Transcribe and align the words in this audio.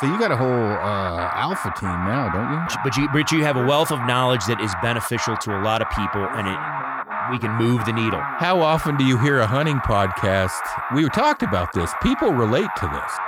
So 0.00 0.06
you 0.06 0.18
got 0.18 0.30
a 0.30 0.36
whole 0.36 0.48
uh, 0.48 1.30
alpha 1.34 1.72
team 1.76 1.90
now, 1.90 2.30
don't 2.30 2.52
you? 2.52 2.76
But 2.84 2.96
you, 2.96 3.08
but 3.12 3.32
you 3.32 3.44
have 3.44 3.56
a 3.56 3.66
wealth 3.66 3.90
of 3.90 3.98
knowledge 4.06 4.44
that 4.46 4.60
is 4.60 4.72
beneficial 4.80 5.36
to 5.38 5.58
a 5.58 5.60
lot 5.60 5.82
of 5.82 5.90
people, 5.90 6.22
and 6.38 6.46
it 6.46 6.58
we 7.30 7.38
can 7.38 7.52
move 7.56 7.84
the 7.84 7.92
needle. 7.92 8.20
How 8.20 8.60
often 8.60 8.96
do 8.96 9.04
you 9.04 9.18
hear 9.18 9.40
a 9.40 9.46
hunting 9.46 9.78
podcast? 9.78 10.60
We 10.94 11.06
talked 11.10 11.42
about 11.42 11.72
this. 11.72 11.92
People 12.02 12.32
relate 12.32 12.70
to 12.78 12.86
this. 12.86 13.27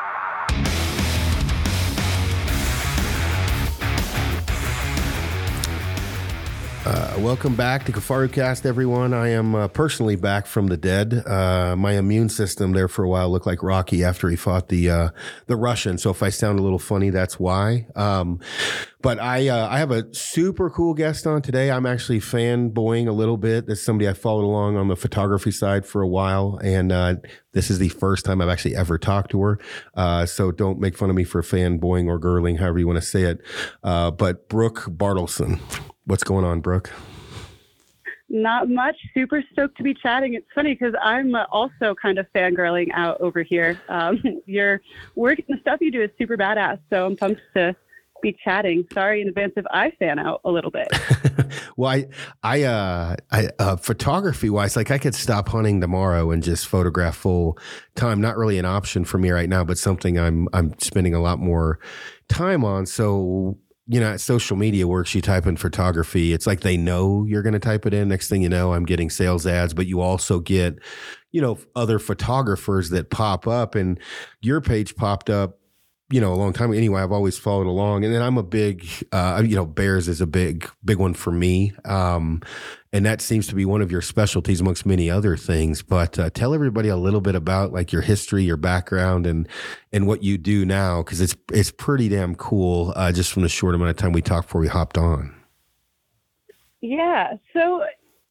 Welcome 7.22 7.54
back 7.54 7.84
to 7.84 7.92
KafaruCast, 7.92 8.64
everyone. 8.64 9.12
I 9.12 9.28
am 9.28 9.54
uh, 9.54 9.68
personally 9.68 10.16
back 10.16 10.46
from 10.46 10.68
the 10.68 10.76
dead. 10.78 11.22
Uh, 11.26 11.76
my 11.76 11.92
immune 11.92 12.30
system 12.30 12.72
there 12.72 12.88
for 12.88 13.04
a 13.04 13.08
while 13.08 13.30
looked 13.30 13.46
like 13.46 13.62
Rocky 13.62 14.02
after 14.02 14.30
he 14.30 14.36
fought 14.36 14.68
the 14.68 14.88
uh, 14.88 15.08
the 15.46 15.56
Russian. 15.56 15.98
So 15.98 16.10
if 16.10 16.22
I 16.22 16.30
sound 16.30 16.58
a 16.58 16.62
little 16.62 16.78
funny, 16.78 17.10
that's 17.10 17.38
why. 17.38 17.86
Um, 17.94 18.40
but 19.02 19.18
I 19.18 19.48
uh, 19.48 19.68
I 19.68 19.78
have 19.78 19.90
a 19.90 20.12
super 20.14 20.70
cool 20.70 20.94
guest 20.94 21.26
on 21.26 21.42
today. 21.42 21.70
I'm 21.70 21.84
actually 21.84 22.20
fanboying 22.20 23.06
a 23.06 23.12
little 23.12 23.36
bit. 23.36 23.66
This 23.66 23.80
is 23.80 23.84
somebody 23.84 24.08
I 24.08 24.14
followed 24.14 24.44
along 24.44 24.78
on 24.78 24.88
the 24.88 24.96
photography 24.96 25.50
side 25.50 25.84
for 25.84 26.00
a 26.00 26.08
while, 26.08 26.58
and 26.62 26.90
uh, 26.90 27.16
this 27.52 27.70
is 27.70 27.78
the 27.78 27.90
first 27.90 28.24
time 28.24 28.40
I've 28.40 28.48
actually 28.48 28.76
ever 28.76 28.96
talked 28.96 29.30
to 29.32 29.42
her. 29.42 30.26
so 30.26 30.52
don't 30.52 30.80
make 30.80 30.96
fun 30.96 31.10
of 31.10 31.16
me 31.16 31.24
for 31.24 31.42
fanboying 31.42 32.08
or 32.08 32.18
girling, 32.18 32.58
however 32.58 32.78
you 32.78 32.86
want 32.86 33.00
to 33.00 33.06
say 33.06 33.22
it. 33.22 33.40
but 33.82 34.48
Brooke 34.48 34.84
Bartleson. 34.88 35.60
What's 36.10 36.24
going 36.24 36.44
on, 36.44 36.60
Brooke? 36.60 36.90
Not 38.28 38.68
much. 38.68 38.96
Super 39.14 39.44
stoked 39.52 39.76
to 39.76 39.84
be 39.84 39.94
chatting. 39.94 40.34
It's 40.34 40.48
funny 40.52 40.74
because 40.74 40.92
I'm 41.00 41.36
also 41.52 41.94
kind 41.94 42.18
of 42.18 42.26
fangirling 42.34 42.88
out 42.92 43.20
over 43.20 43.44
here. 43.44 43.80
Um, 43.88 44.20
your 44.44 44.80
work 45.14 45.38
and 45.38 45.56
the 45.56 45.60
stuff 45.60 45.80
you 45.80 45.92
do 45.92 46.02
is 46.02 46.10
super 46.18 46.36
badass. 46.36 46.80
So 46.90 47.06
I'm 47.06 47.16
pumped 47.16 47.40
to 47.54 47.76
be 48.24 48.36
chatting. 48.42 48.88
Sorry 48.92 49.22
in 49.22 49.28
advance 49.28 49.52
if 49.54 49.64
I 49.70 49.92
fan 50.00 50.18
out 50.18 50.40
a 50.44 50.50
little 50.50 50.72
bit. 50.72 50.88
well, 51.76 51.92
I, 51.92 52.08
I, 52.42 52.62
uh, 52.64 53.16
I, 53.30 53.48
uh, 53.60 53.76
photography 53.76 54.50
wise, 54.50 54.74
like 54.74 54.90
I 54.90 54.98
could 54.98 55.14
stop 55.14 55.48
hunting 55.48 55.80
tomorrow 55.80 56.32
and 56.32 56.42
just 56.42 56.66
photograph 56.66 57.14
full 57.14 57.56
time. 57.94 58.20
Not 58.20 58.36
really 58.36 58.58
an 58.58 58.64
option 58.64 59.04
for 59.04 59.18
me 59.18 59.30
right 59.30 59.48
now, 59.48 59.62
but 59.62 59.78
something 59.78 60.18
I'm, 60.18 60.48
I'm 60.52 60.76
spending 60.80 61.14
a 61.14 61.20
lot 61.20 61.38
more 61.38 61.78
time 62.28 62.64
on. 62.64 62.86
So 62.86 63.58
you 63.90 63.98
know, 63.98 64.16
social 64.16 64.56
media 64.56 64.86
works. 64.86 65.14
You 65.16 65.20
type 65.20 65.46
in 65.46 65.56
photography, 65.56 66.32
it's 66.32 66.46
like 66.46 66.60
they 66.60 66.76
know 66.76 67.24
you're 67.24 67.42
going 67.42 67.54
to 67.54 67.58
type 67.58 67.86
it 67.86 67.92
in. 67.92 68.08
Next 68.08 68.28
thing 68.28 68.40
you 68.40 68.48
know, 68.48 68.72
I'm 68.72 68.86
getting 68.86 69.10
sales 69.10 69.48
ads, 69.48 69.74
but 69.74 69.86
you 69.86 70.00
also 70.00 70.38
get, 70.38 70.78
you 71.32 71.40
know, 71.40 71.58
other 71.74 71.98
photographers 71.98 72.90
that 72.90 73.10
pop 73.10 73.48
up, 73.48 73.74
and 73.74 73.98
your 74.40 74.60
page 74.60 74.94
popped 74.94 75.28
up 75.28 75.56
you 76.12 76.20
know, 76.20 76.32
a 76.32 76.34
long 76.34 76.52
time. 76.52 76.74
Anyway, 76.74 77.00
I've 77.00 77.12
always 77.12 77.38
followed 77.38 77.68
along, 77.68 78.04
and 78.04 78.12
then 78.12 78.20
I'm 78.20 78.36
a 78.36 78.42
big, 78.42 78.84
uh, 79.12 79.42
you 79.46 79.54
know, 79.54 79.64
bears 79.64 80.08
is 80.08 80.20
a 80.20 80.26
big, 80.26 80.68
big 80.84 80.98
one 80.98 81.14
for 81.14 81.30
me, 81.30 81.72
um, 81.84 82.42
and 82.92 83.06
that 83.06 83.20
seems 83.20 83.46
to 83.46 83.54
be 83.54 83.64
one 83.64 83.80
of 83.80 83.92
your 83.92 84.02
specialties 84.02 84.60
amongst 84.60 84.84
many 84.84 85.08
other 85.10 85.36
things. 85.36 85.82
But 85.82 86.18
uh, 86.18 86.30
tell 86.30 86.54
everybody 86.54 86.88
a 86.88 86.96
little 86.96 87.20
bit 87.20 87.34
about 87.34 87.72
like 87.72 87.92
your 87.92 88.02
history, 88.02 88.42
your 88.42 88.56
background, 88.56 89.26
and 89.26 89.48
and 89.92 90.06
what 90.06 90.22
you 90.22 90.38
do 90.38 90.64
now, 90.64 91.02
because 91.02 91.20
it's 91.20 91.36
it's 91.52 91.70
pretty 91.70 92.08
damn 92.08 92.34
cool. 92.34 92.92
Uh, 92.96 93.12
just 93.12 93.32
from 93.32 93.42
the 93.42 93.48
short 93.48 93.74
amount 93.74 93.90
of 93.90 93.96
time 93.96 94.12
we 94.12 94.22
talked 94.22 94.48
before 94.48 94.60
we 94.60 94.68
hopped 94.68 94.98
on. 94.98 95.34
Yeah. 96.80 97.34
So, 97.52 97.84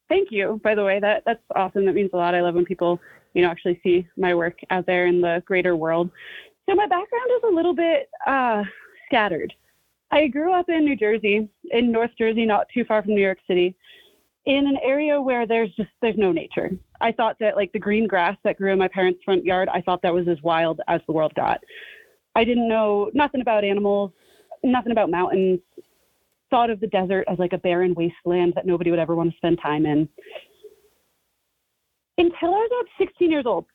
thank 0.09 0.29
you. 0.31 0.59
By 0.63 0.75
the 0.75 0.83
way, 0.83 0.99
that 0.99 1.23
that's 1.25 1.43
awesome. 1.55 1.85
That 1.85 1.95
means 1.95 2.11
a 2.13 2.17
lot. 2.17 2.35
I 2.35 2.41
love 2.41 2.55
when 2.55 2.65
people 2.65 2.99
you 3.33 3.41
know 3.41 3.49
actually 3.49 3.79
see 3.83 4.07
my 4.17 4.35
work 4.35 4.59
out 4.71 4.85
there 4.85 5.07
in 5.07 5.21
the 5.21 5.41
greater 5.45 5.75
world. 5.75 6.09
So 6.67 6.75
my 6.75 6.85
background 6.85 7.31
is 7.35 7.43
a 7.49 7.55
little 7.55 7.73
bit 7.73 8.09
uh, 8.27 8.63
scattered. 9.07 9.53
I 10.11 10.27
grew 10.27 10.53
up 10.53 10.69
in 10.69 10.85
New 10.85 10.95
Jersey, 10.95 11.49
in 11.71 11.91
North 11.91 12.11
Jersey, 12.17 12.45
not 12.45 12.67
too 12.73 12.83
far 12.83 13.01
from 13.01 13.15
New 13.15 13.21
York 13.21 13.39
City, 13.47 13.75
in 14.45 14.67
an 14.67 14.77
area 14.83 15.21
where 15.21 15.45
there's 15.45 15.73
just 15.75 15.89
there's 16.01 16.17
no 16.17 16.31
nature. 16.31 16.71
I 17.01 17.11
thought 17.11 17.37
that 17.39 17.55
like 17.55 17.71
the 17.71 17.79
green 17.79 18.07
grass 18.07 18.37
that 18.43 18.57
grew 18.57 18.71
in 18.71 18.79
my 18.79 18.87
parents' 18.87 19.21
front 19.23 19.45
yard, 19.45 19.69
I 19.69 19.81
thought 19.81 20.01
that 20.01 20.13
was 20.13 20.27
as 20.27 20.41
wild 20.41 20.81
as 20.87 21.01
the 21.07 21.13
world 21.13 21.33
got. 21.35 21.59
I 22.35 22.43
didn't 22.43 22.67
know 22.67 23.11
nothing 23.13 23.41
about 23.41 23.63
animals, 23.63 24.11
nothing 24.63 24.91
about 24.91 25.09
mountains. 25.09 25.59
Thought 26.49 26.69
of 26.69 26.79
the 26.79 26.87
desert 26.87 27.25
as 27.27 27.37
like 27.37 27.53
a 27.53 27.57
barren 27.59 27.93
wasteland 27.93 28.53
that 28.55 28.65
nobody 28.65 28.89
would 28.89 28.99
ever 28.99 29.15
want 29.15 29.31
to 29.31 29.37
spend 29.37 29.59
time 29.61 29.85
in. 29.85 30.09
Until 32.17 32.49
I 32.49 32.57
was 32.57 32.69
about 32.71 33.07
16 33.07 33.29
years 33.31 33.45
old, 33.45 33.65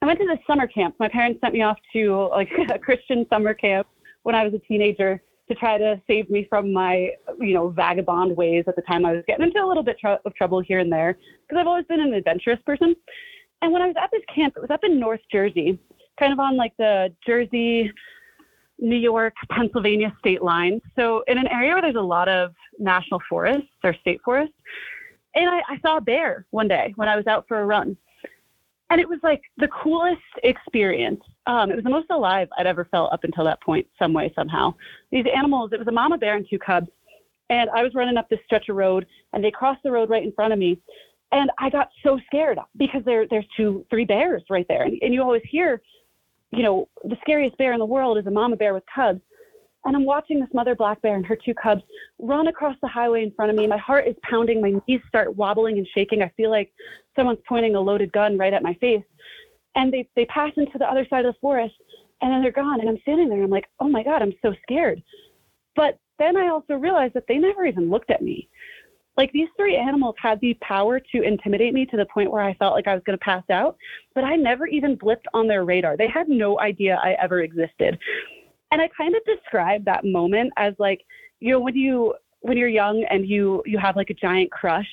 I 0.00 0.06
went 0.06 0.18
to 0.20 0.26
this 0.26 0.38
summer 0.46 0.66
camp. 0.66 0.94
My 0.98 1.08
parents 1.08 1.40
sent 1.40 1.52
me 1.52 1.62
off 1.62 1.78
to 1.92 2.28
like 2.30 2.48
a 2.74 2.78
Christian 2.78 3.26
summer 3.28 3.54
camp 3.54 3.86
when 4.22 4.34
I 4.34 4.44
was 4.44 4.54
a 4.54 4.58
teenager 4.60 5.22
to 5.52 5.58
try 5.58 5.78
to 5.78 6.00
save 6.06 6.30
me 6.30 6.46
from 6.48 6.72
my, 6.72 7.10
you 7.38 7.54
know, 7.54 7.68
vagabond 7.68 8.36
ways 8.36 8.64
at 8.66 8.76
the 8.76 8.82
time 8.82 9.04
I 9.04 9.12
was 9.12 9.24
getting 9.26 9.46
into 9.46 9.62
a 9.62 9.66
little 9.66 9.82
bit 9.82 9.98
tr- 9.98 10.08
of 10.24 10.34
trouble 10.34 10.60
here 10.60 10.78
and 10.78 10.92
there 10.92 11.18
because 11.42 11.60
I've 11.60 11.66
always 11.66 11.86
been 11.86 12.00
an 12.00 12.14
adventurous 12.14 12.60
person. 12.64 12.94
And 13.60 13.72
when 13.72 13.82
I 13.82 13.86
was 13.86 13.96
at 14.00 14.10
this 14.10 14.22
camp, 14.34 14.54
it 14.56 14.60
was 14.60 14.70
up 14.70 14.84
in 14.84 14.98
North 14.98 15.20
Jersey, 15.30 15.78
kind 16.18 16.32
of 16.32 16.40
on 16.40 16.56
like 16.56 16.72
the 16.78 17.14
Jersey, 17.24 17.92
New 18.78 18.96
York, 18.96 19.34
Pennsylvania 19.50 20.12
state 20.18 20.42
line. 20.42 20.80
So 20.96 21.22
in 21.28 21.38
an 21.38 21.46
area 21.48 21.72
where 21.72 21.82
there's 21.82 21.94
a 21.96 22.00
lot 22.00 22.28
of 22.28 22.52
national 22.78 23.20
forests 23.28 23.68
or 23.84 23.94
state 24.00 24.20
forests. 24.24 24.54
And 25.34 25.48
I, 25.48 25.62
I 25.68 25.78
saw 25.80 25.96
a 25.96 26.00
bear 26.00 26.46
one 26.50 26.68
day 26.68 26.92
when 26.96 27.08
I 27.08 27.16
was 27.16 27.26
out 27.26 27.46
for 27.48 27.60
a 27.60 27.64
run 27.64 27.96
and 28.92 29.00
it 29.00 29.08
was 29.08 29.18
like 29.22 29.40
the 29.56 29.68
coolest 29.68 30.20
experience. 30.44 31.22
Um, 31.46 31.70
it 31.70 31.76
was 31.76 31.84
the 31.84 31.90
most 31.90 32.10
alive 32.10 32.48
I'd 32.58 32.66
ever 32.66 32.84
felt 32.90 33.10
up 33.10 33.24
until 33.24 33.42
that 33.44 33.62
point, 33.62 33.86
some 33.98 34.12
way, 34.12 34.30
somehow. 34.36 34.74
These 35.10 35.24
animals, 35.34 35.70
it 35.72 35.78
was 35.78 35.88
a 35.88 35.92
mama 35.92 36.18
bear 36.18 36.36
and 36.36 36.46
two 36.48 36.58
cubs. 36.58 36.88
And 37.48 37.70
I 37.70 37.82
was 37.82 37.94
running 37.94 38.18
up 38.18 38.28
this 38.28 38.38
stretch 38.44 38.68
of 38.68 38.76
road, 38.76 39.06
and 39.32 39.42
they 39.42 39.50
crossed 39.50 39.82
the 39.82 39.90
road 39.90 40.10
right 40.10 40.22
in 40.22 40.30
front 40.32 40.52
of 40.52 40.58
me. 40.58 40.78
And 41.32 41.50
I 41.58 41.70
got 41.70 41.88
so 42.02 42.20
scared 42.26 42.58
because 42.76 43.02
there, 43.06 43.26
there's 43.30 43.46
two, 43.56 43.86
three 43.88 44.04
bears 44.04 44.42
right 44.50 44.66
there. 44.68 44.82
And, 44.82 44.98
and 45.00 45.14
you 45.14 45.22
always 45.22 45.42
hear, 45.48 45.80
you 46.50 46.62
know, 46.62 46.86
the 47.04 47.16
scariest 47.22 47.56
bear 47.56 47.72
in 47.72 47.78
the 47.78 47.86
world 47.86 48.18
is 48.18 48.26
a 48.26 48.30
mama 48.30 48.56
bear 48.56 48.74
with 48.74 48.84
cubs. 48.94 49.22
And 49.84 49.96
I'm 49.96 50.04
watching 50.04 50.38
this 50.38 50.48
mother 50.54 50.74
black 50.74 51.02
bear 51.02 51.16
and 51.16 51.26
her 51.26 51.36
two 51.36 51.54
cubs 51.54 51.82
run 52.18 52.46
across 52.46 52.76
the 52.82 52.88
highway 52.88 53.24
in 53.24 53.32
front 53.32 53.50
of 53.50 53.56
me. 53.56 53.66
My 53.66 53.78
heart 53.78 54.06
is 54.06 54.14
pounding. 54.22 54.60
My 54.60 54.74
knees 54.86 55.00
start 55.08 55.36
wobbling 55.36 55.78
and 55.78 55.88
shaking. 55.94 56.22
I 56.22 56.30
feel 56.36 56.50
like 56.50 56.72
someone's 57.16 57.40
pointing 57.48 57.74
a 57.74 57.80
loaded 57.80 58.12
gun 58.12 58.38
right 58.38 58.52
at 58.52 58.62
my 58.62 58.74
face. 58.74 59.02
And 59.74 59.92
they, 59.92 60.08
they 60.14 60.26
pass 60.26 60.52
into 60.56 60.78
the 60.78 60.88
other 60.88 61.06
side 61.08 61.24
of 61.24 61.34
the 61.34 61.40
forest 61.40 61.74
and 62.20 62.32
then 62.32 62.42
they're 62.42 62.52
gone. 62.52 62.80
And 62.80 62.88
I'm 62.88 63.00
standing 63.02 63.28
there 63.28 63.38
and 63.38 63.46
I'm 63.46 63.50
like, 63.50 63.68
oh 63.80 63.88
my 63.88 64.02
God, 64.04 64.22
I'm 64.22 64.34
so 64.42 64.54
scared. 64.62 65.02
But 65.74 65.98
then 66.18 66.36
I 66.36 66.48
also 66.48 66.74
realized 66.74 67.14
that 67.14 67.24
they 67.26 67.38
never 67.38 67.64
even 67.64 67.90
looked 67.90 68.10
at 68.10 68.22
me. 68.22 68.48
Like 69.16 69.32
these 69.32 69.48
three 69.56 69.76
animals 69.76 70.14
had 70.20 70.40
the 70.40 70.54
power 70.62 70.98
to 70.98 71.22
intimidate 71.22 71.74
me 71.74 71.84
to 71.86 71.96
the 71.96 72.06
point 72.06 72.30
where 72.30 72.42
I 72.42 72.54
felt 72.54 72.74
like 72.74 72.86
I 72.86 72.94
was 72.94 73.02
going 73.04 73.18
to 73.18 73.24
pass 73.24 73.44
out, 73.50 73.76
but 74.14 74.24
I 74.24 74.36
never 74.36 74.66
even 74.66 74.96
blipped 74.96 75.26
on 75.34 75.46
their 75.46 75.64
radar. 75.64 75.96
They 75.96 76.08
had 76.08 76.28
no 76.28 76.58
idea 76.60 76.98
I 77.02 77.12
ever 77.22 77.40
existed. 77.40 77.98
And 78.72 78.80
I 78.80 78.88
kind 78.88 79.14
of 79.14 79.22
describe 79.24 79.84
that 79.84 80.04
moment 80.04 80.52
as 80.56 80.74
like, 80.78 81.04
you 81.40 81.52
know, 81.52 81.60
when 81.60 81.76
you 81.76 82.14
when 82.40 82.56
you're 82.56 82.68
young 82.68 83.04
and 83.04 83.28
you 83.28 83.62
you 83.66 83.78
have 83.78 83.94
like 83.94 84.10
a 84.10 84.14
giant 84.14 84.50
crush 84.50 84.88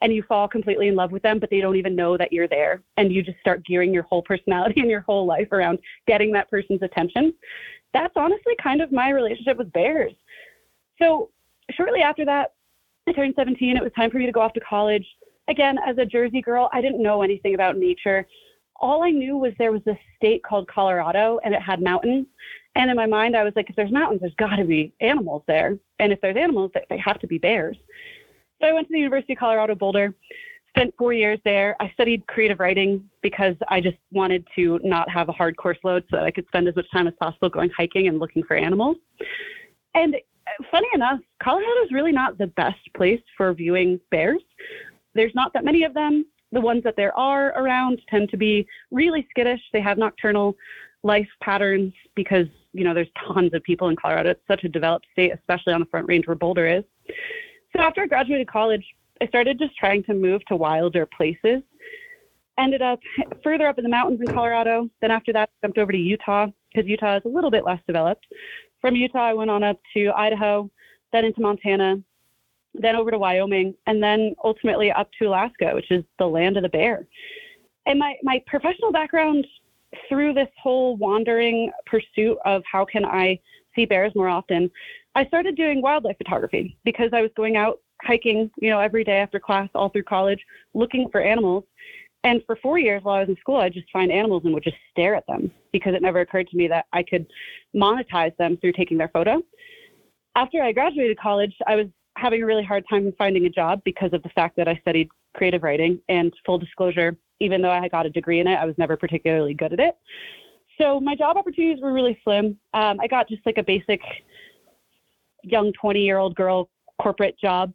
and 0.00 0.12
you 0.12 0.22
fall 0.22 0.48
completely 0.48 0.88
in 0.88 0.94
love 0.94 1.12
with 1.12 1.22
them, 1.22 1.38
but 1.38 1.50
they 1.50 1.60
don't 1.60 1.76
even 1.76 1.94
know 1.94 2.16
that 2.16 2.32
you're 2.32 2.48
there. 2.48 2.82
And 2.96 3.12
you 3.12 3.22
just 3.22 3.38
start 3.40 3.64
gearing 3.66 3.92
your 3.92 4.04
whole 4.04 4.22
personality 4.22 4.80
and 4.80 4.90
your 4.90 5.02
whole 5.02 5.26
life 5.26 5.52
around 5.52 5.78
getting 6.06 6.32
that 6.32 6.50
person's 6.50 6.82
attention. 6.82 7.34
That's 7.92 8.14
honestly 8.16 8.54
kind 8.62 8.80
of 8.80 8.92
my 8.92 9.10
relationship 9.10 9.58
with 9.58 9.72
bears. 9.72 10.12
So 11.00 11.30
shortly 11.72 12.00
after 12.00 12.24
that, 12.24 12.54
I 13.08 13.12
turned 13.12 13.34
17. 13.36 13.76
It 13.76 13.82
was 13.82 13.92
time 13.92 14.10
for 14.10 14.18
me 14.18 14.26
to 14.26 14.32
go 14.32 14.40
off 14.40 14.52
to 14.54 14.60
college. 14.60 15.06
Again, 15.48 15.78
as 15.86 15.98
a 15.98 16.04
Jersey 16.04 16.42
girl, 16.42 16.68
I 16.72 16.80
didn't 16.80 17.02
know 17.02 17.22
anything 17.22 17.54
about 17.54 17.76
nature. 17.76 18.26
All 18.80 19.02
I 19.02 19.10
knew 19.10 19.36
was 19.36 19.52
there 19.58 19.72
was 19.72 19.82
this 19.84 19.96
state 20.16 20.42
called 20.44 20.68
Colorado 20.68 21.40
and 21.44 21.54
it 21.54 21.62
had 21.62 21.82
mountains. 21.82 22.26
And 22.78 22.90
in 22.90 22.96
my 22.96 23.06
mind, 23.06 23.36
I 23.36 23.42
was 23.42 23.52
like, 23.56 23.68
if 23.68 23.76
there's 23.76 23.90
mountains, 23.90 24.20
there's 24.20 24.34
got 24.34 24.56
to 24.56 24.64
be 24.64 24.94
animals 25.00 25.42
there. 25.48 25.76
And 25.98 26.12
if 26.12 26.20
there's 26.20 26.36
animals, 26.36 26.70
they 26.88 26.98
have 26.98 27.18
to 27.18 27.26
be 27.26 27.36
bears. 27.36 27.76
So 28.62 28.68
I 28.68 28.72
went 28.72 28.86
to 28.86 28.92
the 28.92 29.00
University 29.00 29.32
of 29.32 29.40
Colorado 29.40 29.74
Boulder, 29.74 30.14
spent 30.68 30.94
four 30.96 31.12
years 31.12 31.40
there. 31.44 31.76
I 31.80 31.90
studied 31.94 32.24
creative 32.28 32.60
writing 32.60 33.08
because 33.20 33.56
I 33.68 33.80
just 33.80 33.96
wanted 34.12 34.46
to 34.54 34.78
not 34.84 35.10
have 35.10 35.28
a 35.28 35.32
hard 35.32 35.56
course 35.56 35.78
load 35.82 36.04
so 36.08 36.16
that 36.16 36.24
I 36.24 36.30
could 36.30 36.46
spend 36.46 36.68
as 36.68 36.76
much 36.76 36.86
time 36.92 37.08
as 37.08 37.14
possible 37.20 37.48
going 37.48 37.70
hiking 37.76 38.06
and 38.06 38.20
looking 38.20 38.44
for 38.44 38.56
animals. 38.56 38.96
And 39.94 40.14
uh, 40.14 40.64
funny 40.70 40.88
enough, 40.94 41.18
Colorado 41.42 41.82
is 41.84 41.90
really 41.90 42.12
not 42.12 42.38
the 42.38 42.46
best 42.46 42.78
place 42.96 43.20
for 43.36 43.52
viewing 43.52 43.98
bears. 44.12 44.42
There's 45.14 45.34
not 45.34 45.52
that 45.54 45.64
many 45.64 45.82
of 45.82 45.94
them. 45.94 46.24
The 46.52 46.60
ones 46.60 46.84
that 46.84 46.94
there 46.96 47.16
are 47.18 47.48
around 47.60 48.00
tend 48.08 48.30
to 48.30 48.36
be 48.36 48.68
really 48.92 49.26
skittish. 49.30 49.60
They 49.72 49.80
have 49.80 49.98
nocturnal 49.98 50.56
life 51.02 51.28
patterns 51.42 51.92
because 52.14 52.46
you 52.78 52.84
know 52.84 52.94
there's 52.94 53.08
tons 53.26 53.52
of 53.52 53.62
people 53.62 53.88
in 53.88 53.96
Colorado. 53.96 54.30
It's 54.30 54.40
such 54.46 54.64
a 54.64 54.68
developed 54.68 55.06
state, 55.12 55.32
especially 55.32 55.72
on 55.72 55.80
the 55.80 55.86
Front 55.86 56.08
Range 56.08 56.26
where 56.26 56.36
Boulder 56.36 56.66
is. 56.66 56.84
So 57.74 57.82
after 57.82 58.02
I 58.02 58.06
graduated 58.06 58.48
college, 58.48 58.84
I 59.20 59.26
started 59.26 59.58
just 59.58 59.76
trying 59.76 60.04
to 60.04 60.14
move 60.14 60.44
to 60.46 60.56
wilder 60.56 61.06
places. 61.06 61.62
Ended 62.58 62.82
up 62.82 63.00
further 63.42 63.66
up 63.66 63.78
in 63.78 63.84
the 63.84 63.90
mountains 63.90 64.20
in 64.20 64.32
Colorado. 64.32 64.88
Then 65.00 65.10
after 65.10 65.32
that, 65.32 65.50
jumped 65.62 65.78
over 65.78 65.92
to 65.92 65.98
Utah. 65.98 66.46
because 66.72 66.88
Utah 66.88 67.16
is 67.16 67.22
a 67.24 67.28
little 67.28 67.50
bit 67.50 67.64
less 67.64 67.80
developed. 67.86 68.26
From 68.80 68.94
Utah, 68.94 69.28
I 69.30 69.32
went 69.32 69.50
on 69.50 69.62
up 69.62 69.80
to 69.94 70.10
Idaho, 70.16 70.70
then 71.12 71.24
into 71.24 71.40
Montana, 71.40 71.96
then 72.74 72.96
over 72.96 73.10
to 73.10 73.18
Wyoming, 73.18 73.74
and 73.86 74.02
then 74.02 74.34
ultimately 74.44 74.92
up 74.92 75.10
to 75.18 75.26
Alaska, 75.26 75.72
which 75.74 75.90
is 75.90 76.04
the 76.18 76.26
land 76.26 76.56
of 76.56 76.62
the 76.62 76.68
bear. 76.68 77.06
And 77.86 77.98
my, 77.98 78.16
my 78.22 78.42
professional 78.46 78.92
background 78.92 79.46
through 80.08 80.34
this 80.34 80.48
whole 80.60 80.96
wandering 80.96 81.72
pursuit 81.86 82.38
of 82.44 82.62
how 82.70 82.84
can 82.84 83.04
I 83.04 83.38
see 83.74 83.84
bears 83.84 84.12
more 84.14 84.28
often, 84.28 84.70
I 85.14 85.26
started 85.26 85.56
doing 85.56 85.82
wildlife 85.82 86.18
photography 86.18 86.76
because 86.84 87.10
I 87.12 87.22
was 87.22 87.30
going 87.36 87.56
out 87.56 87.78
hiking, 88.02 88.50
you 88.60 88.70
know, 88.70 88.80
every 88.80 89.04
day 89.04 89.18
after 89.18 89.40
class 89.40 89.68
all 89.74 89.88
through 89.88 90.04
college, 90.04 90.40
looking 90.74 91.08
for 91.10 91.20
animals. 91.20 91.64
And 92.24 92.42
for 92.46 92.56
four 92.56 92.78
years 92.78 93.02
while 93.02 93.16
I 93.16 93.20
was 93.20 93.28
in 93.28 93.36
school, 93.36 93.56
I'd 93.56 93.72
just 93.72 93.90
find 93.92 94.10
animals 94.10 94.42
and 94.44 94.52
would 94.52 94.64
just 94.64 94.76
stare 94.90 95.14
at 95.14 95.26
them 95.26 95.50
because 95.72 95.94
it 95.94 96.02
never 96.02 96.20
occurred 96.20 96.48
to 96.48 96.56
me 96.56 96.68
that 96.68 96.86
I 96.92 97.02
could 97.02 97.26
monetize 97.74 98.36
them 98.36 98.56
through 98.56 98.72
taking 98.72 98.98
their 98.98 99.08
photo. 99.08 99.40
After 100.34 100.62
I 100.62 100.72
graduated 100.72 101.18
college, 101.18 101.54
I 101.66 101.76
was 101.76 101.86
having 102.16 102.42
a 102.42 102.46
really 102.46 102.64
hard 102.64 102.84
time 102.90 103.12
finding 103.16 103.46
a 103.46 103.50
job 103.50 103.80
because 103.84 104.12
of 104.12 104.22
the 104.22 104.28
fact 104.30 104.56
that 104.56 104.68
I 104.68 104.76
studied 104.82 105.08
creative 105.36 105.62
writing. 105.62 106.00
And 106.08 106.32
full 106.44 106.58
disclosure, 106.58 107.16
even 107.40 107.62
though 107.62 107.70
I 107.70 107.80
had 107.80 107.90
got 107.90 108.06
a 108.06 108.10
degree 108.10 108.40
in 108.40 108.46
it, 108.46 108.56
I 108.56 108.64
was 108.64 108.74
never 108.78 108.96
particularly 108.96 109.54
good 109.54 109.72
at 109.72 109.80
it. 109.80 109.96
So 110.78 111.00
my 111.00 111.14
job 111.14 111.36
opportunities 111.36 111.82
were 111.82 111.92
really 111.92 112.18
slim. 112.24 112.58
Um, 112.74 112.98
I 113.00 113.06
got 113.08 113.28
just 113.28 113.44
like 113.44 113.58
a 113.58 113.62
basic 113.62 114.00
young 115.42 115.72
20 115.80 116.00
year 116.00 116.18
old 116.18 116.34
girl 116.34 116.68
corporate 117.00 117.38
job 117.38 117.72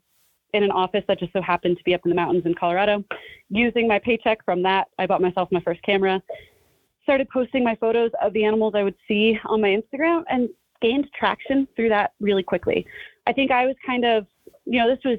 in 0.53 0.63
an 0.63 0.71
office 0.71 1.03
that 1.07 1.19
just 1.19 1.33
so 1.33 1.41
happened 1.41 1.77
to 1.77 1.83
be 1.83 1.93
up 1.93 2.01
in 2.05 2.09
the 2.09 2.15
mountains 2.15 2.45
in 2.45 2.53
Colorado. 2.53 3.03
Using 3.49 3.87
my 3.87 3.99
paycheck 3.99 4.43
from 4.45 4.61
that, 4.63 4.87
I 4.99 5.05
bought 5.05 5.21
myself 5.21 5.49
my 5.51 5.61
first 5.61 5.81
camera, 5.83 6.21
started 7.03 7.27
posting 7.29 7.63
my 7.63 7.75
photos 7.75 8.11
of 8.21 8.33
the 8.33 8.45
animals 8.45 8.73
I 8.75 8.83
would 8.83 8.95
see 9.07 9.37
on 9.45 9.61
my 9.61 9.69
Instagram, 9.69 10.23
and 10.29 10.49
gained 10.81 11.07
traction 11.17 11.67
through 11.75 11.89
that 11.89 12.13
really 12.19 12.43
quickly. 12.43 12.85
I 13.25 13.33
think 13.33 13.51
I 13.51 13.65
was 13.65 13.75
kind 13.85 14.05
of, 14.05 14.27
you 14.65 14.79
know, 14.79 14.87
this 14.87 14.99
was 15.03 15.17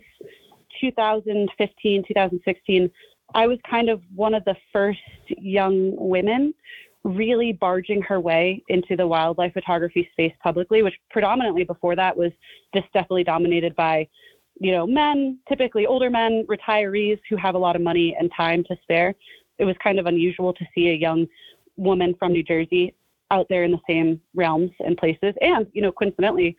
2015, 0.81 2.05
2016. 2.06 2.91
I 3.35 3.47
was 3.47 3.59
kind 3.69 3.89
of 3.89 4.01
one 4.15 4.35
of 4.35 4.45
the 4.45 4.57
first 4.73 5.01
young 5.29 5.95
women 5.97 6.55
really 7.03 7.53
barging 7.53 8.01
her 8.03 8.19
way 8.19 8.63
into 8.69 8.97
the 8.97 9.07
wildlife 9.07 9.53
photography 9.53 10.09
space 10.13 10.33
publicly, 10.43 10.83
which 10.83 10.95
predominantly 11.11 11.65
before 11.65 11.95
that 11.97 12.17
was 12.17 12.33
just 12.75 12.91
definitely 12.95 13.25
dominated 13.25 13.77
by 13.77 14.09
you 14.61 14.73
know, 14.73 14.87
men, 14.87 15.39
typically 15.49 15.87
older 15.87 16.11
men, 16.11 16.45
retirees 16.49 17.19
who 17.29 17.37
have 17.37 17.55
a 17.55 17.59
lot 17.59 17.77
of 17.77 17.83
money 17.83 18.17
and 18.19 18.31
time 18.37 18.63
to 18.65 18.77
spare. 18.83 19.15
It 19.59 19.65
was 19.65 19.77
kind 19.83 19.99
of 19.99 20.07
unusual 20.07 20.53
to 20.53 20.65
see 20.75 20.91
a 20.91 20.95
young 20.95 21.27
woman 21.77 22.15
from 22.19 22.33
New 22.33 22.43
Jersey 22.43 22.95
out 23.31 23.47
there 23.49 23.65
in 23.65 23.73
the 23.73 23.81
same 23.89 24.21
realms 24.35 24.71
and 24.81 24.97
places. 24.97 25.35
And, 25.41 25.67
you 25.73 25.83
know, 25.83 25.93
coincidentally, 25.93 26.57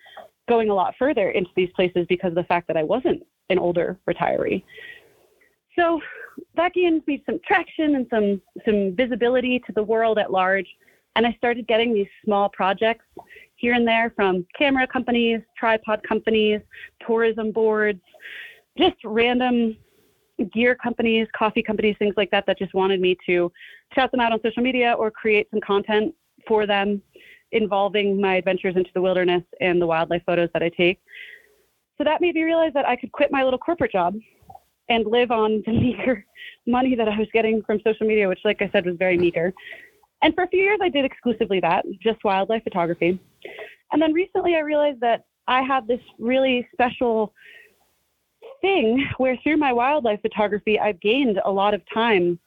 going 0.47 0.69
a 0.69 0.73
lot 0.73 0.93
further 0.99 1.31
into 1.31 1.49
these 1.55 1.69
places 1.75 2.05
because 2.07 2.29
of 2.29 2.35
the 2.35 2.43
fact 2.43 2.67
that 2.67 2.77
I 2.77 2.83
wasn't 2.83 3.23
an 3.49 3.59
older 3.59 3.97
retiree. 4.07 4.63
So 5.77 5.99
that 6.55 6.73
gained 6.73 7.03
me 7.07 7.23
some 7.25 7.39
traction 7.45 7.95
and 7.95 8.07
some 8.09 8.41
some 8.65 8.95
visibility 8.95 9.59
to 9.59 9.71
the 9.73 9.83
world 9.83 10.17
at 10.17 10.31
large. 10.31 10.67
And 11.15 11.25
I 11.25 11.33
started 11.33 11.67
getting 11.67 11.93
these 11.93 12.07
small 12.23 12.49
projects 12.49 13.05
here 13.55 13.73
and 13.73 13.87
there 13.87 14.11
from 14.15 14.45
camera 14.57 14.85
companies, 14.85 15.39
tripod 15.57 16.01
companies, 16.07 16.59
tourism 17.05 17.51
boards, 17.51 18.01
just 18.77 18.95
random 19.05 19.77
gear 20.53 20.75
companies, 20.75 21.27
coffee 21.37 21.63
companies, 21.63 21.95
things 21.97 22.15
like 22.17 22.29
that, 22.31 22.45
that 22.45 22.57
just 22.57 22.73
wanted 22.73 22.99
me 22.99 23.17
to 23.25 23.49
shout 23.93 24.11
them 24.11 24.19
out 24.19 24.33
on 24.33 24.39
social 24.43 24.61
media 24.61 24.93
or 24.93 25.09
create 25.09 25.47
some 25.51 25.61
content 25.61 26.13
for 26.45 26.65
them 26.65 27.01
involving 27.53 28.19
my 28.19 28.35
adventures 28.35 28.75
into 28.75 28.89
the 28.93 29.01
wilderness 29.01 29.43
and 29.61 29.81
the 29.81 29.87
wildlife 29.87 30.21
photos 30.25 30.49
that 30.53 30.61
I 30.61 30.69
take. 30.69 30.99
So 31.97 32.03
that 32.03 32.19
made 32.19 32.35
me 32.35 32.43
realize 32.43 32.73
that 32.73 32.85
I 32.85 32.97
could 32.97 33.13
quit 33.13 33.31
my 33.31 33.43
little 33.43 33.59
corporate 33.59 33.93
job 33.93 34.15
and 34.89 35.05
live 35.05 35.31
on 35.31 35.63
the 35.65 35.71
meager 35.71 36.25
money 36.67 36.95
that 36.95 37.07
I 37.07 37.17
was 37.17 37.27
getting 37.33 37.61
from 37.63 37.79
social 37.83 38.07
media, 38.07 38.27
which, 38.27 38.39
like 38.43 38.61
I 38.61 38.69
said, 38.71 38.85
was 38.85 38.95
very 38.97 39.17
meager. 39.17 39.53
And 40.21 40.33
for 40.33 40.43
a 40.43 40.47
few 40.47 40.61
years, 40.61 40.79
I 40.81 40.89
did 40.89 41.05
exclusively 41.05 41.59
that, 41.59 41.85
just 42.01 42.23
wildlife 42.23 42.63
photography. 42.63 43.19
And 43.91 44.01
then 44.01 44.13
recently, 44.13 44.55
I 44.55 44.59
realized 44.59 44.99
that 45.01 45.25
I 45.47 45.61
have 45.61 45.87
this 45.87 45.99
really 46.17 46.67
special 46.73 47.33
thing 48.61 49.05
where 49.17 49.37
through 49.43 49.57
my 49.57 49.73
wildlife 49.73 50.21
photography, 50.21 50.79
I've 50.79 50.99
gained 51.01 51.39
a 51.45 51.51
lot 51.51 51.73
of 51.73 51.81
time, 51.93 52.39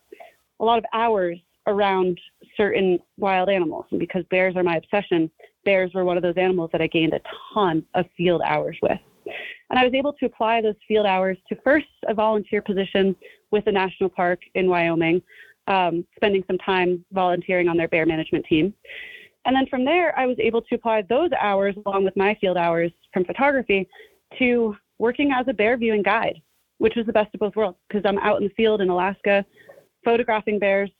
a 0.60 0.64
lot 0.64 0.78
of 0.78 0.84
hours 0.92 1.38
around 1.66 2.18
certain 2.56 2.98
wild 3.18 3.48
animals. 3.48 3.84
And 3.90 4.00
because 4.00 4.24
bears 4.30 4.56
are 4.56 4.62
my 4.62 4.76
obsession, 4.76 5.30
bears 5.64 5.92
were 5.94 6.04
one 6.04 6.16
of 6.16 6.22
those 6.22 6.36
animals 6.36 6.70
that 6.72 6.80
I 6.80 6.86
gained 6.86 7.12
a 7.12 7.20
ton 7.52 7.84
of 7.94 8.06
field 8.16 8.42
hours 8.44 8.76
with. 8.82 8.98
And 9.70 9.78
I 9.78 9.84
was 9.84 9.94
able 9.94 10.12
to 10.14 10.26
apply 10.26 10.62
those 10.62 10.74
field 10.86 11.06
hours 11.06 11.36
to 11.48 11.56
first 11.62 11.86
a 12.06 12.14
volunteer 12.14 12.62
position 12.62 13.14
with 13.50 13.66
a 13.66 13.72
national 13.72 14.08
park 14.08 14.40
in 14.54 14.68
Wyoming, 14.68 15.22
um, 15.66 16.06
spending 16.16 16.42
some 16.46 16.58
time 16.58 17.04
volunteering 17.12 17.68
on 17.68 17.76
their 17.76 17.88
bear 17.88 18.06
management 18.06 18.46
team. 18.46 18.72
And 19.44 19.54
then 19.54 19.66
from 19.66 19.84
there, 19.84 20.18
I 20.18 20.26
was 20.26 20.36
able 20.38 20.62
to 20.62 20.74
apply 20.74 21.02
those 21.02 21.30
hours 21.38 21.74
along 21.86 22.04
with 22.04 22.16
my 22.16 22.36
field 22.40 22.56
hours 22.56 22.92
from 23.12 23.24
photography 23.24 23.88
to 24.38 24.76
working 24.98 25.32
as 25.32 25.46
a 25.48 25.54
bear 25.54 25.76
viewing 25.76 26.02
guide, 26.02 26.40
which 26.78 26.94
was 26.96 27.06
the 27.06 27.12
best 27.12 27.34
of 27.34 27.40
both 27.40 27.56
worlds 27.56 27.78
because 27.88 28.02
I'm 28.06 28.18
out 28.18 28.40
in 28.40 28.48
the 28.48 28.54
field 28.54 28.80
in 28.80 28.88
Alaska 28.88 29.44
photographing 30.04 30.58
bears, 30.58 30.90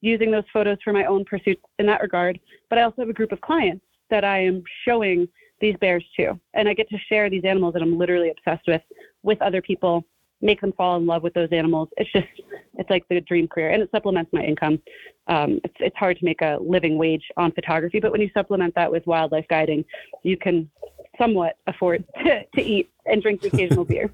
using 0.00 0.30
those 0.30 0.44
photos 0.52 0.78
for 0.82 0.92
my 0.92 1.04
own 1.04 1.24
pursuits 1.24 1.62
in 1.78 1.86
that 1.86 2.00
regard. 2.00 2.38
But 2.70 2.78
I 2.78 2.82
also 2.82 3.02
have 3.02 3.08
a 3.08 3.14
group 3.14 3.32
of 3.32 3.40
clients 3.40 3.84
that 4.10 4.24
I 4.24 4.38
am 4.38 4.62
showing 4.86 5.28
these 5.60 5.76
bears 5.80 6.04
too. 6.16 6.38
And 6.54 6.68
I 6.68 6.74
get 6.74 6.88
to 6.90 6.98
share 7.08 7.30
these 7.30 7.44
animals 7.44 7.74
that 7.74 7.82
I'm 7.82 7.98
literally 7.98 8.30
obsessed 8.30 8.66
with 8.66 8.82
with 9.22 9.40
other 9.42 9.62
people 9.62 10.04
make 10.42 10.60
them 10.60 10.72
fall 10.72 10.96
in 10.96 11.06
love 11.06 11.22
with 11.22 11.34
those 11.34 11.48
animals. 11.50 11.88
It's 11.96 12.10
just, 12.12 12.26
it's 12.74 12.90
like 12.90 13.04
the 13.08 13.20
dream 13.22 13.48
career 13.48 13.70
and 13.70 13.82
it 13.82 13.90
supplements 13.90 14.32
my 14.32 14.42
income. 14.42 14.80
Um, 15.28 15.60
it's, 15.64 15.74
it's 15.80 15.96
hard 15.96 16.18
to 16.18 16.24
make 16.24 16.42
a 16.42 16.58
living 16.60 16.98
wage 16.98 17.24
on 17.36 17.52
photography, 17.52 18.00
but 18.00 18.12
when 18.12 18.20
you 18.20 18.30
supplement 18.34 18.74
that 18.74 18.90
with 18.90 19.06
wildlife 19.06 19.46
guiding, 19.48 19.84
you 20.22 20.36
can 20.36 20.70
somewhat 21.18 21.56
afford 21.66 22.04
to, 22.24 22.44
to 22.54 22.62
eat 22.62 22.90
and 23.06 23.22
drink 23.22 23.40
the 23.40 23.48
occasional 23.48 23.84
beer. 23.92 24.12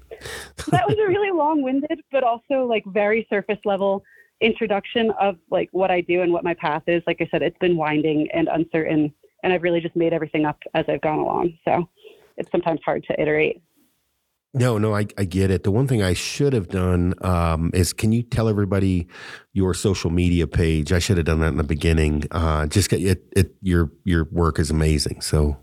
That 0.69 0.87
was 0.87 0.97
a 0.97 1.07
really 1.07 1.31
long 1.31 1.61
winded, 1.61 2.01
but 2.11 2.23
also 2.23 2.65
like 2.65 2.83
very 2.87 3.27
surface 3.29 3.59
level 3.65 4.03
introduction 4.41 5.11
of 5.19 5.37
like 5.51 5.69
what 5.71 5.91
I 5.91 6.01
do 6.01 6.21
and 6.21 6.31
what 6.31 6.43
my 6.43 6.53
path 6.53 6.83
is. 6.87 7.01
Like 7.07 7.21
I 7.21 7.27
said, 7.31 7.41
it's 7.41 7.57
been 7.59 7.77
winding 7.77 8.27
and 8.33 8.47
uncertain 8.47 9.13
and 9.43 9.53
I've 9.53 9.61
really 9.61 9.81
just 9.81 9.95
made 9.95 10.13
everything 10.13 10.45
up 10.45 10.57
as 10.73 10.85
I've 10.87 11.01
gone 11.01 11.19
along. 11.19 11.57
So 11.65 11.87
it's 12.37 12.49
sometimes 12.51 12.79
hard 12.83 13.03
to 13.09 13.21
iterate. 13.21 13.61
No, 14.55 14.77
no, 14.77 14.95
I, 14.95 15.07
I 15.17 15.25
get 15.25 15.49
it. 15.49 15.63
The 15.63 15.71
one 15.71 15.87
thing 15.87 16.03
I 16.03 16.13
should 16.13 16.53
have 16.53 16.67
done 16.67 17.15
um, 17.21 17.71
is 17.73 17.91
can 17.91 18.11
you 18.11 18.21
tell 18.21 18.47
everybody 18.47 19.07
your 19.51 19.73
social 19.73 20.11
media 20.11 20.45
page? 20.45 20.93
I 20.93 20.99
should 20.99 21.17
have 21.17 21.25
done 21.25 21.39
that 21.39 21.47
in 21.47 21.57
the 21.57 21.63
beginning. 21.63 22.23
Uh, 22.29 22.67
just 22.67 22.89
get 22.89 23.01
it, 23.01 23.23
it, 23.35 23.55
your 23.61 23.91
your 24.03 24.25
work 24.25 24.59
is 24.59 24.69
amazing. 24.69 25.21
So 25.21 25.57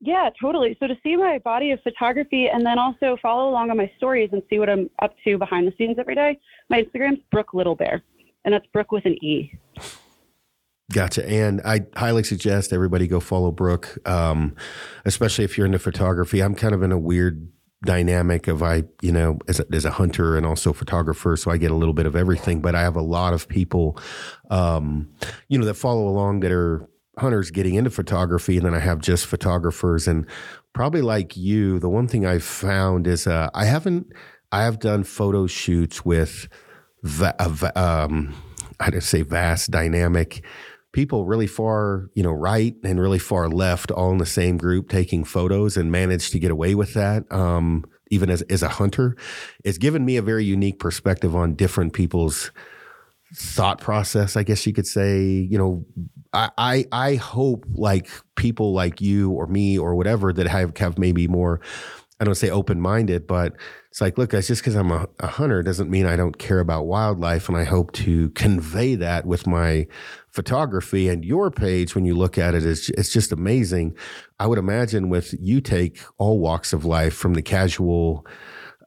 yeah, 0.00 0.30
totally. 0.40 0.76
So 0.78 0.86
to 0.86 0.94
see 1.02 1.16
my 1.16 1.38
body 1.38 1.72
of 1.72 1.80
photography 1.82 2.48
and 2.48 2.64
then 2.64 2.78
also 2.78 3.16
follow 3.20 3.48
along 3.50 3.70
on 3.70 3.76
my 3.76 3.90
stories 3.96 4.30
and 4.32 4.40
see 4.48 4.60
what 4.60 4.70
I'm 4.70 4.88
up 5.02 5.16
to 5.24 5.36
behind 5.36 5.66
the 5.66 5.72
scenes 5.76 5.96
every 5.98 6.14
day, 6.14 6.38
my 6.68 6.82
Instagram's 6.82 7.20
Brooke 7.32 7.54
Little 7.54 7.74
Bear, 7.74 8.02
and 8.44 8.54
that's 8.54 8.66
Brooke 8.72 8.92
with 8.92 9.04
an 9.04 9.14
E. 9.24 9.50
Gotcha. 10.92 11.28
And 11.28 11.60
I 11.64 11.80
highly 11.96 12.22
suggest 12.22 12.72
everybody 12.72 13.08
go 13.08 13.18
follow 13.18 13.50
Brooke, 13.50 13.98
um, 14.06 14.54
especially 15.04 15.44
if 15.44 15.58
you're 15.58 15.66
into 15.66 15.80
photography. 15.80 16.40
I'm 16.40 16.54
kind 16.54 16.74
of 16.74 16.82
in 16.82 16.92
a 16.92 16.98
weird 16.98 17.48
dynamic 17.84 18.46
of 18.46 18.62
I, 18.62 18.84
you 19.02 19.10
know, 19.10 19.38
as 19.48 19.58
a, 19.58 19.66
as 19.72 19.84
a 19.84 19.90
hunter 19.90 20.36
and 20.36 20.46
also 20.46 20.72
photographer, 20.72 21.36
so 21.36 21.50
I 21.50 21.56
get 21.56 21.72
a 21.72 21.74
little 21.74 21.92
bit 21.92 22.06
of 22.06 22.14
everything. 22.14 22.60
But 22.60 22.76
I 22.76 22.82
have 22.82 22.94
a 22.94 23.02
lot 23.02 23.34
of 23.34 23.48
people, 23.48 23.98
um, 24.50 25.08
you 25.48 25.58
know, 25.58 25.64
that 25.66 25.74
follow 25.74 26.06
along 26.06 26.40
that 26.40 26.52
are 26.52 26.88
hunters 27.18 27.50
getting 27.50 27.74
into 27.74 27.90
photography, 27.90 28.56
and 28.56 28.64
then 28.64 28.74
I 28.74 28.78
have 28.78 29.00
just 29.00 29.26
photographers. 29.26 30.06
And 30.06 30.24
probably 30.72 31.02
like 31.02 31.36
you, 31.36 31.80
the 31.80 31.88
one 31.88 32.06
thing 32.06 32.24
I've 32.24 32.44
found 32.44 33.06
is 33.08 33.26
uh, 33.26 33.50
I 33.54 33.64
haven't, 33.64 34.12
I 34.52 34.62
have 34.62 34.78
done 34.78 35.02
photo 35.02 35.46
shoots 35.48 36.04
with, 36.04 36.48
va- 37.02 37.72
um, 37.74 38.34
I'd 38.78 39.02
say 39.02 39.22
vast, 39.22 39.70
dynamic 39.70 40.44
people 40.96 41.26
really 41.26 41.46
far, 41.46 42.08
you 42.14 42.22
know, 42.22 42.32
right 42.32 42.74
and 42.82 42.98
really 42.98 43.18
far 43.18 43.50
left, 43.50 43.90
all 43.90 44.10
in 44.12 44.16
the 44.16 44.24
same 44.24 44.56
group 44.56 44.88
taking 44.88 45.24
photos 45.24 45.76
and 45.76 45.92
managed 45.92 46.32
to 46.32 46.38
get 46.38 46.50
away 46.50 46.74
with 46.74 46.94
that. 46.94 47.30
Um, 47.30 47.84
even 48.10 48.30
as, 48.30 48.40
as 48.42 48.62
a 48.62 48.70
hunter, 48.70 49.14
it's 49.62 49.76
given 49.76 50.06
me 50.06 50.16
a 50.16 50.22
very 50.22 50.42
unique 50.42 50.78
perspective 50.78 51.36
on 51.36 51.54
different 51.54 51.92
people's 51.92 52.50
thought 53.34 53.78
process, 53.78 54.36
I 54.36 54.42
guess 54.42 54.66
you 54.66 54.72
could 54.72 54.86
say. 54.86 55.22
You 55.22 55.58
know, 55.58 55.84
I, 56.32 56.48
I, 56.56 56.84
I 56.90 57.14
hope 57.16 57.66
like 57.74 58.08
people 58.34 58.72
like 58.72 59.02
you 59.02 59.32
or 59.32 59.46
me 59.48 59.78
or 59.78 59.96
whatever 59.96 60.32
that 60.32 60.46
have 60.46 60.78
have 60.78 60.96
maybe 60.96 61.28
more 61.28 61.60
I 62.18 62.24
don't 62.24 62.34
say 62.34 62.48
open 62.48 62.80
minded, 62.80 63.26
but 63.26 63.54
it's 63.90 64.00
like, 64.00 64.16
look, 64.16 64.30
guys, 64.30 64.46
just 64.46 64.62
because 64.62 64.74
I'm 64.74 64.90
a, 64.90 65.06
a, 65.20 65.26
hunter 65.26 65.62
doesn't 65.62 65.90
mean 65.90 66.06
I 66.06 66.16
don't 66.16 66.38
care 66.38 66.60
about 66.60 66.86
wildlife. 66.86 67.48
And 67.48 67.58
I 67.58 67.64
hope 67.64 67.92
to 67.92 68.30
convey 68.30 68.94
that 68.94 69.26
with 69.26 69.46
my 69.46 69.86
photography 70.30 71.08
and 71.08 71.24
your 71.24 71.50
page. 71.50 71.94
When 71.94 72.06
you 72.06 72.14
look 72.14 72.38
at 72.38 72.54
it, 72.54 72.64
it's, 72.64 72.88
it's 72.90 73.12
just 73.12 73.32
amazing. 73.32 73.94
I 74.38 74.46
would 74.46 74.58
imagine 74.58 75.10
with 75.10 75.34
you 75.38 75.60
take 75.60 76.00
all 76.16 76.38
walks 76.38 76.72
of 76.72 76.86
life 76.86 77.14
from 77.14 77.34
the 77.34 77.42
casual, 77.42 78.26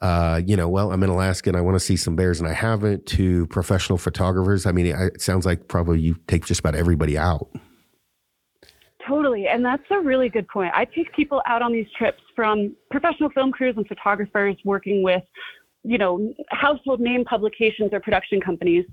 uh, 0.01 0.41
you 0.45 0.55
know, 0.55 0.67
well, 0.67 0.91
I'm 0.91 1.03
in 1.03 1.09
Alaska 1.11 1.51
and 1.51 1.57
I 1.57 1.61
want 1.61 1.75
to 1.75 1.79
see 1.79 1.97
some 1.97 2.15
bears 2.15 2.39
and 2.39 2.49
I 2.49 2.53
haven't 2.53 3.05
to 3.07 3.45
professional 3.47 3.99
photographers. 3.99 4.65
I 4.65 4.71
mean, 4.71 4.87
it 4.87 5.21
sounds 5.21 5.45
like 5.45 5.67
probably 5.67 5.99
you 5.99 6.15
take 6.27 6.45
just 6.45 6.61
about 6.61 6.73
everybody 6.73 7.15
out. 7.17 7.47
Totally. 9.09 9.47
And 9.47 9.65
that's 9.65 9.83
a 9.89 9.99
really 9.99 10.29
good 10.29 10.47
point. 10.47 10.71
I 10.75 10.85
take 10.85 11.11
people 11.15 11.41
out 11.47 11.63
on 11.63 11.73
these 11.73 11.87
trips 11.97 12.21
from 12.35 12.75
professional 12.91 13.31
film 13.31 13.51
crews 13.51 13.73
and 13.75 13.87
photographers 13.87 14.55
working 14.63 15.01
with, 15.01 15.23
you 15.83 15.97
know, 15.97 16.31
household 16.51 16.99
name 16.99 17.25
publications 17.25 17.89
or 17.91 18.01
production 18.01 18.39
companies 18.39 18.85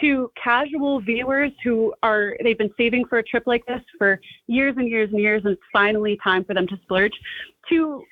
to 0.00 0.30
casual 0.42 1.00
viewers 1.00 1.50
who 1.64 1.92
are, 2.04 2.36
they've 2.44 2.58
been 2.58 2.70
saving 2.78 3.06
for 3.06 3.18
a 3.18 3.24
trip 3.24 3.42
like 3.46 3.66
this 3.66 3.80
for 3.98 4.20
years 4.46 4.74
and 4.76 4.88
years 4.88 5.10
and 5.10 5.20
years, 5.20 5.42
and 5.44 5.54
it's 5.54 5.62
finally 5.72 6.16
time 6.22 6.44
for 6.44 6.54
them 6.54 6.68
to 6.68 6.76
splurge, 6.82 7.14
to 7.68 8.04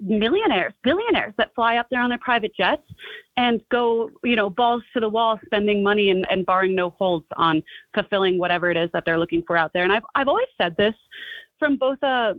millionaires, 0.00 0.72
billionaires 0.82 1.34
that 1.38 1.54
fly 1.54 1.76
up 1.76 1.86
there 1.90 2.00
on 2.00 2.10
their 2.10 2.18
private 2.18 2.54
jets 2.54 2.82
and 3.36 3.60
go, 3.70 4.10
you 4.24 4.36
know, 4.36 4.50
balls 4.50 4.82
to 4.94 5.00
the 5.00 5.08
wall, 5.08 5.38
spending 5.46 5.82
money 5.82 6.10
and, 6.10 6.26
and 6.30 6.46
barring 6.46 6.74
no 6.74 6.90
holds 6.90 7.26
on 7.36 7.62
fulfilling 7.94 8.38
whatever 8.38 8.70
it 8.70 8.76
is 8.76 8.90
that 8.92 9.04
they're 9.04 9.18
looking 9.18 9.42
for 9.46 9.56
out 9.56 9.72
there. 9.72 9.84
And 9.84 9.92
I've 9.92 10.04
I've 10.14 10.28
always 10.28 10.48
said 10.60 10.76
this 10.76 10.94
from 11.58 11.76
both 11.76 12.02
a 12.02 12.34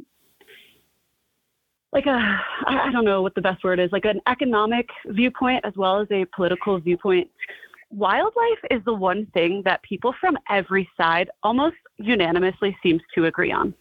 like 1.91 2.05
a 2.05 2.39
I 2.65 2.89
don't 2.91 3.05
know 3.05 3.21
what 3.21 3.35
the 3.35 3.41
best 3.41 3.63
word 3.63 3.79
is, 3.79 3.91
like 3.91 4.05
an 4.05 4.21
economic 4.27 4.87
viewpoint 5.07 5.65
as 5.65 5.73
well 5.75 5.99
as 5.99 6.07
a 6.11 6.25
political 6.35 6.79
viewpoint 6.79 7.29
wildlife 7.93 8.59
is 8.71 8.81
the 8.85 8.93
one 8.93 9.25
thing 9.33 9.61
that 9.65 9.81
people 9.83 10.13
from 10.19 10.37
every 10.49 10.89
side 10.97 11.29
almost 11.43 11.75
unanimously 11.97 12.75
seems 12.81 13.01
to 13.13 13.25
agree 13.25 13.51
on. 13.51 13.73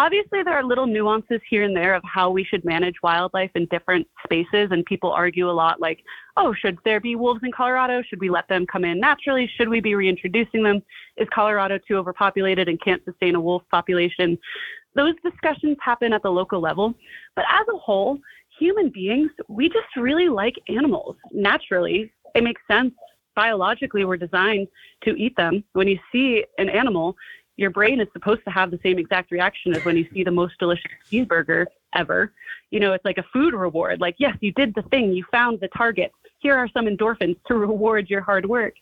Obviously, 0.00 0.42
there 0.42 0.54
are 0.54 0.64
little 0.64 0.86
nuances 0.86 1.42
here 1.50 1.62
and 1.62 1.76
there 1.76 1.94
of 1.94 2.02
how 2.06 2.30
we 2.30 2.42
should 2.42 2.64
manage 2.64 2.94
wildlife 3.02 3.50
in 3.54 3.66
different 3.66 4.06
spaces, 4.24 4.70
and 4.70 4.82
people 4.86 5.12
argue 5.12 5.50
a 5.50 5.52
lot 5.52 5.78
like, 5.78 6.02
oh, 6.38 6.54
should 6.54 6.78
there 6.86 7.00
be 7.00 7.16
wolves 7.16 7.42
in 7.44 7.52
Colorado? 7.52 8.00
Should 8.08 8.18
we 8.18 8.30
let 8.30 8.48
them 8.48 8.64
come 8.64 8.86
in 8.86 8.98
naturally? 8.98 9.46
Should 9.58 9.68
we 9.68 9.78
be 9.80 9.94
reintroducing 9.94 10.62
them? 10.62 10.80
Is 11.18 11.28
Colorado 11.34 11.78
too 11.86 11.98
overpopulated 11.98 12.66
and 12.66 12.80
can't 12.80 13.04
sustain 13.04 13.34
a 13.34 13.40
wolf 13.42 13.62
population? 13.70 14.38
Those 14.94 15.12
discussions 15.22 15.76
happen 15.82 16.14
at 16.14 16.22
the 16.22 16.30
local 16.30 16.62
level, 16.62 16.94
but 17.36 17.44
as 17.50 17.66
a 17.68 17.76
whole, 17.76 18.18
human 18.58 18.88
beings, 18.88 19.30
we 19.48 19.68
just 19.68 19.94
really 19.98 20.30
like 20.30 20.54
animals 20.70 21.16
naturally. 21.30 22.10
It 22.34 22.42
makes 22.42 22.62
sense 22.70 22.94
biologically 23.36 24.04
we're 24.04 24.16
designed 24.16 24.68
to 25.04 25.10
eat 25.16 25.34
them. 25.36 25.64
When 25.72 25.88
you 25.88 25.98
see 26.12 26.44
an 26.58 26.68
animal, 26.68 27.16
your 27.60 27.70
brain 27.70 28.00
is 28.00 28.08
supposed 28.14 28.42
to 28.44 28.50
have 28.50 28.70
the 28.70 28.80
same 28.82 28.98
exact 28.98 29.30
reaction 29.30 29.76
as 29.76 29.84
when 29.84 29.96
you 29.96 30.06
see 30.14 30.24
the 30.24 30.30
most 30.30 30.54
delicious 30.58 30.90
cheeseburger 31.10 31.66
ever. 31.94 32.32
You 32.70 32.80
know, 32.80 32.94
it's 32.94 33.04
like 33.04 33.18
a 33.18 33.24
food 33.34 33.52
reward. 33.52 34.00
Like, 34.00 34.14
yes, 34.18 34.34
you 34.40 34.50
did 34.52 34.74
the 34.74 34.82
thing, 34.82 35.12
you 35.12 35.24
found 35.30 35.60
the 35.60 35.68
target. 35.68 36.10
Here 36.38 36.56
are 36.56 36.68
some 36.68 36.86
endorphins 36.86 37.36
to 37.48 37.54
reward 37.58 38.08
your 38.08 38.22
hard 38.22 38.46
work. 38.46 38.74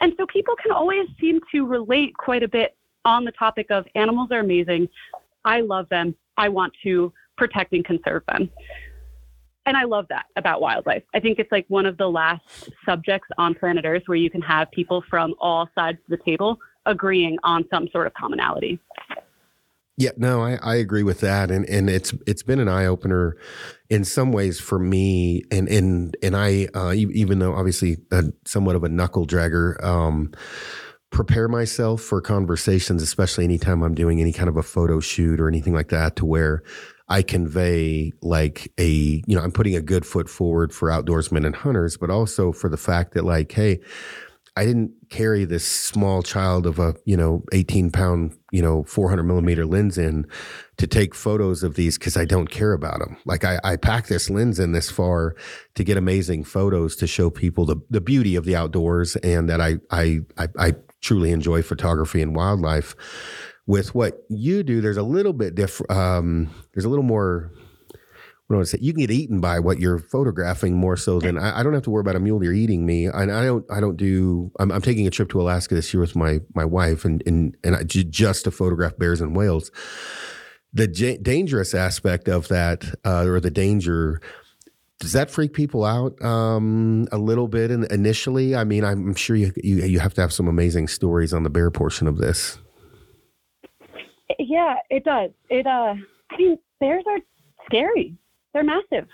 And 0.00 0.12
so 0.18 0.26
people 0.26 0.54
can 0.62 0.72
always 0.72 1.08
seem 1.18 1.40
to 1.52 1.64
relate 1.64 2.14
quite 2.16 2.42
a 2.42 2.48
bit 2.48 2.76
on 3.04 3.24
the 3.24 3.32
topic 3.32 3.70
of 3.70 3.86
animals 3.94 4.30
are 4.30 4.40
amazing. 4.40 4.88
I 5.44 5.62
love 5.62 5.88
them. 5.88 6.14
I 6.36 6.50
want 6.50 6.74
to 6.82 7.12
protect 7.36 7.72
and 7.72 7.84
conserve 7.84 8.24
them 8.28 8.50
and 9.66 9.76
I 9.76 9.84
love 9.84 10.06
that 10.08 10.26
about 10.36 10.60
wildlife. 10.60 11.02
I 11.14 11.20
think 11.20 11.38
it's 11.38 11.52
like 11.52 11.64
one 11.68 11.86
of 11.86 11.96
the 11.96 12.08
last 12.08 12.70
subjects 12.84 13.28
on 13.38 13.54
planet 13.54 13.84
Earth 13.84 14.02
where 14.06 14.16
you 14.16 14.30
can 14.30 14.42
have 14.42 14.70
people 14.72 15.04
from 15.08 15.34
all 15.40 15.68
sides 15.74 15.98
of 15.98 16.18
the 16.18 16.24
table 16.24 16.58
agreeing 16.86 17.38
on 17.44 17.64
some 17.70 17.88
sort 17.88 18.06
of 18.06 18.14
commonality. 18.14 18.78
Yeah, 19.98 20.10
no, 20.16 20.42
I, 20.42 20.58
I 20.62 20.76
agree 20.76 21.02
with 21.02 21.20
that, 21.20 21.50
and 21.50 21.68
and 21.68 21.90
it's 21.90 22.14
it's 22.26 22.42
been 22.42 22.58
an 22.58 22.68
eye 22.68 22.86
opener 22.86 23.36
in 23.90 24.04
some 24.04 24.32
ways 24.32 24.58
for 24.58 24.78
me, 24.78 25.42
and 25.50 25.68
and 25.68 26.16
and 26.22 26.34
I 26.34 26.68
uh, 26.74 26.92
even 26.92 27.40
though 27.40 27.54
obviously 27.54 27.98
somewhat 28.46 28.74
of 28.76 28.84
a 28.84 28.88
knuckle 28.88 29.26
dragger. 29.26 29.82
Um, 29.84 30.32
prepare 31.10 31.46
myself 31.46 32.00
for 32.00 32.22
conversations, 32.22 33.02
especially 33.02 33.44
anytime 33.44 33.82
I'm 33.82 33.94
doing 33.94 34.18
any 34.18 34.32
kind 34.32 34.48
of 34.48 34.56
a 34.56 34.62
photo 34.62 34.98
shoot 34.98 35.40
or 35.40 35.46
anything 35.46 35.74
like 35.74 35.90
that, 35.90 36.16
to 36.16 36.24
where 36.24 36.62
I 37.08 37.20
convey 37.20 38.12
like 38.22 38.72
a, 38.78 38.88
you 38.88 39.36
know, 39.36 39.42
I'm 39.42 39.52
putting 39.52 39.76
a 39.76 39.82
good 39.82 40.06
foot 40.06 40.30
forward 40.30 40.72
for 40.72 40.88
outdoorsmen 40.88 41.44
and 41.44 41.54
hunters, 41.54 41.98
but 41.98 42.08
also 42.08 42.50
for 42.50 42.70
the 42.70 42.78
fact 42.78 43.12
that 43.12 43.24
like, 43.26 43.52
hey, 43.52 43.80
I 44.56 44.66
didn't 44.66 44.92
carry 45.08 45.44
this 45.44 45.66
small 45.66 46.22
child 46.22 46.66
of 46.66 46.78
a, 46.78 46.94
you 47.06 47.16
know, 47.16 47.42
18 47.52 47.90
pound, 47.90 48.36
you 48.50 48.60
know, 48.60 48.84
400 48.84 49.22
millimeter 49.22 49.64
lens 49.64 49.96
in 49.96 50.26
to 50.76 50.86
take 50.86 51.14
photos 51.14 51.62
of 51.62 51.74
these 51.74 51.96
because 51.96 52.18
I 52.18 52.26
don't 52.26 52.50
care 52.50 52.74
about 52.74 52.98
them. 52.98 53.16
Like 53.24 53.44
I, 53.44 53.58
I 53.64 53.76
pack 53.76 54.08
this 54.08 54.28
lens 54.28 54.58
in 54.58 54.72
this 54.72 54.90
far 54.90 55.34
to 55.74 55.84
get 55.84 55.96
amazing 55.96 56.44
photos 56.44 56.96
to 56.96 57.06
show 57.06 57.30
people 57.30 57.64
the, 57.64 57.76
the 57.88 58.00
beauty 58.00 58.36
of 58.36 58.44
the 58.44 58.54
outdoors 58.54 59.16
and 59.16 59.48
that 59.48 59.60
I, 59.60 59.76
I, 59.90 60.20
I, 60.36 60.48
I 60.58 60.74
truly 61.00 61.32
enjoy 61.32 61.62
photography 61.62 62.20
and 62.20 62.36
wildlife 62.36 62.94
with 63.66 63.94
what 63.94 64.24
you 64.28 64.62
do, 64.62 64.80
there's 64.80 64.96
a 64.96 65.02
little 65.02 65.32
bit 65.32 65.54
different. 65.54 65.90
Um, 65.90 66.50
there's 66.74 66.84
a 66.84 66.88
little 66.88 67.04
more. 67.04 67.52
What 68.52 68.58
do 68.58 68.60
I 68.60 68.64
say? 68.64 68.78
You 68.82 68.92
can 68.92 69.00
get 69.00 69.10
eaten 69.10 69.40
by 69.40 69.58
what 69.58 69.78
you're 69.80 69.98
photographing 69.98 70.76
more 70.76 70.96
so 70.96 71.18
than 71.18 71.38
I, 71.38 71.60
I 71.60 71.62
don't 71.62 71.72
have 71.72 71.84
to 71.84 71.90
worry 71.90 72.02
about 72.02 72.16
a 72.16 72.20
mule 72.20 72.38
deer 72.38 72.52
eating 72.52 72.84
me. 72.84 73.06
And 73.06 73.32
I 73.32 73.44
don't. 73.44 73.64
I 73.70 73.80
don't 73.80 73.96
do. 73.96 74.52
I'm, 74.58 74.70
I'm 74.70 74.82
taking 74.82 75.06
a 75.06 75.10
trip 75.10 75.30
to 75.30 75.40
Alaska 75.40 75.74
this 75.74 75.92
year 75.94 76.00
with 76.02 76.14
my 76.14 76.40
my 76.54 76.64
wife, 76.64 77.04
and 77.04 77.22
and 77.26 77.56
and 77.64 77.76
I, 77.76 77.84
just 77.84 78.44
to 78.44 78.50
photograph 78.50 78.98
bears 78.98 79.20
and 79.20 79.34
whales. 79.34 79.70
The 80.74 80.86
j- 80.86 81.18
dangerous 81.18 81.74
aspect 81.74 82.28
of 82.28 82.48
that, 82.48 82.84
uh, 83.04 83.24
or 83.26 83.40
the 83.40 83.50
danger 83.50 84.20
does 85.00 85.12
that 85.14 85.30
freak 85.30 85.52
people 85.52 85.84
out 85.84 86.22
um, 86.24 87.08
a 87.10 87.18
little 87.18 87.48
bit 87.48 87.72
in, 87.72 87.84
initially? 87.90 88.54
I 88.54 88.62
mean, 88.62 88.84
I'm 88.84 89.16
sure 89.16 89.34
you, 89.34 89.52
you, 89.56 89.84
you 89.84 89.98
have 89.98 90.14
to 90.14 90.20
have 90.20 90.32
some 90.32 90.46
amazing 90.46 90.86
stories 90.86 91.34
on 91.34 91.42
the 91.42 91.50
bear 91.50 91.72
portion 91.72 92.06
of 92.06 92.18
this. 92.18 92.58
Yeah, 94.38 94.76
it 94.90 95.04
does. 95.04 95.30
It 95.50 95.66
uh 95.66 95.94
I 96.30 96.36
mean 96.38 96.58
bears 96.80 97.04
are 97.08 97.18
scary. 97.66 98.16
They're 98.52 98.64
massive. 98.64 99.08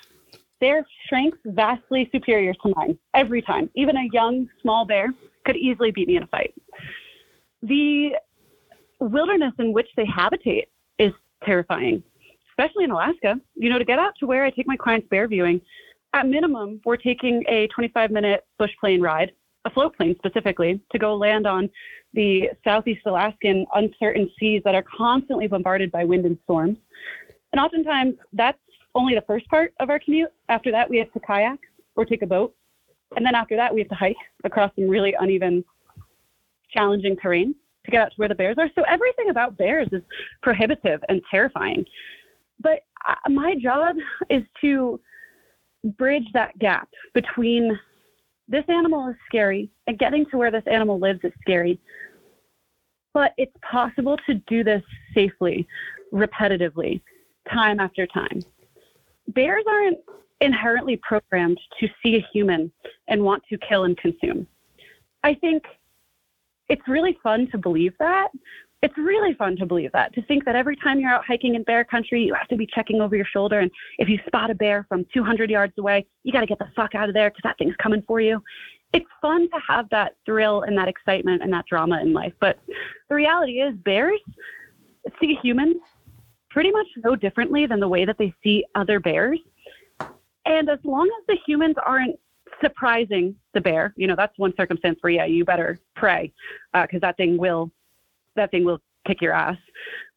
Their 0.60 0.84
strength 1.04 1.38
vastly 1.44 2.08
superior 2.12 2.52
to 2.54 2.72
mine 2.74 2.98
every 3.14 3.42
time. 3.42 3.70
Even 3.74 3.96
a 3.96 4.08
young 4.12 4.48
small 4.60 4.84
bear 4.84 5.08
could 5.44 5.56
easily 5.56 5.90
beat 5.92 6.08
me 6.08 6.16
in 6.16 6.24
a 6.24 6.26
fight. 6.26 6.54
The 7.62 8.16
wilderness 9.00 9.52
in 9.58 9.72
which 9.72 9.88
they 9.96 10.04
habitate 10.04 10.68
is 10.98 11.12
terrifying, 11.44 12.02
especially 12.50 12.84
in 12.84 12.90
Alaska. 12.90 13.40
You 13.54 13.70
know, 13.70 13.78
to 13.78 13.84
get 13.84 13.98
out 13.98 14.14
to 14.18 14.26
where 14.26 14.44
I 14.44 14.50
take 14.50 14.66
my 14.66 14.76
clients 14.76 15.08
bear 15.08 15.28
viewing, 15.28 15.60
at 16.14 16.26
minimum, 16.26 16.80
we're 16.84 16.96
taking 16.96 17.44
a 17.48 17.68
25 17.68 18.10
minute 18.10 18.46
bush 18.58 18.72
plane 18.80 19.00
ride, 19.00 19.32
a 19.64 19.70
float 19.70 19.96
plane 19.96 20.16
specifically, 20.18 20.80
to 20.90 20.98
go 20.98 21.14
land 21.14 21.46
on 21.46 21.68
the 22.14 22.50
southeast 22.64 23.02
Alaskan 23.06 23.66
uncertain 23.74 24.30
seas 24.38 24.62
that 24.64 24.74
are 24.74 24.84
constantly 24.96 25.46
bombarded 25.46 25.92
by 25.92 26.04
wind 26.04 26.24
and 26.24 26.38
storms. 26.44 26.78
And 27.52 27.60
oftentimes 27.60 28.14
that's 28.32 28.58
only 28.98 29.14
the 29.14 29.24
first 29.26 29.48
part 29.48 29.72
of 29.80 29.90
our 29.90 29.98
commute. 29.98 30.30
After 30.48 30.70
that, 30.72 30.90
we 30.90 30.98
have 30.98 31.12
to 31.12 31.20
kayak 31.20 31.60
or 31.96 32.04
take 32.04 32.22
a 32.22 32.26
boat. 32.26 32.54
And 33.16 33.24
then 33.24 33.34
after 33.34 33.56
that, 33.56 33.72
we 33.72 33.80
have 33.80 33.88
to 33.88 33.94
hike 33.94 34.16
across 34.44 34.72
some 34.74 34.88
really 34.88 35.14
uneven, 35.18 35.64
challenging 36.70 37.16
terrain 37.16 37.54
to 37.84 37.90
get 37.90 38.02
out 38.02 38.10
to 38.10 38.14
where 38.16 38.28
the 38.28 38.34
bears 38.34 38.56
are. 38.58 38.68
So 38.74 38.82
everything 38.82 39.30
about 39.30 39.56
bears 39.56 39.88
is 39.92 40.02
prohibitive 40.42 41.00
and 41.08 41.22
terrifying. 41.30 41.84
But 42.60 42.80
uh, 43.08 43.30
my 43.30 43.54
job 43.54 43.96
is 44.28 44.42
to 44.60 45.00
bridge 45.96 46.26
that 46.34 46.58
gap 46.58 46.88
between 47.14 47.78
this 48.48 48.64
animal 48.68 49.08
is 49.08 49.16
scary 49.26 49.70
and 49.86 49.98
getting 49.98 50.26
to 50.30 50.36
where 50.36 50.50
this 50.50 50.64
animal 50.66 50.98
lives 50.98 51.20
is 51.22 51.32
scary. 51.40 51.78
But 53.14 53.32
it's 53.38 53.54
possible 53.70 54.18
to 54.26 54.34
do 54.48 54.64
this 54.64 54.82
safely, 55.14 55.66
repetitively, 56.12 57.00
time 57.52 57.80
after 57.80 58.06
time. 58.06 58.42
Bears 59.28 59.64
aren't 59.68 59.98
inherently 60.40 60.96
programmed 60.96 61.58
to 61.80 61.88
see 62.02 62.16
a 62.16 62.26
human 62.32 62.70
and 63.08 63.22
want 63.22 63.42
to 63.50 63.58
kill 63.58 63.84
and 63.84 63.96
consume. 63.96 64.46
I 65.24 65.34
think 65.34 65.64
it's 66.68 66.86
really 66.86 67.18
fun 67.22 67.48
to 67.50 67.58
believe 67.58 67.92
that, 67.98 68.28
it's 68.82 68.96
really 68.96 69.34
fun 69.34 69.56
to 69.56 69.66
believe 69.66 69.90
that 69.92 70.14
to 70.14 70.22
think 70.22 70.44
that 70.44 70.54
every 70.54 70.76
time 70.76 71.00
you're 71.00 71.10
out 71.10 71.24
hiking 71.24 71.54
in 71.54 71.62
bear 71.64 71.84
country 71.84 72.22
you 72.22 72.34
have 72.34 72.48
to 72.48 72.56
be 72.56 72.66
checking 72.66 73.00
over 73.00 73.16
your 73.16 73.24
shoulder 73.24 73.60
and 73.60 73.70
if 73.98 74.08
you 74.08 74.18
spot 74.26 74.50
a 74.50 74.54
bear 74.54 74.86
from 74.88 75.04
200 75.12 75.50
yards 75.50 75.72
away 75.78 76.06
you 76.22 76.32
got 76.32 76.40
to 76.40 76.46
get 76.46 76.58
the 76.58 76.68
fuck 76.76 76.94
out 76.94 77.08
of 77.08 77.14
there 77.14 77.30
because 77.30 77.42
that 77.42 77.56
thing's 77.58 77.76
coming 77.82 78.02
for 78.06 78.20
you 78.20 78.42
it's 78.92 79.06
fun 79.20 79.48
to 79.50 79.58
have 79.66 79.88
that 79.90 80.16
thrill 80.24 80.62
and 80.62 80.76
that 80.78 80.88
excitement 80.88 81.42
and 81.42 81.52
that 81.52 81.66
drama 81.66 82.00
in 82.00 82.12
life 82.12 82.32
but 82.40 82.58
the 83.08 83.14
reality 83.14 83.60
is 83.60 83.74
bears 83.84 84.20
see 85.20 85.36
humans 85.42 85.76
pretty 86.50 86.70
much 86.70 86.86
no 87.04 87.14
differently 87.16 87.66
than 87.66 87.80
the 87.80 87.88
way 87.88 88.04
that 88.04 88.18
they 88.18 88.32
see 88.42 88.64
other 88.74 89.00
bears 89.00 89.38
And 90.46 90.68
as 90.70 90.78
long 90.82 91.08
as 91.20 91.24
the 91.28 91.36
humans 91.46 91.76
aren't 91.84 92.18
surprising 92.62 93.36
the 93.52 93.60
bear, 93.60 93.92
you 93.96 94.06
know, 94.06 94.16
that's 94.16 94.36
one 94.38 94.52
circumstance 94.56 94.98
where, 95.02 95.12
yeah, 95.12 95.26
you 95.26 95.44
better 95.44 95.78
pray 95.94 96.32
because 96.72 96.98
uh, 97.02 97.06
that 97.06 97.16
thing 97.16 97.36
will, 97.36 97.70
that 98.34 98.50
thing 98.50 98.64
will 98.64 98.80
kick 99.06 99.20
your 99.20 99.32
ass. 99.32 99.58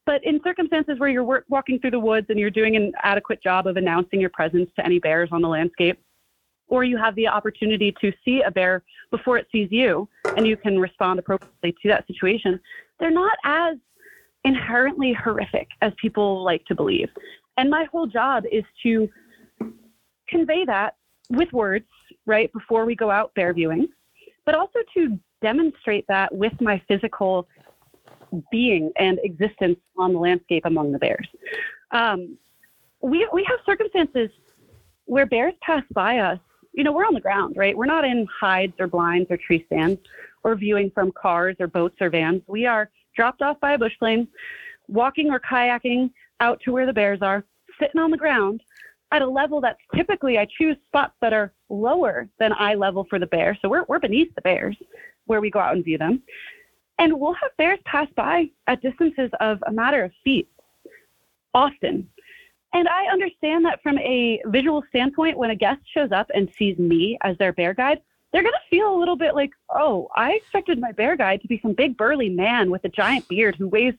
But 0.06 0.24
in 0.24 0.40
circumstances 0.44 1.00
where 1.00 1.10
you're 1.10 1.24
work, 1.24 1.46
walking 1.50 1.80
through 1.80 1.92
the 1.92 2.00
woods 2.00 2.28
and 2.30 2.40
you're 2.40 2.50
doing 2.50 2.76
an 2.76 2.94
adequate 3.04 3.44
job 3.44 3.68
of 3.68 3.78
announcing 3.78 4.20
your 4.20 4.32
presence 4.32 4.70
to 4.78 4.86
any 4.86 5.00
bears 5.00 5.30
on 5.32 5.42
the 5.42 5.48
landscape, 5.48 6.02
or 6.68 6.84
you 6.84 6.98
have 6.98 7.14
the 7.16 7.28
opportunity 7.28 7.94
to 8.02 8.12
see 8.24 8.42
a 8.42 8.50
bear 8.50 8.82
before 9.12 9.38
it 9.38 9.48
sees 9.52 9.68
you 9.72 10.08
and 10.38 10.48
you 10.48 10.56
can 10.56 10.80
respond 10.80 11.20
appropriately 11.20 11.76
to 11.82 11.90
that 11.90 12.08
situation, 12.08 12.60
they're 13.00 13.12
not 13.12 13.38
as 13.44 13.76
inherently 14.44 15.14
horrific 15.14 15.68
as 15.82 15.94
people 16.02 16.44
like 16.44 16.66
to 16.66 16.76
believe. 16.76 17.10
And 17.58 17.70
my 17.70 17.86
whole 17.92 18.08
job 18.08 18.44
is 18.52 18.64
to 18.84 19.10
convey 20.28 20.66
that 20.66 20.96
with 21.30 21.52
words, 21.54 21.86
right, 22.26 22.52
before 22.54 22.86
we 22.86 22.96
go 22.96 23.12
out 23.12 23.34
bear 23.36 23.54
viewing, 23.54 23.88
but 24.46 24.56
also 24.56 24.80
to 24.94 25.20
demonstrate 25.42 26.06
that 26.08 26.34
with 26.34 26.54
my 26.62 26.82
physical 26.88 27.48
being 28.52 28.92
and 28.98 29.20
existence 29.24 29.78
on 29.98 30.14
the 30.14 30.20
landscape 30.20 30.66
among 30.66 30.92
the 30.92 31.00
bears. 31.00 31.28
Um, 31.92 32.38
we, 33.02 33.28
we 33.34 33.44
have 33.44 33.60
circumstances 33.66 34.30
where 35.06 35.26
bears 35.26 35.54
pass 35.62 35.84
by 35.94 36.20
us. 36.20 36.40
You 36.74 36.84
know, 36.86 36.94
we're 36.94 37.06
on 37.06 37.14
the 37.14 37.20
ground, 37.20 37.56
right? 37.58 37.76
We're 37.76 37.86
not 37.86 38.06
in 38.06 38.26
hides 38.40 38.74
or 38.80 38.88
blinds 38.88 39.30
or 39.30 39.38
tree 39.38 39.66
stands 39.66 40.00
or 40.44 40.56
viewing 40.56 40.90
from 40.92 41.12
cars 41.12 41.58
or 41.60 41.68
boats 41.68 41.98
or 42.00 42.10
vans. 42.10 42.42
We 42.48 42.66
are 42.66 42.90
dropped 43.16 43.42
off 43.42 43.60
by 43.60 43.74
a 43.74 43.78
bush 43.78 43.98
plane, 44.00 44.28
walking 44.88 45.30
or 45.32 45.40
kayaking 45.40 46.12
out 46.40 46.60
to 46.62 46.72
where 46.72 46.86
the 46.86 46.94
bears 46.94 47.22
are, 47.22 47.44
sitting 47.80 48.02
on 48.02 48.12
the 48.12 48.18
ground 48.18 48.62
at 49.12 49.22
a 49.22 49.28
level 49.28 49.60
that's 49.62 49.80
typically 49.96 50.38
I 50.38 50.48
choose 50.58 50.78
spots 50.88 51.14
that 51.22 51.34
are 51.34 51.54
lower 51.70 52.28
than 52.40 52.54
eye 52.54 52.76
level 52.76 53.06
for 53.10 53.20
the 53.20 53.28
bear. 53.28 53.58
So 53.62 53.70
we're, 53.70 53.84
we're 53.88 54.00
beneath 54.00 54.34
the 54.36 54.42
bears 54.42 54.78
where 55.26 55.42
we 55.42 55.52
go 55.52 55.60
out 55.60 55.76
and 55.76 55.84
view 55.84 55.98
them. 55.98 56.24
And 56.98 57.20
we'll 57.20 57.34
have 57.34 57.56
bears 57.58 57.80
pass 57.86 58.08
by 58.16 58.50
at 58.68 58.82
distances 58.82 59.30
of 59.40 59.62
a 59.68 59.72
matter 59.72 60.04
of 60.04 60.12
feet 60.24 60.50
often. 61.54 62.08
And 62.74 62.88
I 62.88 63.12
understand 63.12 63.66
that 63.66 63.82
from 63.84 63.98
a 63.98 64.42
visual 64.46 64.84
standpoint, 64.90 65.38
when 65.38 65.50
a 65.50 65.56
guest 65.56 65.82
shows 65.94 66.12
up 66.12 66.30
and 66.34 66.50
sees 66.58 66.78
me 66.78 67.18
as 67.22 67.38
their 67.38 67.52
bear 67.52 67.74
guide, 67.74 68.02
they're 68.32 68.44
going 68.44 68.54
to 68.54 68.70
feel 68.70 68.96
a 68.96 68.98
little 68.98 69.18
bit 69.18 69.36
like, 69.36 69.52
oh, 69.70 70.10
I 70.16 70.34
expected 70.34 70.80
my 70.80 70.92
bear 70.92 71.18
guide 71.18 71.42
to 71.42 71.48
be 71.48 71.60
some 71.62 71.74
big 71.74 71.98
burly 71.98 72.30
man 72.30 72.72
with 72.72 72.84
a 72.86 72.90
giant 72.90 73.28
beard 73.28 73.56
who 73.58 73.68
weighs 73.68 73.94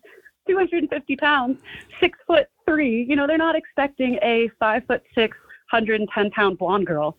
250 0.49 1.17
pounds, 1.17 1.61
six 2.01 2.19
foot 2.27 2.49
three. 2.67 3.05
You 3.09 3.17
know, 3.17 3.27
they're 3.27 3.39
not 3.39 3.57
expecting 3.57 4.19
a 4.23 4.51
five 4.59 4.85
foot 4.87 5.03
six, 5.15 5.37
110 5.71 6.31
pound 6.31 6.59
blonde 6.59 6.87
girl 6.87 7.17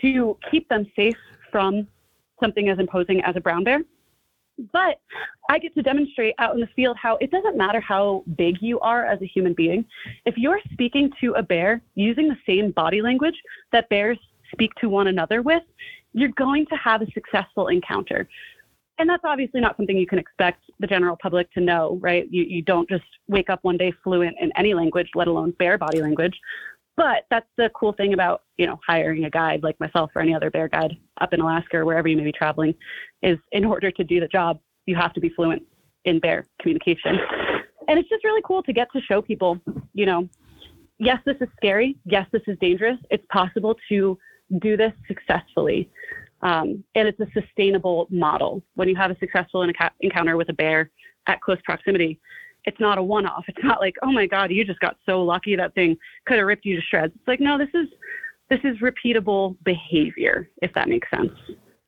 to 0.00 0.36
keep 0.50 0.68
them 0.68 0.86
safe 0.96 1.16
from 1.50 1.86
something 2.42 2.68
as 2.68 2.78
imposing 2.78 3.22
as 3.22 3.36
a 3.36 3.40
brown 3.40 3.64
bear. 3.64 3.80
But 4.72 5.00
I 5.50 5.58
get 5.58 5.74
to 5.74 5.82
demonstrate 5.82 6.34
out 6.38 6.54
in 6.54 6.60
the 6.60 6.68
field 6.74 6.96
how 7.00 7.16
it 7.16 7.30
doesn't 7.30 7.56
matter 7.58 7.80
how 7.80 8.24
big 8.36 8.56
you 8.62 8.80
are 8.80 9.04
as 9.04 9.20
a 9.20 9.26
human 9.26 9.52
being. 9.52 9.84
If 10.24 10.38
you're 10.38 10.60
speaking 10.72 11.10
to 11.20 11.32
a 11.34 11.42
bear 11.42 11.82
using 11.94 12.28
the 12.28 12.38
same 12.46 12.70
body 12.70 13.02
language 13.02 13.36
that 13.72 13.88
bears 13.90 14.18
speak 14.52 14.74
to 14.76 14.88
one 14.88 15.08
another 15.08 15.42
with, 15.42 15.62
you're 16.16 16.30
going 16.30 16.64
to 16.66 16.76
have 16.76 17.02
a 17.02 17.06
successful 17.12 17.68
encounter. 17.68 18.26
And 18.98 19.08
that's 19.08 19.22
obviously 19.24 19.60
not 19.60 19.76
something 19.76 19.96
you 19.96 20.06
can 20.06 20.18
expect 20.18 20.62
the 20.80 20.86
general 20.86 21.18
public 21.22 21.52
to 21.52 21.60
know, 21.60 21.98
right? 22.00 22.26
You, 22.30 22.42
you 22.42 22.62
don't 22.62 22.88
just 22.88 23.04
wake 23.28 23.50
up 23.50 23.58
one 23.62 23.76
day 23.76 23.92
fluent 24.02 24.34
in 24.40 24.50
any 24.56 24.72
language, 24.72 25.08
let 25.14 25.28
alone 25.28 25.52
bear 25.58 25.76
body 25.76 26.00
language. 26.00 26.34
But 26.96 27.26
that's 27.30 27.46
the 27.58 27.70
cool 27.78 27.92
thing 27.92 28.14
about, 28.14 28.44
you 28.56 28.66
know, 28.66 28.80
hiring 28.86 29.26
a 29.26 29.30
guide 29.30 29.62
like 29.62 29.78
myself 29.78 30.10
or 30.16 30.22
any 30.22 30.34
other 30.34 30.50
bear 30.50 30.68
guide 30.68 30.96
up 31.20 31.34
in 31.34 31.40
Alaska 31.42 31.76
or 31.76 31.84
wherever 31.84 32.08
you 32.08 32.16
may 32.16 32.24
be 32.24 32.32
traveling 32.32 32.74
is 33.22 33.36
in 33.52 33.66
order 33.66 33.90
to 33.90 34.02
do 34.02 34.18
the 34.18 34.28
job, 34.28 34.58
you 34.86 34.96
have 34.96 35.12
to 35.12 35.20
be 35.20 35.28
fluent 35.28 35.62
in 36.06 36.18
bear 36.18 36.46
communication. 36.62 37.18
And 37.88 37.98
it's 37.98 38.08
just 38.08 38.24
really 38.24 38.42
cool 38.42 38.62
to 38.62 38.72
get 38.72 38.88
to 38.94 39.02
show 39.02 39.20
people, 39.20 39.60
you 39.92 40.06
know, 40.06 40.26
yes, 40.98 41.18
this 41.26 41.36
is 41.42 41.48
scary. 41.56 41.98
Yes, 42.06 42.26
this 42.32 42.42
is 42.46 42.56
dangerous. 42.58 42.96
It's 43.10 43.26
possible 43.30 43.76
to 43.90 44.18
do 44.60 44.76
this 44.76 44.92
successfully. 45.06 45.90
Um, 46.42 46.84
and 46.94 47.08
it's 47.08 47.20
a 47.20 47.26
sustainable 47.32 48.06
model. 48.10 48.62
When 48.74 48.88
you 48.88 48.96
have 48.96 49.10
a 49.10 49.18
successful 49.18 49.68
encounter 50.00 50.36
with 50.36 50.48
a 50.48 50.52
bear 50.52 50.90
at 51.26 51.40
close 51.40 51.58
proximity, 51.64 52.20
it's 52.64 52.80
not 52.80 52.98
a 52.98 53.02
one-off. 53.02 53.44
It's 53.48 53.62
not 53.62 53.80
like, 53.80 53.94
oh 54.02 54.12
my 54.12 54.26
God, 54.26 54.50
you 54.50 54.64
just 54.64 54.80
got 54.80 54.96
so 55.06 55.22
lucky 55.22 55.56
that 55.56 55.74
thing 55.74 55.96
could 56.26 56.38
have 56.38 56.46
ripped 56.46 56.64
you 56.64 56.76
to 56.76 56.82
shreds. 56.82 57.12
It's 57.14 57.28
like, 57.28 57.40
no, 57.40 57.56
this 57.56 57.68
is 57.74 57.88
this 58.48 58.60
is 58.62 58.76
repeatable 58.78 59.56
behavior, 59.64 60.48
if 60.62 60.72
that 60.74 60.88
makes 60.88 61.08
sense. 61.10 61.32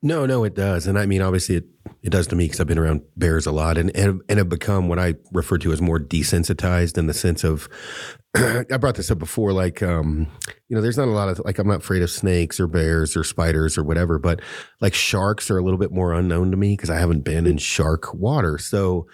No, 0.01 0.27
no, 0.27 0.45
it 0.45 0.55
does, 0.55 0.87
and 0.87 0.97
I 0.97 1.07
mean, 1.07 1.23
obviously, 1.23 1.57
it 1.57 1.65
it 2.03 2.11
does 2.11 2.29
to 2.29 2.37
me 2.37 2.45
because 2.45 2.61
I've 2.61 2.69
been 2.69 2.79
around 2.79 3.03
bears 3.17 3.47
a 3.47 3.53
lot, 3.53 3.77
and 3.77 3.95
and 3.97 4.23
and 4.29 4.39
have 4.39 4.49
become 4.49 4.89
what 4.89 5.01
I 5.01 5.15
refer 5.33 5.59
to 5.59 5.73
as 5.73 5.83
more 5.83 5.99
desensitized 5.99 6.97
in 6.97 7.09
the 7.09 7.15
sense 7.15 7.43
of 7.43 7.69
I 8.37 8.77
brought 8.79 8.95
this 8.95 9.11
up 9.11 9.19
before, 9.19 9.53
like 9.53 9.83
um, 9.83 10.29
you 10.69 10.77
know, 10.77 10.81
there's 10.81 10.97
not 10.99 11.09
a 11.09 11.11
lot 11.11 11.29
of 11.29 11.41
like 11.45 11.59
I'm 11.59 11.67
not 11.67 11.81
afraid 11.81 12.03
of 12.03 12.11
snakes 12.11 12.61
or 12.61 12.69
bears 12.69 13.17
or 13.17 13.25
spiders 13.25 13.77
or 13.77 13.83
whatever, 13.83 14.21
but 14.21 14.41
like 14.81 14.95
sharks 14.95 15.51
are 15.51 15.59
a 15.59 15.65
little 15.65 15.79
bit 15.81 15.91
more 15.91 16.13
unknown 16.13 16.53
to 16.53 16.57
me 16.57 16.75
because 16.75 16.91
I 16.91 16.99
haven't 17.01 17.25
been 17.25 17.45
in 17.49 17.59
shark 17.59 18.15
water, 18.15 18.57
so 18.57 19.09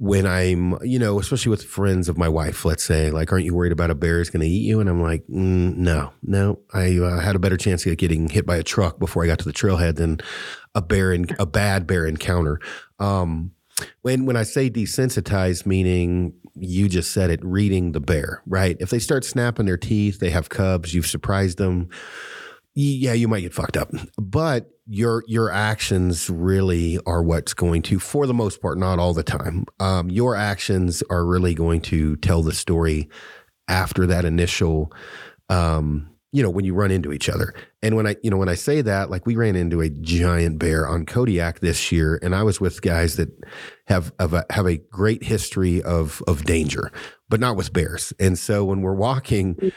when 0.00 0.26
I'm, 0.26 0.78
you 0.82 0.98
know, 0.98 1.20
especially 1.20 1.50
with 1.50 1.62
friends 1.62 2.08
of 2.08 2.16
my 2.16 2.26
wife, 2.26 2.64
let's 2.64 2.82
say, 2.82 3.10
like, 3.10 3.30
aren't 3.30 3.44
you 3.44 3.54
worried 3.54 3.70
about 3.70 3.90
a 3.90 3.94
bear 3.94 4.22
is 4.22 4.30
going 4.30 4.40
to 4.40 4.46
eat 4.46 4.62
you? 4.62 4.80
And 4.80 4.88
I'm 4.88 5.02
like, 5.02 5.26
mm, 5.26 5.76
no, 5.76 6.14
no. 6.22 6.58
I 6.72 6.96
uh, 6.96 7.20
had 7.20 7.36
a 7.36 7.38
better 7.38 7.58
chance 7.58 7.84
of 7.84 7.98
getting 7.98 8.30
hit 8.30 8.46
by 8.46 8.56
a 8.56 8.62
truck 8.62 8.98
before 8.98 9.22
I 9.22 9.26
got 9.26 9.40
to 9.40 9.44
the 9.44 9.52
trailhead 9.52 9.96
than 9.96 10.20
a 10.74 10.80
bear 10.80 11.12
and 11.12 11.36
a 11.38 11.44
bad 11.44 11.86
bear 11.86 12.06
encounter. 12.06 12.60
Um, 12.98 13.52
when 14.00 14.24
when 14.24 14.36
I 14.36 14.44
say 14.44 14.70
desensitized, 14.70 15.66
meaning 15.66 16.32
you 16.54 16.88
just 16.88 17.12
said 17.12 17.28
it, 17.28 17.44
reading 17.44 17.92
the 17.92 18.00
bear, 18.00 18.42
right? 18.46 18.78
If 18.80 18.88
they 18.88 19.00
start 19.00 19.26
snapping 19.26 19.66
their 19.66 19.76
teeth, 19.76 20.18
they 20.18 20.30
have 20.30 20.48
cubs, 20.48 20.94
you've 20.94 21.06
surprised 21.06 21.58
them. 21.58 21.90
Yeah, 22.74 23.12
you 23.12 23.28
might 23.28 23.40
get 23.40 23.52
fucked 23.52 23.76
up, 23.76 23.90
but 24.16 24.70
your 24.90 25.22
your 25.28 25.52
actions 25.52 26.28
really 26.28 26.98
are 27.06 27.22
what's 27.22 27.54
going 27.54 27.80
to, 27.80 28.00
for 28.00 28.26
the 28.26 28.34
most 28.34 28.60
part, 28.60 28.76
not 28.76 28.98
all 28.98 29.14
the 29.14 29.22
time. 29.22 29.64
Um, 29.78 30.10
your 30.10 30.34
actions 30.34 31.00
are 31.08 31.24
really 31.24 31.54
going 31.54 31.80
to 31.82 32.16
tell 32.16 32.42
the 32.42 32.52
story 32.52 33.08
after 33.68 34.04
that 34.06 34.24
initial, 34.24 34.92
um, 35.48 36.10
you 36.32 36.42
know, 36.42 36.50
when 36.50 36.64
you 36.64 36.74
run 36.74 36.90
into 36.90 37.12
each 37.12 37.28
other. 37.28 37.54
And 37.82 37.94
when 37.94 38.08
I, 38.08 38.16
you 38.24 38.30
know, 38.30 38.36
when 38.36 38.48
I 38.48 38.56
say 38.56 38.82
that, 38.82 39.10
like 39.10 39.26
we 39.26 39.36
ran 39.36 39.54
into 39.54 39.80
a 39.80 39.88
giant 39.88 40.58
bear 40.58 40.88
on 40.88 41.06
Kodiak 41.06 41.60
this 41.60 41.92
year, 41.92 42.18
and 42.20 42.34
I 42.34 42.42
was 42.42 42.60
with 42.60 42.82
guys 42.82 43.14
that 43.14 43.28
have 43.86 44.12
have 44.18 44.34
a, 44.34 44.44
have 44.50 44.66
a 44.66 44.78
great 44.78 45.22
history 45.22 45.80
of 45.84 46.20
of 46.26 46.44
danger, 46.44 46.90
but 47.28 47.38
not 47.38 47.54
with 47.56 47.72
bears. 47.72 48.12
And 48.18 48.36
so 48.36 48.64
when 48.64 48.82
we're 48.82 48.94
walking. 48.94 49.72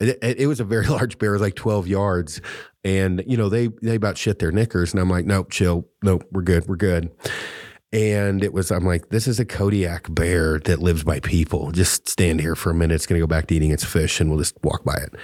It, 0.00 0.16
it, 0.22 0.46
was 0.46 0.60
a 0.60 0.64
very 0.64 0.86
large 0.96 1.18
bear, 1.18 1.40
like 1.40 1.56
12 1.56 1.88
yards 1.88 2.40
and 2.88 3.22
you 3.26 3.36
know 3.36 3.50
they 3.50 3.68
they 3.82 3.96
about 3.96 4.16
shit 4.16 4.38
their 4.38 4.50
knickers 4.50 4.92
and 4.92 5.00
i'm 5.00 5.10
like 5.10 5.26
nope 5.26 5.50
chill. 5.50 5.86
Nope 6.02 6.24
we're 6.32 6.42
good 6.42 6.66
we're 6.66 6.76
good. 6.76 7.10
And 7.92 8.42
it 8.42 8.52
was 8.52 8.70
i'm 8.70 8.84
like 8.84 9.10
this 9.10 9.26
is 9.26 9.38
a 9.38 9.44
kodiak 9.44 10.12
bear 10.12 10.58
that 10.60 10.80
lives 10.80 11.04
by 11.04 11.20
people. 11.20 11.70
Just 11.70 12.08
stand 12.08 12.40
here 12.40 12.54
for 12.54 12.70
a 12.70 12.74
minute. 12.74 12.94
It's 12.94 13.06
going 13.06 13.20
to 13.20 13.22
go 13.22 13.26
back 13.26 13.46
to 13.48 13.54
eating 13.54 13.70
its 13.70 13.84
fish 13.84 14.20
and 14.20 14.30
we'll 14.30 14.38
just 14.38 14.56
walk 14.62 14.84
by 14.84 14.94
it. 14.94 15.14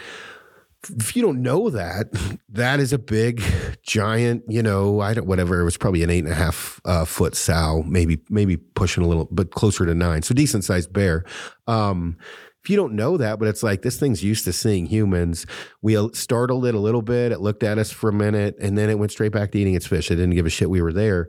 If 0.99 1.17
you 1.17 1.23
don't 1.23 1.41
know 1.41 1.71
that 1.71 2.09
that 2.51 2.81
is 2.81 2.93
a 2.93 2.99
big 2.99 3.43
giant 3.83 4.45
you 4.47 4.63
know 4.63 5.01
i 5.01 5.15
don't 5.15 5.27
whatever. 5.27 5.59
It 5.59 5.65
was 5.65 5.79
probably 5.79 6.03
an 6.03 6.11
eight 6.11 6.25
and 6.25 6.33
a 6.33 6.37
half 6.37 6.83
uh, 6.85 7.07
foot 7.07 7.35
sow 7.35 7.83
maybe 7.87 8.21
maybe 8.29 8.59
pushing 8.59 9.03
a 9.03 9.09
little 9.09 9.27
but 9.31 9.53
closer 9.53 9.87
to 9.87 9.95
nine. 9.95 10.21
So 10.21 10.35
decent 10.35 10.65
sized 10.65 10.93
bear. 10.93 11.25
Um 11.67 12.19
if 12.65 12.71
you 12.71 12.77
don't 12.77 12.95
know 12.95 13.19
that, 13.19 13.39
but 13.39 13.47
it's 13.47 13.63
like 13.63 13.83
this 13.83 13.99
thing's 13.99 14.25
used 14.25 14.47
to 14.47 14.53
seeing 14.53 14.87
humans. 14.87 15.45
We 15.83 15.99
startled 16.15 16.65
it 16.65 16.75
a 16.75 16.79
little 16.79 17.03
bit. 17.03 17.31
It 17.31 17.41
looked 17.41 17.63
at 17.63 17.77
us 17.77 17.91
for 17.91 18.09
a 18.09 18.13
minute 18.13 18.57
and 18.59 18.79
then 18.79 18.89
it 18.89 18.99
went 18.99 19.13
straight 19.13 19.33
back 19.33 19.53
to 19.53 19.59
eating 19.59 19.75
its 19.75 19.87
fish. 19.87 20.11
It 20.11 20.17
didn't 20.17 20.35
give 20.35 20.47
a 20.47 20.51
shit 20.51 20.71
we 20.71 20.81
were 20.81 20.93
there. 20.93 21.29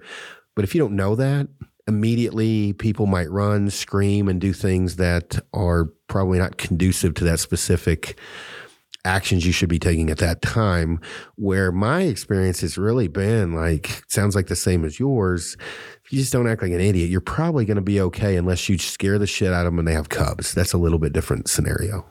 But 0.55 0.63
if 0.63 0.73
you 0.73 0.79
don't 0.79 0.95
know 0.95 1.15
that, 1.15 1.49
immediately 1.87 2.71
people 2.71 3.05
might 3.05 3.29
run, 3.29 3.69
scream, 3.69 4.29
and 4.29 4.39
do 4.39 4.53
things 4.53 4.95
that 4.95 5.37
are 5.53 5.89
probably 6.07 6.39
not 6.39 6.55
conducive 6.55 7.13
to 7.15 7.25
that 7.25 7.41
specific 7.41 8.17
actions 9.05 9.45
you 9.45 9.51
should 9.51 9.69
be 9.69 9.79
taking 9.79 10.09
at 10.09 10.17
that 10.17 10.41
time. 10.41 10.99
Where 11.35 11.71
my 11.71 12.01
experience 12.01 12.61
has 12.61 12.77
really 12.77 13.07
been 13.07 13.53
like, 13.53 14.03
sounds 14.07 14.35
like 14.35 14.47
the 14.47 14.55
same 14.55 14.83
as 14.83 14.99
yours 14.99 15.55
if 16.05 16.13
you 16.13 16.19
just 16.19 16.31
don't 16.31 16.47
act 16.47 16.61
like 16.61 16.71
an 16.71 16.79
idiot, 16.79 17.09
you're 17.09 17.19
probably 17.19 17.65
going 17.65 17.77
to 17.77 17.81
be 17.81 17.99
okay 17.99 18.35
unless 18.35 18.69
you 18.69 18.77
scare 18.77 19.17
the 19.17 19.25
shit 19.25 19.51
out 19.51 19.65
of 19.65 19.71
them 19.71 19.79
and 19.79 19.87
they 19.87 19.93
have 19.93 20.09
cubs. 20.09 20.53
That's 20.53 20.71
a 20.71 20.77
little 20.77 20.99
bit 20.99 21.13
different 21.13 21.49
scenario. 21.49 22.05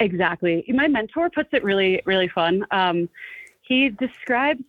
Exactly. 0.00 0.64
My 0.68 0.88
mentor 0.88 1.30
puts 1.30 1.50
it 1.52 1.62
really, 1.62 2.02
really 2.04 2.26
fun. 2.26 2.66
Um, 2.72 3.08
he 3.62 3.90
describes 3.90 4.64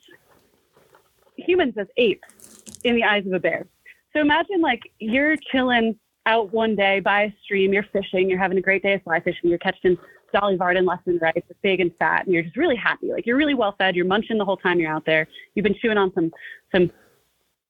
humans 1.36 1.74
as 1.78 1.88
apes 1.98 2.62
in 2.84 2.96
the 2.96 3.04
eyes 3.04 3.26
of 3.26 3.34
a 3.34 3.40
bear. 3.40 3.66
So 4.14 4.22
imagine 4.22 4.62
like 4.62 4.82
you're 5.00 5.36
chilling 5.52 5.98
out 6.28 6.54
one 6.54 6.76
day 6.76 7.00
by 7.00 7.24
a 7.24 7.34
stream, 7.44 7.74
you're 7.74 7.88
fishing, 7.92 8.30
you're 8.30 8.40
having 8.40 8.60
a 8.60 8.62
great 8.62 8.84
day 8.84 8.94
of 8.94 9.02
fly 9.02 9.20
fishing, 9.20 9.50
you're 9.50 9.58
catching 9.58 9.98
Dolly 10.36 10.58
Varden 10.58 10.86
and 11.06 11.22
right, 11.22 11.34
it's 11.36 11.48
big 11.62 11.80
and 11.80 11.92
fat, 11.98 12.26
and 12.26 12.34
you're 12.34 12.44
just 12.44 12.58
really 12.58 12.76
happy. 12.76 13.12
Like 13.12 13.26
you're 13.26 13.38
really 13.38 13.54
well 13.54 13.74
fed, 13.78 13.96
you're 13.96 14.06
munching 14.06 14.38
the 14.38 14.44
whole 14.44 14.58
time 14.58 14.80
you're 14.80 14.92
out 14.92 15.06
there. 15.06 15.28
You've 15.54 15.64
been 15.64 15.78
chewing 15.82 15.98
on 15.98 16.12
some 16.14 16.30
some 16.74 16.92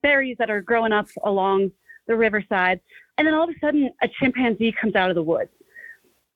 berries 0.02 0.36
that 0.40 0.50
are 0.50 0.62
growing 0.62 0.92
up 0.92 1.08
along 1.24 1.72
the 2.08 2.16
riverside, 2.16 2.80
and 3.18 3.28
then 3.28 3.36
all 3.36 3.44
of 3.44 3.52
a 3.52 3.60
sudden 3.62 3.92
a 4.02 4.08
chimpanzee 4.20 4.72
comes 4.72 4.96
out 4.96 5.10
of 5.10 5.16
the 5.16 5.22
woods, 5.22 5.52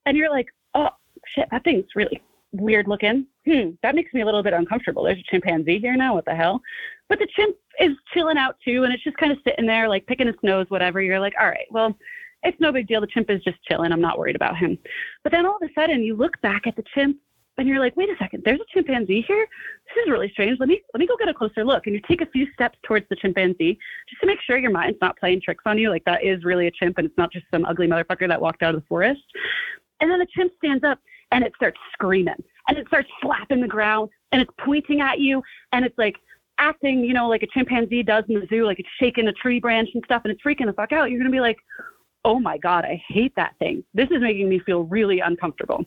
and 0.06 0.16
you're 0.16 0.30
like, 0.30 0.48
oh 0.76 0.90
shit, 1.34 1.48
that 1.50 1.64
thing's 1.64 1.86
really 1.96 2.22
weird 2.52 2.88
looking. 2.88 3.26
Hmm, 3.48 3.72
that 3.82 3.96
makes 3.96 4.14
me 4.14 4.22
a 4.22 4.26
little 4.26 4.44
bit 4.44 4.54
uncomfortable. 4.54 5.04
There's 5.04 5.18
a 5.18 5.32
chimpanzee 5.32 5.80
here 5.80 5.96
now. 5.96 6.14
What 6.14 6.26
the 6.26 6.36
hell? 6.36 6.62
But 7.08 7.18
the 7.18 7.28
chimp 7.36 7.56
is 7.80 7.94
chilling 8.14 8.38
out 8.38 8.56
too, 8.64 8.84
and 8.84 8.94
it's 8.94 9.04
just 9.04 9.18
kind 9.18 9.32
of 9.32 9.40
sitting 9.44 9.66
there, 9.66 9.90
like 9.90 10.06
picking 10.06 10.28
its 10.28 10.44
nose, 10.44 10.68
whatever. 10.70 11.02
You're 11.02 11.20
like, 11.20 11.34
all 11.42 11.48
right, 11.48 11.68
well, 11.72 11.98
it's 12.44 12.60
no 12.60 12.72
big 12.72 12.88
deal. 12.88 13.02
The 13.02 13.08
chimp 13.08 13.30
is 13.30 13.44
just 13.44 13.62
chilling. 13.64 13.92
I'm 13.92 14.02
not 14.02 14.18
worried 14.18 14.36
about 14.36 14.58
him. 14.58 14.78
But 15.24 15.32
then 15.32 15.46
all 15.46 15.58
of 15.62 15.70
a 15.70 15.74
sudden, 15.74 16.04
you 16.04 16.16
look 16.16 16.40
back 16.42 16.68
at 16.68 16.76
the 16.76 16.84
chimp, 16.94 17.18
and 17.58 17.68
you're 17.68 17.80
like, 17.80 17.96
wait 17.98 18.10
a 18.10 18.16
second, 18.18 18.44
there's 18.46 18.60
a 18.62 18.74
chimpanzee 18.74 19.24
here. 19.28 19.46
This 19.88 20.04
is 20.04 20.10
really 20.10 20.30
strange. 20.32 20.58
Let 20.60 20.70
me 20.70 20.82
let 20.94 21.00
me 21.00 21.08
go 21.08 21.18
get 21.18 21.28
a 21.28 21.34
closer 21.34 21.66
look. 21.66 21.86
And 21.86 21.96
you 21.96 22.02
take 22.08 22.22
a 22.22 22.26
few 22.28 22.48
steps 22.54 22.78
towards 22.84 23.06
the 23.10 23.18
chimpanzee 23.18 23.78
just 24.10 24.22
to 24.22 24.28
make 24.28 24.40
sure 24.42 24.58
your 24.58 24.72
mind's 24.72 24.98
not 25.02 25.20
playing 25.20 25.42
tricks 25.42 25.64
on 25.66 25.78
you. 25.78 25.90
Like 25.90 26.06
that 26.06 26.24
is 26.24 26.46
really 26.46 26.68
a 26.68 26.72
chimp, 26.72 26.98
and 26.98 27.06
it's 27.06 27.18
not 27.18 27.32
just 27.32 27.46
some 27.52 27.66
ugly 27.66 27.88
motherfucker 27.88 28.28
that 28.30 28.42
walked 28.42 28.64
out 28.64 28.76
of 28.76 28.82
the 28.82 28.88
forest. 28.88 29.22
And 30.00 30.10
then 30.10 30.20
the 30.20 30.28
chimp 30.34 30.54
stands 30.58 30.84
up 30.84 31.00
and 31.32 31.44
it 31.44 31.52
starts 31.56 31.78
screaming 31.94 32.42
and 32.68 32.78
it 32.78 32.88
starts 32.88 33.10
slapping 33.22 33.62
the 33.62 33.68
ground 33.68 34.10
and 34.32 34.42
it's 34.42 34.52
pointing 34.64 35.02
at 35.02 35.20
you 35.20 35.44
and 35.74 35.84
it's 35.84 35.98
like 35.98 36.16
acting, 36.58 37.04
you 37.04 37.14
know, 37.14 37.28
like 37.28 37.44
a 37.44 37.48
chimpanzee 37.48 38.04
does 38.04 38.24
in 38.30 38.40
the 38.40 38.48
zoo, 38.50 38.66
like 38.66 38.80
it's 38.80 38.90
shaking 39.00 39.28
a 39.28 39.34
tree 39.34 39.60
branch 39.60 39.90
and 39.94 40.04
stuff 40.06 40.22
and 40.24 40.32
it's 40.32 40.42
freaking 40.42 40.66
the 40.66 40.74
fuck 40.74 40.92
out. 40.92 41.12
You're 41.12 41.24
to 41.24 41.30
be 41.30 41.42
like, 41.42 41.58
oh 42.30 42.40
my 42.40 42.60
God, 42.60 42.86
I 42.86 43.02
hate 43.08 43.34
that 43.38 43.56
thing. 43.58 43.84
This 43.96 44.08
is 44.12 44.22
making 44.22 44.48
me 44.48 44.60
feel 44.60 44.84
really 44.84 45.20
uncomfortable. 45.20 45.84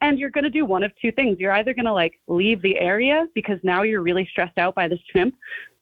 And 0.00 0.18
you're 0.18 0.30
going 0.30 0.44
to 0.44 0.50
do 0.50 0.64
one 0.64 0.82
of 0.82 0.92
two 1.00 1.12
things. 1.12 1.38
You're 1.38 1.52
either 1.52 1.74
going 1.74 1.84
to 1.84 1.92
like 1.92 2.18
leave 2.26 2.62
the 2.62 2.78
area 2.78 3.26
because 3.34 3.58
now 3.62 3.82
you're 3.82 4.00
really 4.00 4.26
stressed 4.32 4.56
out 4.56 4.74
by 4.74 4.88
this 4.88 4.98
chimp, 5.12 5.34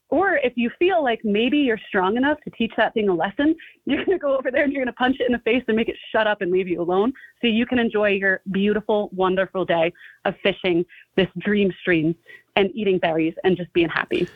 or 0.09 0.41
if 0.43 0.55
you 0.57 0.71
feel 0.77 1.05
like 1.05 1.21
maybe 1.23 1.59
you're 1.59 1.81
strong 1.88 2.17
enough 2.17 2.38
to 2.43 2.51
teach 2.51 2.73
that 2.77 2.95
thing 2.95 3.09
a 3.09 3.15
lesson, 3.15 3.55
you're 3.87 4.05
going 4.05 4.19
to 4.19 4.21
go 4.21 4.37
over 4.37 4.51
there 4.51 4.65
and 4.65 4.73
you're 4.73 4.85
going 4.85 4.93
to 4.93 4.99
punch 4.99 5.19
it 5.21 5.27
in 5.27 5.33
the 5.33 5.38
face 5.38 5.62
and 5.69 5.77
make 5.77 5.88
it 5.88 5.97
shut 6.11 6.27
up 6.27 6.43
and 6.43 6.51
leave 6.51 6.67
you 6.67 6.83
alone 6.83 7.12
so 7.41 7.47
you 7.47 7.65
can 7.65 7.79
enjoy 7.79 8.09
your 8.09 8.41
beautiful, 8.51 9.09
wonderful 9.12 9.65
day 9.65 9.93
of 10.25 10.35
fishing 10.43 10.85
this 11.17 11.29
dream 11.38 11.73
stream 11.81 12.15
and 12.57 12.71
eating 12.75 12.99
berries 12.99 13.35
and 13.45 13.57
just 13.57 13.73
being 13.73 13.88
happy. 13.88 14.29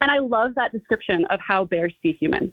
And 0.00 0.10
I 0.10 0.18
love 0.18 0.54
that 0.56 0.72
description 0.72 1.24
of 1.26 1.40
how 1.40 1.64
bears 1.64 1.94
see 2.02 2.12
humans. 2.20 2.52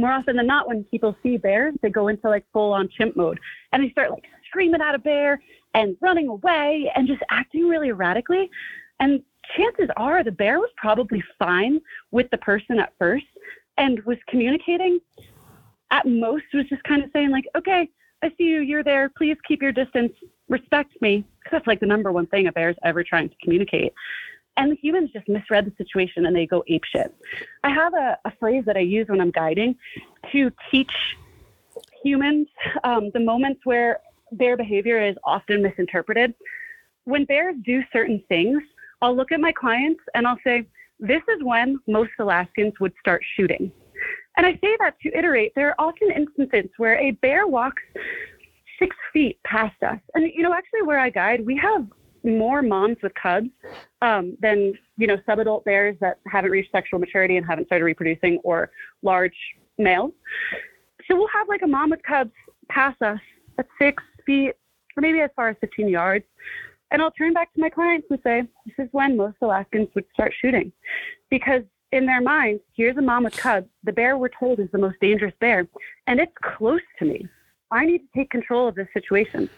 More 0.00 0.12
often 0.12 0.36
than 0.36 0.46
not, 0.46 0.66
when 0.66 0.84
people 0.84 1.14
see 1.22 1.36
bears, 1.36 1.74
they 1.82 1.90
go 1.90 2.08
into 2.08 2.28
like 2.28 2.46
full 2.54 2.72
on 2.72 2.88
chimp 2.88 3.16
mode 3.16 3.38
and 3.72 3.84
they 3.84 3.90
start 3.90 4.10
like 4.10 4.24
screaming 4.48 4.80
at 4.80 4.94
a 4.94 4.98
bear 4.98 5.40
and 5.74 5.94
running 6.00 6.28
away 6.28 6.90
and 6.96 7.06
just 7.06 7.20
acting 7.30 7.68
really 7.68 7.90
erratically. 7.90 8.48
And 8.98 9.22
chances 9.56 9.90
are 9.98 10.24
the 10.24 10.32
bear 10.32 10.58
was 10.58 10.70
probably 10.78 11.22
fine 11.38 11.80
with 12.12 12.30
the 12.30 12.38
person 12.38 12.78
at 12.78 12.94
first 12.98 13.26
and 13.76 14.00
was 14.04 14.16
communicating. 14.28 15.00
At 15.90 16.06
most, 16.06 16.44
was 16.54 16.66
just 16.68 16.82
kind 16.84 17.02
of 17.04 17.10
saying, 17.12 17.30
like, 17.30 17.44
okay, 17.54 17.88
I 18.22 18.28
see 18.38 18.44
you, 18.44 18.60
you're 18.60 18.84
there, 18.84 19.10
please 19.18 19.36
keep 19.46 19.60
your 19.60 19.72
distance, 19.72 20.12
respect 20.48 20.92
me. 21.02 21.24
Because 21.40 21.58
that's 21.58 21.66
like 21.66 21.80
the 21.80 21.86
number 21.86 22.10
one 22.10 22.26
thing 22.26 22.46
a 22.46 22.52
bear's 22.52 22.76
ever 22.84 23.04
trying 23.04 23.28
to 23.28 23.34
communicate. 23.42 23.92
And 24.60 24.72
the 24.72 24.76
humans 24.76 25.08
just 25.10 25.26
misread 25.26 25.64
the 25.64 25.72
situation 25.82 26.26
and 26.26 26.36
they 26.36 26.44
go 26.44 26.62
ape 26.68 26.84
shit. 26.84 27.14
I 27.64 27.70
have 27.70 27.94
a, 27.94 28.18
a 28.26 28.32
phrase 28.38 28.62
that 28.66 28.76
I 28.76 28.80
use 28.80 29.08
when 29.08 29.18
I'm 29.18 29.30
guiding 29.30 29.74
to 30.32 30.52
teach 30.70 30.92
humans 32.04 32.46
um, 32.84 33.10
the 33.14 33.20
moments 33.20 33.62
where 33.64 34.00
bear 34.32 34.58
behavior 34.58 35.02
is 35.02 35.16
often 35.24 35.62
misinterpreted. 35.62 36.34
When 37.04 37.24
bears 37.24 37.56
do 37.64 37.82
certain 37.90 38.22
things, 38.28 38.62
I'll 39.00 39.16
look 39.16 39.32
at 39.32 39.40
my 39.40 39.50
clients 39.50 40.02
and 40.14 40.26
I'll 40.26 40.38
say, 40.44 40.66
this 40.98 41.22
is 41.34 41.42
when 41.42 41.78
most 41.88 42.10
Alaskans 42.18 42.74
would 42.80 42.92
start 43.00 43.24
shooting. 43.36 43.72
And 44.36 44.44
I 44.44 44.52
say 44.62 44.76
that 44.80 45.00
to 45.00 45.18
iterate. 45.18 45.52
There 45.56 45.68
are 45.68 45.74
often 45.78 46.10
instances 46.10 46.70
where 46.76 46.98
a 46.98 47.12
bear 47.12 47.46
walks 47.46 47.82
six 48.78 48.94
feet 49.10 49.38
past 49.44 49.82
us. 49.82 49.98
And, 50.14 50.30
you 50.34 50.42
know, 50.42 50.52
actually, 50.52 50.82
where 50.82 50.98
I 50.98 51.08
guide, 51.08 51.46
we 51.46 51.56
have 51.56 51.86
more 52.24 52.62
moms 52.62 52.96
with 53.02 53.12
cubs 53.14 53.48
um, 54.02 54.36
than, 54.40 54.74
you 54.96 55.06
know, 55.06 55.16
subadult 55.28 55.64
bears 55.64 55.96
that 56.00 56.18
haven't 56.26 56.50
reached 56.50 56.70
sexual 56.72 56.98
maturity 56.98 57.36
and 57.36 57.46
haven't 57.46 57.66
started 57.66 57.84
reproducing 57.84 58.38
or 58.44 58.70
large 59.02 59.36
males. 59.78 60.12
So 61.08 61.16
we'll 61.16 61.28
have 61.28 61.48
like 61.48 61.62
a 61.62 61.66
mom 61.66 61.90
with 61.90 62.02
cubs 62.02 62.32
pass 62.68 62.94
us 63.02 63.20
at 63.58 63.66
six 63.78 64.02
feet 64.24 64.52
or 64.96 65.00
maybe 65.00 65.20
as 65.20 65.30
far 65.34 65.48
as 65.48 65.56
15 65.60 65.88
yards. 65.88 66.24
And 66.90 67.00
I'll 67.00 67.10
turn 67.12 67.32
back 67.32 67.52
to 67.54 67.60
my 67.60 67.68
clients 67.68 68.06
and 68.10 68.18
say, 68.24 68.42
this 68.66 68.86
is 68.86 68.88
when 68.92 69.16
most 69.16 69.36
Alaskans 69.42 69.88
would 69.94 70.04
start 70.12 70.32
shooting. 70.40 70.72
Because 71.30 71.62
in 71.92 72.06
their 72.06 72.20
mind, 72.20 72.60
here's 72.76 72.96
a 72.96 73.02
mom 73.02 73.24
with 73.24 73.36
cubs. 73.36 73.68
The 73.84 73.92
bear 73.92 74.16
we're 74.16 74.28
told 74.28 74.60
is 74.60 74.68
the 74.72 74.78
most 74.78 74.96
dangerous 75.00 75.34
bear, 75.40 75.66
and 76.06 76.20
it's 76.20 76.32
close 76.42 76.80
to 76.98 77.04
me. 77.04 77.26
I 77.70 77.84
need 77.84 77.98
to 77.98 78.08
take 78.14 78.30
control 78.30 78.68
of 78.68 78.74
this 78.74 78.88
situation. 78.92 79.48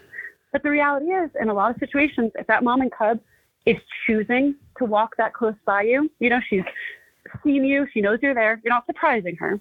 But 0.53 0.63
the 0.63 0.71
reality 0.71 1.07
is, 1.07 1.31
in 1.41 1.49
a 1.49 1.55
lot 1.55 1.71
of 1.71 1.81
situations, 1.81 2.33
if 2.35 2.47
that 2.47 2.63
mom 2.63 2.83
and 2.83 2.93
cub 2.93 3.21
is 3.65 3.77
choosing 4.07 4.55
to 4.79 4.85
walk 4.85 5.17
that 5.17 5.33
close 5.33 5.55
by 5.65 5.83
you, 5.83 6.11
you 6.19 6.29
know, 6.29 6.41
she's 6.49 6.65
seen 7.43 7.65
you, 7.65 7.87
she 7.93 8.01
knows 8.01 8.19
you're 8.23 8.35
there, 8.35 8.61
you're 8.63 8.73
not 8.73 8.87
surprising 8.87 9.37
her 9.37 9.61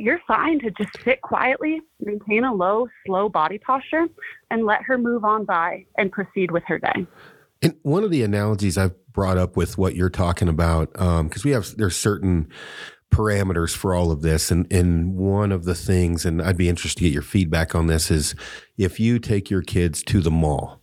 you're 0.00 0.20
fine 0.26 0.58
to 0.60 0.70
just 0.70 0.90
sit 1.04 1.20
quietly, 1.20 1.80
maintain 2.00 2.44
a 2.44 2.52
low, 2.52 2.88
slow 3.06 3.28
body 3.28 3.58
posture, 3.58 4.06
and 4.50 4.64
let 4.64 4.82
her 4.82 4.96
move 4.96 5.24
on 5.24 5.44
by 5.44 5.84
and 5.98 6.10
proceed 6.10 6.50
with 6.50 6.64
her 6.66 6.78
day. 6.78 7.06
And 7.62 7.76
one 7.82 8.02
of 8.02 8.10
the 8.10 8.22
analogies 8.22 8.78
I've 8.78 8.94
brought 9.12 9.36
up 9.36 9.56
with 9.56 9.76
what 9.76 9.94
you're 9.94 10.08
talking 10.08 10.48
about, 10.48 10.92
because 10.92 11.20
um, 11.20 11.42
we 11.44 11.50
have 11.50 11.76
there's 11.76 11.96
certain 11.96 12.48
parameters 13.10 13.74
for 13.74 13.94
all 13.94 14.10
of 14.10 14.22
this, 14.22 14.50
and 14.50 14.70
and 14.72 15.16
one 15.16 15.52
of 15.52 15.64
the 15.64 15.74
things, 15.74 16.24
and 16.24 16.40
I'd 16.40 16.56
be 16.56 16.68
interested 16.68 16.98
to 16.98 17.04
get 17.04 17.12
your 17.12 17.22
feedback 17.22 17.74
on 17.74 17.86
this, 17.86 18.10
is 18.10 18.34
if 18.78 18.98
you 18.98 19.18
take 19.18 19.50
your 19.50 19.62
kids 19.62 20.02
to 20.04 20.20
the 20.20 20.30
mall 20.30 20.80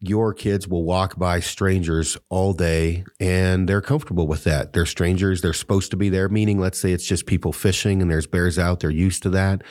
your 0.00 0.34
kids 0.34 0.68
will 0.68 0.84
walk 0.84 1.18
by 1.18 1.40
strangers 1.40 2.16
all 2.28 2.52
day 2.52 3.04
and 3.18 3.68
they're 3.68 3.80
comfortable 3.80 4.26
with 4.26 4.44
that. 4.44 4.72
They're 4.72 4.86
strangers. 4.86 5.40
They're 5.40 5.52
supposed 5.52 5.90
to 5.90 5.96
be 5.96 6.08
there, 6.08 6.28
meaning, 6.28 6.58
let's 6.58 6.78
say 6.78 6.92
it's 6.92 7.06
just 7.06 7.26
people 7.26 7.52
fishing 7.52 8.02
and 8.02 8.10
there's 8.10 8.26
bears 8.26 8.58
out. 8.58 8.80
They're 8.80 8.90
used 8.90 9.22
to 9.22 9.30
that. 9.30 9.62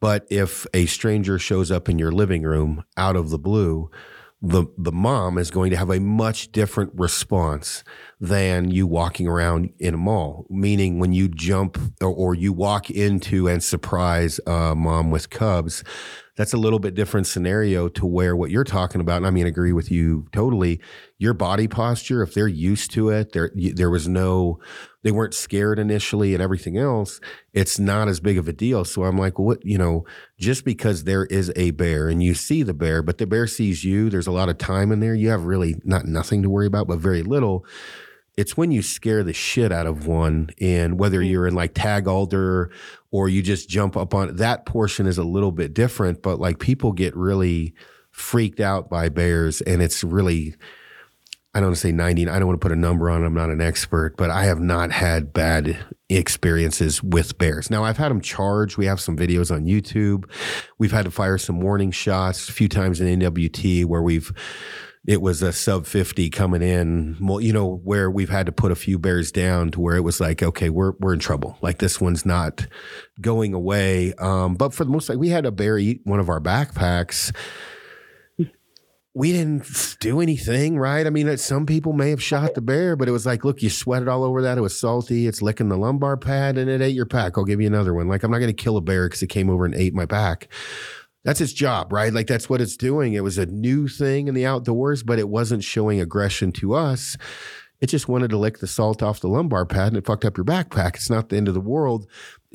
But 0.00 0.26
if 0.30 0.66
a 0.72 0.86
stranger 0.86 1.38
shows 1.38 1.70
up 1.70 1.88
in 1.88 1.98
your 1.98 2.12
living 2.12 2.42
room 2.42 2.84
out 2.96 3.16
of 3.16 3.30
the 3.30 3.38
blue, 3.38 3.90
the 4.42 4.66
the 4.76 4.92
mom 4.92 5.38
is 5.38 5.50
going 5.50 5.70
to 5.70 5.76
have 5.76 5.90
a 5.90 5.98
much 5.98 6.52
different 6.52 6.92
response 6.94 7.82
than 8.20 8.70
you 8.70 8.86
walking 8.86 9.26
around 9.26 9.70
in 9.78 9.94
a 9.94 9.98
mall. 9.98 10.46
Meaning, 10.50 10.98
when 10.98 11.12
you 11.12 11.28
jump 11.28 11.78
or, 12.02 12.08
or 12.08 12.34
you 12.34 12.52
walk 12.52 12.90
into 12.90 13.48
and 13.48 13.62
surprise 13.62 14.38
a 14.46 14.74
mom 14.74 15.10
with 15.10 15.30
cubs, 15.30 15.82
that's 16.36 16.52
a 16.52 16.58
little 16.58 16.78
bit 16.78 16.94
different 16.94 17.26
scenario 17.26 17.88
to 17.88 18.06
where 18.06 18.36
what 18.36 18.50
you're 18.50 18.64
talking 18.64 19.00
about. 19.00 19.18
And 19.18 19.26
I 19.26 19.30
mean, 19.30 19.46
agree 19.46 19.72
with 19.72 19.90
you 19.90 20.26
totally. 20.32 20.80
Your 21.18 21.32
body 21.32 21.66
posture, 21.66 22.22
if 22.22 22.34
they're 22.34 22.46
used 22.46 22.90
to 22.92 23.08
it, 23.08 23.32
there 23.32 23.50
there 23.54 23.90
was 23.90 24.06
no, 24.06 24.58
they 25.02 25.10
weren't 25.10 25.32
scared 25.32 25.78
initially, 25.78 26.34
and 26.34 26.42
everything 26.42 26.76
else. 26.76 27.20
It's 27.54 27.78
not 27.78 28.08
as 28.08 28.20
big 28.20 28.36
of 28.36 28.48
a 28.48 28.52
deal. 28.52 28.84
So 28.84 29.04
I'm 29.04 29.16
like, 29.16 29.38
what 29.38 29.64
you 29.64 29.78
know, 29.78 30.04
just 30.38 30.64
because 30.64 31.04
there 31.04 31.24
is 31.26 31.50
a 31.56 31.70
bear 31.72 32.08
and 32.08 32.22
you 32.22 32.34
see 32.34 32.62
the 32.62 32.74
bear, 32.74 33.02
but 33.02 33.18
the 33.18 33.26
bear 33.26 33.46
sees 33.46 33.82
you. 33.82 34.10
There's 34.10 34.26
a 34.26 34.32
lot 34.32 34.50
of 34.50 34.58
time 34.58 34.92
in 34.92 35.00
there. 35.00 35.14
You 35.14 35.30
have 35.30 35.46
really 35.46 35.76
not 35.84 36.04
nothing 36.04 36.42
to 36.42 36.50
worry 36.50 36.66
about, 36.66 36.86
but 36.86 36.98
very 36.98 37.22
little 37.22 37.64
it's 38.36 38.56
when 38.56 38.70
you 38.70 38.82
scare 38.82 39.22
the 39.22 39.32
shit 39.32 39.72
out 39.72 39.86
of 39.86 40.06
one 40.06 40.50
and 40.60 40.98
whether 40.98 41.20
mm. 41.20 41.30
you're 41.30 41.46
in 41.46 41.54
like 41.54 41.72
tag 41.74 42.06
alder 42.06 42.70
or 43.10 43.28
you 43.28 43.42
just 43.42 43.68
jump 43.68 43.96
up 43.96 44.14
on 44.14 44.36
that 44.36 44.66
portion 44.66 45.06
is 45.06 45.18
a 45.18 45.24
little 45.24 45.52
bit 45.52 45.74
different 45.74 46.22
but 46.22 46.38
like 46.38 46.58
people 46.58 46.92
get 46.92 47.16
really 47.16 47.74
freaked 48.10 48.60
out 48.60 48.88
by 48.88 49.08
bears 49.08 49.60
and 49.62 49.82
it's 49.82 50.02
really 50.04 50.54
I 51.54 51.60
don't 51.60 51.68
want 51.68 51.76
to 51.76 51.80
say 51.80 51.92
90 51.92 52.28
I 52.28 52.38
don't 52.38 52.48
want 52.48 52.60
to 52.60 52.64
put 52.64 52.72
a 52.72 52.80
number 52.80 53.08
on 53.10 53.22
it 53.22 53.26
I'm 53.26 53.34
not 53.34 53.50
an 53.50 53.60
expert 53.60 54.16
but 54.16 54.30
I 54.30 54.44
have 54.44 54.60
not 54.60 54.92
had 54.92 55.32
bad 55.32 55.78
experiences 56.08 57.02
with 57.02 57.36
bears. 57.38 57.70
Now 57.70 57.84
I've 57.84 57.96
had 57.96 58.10
them 58.10 58.20
charged. 58.20 58.76
We 58.76 58.86
have 58.86 59.00
some 59.00 59.16
videos 59.16 59.52
on 59.52 59.64
YouTube. 59.64 60.30
We've 60.78 60.92
had 60.92 61.04
to 61.06 61.10
fire 61.10 61.38
some 61.38 61.60
warning 61.60 61.90
shots 61.90 62.48
a 62.48 62.52
few 62.52 62.68
times 62.68 63.00
in 63.00 63.20
NWT 63.20 63.86
where 63.86 64.02
we've 64.02 64.32
it 65.06 65.22
was 65.22 65.40
a 65.40 65.52
sub 65.52 65.86
50 65.86 66.30
coming 66.30 66.62
in, 66.62 67.16
you 67.40 67.52
know, 67.52 67.76
where 67.84 68.10
we've 68.10 68.28
had 68.28 68.46
to 68.46 68.52
put 68.52 68.72
a 68.72 68.76
few 68.76 68.98
bears 68.98 69.30
down 69.30 69.70
to 69.70 69.80
where 69.80 69.96
it 69.96 70.00
was 70.00 70.20
like, 70.20 70.42
okay, 70.42 70.68
we're, 70.68 70.92
we're 70.98 71.12
in 71.12 71.20
trouble. 71.20 71.56
Like 71.62 71.78
this 71.78 72.00
one's 72.00 72.26
not 72.26 72.66
going 73.20 73.54
away. 73.54 74.14
Um, 74.14 74.54
but 74.54 74.74
for 74.74 74.84
the 74.84 74.90
most 74.90 75.06
part, 75.06 75.18
we 75.18 75.28
had 75.28 75.46
a 75.46 75.52
bear 75.52 75.78
eat 75.78 76.00
one 76.04 76.18
of 76.18 76.28
our 76.28 76.40
backpacks. 76.40 77.32
we 79.14 79.30
didn't 79.30 79.96
do 80.00 80.20
anything, 80.20 80.76
right? 80.76 81.06
I 81.06 81.10
mean, 81.10 81.36
some 81.36 81.66
people 81.66 81.92
may 81.92 82.10
have 82.10 82.22
shot 82.22 82.54
the 82.54 82.60
bear, 82.60 82.96
but 82.96 83.08
it 83.08 83.12
was 83.12 83.26
like, 83.26 83.44
look, 83.44 83.62
you 83.62 83.70
sweated 83.70 84.08
all 84.08 84.24
over 84.24 84.42
that. 84.42 84.58
It 84.58 84.62
was 84.62 84.78
salty. 84.78 85.28
It's 85.28 85.40
licking 85.40 85.68
the 85.68 85.78
lumbar 85.78 86.16
pad 86.16 86.58
and 86.58 86.68
it 86.68 86.82
ate 86.82 86.96
your 86.96 87.06
pack. 87.06 87.38
I'll 87.38 87.44
give 87.44 87.60
you 87.60 87.68
another 87.68 87.94
one. 87.94 88.08
Like, 88.08 88.24
I'm 88.24 88.32
not 88.32 88.38
going 88.38 88.54
to 88.54 88.62
kill 88.62 88.76
a 88.76 88.80
bear 88.80 89.06
because 89.06 89.22
it 89.22 89.28
came 89.28 89.50
over 89.50 89.64
and 89.64 89.74
ate 89.76 89.94
my 89.94 90.06
pack. 90.06 90.48
That's 91.26 91.42
its 91.42 91.52
job, 91.52 91.92
right? 91.92 92.12
Like, 92.12 92.26
that's 92.26 92.48
what 92.48 92.62
it's 92.62 92.76
doing. 92.76 93.12
It 93.12 93.22
was 93.22 93.36
a 93.36 93.44
new 93.44 93.88
thing 93.88 94.28
in 94.28 94.34
the 94.34 94.46
outdoors, 94.46 95.02
but 95.02 95.18
it 95.18 95.28
wasn't 95.28 95.62
showing 95.62 96.00
aggression 96.00 96.52
to 96.52 96.72
us. 96.72 97.18
It 97.78 97.88
just 97.88 98.08
wanted 98.08 98.30
to 98.30 98.38
lick 98.38 98.60
the 98.60 98.66
salt 98.66 99.02
off 99.02 99.20
the 99.20 99.28
lumbar 99.28 99.66
pad 99.66 99.88
and 99.88 99.98
it 99.98 100.06
fucked 100.06 100.24
up 100.24 100.38
your 100.38 100.46
backpack. 100.46 100.94
It's 100.94 101.10
not 101.10 101.28
the 101.28 101.36
end 101.36 101.48
of 101.48 101.52
the 101.52 101.60
world 101.60 102.06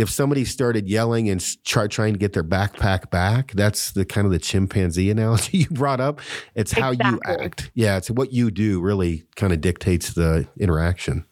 if 0.01 0.10
somebody 0.10 0.43
started 0.43 0.88
yelling 0.88 1.29
and 1.29 1.45
try, 1.63 1.88
trying 1.88 2.13
to 2.13 2.19
get 2.19 2.34
their 2.34 2.43
backpack 2.43 3.10
back, 3.12 3.51
that's 3.53 3.91
the 3.91 4.03
kind 4.03 4.25
of 4.25 4.31
the 4.31 4.39
chimpanzee 4.39 5.12
analogy 5.12 5.60
you 5.60 5.67
brought 5.67 6.01
up. 6.01 6.19
It's 6.55 6.71
how 6.71 6.91
you 6.91 7.19
act. 7.25 7.71
Yeah, 7.73 7.97
it's 7.97 8.10
what 8.10 8.34
you 8.34 8.51
do 8.51 8.81
really 8.81 9.23
kind 9.36 9.53
of 9.53 9.62
dictates 9.62 10.13
the 10.13 10.47
interaction. 10.60 11.25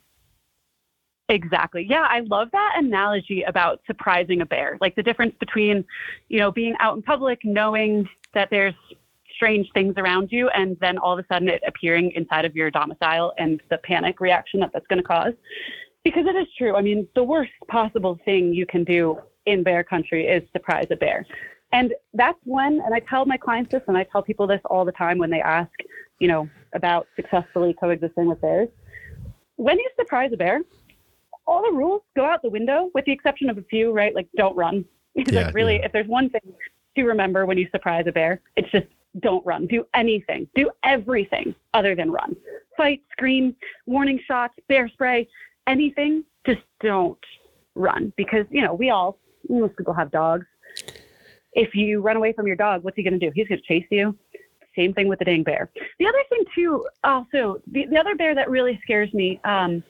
Exactly. 1.29 1.85
Yeah, 1.87 2.07
I 2.09 2.21
love 2.21 2.49
that 2.51 2.73
analogy 2.77 3.43
about 3.43 3.81
surprising 3.85 4.41
a 4.41 4.45
bear. 4.45 4.77
Like 4.81 4.95
the 4.95 5.03
difference 5.03 5.35
between, 5.39 5.85
you 6.27 6.39
know, 6.39 6.51
being 6.51 6.75
out 6.79 6.95
in 6.95 7.03
public, 7.03 7.39
knowing 7.43 8.09
that 8.33 8.49
there's 8.49 8.73
strange 9.35 9.67
things 9.73 9.93
around 9.97 10.29
you, 10.31 10.49
and 10.49 10.75
then 10.81 10.97
all 10.97 11.13
of 11.17 11.19
a 11.19 11.33
sudden 11.33 11.47
it 11.47 11.61
appearing 11.67 12.11
inside 12.11 12.45
of 12.45 12.55
your 12.55 12.71
domicile 12.71 13.31
and 13.37 13.61
the 13.69 13.77
panic 13.77 14.19
reaction 14.19 14.59
that 14.59 14.71
that's 14.73 14.87
going 14.87 14.97
to 15.01 15.07
cause. 15.07 15.33
Because 16.03 16.25
it 16.25 16.35
is 16.35 16.47
true. 16.57 16.75
I 16.75 16.81
mean, 16.81 17.07
the 17.13 17.23
worst 17.23 17.51
possible 17.67 18.17
thing 18.25 18.53
you 18.53 18.65
can 18.65 18.83
do 18.83 19.19
in 19.45 19.61
bear 19.61 19.83
country 19.83 20.25
is 20.25 20.41
surprise 20.51 20.87
a 20.89 20.95
bear. 20.95 21.25
And 21.71 21.93
that's 22.13 22.39
when, 22.45 22.81
and 22.83 22.93
I 22.93 23.01
tell 23.01 23.25
my 23.25 23.37
clients 23.37 23.71
this, 23.71 23.83
and 23.87 23.95
I 23.95 24.03
tell 24.03 24.23
people 24.23 24.47
this 24.47 24.61
all 24.65 24.83
the 24.83 24.91
time 24.93 25.19
when 25.19 25.29
they 25.29 25.41
ask, 25.41 25.69
you 26.19 26.27
know, 26.27 26.49
about 26.73 27.05
successfully 27.15 27.75
coexisting 27.79 28.27
with 28.27 28.41
bears. 28.41 28.69
When 29.57 29.77
you 29.77 29.87
surprise 29.99 30.31
a 30.33 30.37
bear, 30.37 30.61
all 31.49 31.63
the 31.63 31.75
rules 31.75 32.01
go 32.15 32.25
out 32.25 32.41
the 32.41 32.49
window, 32.49 32.89
with 32.93 33.05
the 33.05 33.11
exception 33.11 33.49
of 33.49 33.57
a 33.57 33.63
few, 33.63 33.91
right? 33.91 34.13
Like 34.13 34.27
don't 34.37 34.55
run. 34.55 34.85
Yeah, 35.15 35.47
like 35.47 35.55
really, 35.55 35.77
yeah. 35.77 35.85
if 35.85 35.91
there's 35.91 36.07
one 36.07 36.29
thing 36.29 36.53
to 36.95 37.03
remember 37.03 37.45
when 37.45 37.57
you 37.57 37.67
surprise 37.71 38.05
a 38.07 38.11
bear, 38.11 38.39
it's 38.55 38.71
just 38.71 38.85
don't 39.19 39.45
run. 39.45 39.65
Do 39.65 39.85
anything. 39.95 40.47
Do 40.55 40.69
everything 40.83 41.55
other 41.73 41.93
than 41.93 42.09
run. 42.11 42.35
Fight, 42.77 43.01
scream, 43.11 43.55
warning 43.85 44.19
shots, 44.25 44.53
bear 44.69 44.87
spray 44.87 45.27
anything, 45.67 46.23
just 46.45 46.61
don't 46.81 47.19
run 47.75 48.13
because, 48.17 48.45
you 48.49 48.61
know, 48.61 48.73
we 48.73 48.89
all, 48.89 49.17
most 49.49 49.77
people 49.77 49.93
have 49.93 50.11
dogs. 50.11 50.45
If 51.53 51.73
you 51.75 52.01
run 52.01 52.17
away 52.17 52.33
from 52.33 52.47
your 52.47 52.55
dog, 52.55 52.83
what's 52.83 52.95
he 52.95 53.03
going 53.03 53.19
to 53.19 53.25
do? 53.25 53.31
He's 53.33 53.47
going 53.47 53.59
to 53.59 53.67
chase 53.67 53.87
you. 53.89 54.17
Same 54.75 54.93
thing 54.93 55.07
with 55.07 55.19
the 55.19 55.25
dang 55.25 55.43
bear. 55.43 55.69
The 55.99 56.07
other 56.07 56.23
thing, 56.29 56.43
too, 56.55 56.85
also, 57.03 57.61
the, 57.71 57.85
the 57.87 57.97
other 57.97 58.15
bear 58.15 58.35
that 58.35 58.49
really 58.49 58.79
scares 58.83 59.11
me, 59.13 59.39
um, 59.43 59.83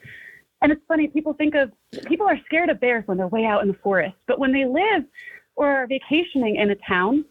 and 0.62 0.72
it's 0.72 0.82
funny, 0.88 1.08
people 1.08 1.34
think 1.34 1.56
of, 1.56 1.72
people 2.06 2.28
are 2.28 2.40
scared 2.46 2.70
of 2.70 2.80
bears 2.80 3.04
when 3.08 3.18
they're 3.18 3.28
way 3.28 3.46
out 3.46 3.62
in 3.62 3.68
the 3.68 3.78
forest, 3.82 4.16
but 4.28 4.40
when 4.40 4.52
they 4.52 4.66
live 4.66 5.04
or 5.56 5.68
are 5.68 5.88
vacationing 5.88 6.56
in 6.56 6.70
a 6.72 6.76
town 6.76 7.26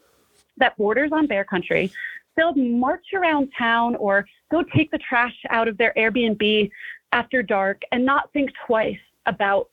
that 0.57 0.77
borders 0.77 1.11
on 1.13 1.27
bear 1.27 1.45
country, 1.45 1.93
they'll 2.37 2.55
march 2.55 3.07
around 3.15 3.51
town 3.57 3.97
or 3.97 4.27
go 4.51 4.63
take 4.63 4.91
the 4.91 4.99
trash 4.99 5.35
out 5.51 5.69
of 5.69 5.77
their 5.77 5.93
Airbnb 5.97 6.71
after 7.13 7.43
dark 7.43 7.83
and 7.93 8.05
not 8.05 8.33
think 8.33 8.51
twice 8.67 8.99
about 9.27 9.69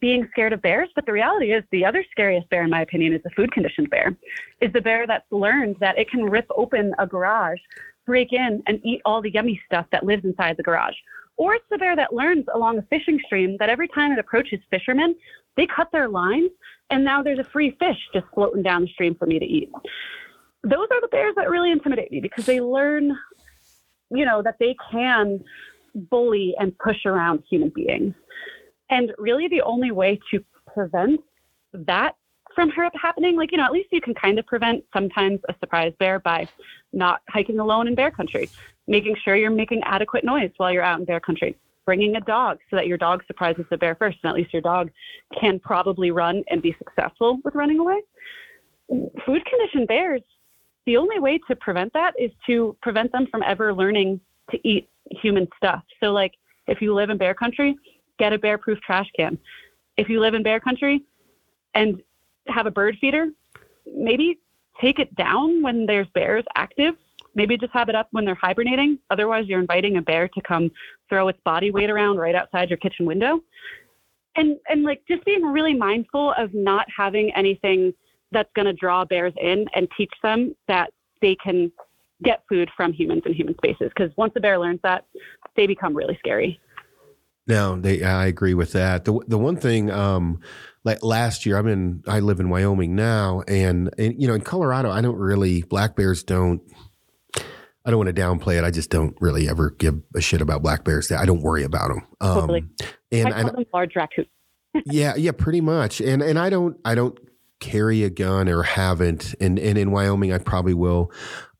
being 0.00 0.28
scared 0.30 0.52
of 0.52 0.62
bears. 0.62 0.88
But 0.94 1.06
the 1.06 1.12
reality 1.12 1.52
is, 1.52 1.64
the 1.70 1.84
other 1.84 2.04
scariest 2.10 2.48
bear, 2.48 2.64
in 2.64 2.70
my 2.70 2.82
opinion, 2.82 3.12
is 3.12 3.22
the 3.22 3.30
food 3.30 3.52
conditioned 3.52 3.90
bear, 3.90 4.16
is 4.60 4.72
the 4.72 4.80
bear 4.80 5.06
that's 5.06 5.30
learned 5.30 5.76
that 5.80 5.98
it 5.98 6.10
can 6.10 6.24
rip 6.24 6.46
open 6.56 6.94
a 6.98 7.06
garage, 7.06 7.60
break 8.04 8.32
in, 8.32 8.62
and 8.66 8.80
eat 8.84 9.00
all 9.04 9.22
the 9.22 9.30
yummy 9.30 9.60
stuff 9.66 9.86
that 9.92 10.04
lives 10.04 10.24
inside 10.24 10.56
the 10.56 10.62
garage. 10.62 10.94
Or 11.36 11.54
it's 11.54 11.64
the 11.70 11.78
bear 11.78 11.94
that 11.96 12.14
learns 12.14 12.46
along 12.54 12.78
a 12.78 12.82
fishing 12.82 13.20
stream 13.26 13.56
that 13.58 13.68
every 13.68 13.88
time 13.88 14.12
it 14.12 14.18
approaches 14.18 14.60
fishermen, 14.70 15.14
they 15.56 15.66
cut 15.66 15.90
their 15.92 16.08
lines, 16.08 16.50
and 16.90 17.04
now 17.04 17.22
there's 17.22 17.38
a 17.38 17.44
free 17.44 17.76
fish 17.78 17.96
just 18.12 18.26
floating 18.34 18.62
down 18.62 18.82
the 18.82 18.88
stream 18.88 19.14
for 19.14 19.26
me 19.26 19.38
to 19.38 19.44
eat. 19.44 19.70
Those 20.62 20.88
are 20.90 21.00
the 21.00 21.08
bears 21.08 21.34
that 21.36 21.50
really 21.50 21.70
intimidate 21.70 22.10
me 22.10 22.20
because 22.20 22.46
they 22.46 22.60
learn, 22.60 23.16
you 24.10 24.24
know, 24.24 24.42
that 24.42 24.56
they 24.58 24.74
can 24.90 25.42
bully 25.94 26.54
and 26.58 26.76
push 26.78 27.04
around 27.06 27.42
human 27.48 27.70
beings. 27.74 28.14
And 28.90 29.12
really, 29.18 29.48
the 29.48 29.62
only 29.62 29.90
way 29.90 30.20
to 30.30 30.44
prevent 30.72 31.20
that 31.72 32.16
from 32.54 32.70
happening, 32.70 33.36
like, 33.36 33.52
you 33.52 33.58
know, 33.58 33.64
at 33.64 33.72
least 33.72 33.88
you 33.92 34.00
can 34.00 34.14
kind 34.14 34.38
of 34.38 34.46
prevent 34.46 34.82
sometimes 34.92 35.40
a 35.48 35.54
surprise 35.60 35.92
bear 35.98 36.18
by 36.18 36.48
not 36.92 37.20
hiking 37.28 37.58
alone 37.58 37.86
in 37.86 37.94
bear 37.94 38.10
country, 38.10 38.48
making 38.86 39.16
sure 39.24 39.36
you're 39.36 39.50
making 39.50 39.82
adequate 39.84 40.24
noise 40.24 40.50
while 40.56 40.72
you're 40.72 40.82
out 40.82 40.98
in 40.98 41.04
bear 41.04 41.20
country, 41.20 41.56
bringing 41.84 42.16
a 42.16 42.20
dog 42.20 42.58
so 42.70 42.76
that 42.76 42.86
your 42.86 42.98
dog 42.98 43.22
surprises 43.26 43.64
the 43.70 43.76
bear 43.76 43.94
first, 43.94 44.18
and 44.22 44.30
at 44.30 44.36
least 44.36 44.52
your 44.52 44.62
dog 44.62 44.90
can 45.40 45.58
probably 45.58 46.10
run 46.10 46.42
and 46.50 46.62
be 46.62 46.74
successful 46.78 47.38
with 47.44 47.54
running 47.54 47.78
away. 47.78 48.00
Food 48.88 49.44
conditioned 49.44 49.88
bears, 49.88 50.22
the 50.86 50.96
only 50.96 51.18
way 51.18 51.38
to 51.48 51.56
prevent 51.56 51.92
that 51.92 52.14
is 52.18 52.30
to 52.46 52.76
prevent 52.80 53.10
them 53.12 53.26
from 53.30 53.42
ever 53.42 53.74
learning 53.74 54.20
to 54.50 54.68
eat 54.68 54.88
human 55.10 55.48
stuff. 55.56 55.82
So, 56.00 56.12
like, 56.12 56.34
if 56.68 56.80
you 56.80 56.94
live 56.94 57.10
in 57.10 57.18
bear 57.18 57.34
country, 57.34 57.76
get 58.18 58.32
a 58.32 58.38
bear 58.38 58.58
proof 58.58 58.80
trash 58.80 59.10
can. 59.16 59.38
If 59.96 60.08
you 60.08 60.20
live 60.20 60.34
in 60.34 60.42
bear 60.42 60.60
country 60.60 61.02
and 61.74 62.00
have 62.46 62.66
a 62.66 62.70
bird 62.70 62.96
feeder, 63.00 63.28
maybe 63.92 64.38
take 64.80 64.98
it 64.98 65.14
down 65.16 65.62
when 65.62 65.86
there's 65.86 66.06
bears 66.14 66.44
active. 66.54 66.94
Maybe 67.36 67.56
just 67.56 67.72
have 67.72 67.88
it 67.88 67.94
up 67.94 68.08
when 68.10 68.24
they're 68.24 68.34
hibernating. 68.34 68.98
Otherwise, 69.10 69.46
you're 69.46 69.60
inviting 69.60 69.98
a 69.98 70.02
bear 70.02 70.26
to 70.26 70.40
come 70.40 70.70
throw 71.08 71.28
its 71.28 71.38
body 71.44 71.70
weight 71.70 71.90
around 71.90 72.16
right 72.16 72.34
outside 72.34 72.68
your 72.70 72.78
kitchen 72.78 73.06
window. 73.06 73.40
And 74.34 74.56
and 74.68 74.82
like 74.82 75.02
just 75.06 75.24
being 75.24 75.42
really 75.42 75.74
mindful 75.74 76.34
of 76.36 76.52
not 76.52 76.86
having 76.94 77.30
anything 77.36 77.94
that's 78.32 78.50
going 78.56 78.66
to 78.66 78.72
draw 78.72 79.04
bears 79.04 79.32
in 79.40 79.66
and 79.74 79.86
teach 79.96 80.12
them 80.22 80.56
that 80.66 80.90
they 81.22 81.36
can 81.36 81.70
get 82.22 82.42
food 82.48 82.70
from 82.76 82.92
humans 82.92 83.22
in 83.26 83.34
human 83.34 83.54
spaces 83.56 83.90
because 83.94 84.10
once 84.16 84.32
a 84.36 84.40
bear 84.40 84.58
learns 84.58 84.80
that, 84.82 85.04
they 85.54 85.66
become 85.66 85.94
really 85.94 86.16
scary. 86.18 86.58
No, 87.46 87.78
they. 87.80 88.02
I 88.02 88.26
agree 88.26 88.54
with 88.54 88.72
that. 88.72 89.04
The 89.04 89.20
the 89.28 89.38
one 89.38 89.56
thing, 89.56 89.90
um, 89.90 90.40
like 90.84 91.02
last 91.04 91.46
year, 91.46 91.56
I'm 91.56 91.68
in. 91.68 92.02
I 92.08 92.18
live 92.18 92.40
in 92.40 92.48
Wyoming 92.48 92.96
now, 92.96 93.42
and, 93.46 93.88
and 93.98 94.20
you 94.20 94.26
know, 94.26 94.34
in 94.34 94.40
Colorado, 94.40 94.90
I 94.90 95.00
don't 95.00 95.16
really 95.16 95.62
black 95.62 95.94
bears 95.94 96.24
don't. 96.24 96.60
I 97.86 97.90
don't 97.90 97.98
want 97.98 98.14
to 98.14 98.20
downplay 98.20 98.58
it. 98.58 98.64
I 98.64 98.72
just 98.72 98.90
don't 98.90 99.16
really 99.20 99.48
ever 99.48 99.70
give 99.70 100.02
a 100.14 100.20
shit 100.20 100.40
about 100.40 100.60
black 100.60 100.82
bears. 100.84 101.10
I 101.12 101.24
don't 101.24 101.40
worry 101.40 101.62
about 101.62 101.88
them. 101.88 102.06
Um, 102.20 102.40
totally. 102.40 102.64
And 103.12 103.32
I 103.32 103.42
call 103.42 103.52
them 103.52 103.64
large 103.72 103.94
raccoons. 103.94 104.26
yeah, 104.86 105.14
yeah, 105.16 105.30
pretty 105.30 105.60
much. 105.60 106.00
And 106.00 106.20
and 106.20 106.38
I 106.38 106.50
don't 106.50 106.76
I 106.84 106.96
don't 106.96 107.16
carry 107.60 108.02
a 108.02 108.10
gun 108.10 108.48
or 108.48 108.62
haven't 108.62 109.34
and, 109.40 109.58
and 109.58 109.78
in 109.78 109.90
Wyoming 109.90 110.30
I 110.30 110.36
probably 110.36 110.74
will 110.74 111.10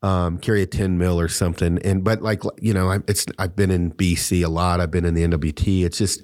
um, 0.03 0.37
carry 0.37 0.61
a 0.61 0.67
10 0.67 0.99
mil 0.99 1.19
or 1.19 1.27
something 1.27 1.79
and 1.79 2.03
but 2.03 2.21
like 2.21 2.43
you 2.61 2.71
know 2.71 2.91
I, 2.91 2.99
it's 3.07 3.25
I've 3.39 3.55
been 3.55 3.71
in 3.71 3.91
BC 3.93 4.45
a 4.45 4.47
lot 4.47 4.79
I've 4.79 4.91
been 4.91 5.05
in 5.05 5.15
the 5.15 5.23
NWT 5.23 5.85
it's 5.85 5.97
just 5.97 6.23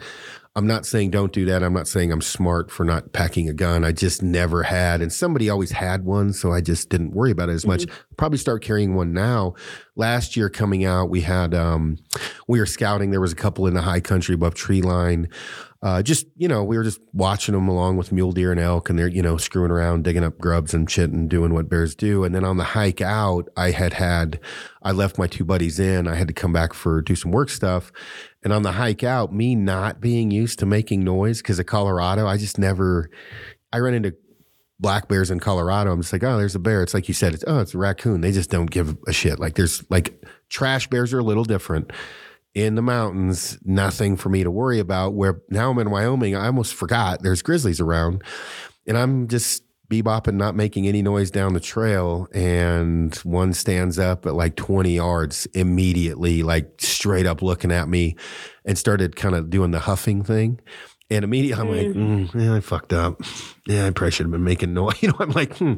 I'm 0.56 0.68
not 0.68 0.86
saying 0.86 1.10
don't 1.10 1.32
do 1.32 1.46
that. 1.46 1.63
I'm 1.63 1.74
not 1.74 1.88
saying 1.88 2.12
I'm 2.12 2.22
smart 2.22 2.70
for 2.70 2.84
not 2.84 3.12
packing 3.12 3.50
a 3.50 3.54
gun. 3.54 3.84
I 3.84 3.92
just 3.92 4.22
never 4.22 4.63
had 4.63 5.02
and 5.02 5.12
somebody 5.12 5.50
always 5.50 5.72
had 5.72 6.06
one 6.06 6.32
so 6.32 6.52
I 6.52 6.62
just 6.62 6.89
didn't 6.89 7.12
worry 7.12 7.32
about 7.32 7.50
it 7.50 7.54
as 7.54 7.66
much. 7.66 7.84
Mm-hmm. 7.84 8.16
probably 8.18 8.38
start 8.38 8.63
carrying 8.63 8.94
one 8.94 9.13
now. 9.13 9.56
Last 9.96 10.38
year 10.38 10.50
coming 10.50 10.86
out 10.86 11.10
we 11.10 11.22
had 11.22 11.56
um, 11.56 11.98
we 12.48 12.60
were 12.60 12.66
scouting. 12.66 13.12
There 13.12 13.22
was 13.22 13.34
a 13.34 13.38
couple 13.38 13.66
in 13.66 13.74
the 13.74 13.82
high 13.82 14.00
country 14.00 14.36
above 14.36 14.54
tree 14.54 14.82
line. 14.82 15.30
Uh, 15.84 16.02
just 16.02 16.26
you 16.38 16.48
know, 16.48 16.63
we 16.63 16.78
were 16.78 16.84
just 16.84 17.02
watching 17.12 17.54
them 17.54 17.68
along 17.68 17.98
with 17.98 18.13
mule 18.13 18.32
deer 18.32 18.52
and 18.52 18.60
elk, 18.60 18.89
and 18.89 18.98
they're 18.98 19.10
you 19.10 19.22
know 19.22 19.36
screwing 19.36 19.70
around, 19.70 20.06
digging 20.06 20.24
up 20.24 20.38
grubs 20.38 20.74
and 20.74 20.89
shit, 20.89 21.10
and 21.10 21.30
doing 21.30 21.54
what 21.54 21.68
bears 21.68 21.94
do. 21.94 22.24
And 22.24 22.34
then 22.34 22.46
on 22.46 22.56
the 22.56 22.63
hike 22.63 23.02
out, 23.02 23.50
I 23.58 23.72
had 23.72 23.92
had, 23.92 24.39
I 24.82 24.94
left 24.94 25.18
my 25.18 25.28
two 25.28 25.44
buddies 25.44 25.82
in. 25.82 26.08
I 26.08 26.16
had 26.16 26.30
to 26.30 26.34
come 26.34 26.54
back 26.54 26.74
for 26.74 27.02
do 27.02 27.18
some 27.18 27.32
work 27.32 27.50
stuff, 27.50 27.92
and 28.44 28.52
on 28.52 28.64
the 28.64 28.74
hike 28.74 29.04
out, 29.04 29.34
me 29.34 29.56
not 29.56 30.02
being 30.02 30.32
used 30.32 30.60
to 30.60 30.66
making 30.66 31.04
noise 31.04 31.42
because 31.42 31.60
of 31.60 31.66
Colorado, 31.66 32.28
I 32.28 32.38
just 32.38 32.58
never. 32.58 33.10
I 33.72 33.80
run 33.80 33.94
into 33.94 34.16
black 34.80 35.08
bears 35.08 35.32
in 35.32 35.40
Colorado. 35.40 35.92
I'm 35.92 36.02
just 36.02 36.14
like, 36.14 36.24
oh, 36.24 36.38
there's 36.38 36.56
a 36.56 36.60
bear. 36.60 36.84
It's 36.84 36.94
like 36.94 37.08
you 37.08 37.14
said, 37.14 37.34
it's 37.34 37.44
oh, 37.48 37.60
it's 37.60 37.74
a 37.74 37.78
raccoon. 37.78 38.22
They 38.22 38.32
just 38.32 38.50
don't 38.50 38.70
give 38.70 38.98
a 39.08 39.14
shit. 39.14 39.40
Like 39.40 39.56
there's 39.56 39.90
like 39.90 40.24
trash 40.50 40.88
bears 40.88 41.14
are 41.14 41.20
a 41.20 41.24
little 41.24 41.46
different 41.46 41.92
in 42.54 42.76
the 42.76 42.82
mountains, 42.82 43.58
nothing 43.64 44.16
for 44.16 44.30
me 44.30 44.44
to 44.44 44.52
worry 44.52 44.80
about. 44.80 45.14
Where 45.14 45.42
now 45.50 45.72
I'm 45.72 45.80
in 45.80 45.90
Wyoming, 45.90 46.36
I 46.36 46.46
almost 46.46 46.76
forgot 46.76 47.24
there's 47.24 47.42
grizzlies 47.42 47.82
around, 47.82 48.22
and 48.86 48.98
I'm 48.98 49.28
just 49.28 49.64
bebopping, 50.02 50.36
not 50.36 50.56
making 50.56 50.88
any 50.88 51.02
noise 51.02 51.30
down 51.30 51.54
the 51.54 51.60
trail. 51.60 52.28
And 52.34 53.16
one 53.18 53.54
stands 53.54 54.00
up 54.00 54.26
at 54.26 54.34
like 54.34 54.56
20 54.56 54.96
yards 54.96 55.46
immediately, 55.54 56.44
like 56.44 56.74
straight 56.80 57.26
up 57.26 57.42
looking 57.42 57.72
at 57.72 57.88
me, 57.88 58.16
and 58.66 58.78
started 58.78 59.16
kind 59.16 59.36
of 59.36 59.50
doing 59.50 59.72
the 59.72 59.80
huffing 59.80 60.24
thing. 60.24 60.60
And 61.10 61.24
immediately 61.24 61.62
I'm 61.62 61.70
like, 61.70 61.88
mm. 61.88 62.30
mm, 62.32 62.44
yeah, 62.44 62.56
I 62.56 62.60
fucked 62.60 62.94
up. 62.94 63.22
Yeah, 63.68 63.86
I 63.86 63.92
probably 63.92 64.12
should 64.12 64.26
have 64.26 64.32
been 64.32 64.44
making 64.44 64.74
noise. 64.74 64.94
You 65.02 65.10
know, 65.10 65.18
I'm 65.20 65.32
like, 65.32 65.58
hmm. 65.58 65.76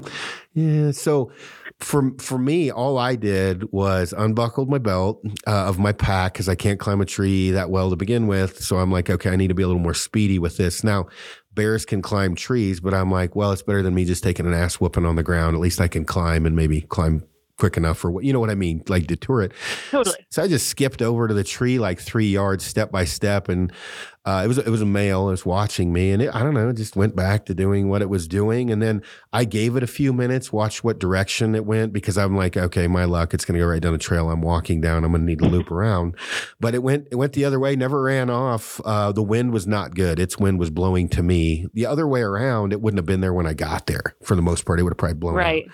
yeah. 0.53 0.91
So 0.91 1.31
for 1.79 2.11
for 2.19 2.37
me, 2.37 2.71
all 2.71 2.97
I 2.97 3.15
did 3.15 3.71
was 3.71 4.13
unbuckled 4.17 4.69
my 4.69 4.77
belt 4.77 5.21
uh, 5.45 5.65
of 5.65 5.77
my 5.77 5.91
pack 5.91 6.33
because 6.33 6.47
I 6.47 6.55
can't 6.55 6.79
climb 6.79 7.01
a 7.01 7.05
tree 7.05 7.51
that 7.51 7.69
well 7.69 7.89
to 7.89 7.95
begin 7.95 8.27
with. 8.27 8.59
So 8.59 8.77
I'm 8.77 8.91
like, 8.91 9.09
okay, 9.09 9.29
I 9.29 9.35
need 9.35 9.49
to 9.49 9.55
be 9.55 9.63
a 9.63 9.67
little 9.67 9.81
more 9.81 9.93
speedy 9.93 10.39
with 10.39 10.57
this. 10.57 10.83
Now, 10.83 11.07
bears 11.55 11.85
can 11.85 12.01
climb 12.01 12.35
trees, 12.35 12.79
but 12.79 12.93
I'm 12.93 13.09
like, 13.09 13.35
well, 13.35 13.51
it's 13.51 13.61
better 13.61 13.81
than 13.81 13.95
me 13.95 14.05
just 14.05 14.23
taking 14.23 14.45
an 14.45 14.53
ass 14.53 14.75
whooping 14.75 15.05
on 15.05 15.15
the 15.15 15.23
ground. 15.23 15.55
At 15.55 15.61
least 15.61 15.81
I 15.81 15.87
can 15.87 16.05
climb 16.05 16.45
and 16.45 16.55
maybe 16.55 16.81
climb 16.81 17.23
quick 17.57 17.77
enough 17.77 17.97
for 17.97 18.11
what 18.11 18.25
you 18.25 18.33
know 18.33 18.39
what 18.39 18.49
I 18.49 18.55
mean, 18.55 18.83
like 18.87 19.07
detour 19.07 19.41
it. 19.41 19.53
Totally. 19.89 20.17
So 20.29 20.43
I 20.43 20.47
just 20.47 20.67
skipped 20.67 21.01
over 21.01 21.27
to 21.27 21.33
the 21.33 21.43
tree 21.43 21.79
like 21.79 21.99
three 21.99 22.27
yards, 22.27 22.65
step 22.65 22.91
by 22.91 23.05
step, 23.05 23.49
and 23.49 23.71
uh, 24.25 24.41
it 24.43 24.47
was 24.47 24.57
it 24.57 24.69
was 24.69 24.81
a 24.81 24.85
male. 24.85 25.27
It 25.27 25.31
was 25.31 25.45
watching 25.45 25.93
me, 25.93 26.11
and 26.11 26.21
it, 26.21 26.33
I 26.33 26.39
don't 26.43 26.53
know, 26.53 26.69
it 26.69 26.77
just 26.77 26.95
went 26.95 27.15
back 27.15 27.45
to 27.45 27.53
doing 27.53 27.89
what 27.89 28.01
it 28.01 28.09
was 28.09 28.27
doing, 28.27 28.71
and 28.71 28.81
then 28.81 29.01
I 29.31 29.45
gave 29.45 29.75
it 29.75 29.83
a 29.83 29.87
few 29.87 30.13
minutes, 30.13 30.51
watched 30.51 30.83
what 30.83 30.99
direction 30.99 31.55
it 31.55 31.65
went 31.65 31.93
because 31.93 32.17
I'm 32.17 32.35
like, 32.35 32.57
okay, 32.57 32.87
my 32.87 33.05
luck, 33.05 33.33
it's 33.33 33.45
going 33.45 33.57
to 33.57 33.63
go 33.63 33.69
right 33.69 33.81
down 33.81 33.93
the 33.93 33.99
trail 33.99 34.29
I'm 34.29 34.41
walking 34.41 34.81
down. 34.81 35.03
I'm 35.03 35.11
going 35.11 35.21
to 35.21 35.25
need 35.27 35.39
to 35.39 35.47
loop 35.47 35.69
around, 35.71 36.15
but 36.59 36.73
it 36.73 36.81
went 36.83 37.07
it 37.11 37.15
went 37.15 37.33
the 37.33 37.45
other 37.45 37.59
way, 37.59 37.75
never 37.75 38.01
ran 38.01 38.29
off. 38.29 38.81
Uh, 38.83 39.11
the 39.11 39.23
wind 39.23 39.53
was 39.53 39.67
not 39.67 39.93
good. 39.95 40.19
Its 40.19 40.37
wind 40.39 40.59
was 40.59 40.69
blowing 40.69 41.07
to 41.09 41.21
me. 41.23 41.67
The 41.73 41.85
other 41.85 42.07
way 42.07 42.21
around, 42.21 42.73
it 42.73 42.81
wouldn't 42.81 42.97
have 42.97 43.05
been 43.05 43.21
there 43.21 43.33
when 43.33 43.45
I 43.45 43.53
got 43.53 43.85
there. 43.85 44.15
For 44.23 44.35
the 44.35 44.41
most 44.41 44.65
part, 44.65 44.79
it 44.79 44.83
would 44.83 44.91
have 44.93 44.97
probably 44.97 45.15
blown 45.15 45.35
Right. 45.35 45.65
out. 45.67 45.71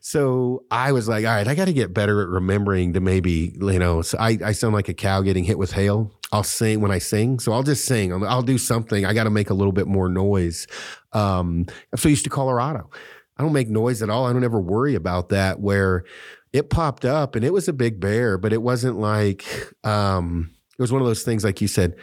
So 0.00 0.64
I 0.70 0.92
was 0.92 1.08
like, 1.08 1.24
all 1.24 1.32
right, 1.32 1.46
I 1.46 1.54
got 1.54 1.66
to 1.66 1.72
get 1.72 1.92
better 1.92 2.22
at 2.22 2.28
remembering 2.28 2.94
to 2.94 3.00
maybe, 3.00 3.54
you 3.60 3.78
know, 3.78 4.02
so 4.02 4.16
I, 4.18 4.38
I 4.44 4.52
sound 4.52 4.74
like 4.74 4.88
a 4.88 4.94
cow 4.94 5.20
getting 5.22 5.44
hit 5.44 5.58
with 5.58 5.72
hail. 5.72 6.12
I'll 6.32 6.44
sing 6.44 6.80
when 6.80 6.90
I 6.90 6.98
sing. 6.98 7.40
So 7.40 7.52
I'll 7.52 7.62
just 7.62 7.84
sing. 7.84 8.12
I'll, 8.12 8.24
I'll 8.26 8.42
do 8.42 8.58
something. 8.58 9.04
I 9.04 9.12
got 9.12 9.24
to 9.24 9.30
make 9.30 9.50
a 9.50 9.54
little 9.54 9.72
bit 9.72 9.86
more 9.86 10.08
noise. 10.08 10.66
Um, 11.12 11.66
I'm 11.92 11.98
so 11.98 12.08
used 12.08 12.24
to 12.24 12.30
Colorado. 12.30 12.88
I 13.36 13.42
don't 13.42 13.52
make 13.52 13.68
noise 13.68 14.02
at 14.02 14.10
all. 14.10 14.26
I 14.26 14.32
don't 14.32 14.44
ever 14.44 14.60
worry 14.60 14.94
about 14.94 15.30
that 15.30 15.60
where 15.60 16.04
it 16.52 16.68
popped 16.68 17.04
up 17.04 17.36
and 17.36 17.44
it 17.44 17.52
was 17.52 17.68
a 17.68 17.72
big 17.72 17.98
bear, 18.00 18.36
but 18.38 18.52
it 18.52 18.62
wasn't 18.62 18.98
like, 18.98 19.44
um, 19.82 20.50
it 20.78 20.82
was 20.82 20.92
one 20.92 21.00
of 21.02 21.08
those 21.08 21.22
things, 21.22 21.44
like 21.44 21.60
you 21.60 21.68
said, 21.68 21.94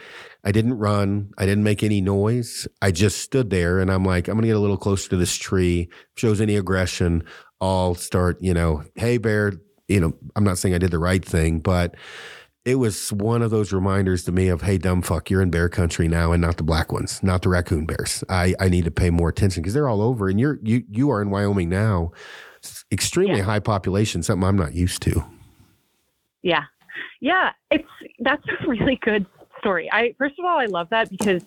I 0.44 0.52
didn't 0.52 0.78
run. 0.78 1.30
I 1.36 1.46
didn't 1.46 1.64
make 1.64 1.82
any 1.82 2.00
noise. 2.00 2.68
I 2.80 2.90
just 2.90 3.20
stood 3.20 3.50
there 3.50 3.80
and 3.80 3.90
I'm 3.90 4.04
like, 4.04 4.28
I'm 4.28 4.34
going 4.34 4.42
to 4.42 4.48
get 4.48 4.56
a 4.56 4.60
little 4.60 4.76
closer 4.76 5.10
to 5.10 5.16
this 5.16 5.36
tree. 5.36 5.88
Shows 6.16 6.40
any 6.40 6.56
aggression, 6.56 7.24
I'll 7.60 7.94
start, 7.94 8.38
you 8.40 8.54
know, 8.54 8.84
hey, 8.94 9.18
bear, 9.18 9.54
you 9.88 10.00
know, 10.00 10.12
I'm 10.36 10.44
not 10.44 10.58
saying 10.58 10.74
I 10.74 10.78
did 10.78 10.90
the 10.90 10.98
right 10.98 11.24
thing, 11.24 11.58
but 11.58 11.96
it 12.68 12.74
was 12.74 13.10
one 13.14 13.40
of 13.40 13.50
those 13.50 13.72
reminders 13.72 14.24
to 14.24 14.32
me 14.32 14.48
of, 14.48 14.60
hey, 14.60 14.76
dumb 14.76 15.00
fuck, 15.00 15.30
you're 15.30 15.40
in 15.40 15.50
bear 15.50 15.70
country 15.70 16.06
now 16.06 16.32
and 16.32 16.42
not 16.42 16.58
the 16.58 16.62
black 16.62 16.92
ones, 16.92 17.22
not 17.22 17.40
the 17.40 17.48
raccoon 17.48 17.86
bears. 17.86 18.22
I, 18.28 18.54
I 18.60 18.68
need 18.68 18.84
to 18.84 18.90
pay 18.90 19.08
more 19.08 19.30
attention 19.30 19.62
because 19.62 19.72
they're 19.72 19.88
all 19.88 20.02
over 20.02 20.28
and 20.28 20.38
you're, 20.38 20.58
you, 20.62 20.84
you 20.90 21.10
are 21.10 21.22
in 21.22 21.30
Wyoming 21.30 21.70
now. 21.70 22.12
It's 22.58 22.84
extremely 22.92 23.38
Yeah. 23.38 23.44
high 23.44 23.60
population, 23.60 24.22
something 24.22 24.46
I'm 24.46 24.56
not 24.56 24.74
used 24.74 25.00
to. 25.02 25.24
Yeah. 26.42 26.64
Yeah. 27.20 27.52
It's 27.70 27.88
that's 28.20 28.42
a 28.64 28.68
really 28.68 28.96
good 29.02 29.24
story. 29.60 29.88
I 29.90 30.14
first 30.18 30.38
of 30.38 30.44
all 30.44 30.58
I 30.60 30.66
love 30.66 30.88
that 30.90 31.08
because 31.10 31.42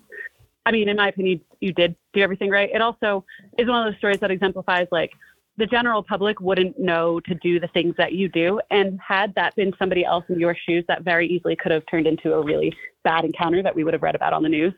I 0.65 0.71
mean, 0.71 0.89
in 0.89 0.97
my 0.97 1.09
opinion, 1.09 1.41
you 1.59 1.71
did 1.73 1.95
do 2.13 2.21
everything 2.21 2.49
right. 2.49 2.69
It 2.73 2.81
also 2.81 3.25
is 3.57 3.67
one 3.67 3.85
of 3.85 3.91
those 3.93 3.97
stories 3.99 4.19
that 4.19 4.31
exemplifies 4.31 4.87
like 4.91 5.11
the 5.57 5.65
general 5.65 6.01
public 6.01 6.39
wouldn't 6.39 6.79
know 6.79 7.19
to 7.21 7.35
do 7.35 7.59
the 7.59 7.67
things 7.67 7.93
that 7.97 8.13
you 8.13 8.29
do. 8.29 8.59
And 8.71 8.99
had 9.05 9.33
that 9.35 9.55
been 9.55 9.73
somebody 9.77 10.05
else 10.05 10.23
in 10.29 10.39
your 10.39 10.55
shoes, 10.55 10.85
that 10.87 11.03
very 11.03 11.27
easily 11.27 11.55
could 11.55 11.71
have 11.71 11.83
turned 11.89 12.07
into 12.07 12.33
a 12.33 12.43
really 12.43 12.73
bad 13.03 13.25
encounter 13.25 13.61
that 13.61 13.75
we 13.75 13.83
would 13.83 13.93
have 13.93 14.03
read 14.03 14.15
about 14.15 14.33
on 14.33 14.43
the 14.43 14.49
news. 14.49 14.73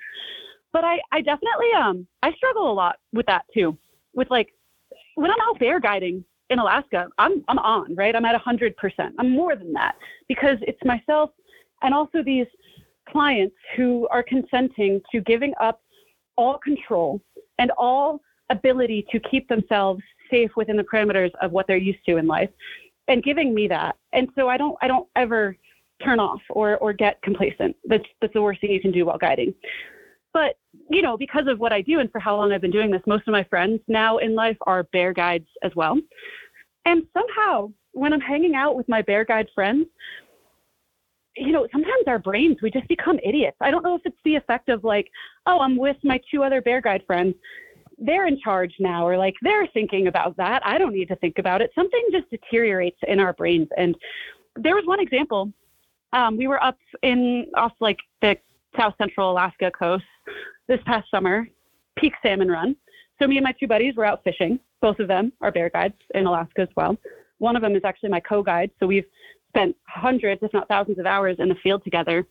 But 0.71 0.83
I, 0.83 0.99
I 1.11 1.21
definitely 1.21 1.71
um 1.79 2.07
I 2.23 2.33
struggle 2.33 2.71
a 2.71 2.73
lot 2.73 2.97
with 3.13 3.25
that 3.27 3.45
too. 3.53 3.77
With 4.13 4.29
like 4.31 4.53
when 5.15 5.29
I'm 5.29 5.41
out 5.47 5.59
there 5.59 5.79
guiding 5.79 6.25
in 6.49 6.59
Alaska, 6.59 7.07
I'm 7.17 7.43
I'm 7.47 7.59
on, 7.59 7.95
right? 7.95 8.15
I'm 8.15 8.25
at 8.25 8.35
hundred 8.41 8.75
percent. 8.77 9.13
I'm 9.19 9.31
more 9.31 9.55
than 9.55 9.71
that 9.73 9.95
because 10.27 10.57
it's 10.61 10.83
myself 10.83 11.29
and 11.83 11.93
also 11.93 12.23
these 12.23 12.47
clients 13.09 13.55
who 13.75 14.07
are 14.09 14.23
consenting 14.23 15.01
to 15.11 15.21
giving 15.21 15.53
up 15.61 15.81
all 16.35 16.57
control 16.57 17.21
and 17.59 17.71
all 17.77 18.21
ability 18.49 19.05
to 19.11 19.19
keep 19.19 19.47
themselves 19.47 20.01
safe 20.33 20.51
within 20.55 20.77
the 20.77 20.83
parameters 20.83 21.31
of 21.41 21.51
what 21.51 21.67
they're 21.67 21.77
used 21.77 22.03
to 22.07 22.17
in 22.17 22.27
life 22.27 22.49
and 23.07 23.23
giving 23.23 23.53
me 23.53 23.67
that. 23.67 23.95
And 24.13 24.29
so 24.35 24.49
I 24.49 24.57
don't 24.57 24.75
I 24.81 24.87
don't 24.87 25.07
ever 25.15 25.57
turn 26.03 26.19
off 26.19 26.41
or 26.49 26.77
or 26.77 26.93
get 26.93 27.21
complacent. 27.21 27.75
That's 27.85 28.05
that's 28.21 28.33
the 28.33 28.41
worst 28.41 28.61
thing 28.61 28.71
you 28.71 28.81
can 28.81 28.91
do 28.91 29.05
while 29.05 29.17
guiding. 29.17 29.53
But 30.33 30.55
you 30.89 31.01
know, 31.01 31.17
because 31.17 31.47
of 31.47 31.59
what 31.59 31.71
I 31.71 31.81
do 31.81 31.99
and 31.99 32.11
for 32.11 32.19
how 32.19 32.35
long 32.35 32.51
I've 32.51 32.61
been 32.61 32.71
doing 32.71 32.91
this, 32.91 33.01
most 33.05 33.27
of 33.27 33.31
my 33.31 33.43
friends 33.43 33.79
now 33.87 34.17
in 34.17 34.35
life 34.35 34.57
are 34.61 34.83
bear 34.83 35.13
guides 35.13 35.47
as 35.63 35.71
well. 35.75 35.97
And 36.85 37.03
somehow, 37.13 37.71
when 37.91 38.11
I'm 38.11 38.21
hanging 38.21 38.55
out 38.55 38.75
with 38.75 38.89
my 38.89 39.01
bear 39.01 39.23
guide 39.23 39.47
friends, 39.55 39.85
you 41.37 41.51
know, 41.51 41.67
sometimes 41.71 42.03
our 42.07 42.19
brains, 42.19 42.57
we 42.61 42.69
just 42.69 42.87
become 42.87 43.19
idiots. 43.23 43.57
I 43.61 43.71
don't 43.71 43.83
know 43.83 43.95
if 43.95 44.01
it's 44.05 44.17
the 44.25 44.35
effect 44.35 44.69
of 44.69 44.83
like, 44.83 45.09
oh, 45.45 45.59
I'm 45.59 45.77
with 45.77 45.97
my 46.03 46.19
two 46.29 46.43
other 46.43 46.61
bear 46.61 46.81
guide 46.81 47.03
friends. 47.07 47.35
They're 47.97 48.27
in 48.27 48.39
charge 48.39 48.73
now, 48.79 49.07
or 49.07 49.17
like 49.17 49.35
they're 49.41 49.67
thinking 49.67 50.07
about 50.07 50.35
that. 50.37 50.65
I 50.65 50.77
don't 50.77 50.93
need 50.93 51.07
to 51.09 51.15
think 51.17 51.37
about 51.37 51.61
it. 51.61 51.71
Something 51.75 52.03
just 52.11 52.29
deteriorates 52.29 52.97
in 53.07 53.19
our 53.19 53.33
brains. 53.33 53.67
And 53.77 53.95
there 54.55 54.75
was 54.75 54.85
one 54.85 54.99
example. 54.99 55.51
Um, 56.11 56.37
we 56.37 56.47
were 56.47 56.63
up 56.63 56.77
in 57.01 57.47
off 57.55 57.73
like 57.79 57.97
the 58.21 58.37
south 58.77 58.93
central 58.97 59.31
Alaska 59.31 59.71
coast 59.71 60.03
this 60.67 60.79
past 60.85 61.09
summer, 61.11 61.47
peak 61.97 62.13
salmon 62.23 62.49
run. 62.49 62.75
So 63.21 63.27
me 63.27 63.37
and 63.37 63.43
my 63.43 63.53
two 63.53 63.67
buddies 63.67 63.95
were 63.95 64.05
out 64.05 64.23
fishing. 64.23 64.59
Both 64.81 64.99
of 64.99 65.07
them 65.07 65.31
are 65.41 65.51
bear 65.51 65.69
guides 65.69 65.95
in 66.13 66.25
Alaska 66.25 66.61
as 66.61 66.69
well. 66.75 66.97
One 67.37 67.55
of 67.55 67.61
them 67.61 67.75
is 67.75 67.83
actually 67.83 68.09
my 68.09 68.19
co-guide. 68.19 68.71
So 68.79 68.87
we've 68.87 69.05
spent 69.49 69.75
hundreds, 69.87 70.41
if 70.43 70.51
not 70.53 70.67
thousands, 70.67 70.99
of 70.99 71.05
hours 71.05 71.37
in 71.39 71.49
the 71.49 71.55
field 71.55 71.83
together 71.83 72.25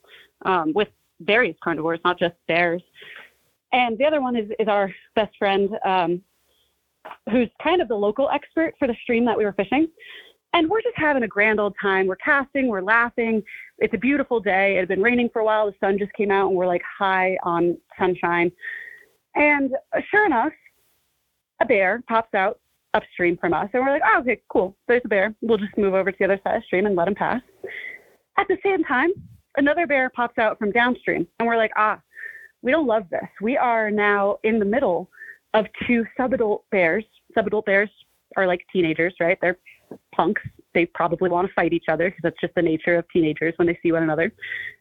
um, 0.44 0.72
with 0.74 0.88
various 1.20 1.56
carnivores, 1.62 2.00
not 2.04 2.18
just 2.18 2.34
bears. 2.48 2.82
And 3.72 3.96
the 3.98 4.04
other 4.04 4.20
one 4.20 4.36
is, 4.36 4.50
is 4.58 4.68
our 4.68 4.92
best 5.14 5.36
friend, 5.38 5.70
um, 5.84 6.22
who's 7.30 7.48
kind 7.62 7.80
of 7.80 7.88
the 7.88 7.94
local 7.94 8.28
expert 8.30 8.74
for 8.78 8.86
the 8.86 8.96
stream 9.02 9.24
that 9.24 9.36
we 9.36 9.44
were 9.44 9.54
fishing. 9.54 9.88
And 10.54 10.68
we're 10.68 10.82
just 10.82 10.96
having 10.96 11.22
a 11.22 11.28
grand 11.28 11.58
old 11.58 11.74
time. 11.80 12.06
We're 12.06 12.16
casting, 12.16 12.68
we're 12.68 12.82
laughing. 12.82 13.42
It's 13.78 13.94
a 13.94 13.98
beautiful 13.98 14.38
day. 14.38 14.76
It 14.76 14.80
had 14.80 14.88
been 14.88 15.02
raining 15.02 15.30
for 15.32 15.40
a 15.40 15.44
while. 15.44 15.66
The 15.66 15.74
sun 15.80 15.98
just 15.98 16.12
came 16.12 16.30
out, 16.30 16.48
and 16.48 16.56
we're 16.56 16.66
like 16.66 16.82
high 16.98 17.38
on 17.42 17.78
sunshine. 17.98 18.52
And 19.34 19.72
uh, 19.96 20.00
sure 20.10 20.26
enough, 20.26 20.52
a 21.62 21.64
bear 21.64 22.02
pops 22.06 22.34
out 22.34 22.60
upstream 22.92 23.38
from 23.38 23.54
us. 23.54 23.70
And 23.72 23.82
we're 23.82 23.92
like, 23.92 24.02
oh, 24.04 24.20
okay, 24.20 24.42
cool. 24.50 24.76
There's 24.88 25.00
a 25.04 25.08
bear. 25.08 25.34
We'll 25.40 25.56
just 25.56 25.76
move 25.78 25.94
over 25.94 26.12
to 26.12 26.16
the 26.18 26.24
other 26.26 26.40
side 26.44 26.56
of 26.56 26.62
the 26.62 26.66
stream 26.66 26.84
and 26.84 26.94
let 26.94 27.08
him 27.08 27.14
pass. 27.14 27.40
At 28.36 28.46
the 28.48 28.58
same 28.62 28.84
time, 28.84 29.10
another 29.56 29.86
bear 29.86 30.10
pops 30.10 30.36
out 30.36 30.58
from 30.58 30.72
downstream. 30.72 31.26
And 31.38 31.48
we're 31.48 31.56
like, 31.56 31.72
ah, 31.76 31.98
we 32.62 32.70
don't 32.70 32.86
love 32.86 33.04
this. 33.10 33.28
We 33.40 33.56
are 33.56 33.90
now 33.90 34.38
in 34.44 34.58
the 34.58 34.64
middle 34.64 35.10
of 35.54 35.66
two 35.86 36.04
subadult 36.18 36.60
bears. 36.70 37.04
Subadult 37.36 37.64
bears 37.64 37.90
are 38.36 38.46
like 38.46 38.64
teenagers, 38.72 39.14
right? 39.20 39.38
They're 39.40 39.58
punks. 40.14 40.42
They 40.74 40.86
probably 40.86 41.28
want 41.28 41.48
to 41.48 41.54
fight 41.54 41.72
each 41.72 41.86
other 41.88 42.08
because 42.08 42.22
that's 42.22 42.40
just 42.40 42.54
the 42.54 42.62
nature 42.62 42.96
of 42.96 43.04
teenagers 43.10 43.54
when 43.56 43.68
they 43.68 43.78
see 43.82 43.92
one 43.92 44.02
another. 44.02 44.32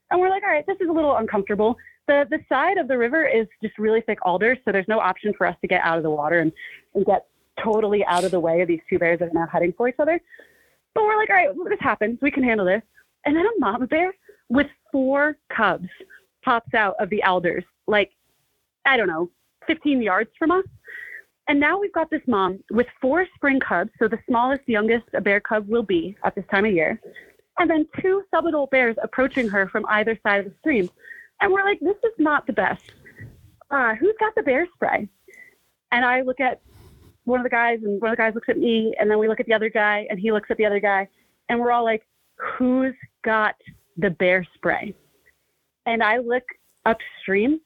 And 0.09 0.19
we're 0.19 0.29
like, 0.29 0.43
all 0.43 0.49
right, 0.49 0.65
this 0.67 0.77
is 0.79 0.89
a 0.89 0.91
little 0.91 1.17
uncomfortable. 1.17 1.75
The 2.07 2.25
the 2.29 2.39
side 2.49 2.77
of 2.77 2.87
the 2.87 2.97
river 2.97 3.27
is 3.27 3.47
just 3.61 3.77
really 3.77 4.01
thick 4.01 4.19
alders, 4.23 4.57
so 4.63 4.71
there's 4.71 4.87
no 4.87 4.99
option 4.99 5.33
for 5.37 5.47
us 5.47 5.55
to 5.61 5.67
get 5.67 5.81
out 5.83 5.97
of 5.97 6.03
the 6.03 6.09
water 6.09 6.39
and, 6.39 6.51
and 6.95 7.05
get 7.05 7.27
totally 7.63 8.05
out 8.05 8.23
of 8.23 8.31
the 8.31 8.39
way 8.39 8.61
of 8.61 8.67
these 8.67 8.79
two 8.89 8.99
bears 8.99 9.19
that 9.19 9.29
are 9.29 9.33
now 9.33 9.47
heading 9.51 9.73
for 9.77 9.87
each 9.87 9.95
other. 9.99 10.19
But 10.93 11.03
we're 11.03 11.17
like, 11.17 11.29
all 11.29 11.35
right, 11.35 11.49
this 11.69 11.79
happens. 11.79 12.19
We 12.21 12.31
can 12.31 12.43
handle 12.43 12.65
this. 12.65 12.81
And 13.25 13.35
then 13.35 13.45
a 13.45 13.59
mama 13.59 13.87
bear 13.87 14.13
with 14.49 14.67
four 14.91 15.37
cubs 15.55 15.87
pops 16.43 16.73
out 16.73 16.95
of 16.99 17.09
the 17.09 17.23
alders, 17.23 17.63
like, 17.87 18.11
I 18.85 18.97
don't 18.97 19.07
know, 19.07 19.29
15 19.67 20.01
yards 20.01 20.29
from 20.37 20.51
us. 20.51 20.65
And 21.47 21.59
now 21.59 21.79
we've 21.79 21.93
got 21.93 22.09
this 22.09 22.21
mom 22.27 22.63
with 22.71 22.87
four 23.01 23.27
spring 23.35 23.59
cubs, 23.59 23.91
so 23.99 24.07
the 24.07 24.19
smallest, 24.27 24.61
youngest 24.67 25.05
a 25.13 25.21
bear 25.21 25.39
cub 25.39 25.67
will 25.67 25.83
be 25.83 26.15
at 26.23 26.35
this 26.35 26.45
time 26.51 26.65
of 26.65 26.73
year, 26.73 26.99
and 27.59 27.69
then 27.69 27.87
two 27.99 28.23
subadult 28.33 28.69
bears 28.69 28.95
approaching 29.03 29.49
her 29.49 29.67
from 29.67 29.85
either 29.89 30.17
side 30.23 30.39
of 30.39 30.45
the 30.45 30.57
stream. 30.59 30.89
And 31.41 31.51
we're 31.51 31.65
like, 31.65 31.79
this 31.79 31.97
is 32.03 32.13
not 32.17 32.47
the 32.47 32.53
best. 32.53 32.83
Uh, 33.69 33.95
who's 33.95 34.15
got 34.19 34.35
the 34.35 34.43
bear 34.43 34.67
spray? 34.75 35.07
And 35.91 36.05
I 36.05 36.21
look 36.21 36.39
at 36.39 36.61
one 37.25 37.39
of 37.39 37.43
the 37.43 37.49
guys, 37.49 37.79
and 37.83 38.01
one 38.01 38.11
of 38.11 38.17
the 38.17 38.21
guys 38.21 38.33
looks 38.35 38.49
at 38.49 38.57
me, 38.57 38.95
and 38.99 39.09
then 39.09 39.19
we 39.19 39.27
look 39.27 39.39
at 39.39 39.45
the 39.45 39.53
other 39.53 39.69
guy, 39.69 40.07
and 40.09 40.19
he 40.19 40.31
looks 40.31 40.49
at 40.51 40.57
the 40.57 40.65
other 40.65 40.79
guy, 40.79 41.07
and 41.49 41.59
we're 41.59 41.71
all 41.71 41.83
like, 41.83 42.05
who's 42.35 42.95
got 43.23 43.55
the 43.97 44.09
bear 44.09 44.47
spray? 44.55 44.95
And 45.85 46.03
I 46.03 46.17
look 46.17 46.43
upstream 46.85 47.59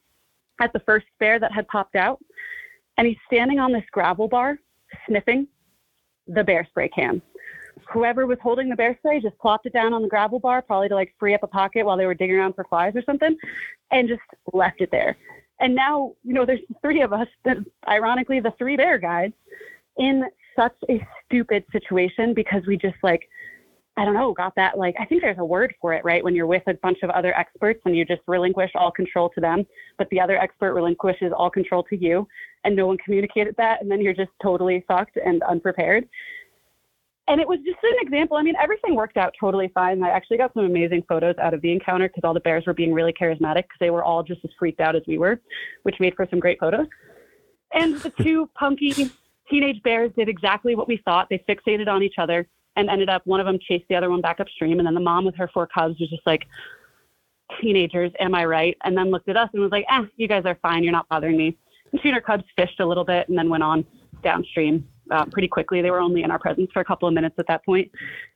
at 0.60 0.72
the 0.72 0.80
first 0.80 1.06
bear 1.20 1.38
that 1.38 1.52
had 1.52 1.68
popped 1.68 1.96
out, 1.96 2.18
and 2.96 3.06
he's 3.06 3.18
standing 3.26 3.58
on 3.58 3.72
this 3.72 3.84
gravel 3.92 4.28
bar 4.28 4.58
sniffing 5.06 5.46
the 6.26 6.42
bear 6.42 6.66
spray 6.70 6.88
can. 6.88 7.20
Whoever 7.92 8.26
was 8.26 8.38
holding 8.42 8.68
the 8.68 8.76
bear 8.76 8.96
spray 8.98 9.20
just 9.20 9.38
plopped 9.38 9.66
it 9.66 9.72
down 9.72 9.92
on 9.92 10.02
the 10.02 10.08
gravel 10.08 10.40
bar, 10.40 10.62
probably 10.62 10.88
to 10.88 10.94
like 10.94 11.14
free 11.18 11.34
up 11.34 11.42
a 11.42 11.46
pocket 11.46 11.84
while 11.84 11.96
they 11.96 12.06
were 12.06 12.14
digging 12.14 12.36
around 12.36 12.54
for 12.54 12.64
flies 12.64 12.94
or 12.96 13.02
something, 13.02 13.36
and 13.90 14.08
just 14.08 14.22
left 14.52 14.80
it 14.80 14.90
there. 14.90 15.16
And 15.60 15.74
now, 15.74 16.14
you 16.24 16.34
know, 16.34 16.44
there's 16.44 16.60
three 16.82 17.02
of 17.02 17.12
us, 17.12 17.28
ironically, 17.88 18.40
the 18.40 18.52
three 18.58 18.76
bear 18.76 18.98
guides, 18.98 19.34
in 19.98 20.24
such 20.54 20.74
a 20.90 21.06
stupid 21.24 21.64
situation 21.70 22.34
because 22.34 22.62
we 22.66 22.76
just 22.76 22.96
like, 23.02 23.28
I 23.98 24.04
don't 24.04 24.14
know, 24.14 24.32
got 24.34 24.54
that 24.56 24.76
like, 24.76 24.94
I 25.00 25.06
think 25.06 25.22
there's 25.22 25.38
a 25.38 25.44
word 25.44 25.74
for 25.80 25.94
it, 25.94 26.04
right? 26.04 26.22
When 26.22 26.34
you're 26.34 26.46
with 26.46 26.62
a 26.66 26.74
bunch 26.74 26.98
of 27.02 27.10
other 27.10 27.34
experts 27.34 27.80
and 27.86 27.96
you 27.96 28.04
just 28.04 28.20
relinquish 28.26 28.70
all 28.74 28.90
control 28.90 29.30
to 29.30 29.40
them, 29.40 29.64
but 29.96 30.06
the 30.10 30.20
other 30.20 30.36
expert 30.38 30.74
relinquishes 30.74 31.32
all 31.34 31.48
control 31.50 31.82
to 31.84 31.96
you 31.96 32.28
and 32.64 32.76
no 32.76 32.86
one 32.86 32.98
communicated 32.98 33.54
that. 33.56 33.80
And 33.80 33.90
then 33.90 34.02
you're 34.02 34.12
just 34.12 34.32
totally 34.42 34.84
fucked 34.86 35.16
and 35.16 35.42
unprepared 35.44 36.06
and 37.28 37.40
it 37.40 37.48
was 37.48 37.58
just 37.64 37.78
an 37.82 37.96
example. 38.00 38.36
I 38.36 38.42
mean, 38.42 38.54
everything 38.60 38.94
worked 38.94 39.16
out 39.16 39.34
totally 39.38 39.68
fine. 39.74 40.02
I 40.02 40.10
actually 40.10 40.36
got 40.36 40.54
some 40.54 40.64
amazing 40.64 41.02
photos 41.08 41.34
out 41.38 41.54
of 41.54 41.60
the 41.60 41.72
encounter 41.72 42.08
because 42.08 42.22
all 42.22 42.34
the 42.34 42.40
bears 42.40 42.64
were 42.66 42.74
being 42.74 42.92
really 42.92 43.12
charismatic 43.12 43.64
because 43.64 43.78
they 43.80 43.90
were 43.90 44.04
all 44.04 44.22
just 44.22 44.44
as 44.44 44.50
freaked 44.58 44.80
out 44.80 44.94
as 44.94 45.02
we 45.08 45.18
were, 45.18 45.40
which 45.82 45.96
made 45.98 46.14
for 46.14 46.26
some 46.30 46.38
great 46.38 46.60
photos. 46.60 46.86
And 47.72 47.96
the 47.96 48.10
two 48.10 48.48
punky 48.58 49.10
teenage 49.50 49.82
bears 49.82 50.12
did 50.16 50.28
exactly 50.28 50.76
what 50.76 50.86
we 50.86 51.02
thought. 51.04 51.28
They 51.28 51.42
fixated 51.48 51.88
on 51.88 52.02
each 52.02 52.14
other 52.18 52.46
and 52.76 52.88
ended 52.88 53.08
up 53.08 53.22
one 53.24 53.40
of 53.40 53.46
them 53.46 53.58
chased 53.60 53.84
the 53.88 53.94
other 53.94 54.10
one 54.10 54.20
back 54.20 54.40
upstream. 54.40 54.78
And 54.78 54.86
then 54.86 54.94
the 54.94 55.00
mom 55.00 55.24
with 55.24 55.36
her 55.36 55.48
four 55.48 55.66
cubs 55.66 55.98
was 55.98 56.10
just 56.10 56.26
like, 56.26 56.46
teenagers, 57.60 58.12
am 58.18 58.34
I 58.34 58.44
right? 58.44 58.76
And 58.84 58.96
then 58.96 59.10
looked 59.10 59.28
at 59.28 59.36
us 59.36 59.48
and 59.52 59.62
was 59.62 59.72
like, 59.72 59.84
eh, 59.90 60.04
you 60.16 60.28
guys 60.28 60.44
are 60.44 60.58
fine. 60.62 60.82
You're 60.82 60.92
not 60.92 61.08
bothering 61.08 61.36
me. 61.36 61.56
And 61.92 62.00
she 62.00 62.08
and 62.08 62.14
her 62.14 62.20
cubs 62.20 62.44
fished 62.56 62.80
a 62.80 62.86
little 62.86 63.04
bit 63.04 63.28
and 63.28 63.38
then 63.38 63.48
went 63.48 63.62
on 63.62 63.84
downstream 64.22 64.86
uh, 65.10 65.24
pretty 65.26 65.48
quickly. 65.48 65.82
They 65.82 65.90
were 65.90 66.00
only 66.00 66.22
in 66.22 66.30
our 66.30 66.38
presence 66.38 66.70
for 66.72 66.80
a 66.80 66.84
couple 66.84 67.08
of 67.08 67.14
minutes 67.14 67.36
at 67.38 67.46
that 67.48 67.64
point. 67.64 67.90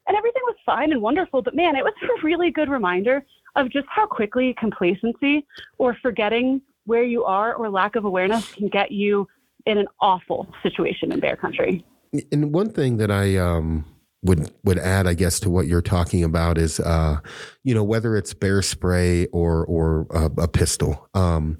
And 0.06 0.16
everything 0.16 0.42
was 0.46 0.56
fine 0.64 0.92
and 0.92 1.02
wonderful. 1.02 1.42
But 1.42 1.54
man, 1.54 1.76
it 1.76 1.84
was 1.84 1.94
a 2.02 2.24
really 2.24 2.50
good 2.50 2.68
reminder 2.68 3.24
of 3.56 3.70
just 3.70 3.86
how 3.88 4.06
quickly 4.06 4.54
complacency 4.58 5.46
or 5.78 5.96
forgetting 6.00 6.62
where 6.86 7.02
you 7.02 7.24
are 7.24 7.54
or 7.54 7.68
lack 7.68 7.96
of 7.96 8.04
awareness 8.04 8.52
can 8.52 8.68
get 8.68 8.92
you 8.92 9.28
in 9.66 9.76
an 9.78 9.86
awful 10.00 10.48
situation 10.62 11.12
in 11.12 11.20
bear 11.20 11.36
country. 11.36 11.84
And 12.32 12.52
one 12.52 12.70
thing 12.70 12.96
that 12.96 13.10
I 13.10 13.36
um, 13.36 13.84
would 14.22 14.52
would 14.64 14.78
add, 14.78 15.06
I 15.06 15.14
guess, 15.14 15.40
to 15.40 15.50
what 15.50 15.66
you're 15.66 15.82
talking 15.82 16.24
about 16.24 16.58
is, 16.58 16.80
uh, 16.80 17.18
you 17.64 17.74
know, 17.74 17.84
whether 17.84 18.16
it's 18.16 18.34
bear 18.34 18.62
spray 18.62 19.26
or 19.26 19.64
or 19.66 20.06
a, 20.10 20.42
a 20.42 20.48
pistol, 20.48 21.08
um, 21.14 21.58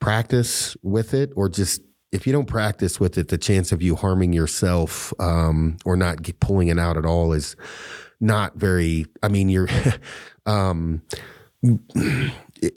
practice 0.00 0.76
with 0.82 1.14
it 1.14 1.32
or 1.34 1.48
just 1.48 1.80
if 2.12 2.28
you 2.28 2.32
don't 2.32 2.46
practice 2.46 3.00
with 3.00 3.18
it, 3.18 3.28
the 3.28 3.38
chance 3.38 3.72
of 3.72 3.82
you 3.82 3.96
harming 3.96 4.32
yourself 4.32 5.12
um, 5.18 5.76
or 5.84 5.96
not 5.96 6.22
get, 6.22 6.38
pulling 6.38 6.68
it 6.68 6.78
out 6.78 6.96
at 6.96 7.04
all 7.04 7.32
is 7.32 7.56
not 8.20 8.54
very. 8.54 9.06
I 9.22 9.28
mean, 9.28 9.48
you're 9.48 9.68
um, 10.46 11.02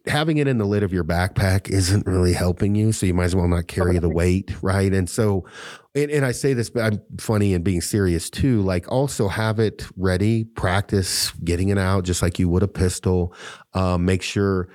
having 0.05 0.37
it 0.37 0.47
in 0.47 0.57
the 0.57 0.65
lid 0.65 0.83
of 0.83 0.93
your 0.93 1.03
backpack 1.03 1.69
isn't 1.69 2.05
really 2.05 2.33
helping 2.33 2.75
you, 2.75 2.91
so 2.91 3.05
you 3.05 3.13
might 3.13 3.25
as 3.25 3.35
well 3.35 3.47
not 3.47 3.67
carry 3.67 3.99
the 3.99 4.09
weight, 4.09 4.51
right? 4.61 4.93
And 4.93 5.09
so, 5.09 5.45
and, 5.95 6.11
and 6.11 6.25
I 6.25 6.31
say 6.31 6.53
this, 6.53 6.69
but 6.69 6.83
I'm 6.83 7.01
funny 7.19 7.53
and 7.53 7.63
being 7.63 7.81
serious 7.81 8.29
too. 8.29 8.61
Like, 8.61 8.91
also 8.91 9.27
have 9.27 9.59
it 9.59 9.85
ready, 9.95 10.45
practice 10.45 11.31
getting 11.43 11.69
it 11.69 11.77
out, 11.77 12.03
just 12.03 12.21
like 12.21 12.39
you 12.39 12.49
would 12.49 12.63
a 12.63 12.67
pistol. 12.67 13.33
Um, 13.73 14.05
make 14.05 14.21
sure 14.21 14.69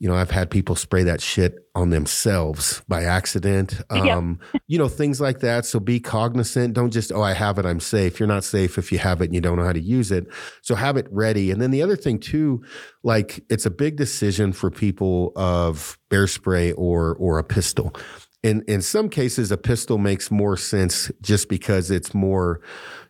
you 0.00 0.08
know, 0.08 0.14
I've 0.14 0.30
had 0.30 0.50
people 0.50 0.74
spray 0.76 1.02
that 1.02 1.20
shit 1.20 1.66
on 1.74 1.90
themselves 1.90 2.82
by 2.88 3.04
accident. 3.04 3.80
Um, 4.00 4.40
you 4.66 4.78
know, 4.78 4.88
things 4.88 5.20
like 5.20 5.40
that. 5.40 5.66
So 5.66 5.78
be 5.78 6.00
cognizant. 6.00 6.72
Don't 6.72 6.90
just, 6.90 7.12
oh, 7.12 7.20
I 7.20 7.34
have 7.34 7.58
it, 7.58 7.66
I'm 7.66 7.80
safe. 7.80 8.18
You're 8.18 8.28
not 8.28 8.44
safe 8.44 8.78
if 8.78 8.90
you 8.90 8.98
have 8.98 9.20
it 9.20 9.26
and 9.26 9.34
you 9.34 9.42
don't 9.42 9.58
know 9.58 9.64
how 9.64 9.74
to 9.74 9.80
use 9.80 10.10
it. 10.10 10.26
So 10.62 10.74
have 10.74 10.96
it 10.96 11.06
ready. 11.10 11.50
And 11.50 11.60
then 11.60 11.70
the 11.70 11.82
other 11.82 11.96
thing 11.96 12.18
too, 12.18 12.64
like 13.02 13.44
it's 13.50 13.66
a 13.66 13.70
big 13.70 13.96
decision 13.96 14.52
for 14.52 14.70
people 14.70 15.32
of 15.36 15.98
bear 16.08 16.26
spray 16.26 16.72
or 16.72 17.14
or 17.16 17.38
a 17.38 17.44
pistol. 17.44 17.94
In 18.42 18.62
in 18.68 18.80
some 18.80 19.10
cases, 19.10 19.52
a 19.52 19.58
pistol 19.58 19.98
makes 19.98 20.30
more 20.30 20.56
sense 20.56 21.10
just 21.20 21.50
because 21.50 21.90
it's 21.90 22.14
more 22.14 22.62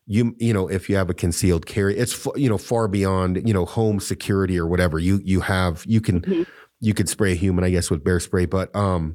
you 0.07 0.35
you 0.39 0.53
know 0.53 0.67
if 0.67 0.91
you 0.91 0.97
have 0.97 1.09
a 1.09 1.15
concealed 1.15 1.67
carry 1.67 1.97
it's 1.97 2.27
you 2.35 2.49
know 2.49 2.59
far 2.59 2.89
beyond 2.89 3.47
you 3.47 3.55
know 3.55 3.65
home 3.65 4.01
security 4.01 4.59
or 4.59 4.67
whatever 4.67 4.99
you 4.99 5.21
you 5.25 5.41
have 5.41 5.85
you 5.87 6.01
can 6.01 6.21
mm-hmm 6.23 6.43
you 6.81 6.95
could 6.95 7.09
spray 7.09 7.33
a 7.33 7.37
human, 7.37 7.65
I 7.65 7.71
guess, 7.71 7.91
with 7.91 8.03
bear 8.03 8.21
spray. 8.21 8.47
But 8.47 8.75
um, 8.75 9.15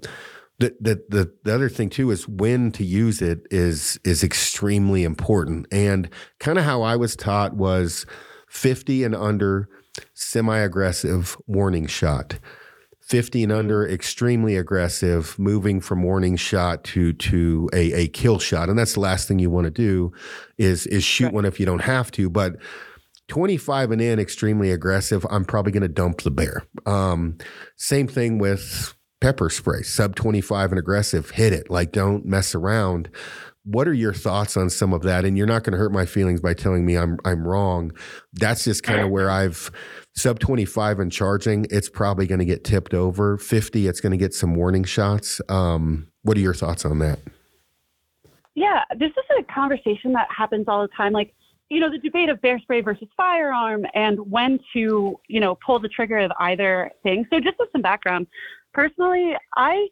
the, 0.59 0.75
the 0.79 1.03
the 1.09 1.33
the 1.43 1.53
other 1.53 1.69
thing 1.69 1.89
too 1.89 2.11
is 2.11 2.27
when 2.27 2.71
to 2.73 2.83
use 2.83 3.21
it 3.21 3.45
is 3.51 3.99
is 4.03 4.23
extremely 4.23 5.03
important. 5.03 5.67
And 5.71 6.09
kind 6.39 6.57
of 6.57 6.63
how 6.63 6.81
I 6.81 6.95
was 6.95 7.15
taught 7.15 7.55
was 7.55 8.05
fifty 8.47 9.03
and 9.03 9.15
under 9.15 9.67
semi 10.13 10.57
aggressive 10.57 11.37
warning 11.47 11.87
shot. 11.87 12.39
50 13.01 13.43
and 13.43 13.51
under 13.51 13.87
extremely 13.87 14.57
aggressive 14.57 15.37
moving 15.37 15.79
from 15.79 16.01
warning 16.01 16.35
shot 16.35 16.83
to 16.85 17.13
to 17.13 17.69
a, 17.71 17.93
a 17.93 18.07
kill 18.07 18.39
shot 18.39 18.67
and 18.67 18.79
that's 18.79 18.95
the 18.95 18.99
last 18.99 19.27
thing 19.27 19.37
you 19.37 19.51
want 19.51 19.65
to 19.65 19.69
do 19.69 20.11
is 20.57 20.87
is 20.87 21.03
shoot 21.03 21.25
right. 21.25 21.33
one 21.35 21.45
if 21.45 21.59
you 21.59 21.67
don't 21.67 21.83
have 21.83 22.09
to 22.09 22.31
but 22.31 22.55
25 23.27 23.91
and 23.91 24.01
in, 24.01 24.19
extremely 24.19 24.71
aggressive. 24.71 25.25
I'm 25.29 25.45
probably 25.45 25.71
going 25.71 25.83
to 25.83 25.89
dump 25.89 26.21
the 26.21 26.31
bear. 26.31 26.63
Um, 26.85 27.37
same 27.77 28.07
thing 28.07 28.37
with 28.37 28.95
pepper 29.21 29.49
spray, 29.49 29.81
sub 29.81 30.15
25 30.15 30.71
and 30.71 30.79
aggressive, 30.79 31.31
hit 31.31 31.53
it. 31.53 31.69
Like, 31.69 31.91
don't 31.91 32.25
mess 32.25 32.53
around. 32.53 33.09
What 33.63 33.87
are 33.87 33.93
your 33.93 34.13
thoughts 34.13 34.55
on 34.57 34.69
some 34.69 34.93
of 34.93 35.01
that? 35.01 35.25
And 35.25 35.35
you're 35.37 35.47
not 35.47 35.63
going 35.63 35.71
to 35.71 35.79
hurt 35.79 35.91
my 35.91 36.05
feelings 36.05 36.39
by 36.39 36.53
telling 36.53 36.85
me 36.85 36.95
I'm 36.95 37.17
I'm 37.25 37.47
wrong. 37.47 37.93
That's 38.33 38.63
just 38.63 38.83
kind 38.83 39.01
of 39.01 39.09
where 39.09 39.31
I've 39.31 39.71
sub 40.15 40.37
25 40.37 40.99
and 40.99 41.11
charging. 41.11 41.65
It's 41.71 41.89
probably 41.89 42.27
going 42.27 42.39
to 42.39 42.45
get 42.45 42.63
tipped 42.63 42.93
over. 42.93 43.39
50, 43.39 43.87
it's 43.87 43.99
going 43.99 44.11
to 44.11 44.17
get 44.17 44.35
some 44.35 44.53
warning 44.53 44.83
shots. 44.83 45.41
Um, 45.49 46.07
what 46.21 46.37
are 46.37 46.41
your 46.41 46.53
thoughts 46.53 46.85
on 46.85 46.99
that? 46.99 47.17
Yeah, 48.53 48.83
this 48.97 49.09
is 49.09 49.23
a 49.39 49.43
conversation 49.51 50.13
that 50.13 50.27
happens 50.35 50.65
all 50.67 50.83
the 50.83 50.93
time. 50.95 51.11
Like 51.11 51.33
you 51.69 51.79
know, 51.79 51.89
the 51.89 51.97
debate 51.97 52.29
of 52.29 52.41
bear 52.41 52.59
spray 52.59 52.81
versus 52.81 53.07
firearm 53.17 53.85
and 53.93 54.19
when 54.29 54.59
to, 54.73 55.19
you 55.27 55.39
know, 55.39 55.57
pull 55.65 55.79
the 55.79 55.89
trigger 55.89 56.17
of 56.19 56.31
either 56.39 56.91
thing. 57.03 57.25
So 57.31 57.39
just 57.39 57.55
as 57.59 57.67
some 57.71 57.81
background, 57.81 58.27
personally, 58.73 59.33
I 59.55 59.87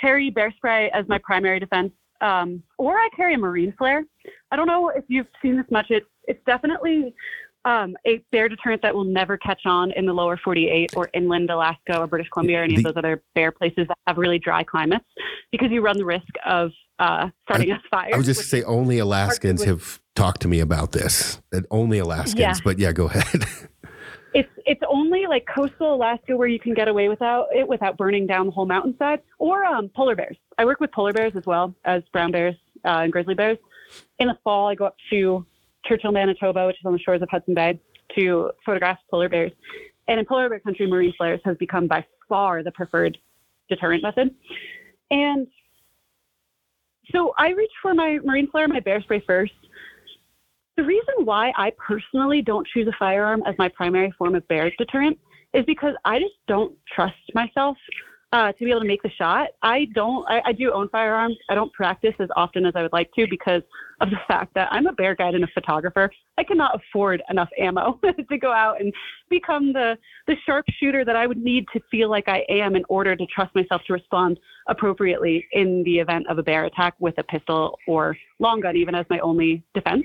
carry 0.00 0.30
bear 0.30 0.52
spray 0.56 0.90
as 0.90 1.06
my 1.08 1.18
primary 1.18 1.60
defense, 1.60 1.92
um, 2.20 2.62
or 2.78 2.96
I 2.96 3.08
carry 3.14 3.34
a 3.34 3.38
marine 3.38 3.74
flare. 3.78 4.04
I 4.50 4.56
don't 4.56 4.66
know 4.66 4.88
if 4.88 5.04
you've 5.08 5.28
seen 5.40 5.56
this 5.56 5.66
much. 5.70 5.86
It's 5.90 6.06
it's 6.24 6.40
definitely 6.44 7.14
um, 7.64 7.96
a 8.06 8.22
bear 8.32 8.48
deterrent 8.48 8.82
that 8.82 8.94
will 8.94 9.04
never 9.04 9.36
catch 9.36 9.62
on 9.66 9.92
in 9.92 10.06
the 10.06 10.12
lower 10.12 10.38
48 10.42 10.90
or 10.96 11.08
inland 11.14 11.50
Alaska 11.50 11.98
or 11.98 12.06
British 12.06 12.28
Columbia 12.30 12.60
or 12.60 12.62
any 12.62 12.74
the, 12.74 12.78
of 12.80 12.94
those 12.94 12.96
other 12.96 13.22
bear 13.34 13.52
places 13.52 13.86
that 13.88 13.98
have 14.06 14.18
really 14.18 14.38
dry 14.38 14.62
climates 14.62 15.04
because 15.50 15.70
you 15.70 15.80
run 15.82 15.96
the 15.98 16.04
risk 16.04 16.28
of 16.44 16.70
uh, 16.98 17.28
starting 17.44 17.72
I, 17.72 17.76
a 17.76 17.78
fire. 17.90 18.10
I 18.14 18.16
was 18.16 18.26
just 18.26 18.48
say 18.48 18.62
only 18.62 18.98
Alaskans 18.98 19.64
have 19.64 20.00
talked 20.14 20.40
to 20.42 20.48
me 20.48 20.60
about 20.60 20.92
this. 20.92 21.40
And 21.52 21.66
only 21.70 21.98
Alaskans, 21.98 22.38
yeah. 22.38 22.54
but 22.64 22.78
yeah, 22.78 22.92
go 22.92 23.06
ahead. 23.06 23.44
it's 24.34 24.50
it's 24.64 24.82
only 24.88 25.26
like 25.26 25.46
coastal 25.46 25.94
Alaska 25.94 26.36
where 26.36 26.48
you 26.48 26.58
can 26.58 26.74
get 26.74 26.88
away 26.88 27.08
without 27.08 27.46
it 27.54 27.68
without 27.68 27.96
burning 27.96 28.26
down 28.26 28.46
the 28.46 28.52
whole 28.52 28.66
mountainside, 28.66 29.20
or 29.38 29.64
um, 29.64 29.88
polar 29.94 30.16
bears. 30.16 30.36
I 30.58 30.64
work 30.64 30.80
with 30.80 30.90
polar 30.92 31.12
bears 31.12 31.32
as 31.36 31.46
well 31.46 31.74
as 31.84 32.02
brown 32.12 32.32
bears 32.32 32.56
uh, 32.84 33.00
and 33.02 33.12
grizzly 33.12 33.34
bears. 33.34 33.58
In 34.18 34.28
the 34.28 34.38
fall, 34.42 34.68
I 34.68 34.74
go 34.74 34.86
up 34.86 34.96
to 35.10 35.46
Churchill, 35.84 36.12
Manitoba, 36.12 36.66
which 36.66 36.76
is 36.76 36.82
on 36.84 36.92
the 36.92 36.98
shores 36.98 37.22
of 37.22 37.28
Hudson 37.30 37.54
Bay, 37.54 37.78
to 38.16 38.50
photograph 38.64 38.98
polar 39.10 39.28
bears. 39.28 39.52
And 40.08 40.18
in 40.18 40.26
polar 40.26 40.48
bear 40.48 40.60
country, 40.60 40.86
marine 40.86 41.12
flares 41.16 41.40
has 41.44 41.56
become 41.56 41.86
by 41.86 42.04
far 42.28 42.62
the 42.62 42.72
preferred 42.72 43.18
deterrent 43.68 44.02
method. 44.02 44.34
And 45.10 45.46
so 47.12 47.34
I 47.38 47.50
reach 47.50 47.70
for 47.82 47.94
my 47.94 48.18
marine 48.24 48.50
flare, 48.50 48.68
my 48.68 48.80
bear 48.80 49.00
spray 49.02 49.22
first. 49.26 49.52
The 50.76 50.84
reason 50.84 51.24
why 51.24 51.52
I 51.56 51.72
personally 51.78 52.42
don't 52.42 52.66
choose 52.66 52.86
a 52.86 52.96
firearm 52.98 53.42
as 53.46 53.54
my 53.58 53.68
primary 53.68 54.12
form 54.18 54.34
of 54.34 54.46
bear 54.48 54.70
deterrent 54.76 55.18
is 55.54 55.64
because 55.64 55.94
I 56.04 56.18
just 56.18 56.34
don't 56.46 56.76
trust 56.94 57.16
myself 57.34 57.76
uh, 58.32 58.52
to 58.52 58.64
be 58.64 58.70
able 58.70 58.80
to 58.80 58.86
make 58.86 59.02
the 59.02 59.10
shot. 59.10 59.50
I 59.62 59.86
don't. 59.94 60.28
I, 60.28 60.42
I, 60.46 60.52
do 60.52 60.72
own 60.72 60.88
firearms. 60.88 61.36
I 61.48 61.54
don't 61.54 61.72
practice 61.72 62.14
as 62.18 62.28
often 62.34 62.66
as 62.66 62.72
I 62.74 62.82
would 62.82 62.92
like 62.92 63.12
to 63.12 63.26
because 63.30 63.62
of 64.00 64.10
the 64.10 64.18
fact 64.26 64.52
that 64.54 64.68
I'm 64.72 64.86
a 64.86 64.92
bear 64.92 65.14
guide 65.14 65.34
and 65.34 65.44
a 65.44 65.48
photographer. 65.54 66.10
I 66.36 66.44
cannot 66.44 66.74
afford 66.74 67.22
enough 67.30 67.48
ammo 67.58 68.00
to 68.30 68.38
go 68.38 68.52
out 68.52 68.80
and 68.80 68.92
become 69.30 69.72
the 69.72 69.96
the 70.26 70.34
sharpshooter 70.44 71.04
that 71.04 71.16
I 71.16 71.26
would 71.26 71.38
need 71.38 71.66
to 71.72 71.80
feel 71.90 72.10
like 72.10 72.28
I 72.28 72.44
am 72.48 72.74
in 72.74 72.84
order 72.88 73.14
to 73.14 73.26
trust 73.26 73.54
myself 73.54 73.82
to 73.86 73.92
respond 73.92 74.40
appropriately 74.66 75.46
in 75.52 75.84
the 75.84 76.00
event 76.00 76.26
of 76.28 76.38
a 76.38 76.42
bear 76.42 76.64
attack 76.64 76.94
with 76.98 77.14
a 77.18 77.22
pistol 77.22 77.78
or 77.86 78.16
long 78.40 78.60
gun, 78.60 78.76
even 78.76 78.94
as 78.94 79.06
my 79.08 79.20
only 79.20 79.62
defense. 79.72 80.04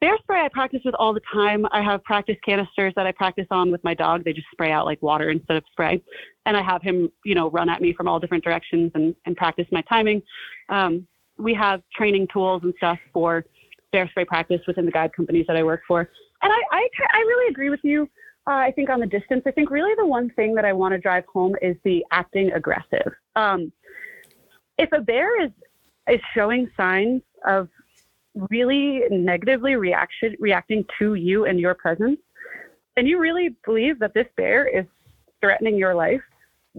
Bear 0.00 0.16
spray 0.22 0.40
I 0.40 0.48
practice 0.48 0.80
with 0.82 0.94
all 0.94 1.12
the 1.12 1.20
time. 1.32 1.66
I 1.72 1.82
have 1.82 2.02
practice 2.04 2.36
canisters 2.42 2.94
that 2.96 3.06
I 3.06 3.12
practice 3.12 3.46
on 3.50 3.70
with 3.70 3.84
my 3.84 3.92
dog. 3.92 4.24
They 4.24 4.32
just 4.32 4.46
spray 4.50 4.72
out 4.72 4.86
like 4.86 5.02
water 5.02 5.28
instead 5.28 5.58
of 5.58 5.64
spray. 5.70 6.02
And 6.46 6.56
I 6.56 6.62
have 6.62 6.80
him, 6.80 7.10
you 7.24 7.34
know, 7.34 7.50
run 7.50 7.68
at 7.68 7.82
me 7.82 7.92
from 7.92 8.08
all 8.08 8.18
different 8.18 8.42
directions 8.42 8.92
and, 8.94 9.14
and 9.26 9.36
practice 9.36 9.66
my 9.70 9.82
timing. 9.82 10.22
Um, 10.70 11.06
we 11.38 11.52
have 11.52 11.82
training 11.94 12.28
tools 12.32 12.62
and 12.64 12.72
stuff 12.78 12.98
for 13.12 13.44
bear 13.92 14.08
spray 14.08 14.24
practice 14.24 14.60
within 14.66 14.86
the 14.86 14.92
guide 14.92 15.12
companies 15.14 15.44
that 15.48 15.56
I 15.56 15.62
work 15.62 15.82
for. 15.86 16.00
And 16.42 16.50
I, 16.50 16.62
I, 16.72 16.88
I 17.12 17.18
really 17.18 17.50
agree 17.50 17.68
with 17.68 17.80
you. 17.82 18.08
Uh, 18.46 18.52
I 18.52 18.72
think 18.72 18.88
on 18.88 19.00
the 19.00 19.06
distance, 19.06 19.42
I 19.46 19.50
think 19.50 19.70
really 19.70 19.94
the 19.98 20.06
one 20.06 20.30
thing 20.30 20.54
that 20.54 20.64
I 20.64 20.72
want 20.72 20.92
to 20.92 20.98
drive 20.98 21.24
home 21.30 21.54
is 21.60 21.76
the 21.84 22.04
acting 22.10 22.52
aggressive. 22.52 23.12
Um, 23.36 23.70
if 24.78 24.90
a 24.92 25.00
bear 25.00 25.44
is 25.44 25.50
is 26.08 26.20
showing 26.34 26.68
signs 26.76 27.20
of 27.46 27.68
really 28.50 29.02
negatively 29.10 29.76
reaction 29.76 30.36
reacting 30.38 30.84
to 30.98 31.14
you 31.14 31.44
and 31.44 31.60
your 31.60 31.74
presence, 31.74 32.18
and 32.96 33.06
you 33.08 33.18
really 33.18 33.56
believe 33.64 33.98
that 33.98 34.14
this 34.14 34.26
bear 34.36 34.66
is 34.66 34.86
threatening 35.40 35.76
your 35.76 35.94
life, 35.94 36.22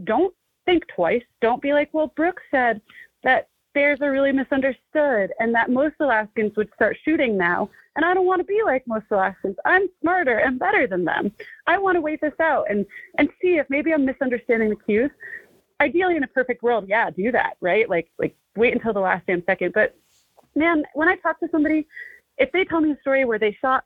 don't 0.03 0.33
think 0.65 0.83
twice. 0.87 1.23
Don't 1.41 1.61
be 1.61 1.73
like, 1.73 1.89
well, 1.93 2.13
Brooke 2.15 2.41
said 2.51 2.81
that 3.23 3.49
bears 3.73 3.99
are 4.01 4.11
really 4.11 4.31
misunderstood 4.31 5.31
and 5.39 5.55
that 5.55 5.69
most 5.69 5.95
Alaskans 5.99 6.55
would 6.57 6.69
start 6.75 6.97
shooting 7.03 7.37
now. 7.37 7.69
And 7.95 8.05
I 8.05 8.13
don't 8.13 8.25
want 8.25 8.39
to 8.39 8.45
be 8.45 8.61
like 8.65 8.85
most 8.87 9.05
Alaskans. 9.11 9.55
I'm 9.65 9.87
smarter 10.01 10.39
and 10.39 10.59
better 10.59 10.87
than 10.87 11.05
them. 11.05 11.31
I 11.67 11.77
want 11.77 11.95
to 11.95 12.01
wait 12.01 12.21
this 12.21 12.39
out 12.39 12.69
and, 12.69 12.85
and 13.17 13.29
see 13.41 13.57
if 13.57 13.67
maybe 13.69 13.93
I'm 13.93 14.05
misunderstanding 14.05 14.69
the 14.69 14.75
cues. 14.75 15.11
Ideally, 15.79 16.15
in 16.15 16.23
a 16.23 16.27
perfect 16.27 16.61
world, 16.61 16.85
yeah, 16.87 17.09
do 17.09 17.31
that, 17.31 17.57
right? 17.59 17.89
Like, 17.89 18.11
like 18.19 18.35
wait 18.55 18.73
until 18.73 18.93
the 18.93 18.99
last 18.99 19.25
damn 19.25 19.43
second. 19.45 19.73
But 19.73 19.95
man, 20.55 20.83
when 20.93 21.07
I 21.07 21.15
talk 21.17 21.39
to 21.39 21.47
somebody, 21.51 21.87
if 22.37 22.51
they 22.51 22.65
tell 22.65 22.81
me 22.81 22.91
a 22.91 22.99
story 23.01 23.25
where 23.25 23.39
they 23.39 23.57
shot 23.61 23.83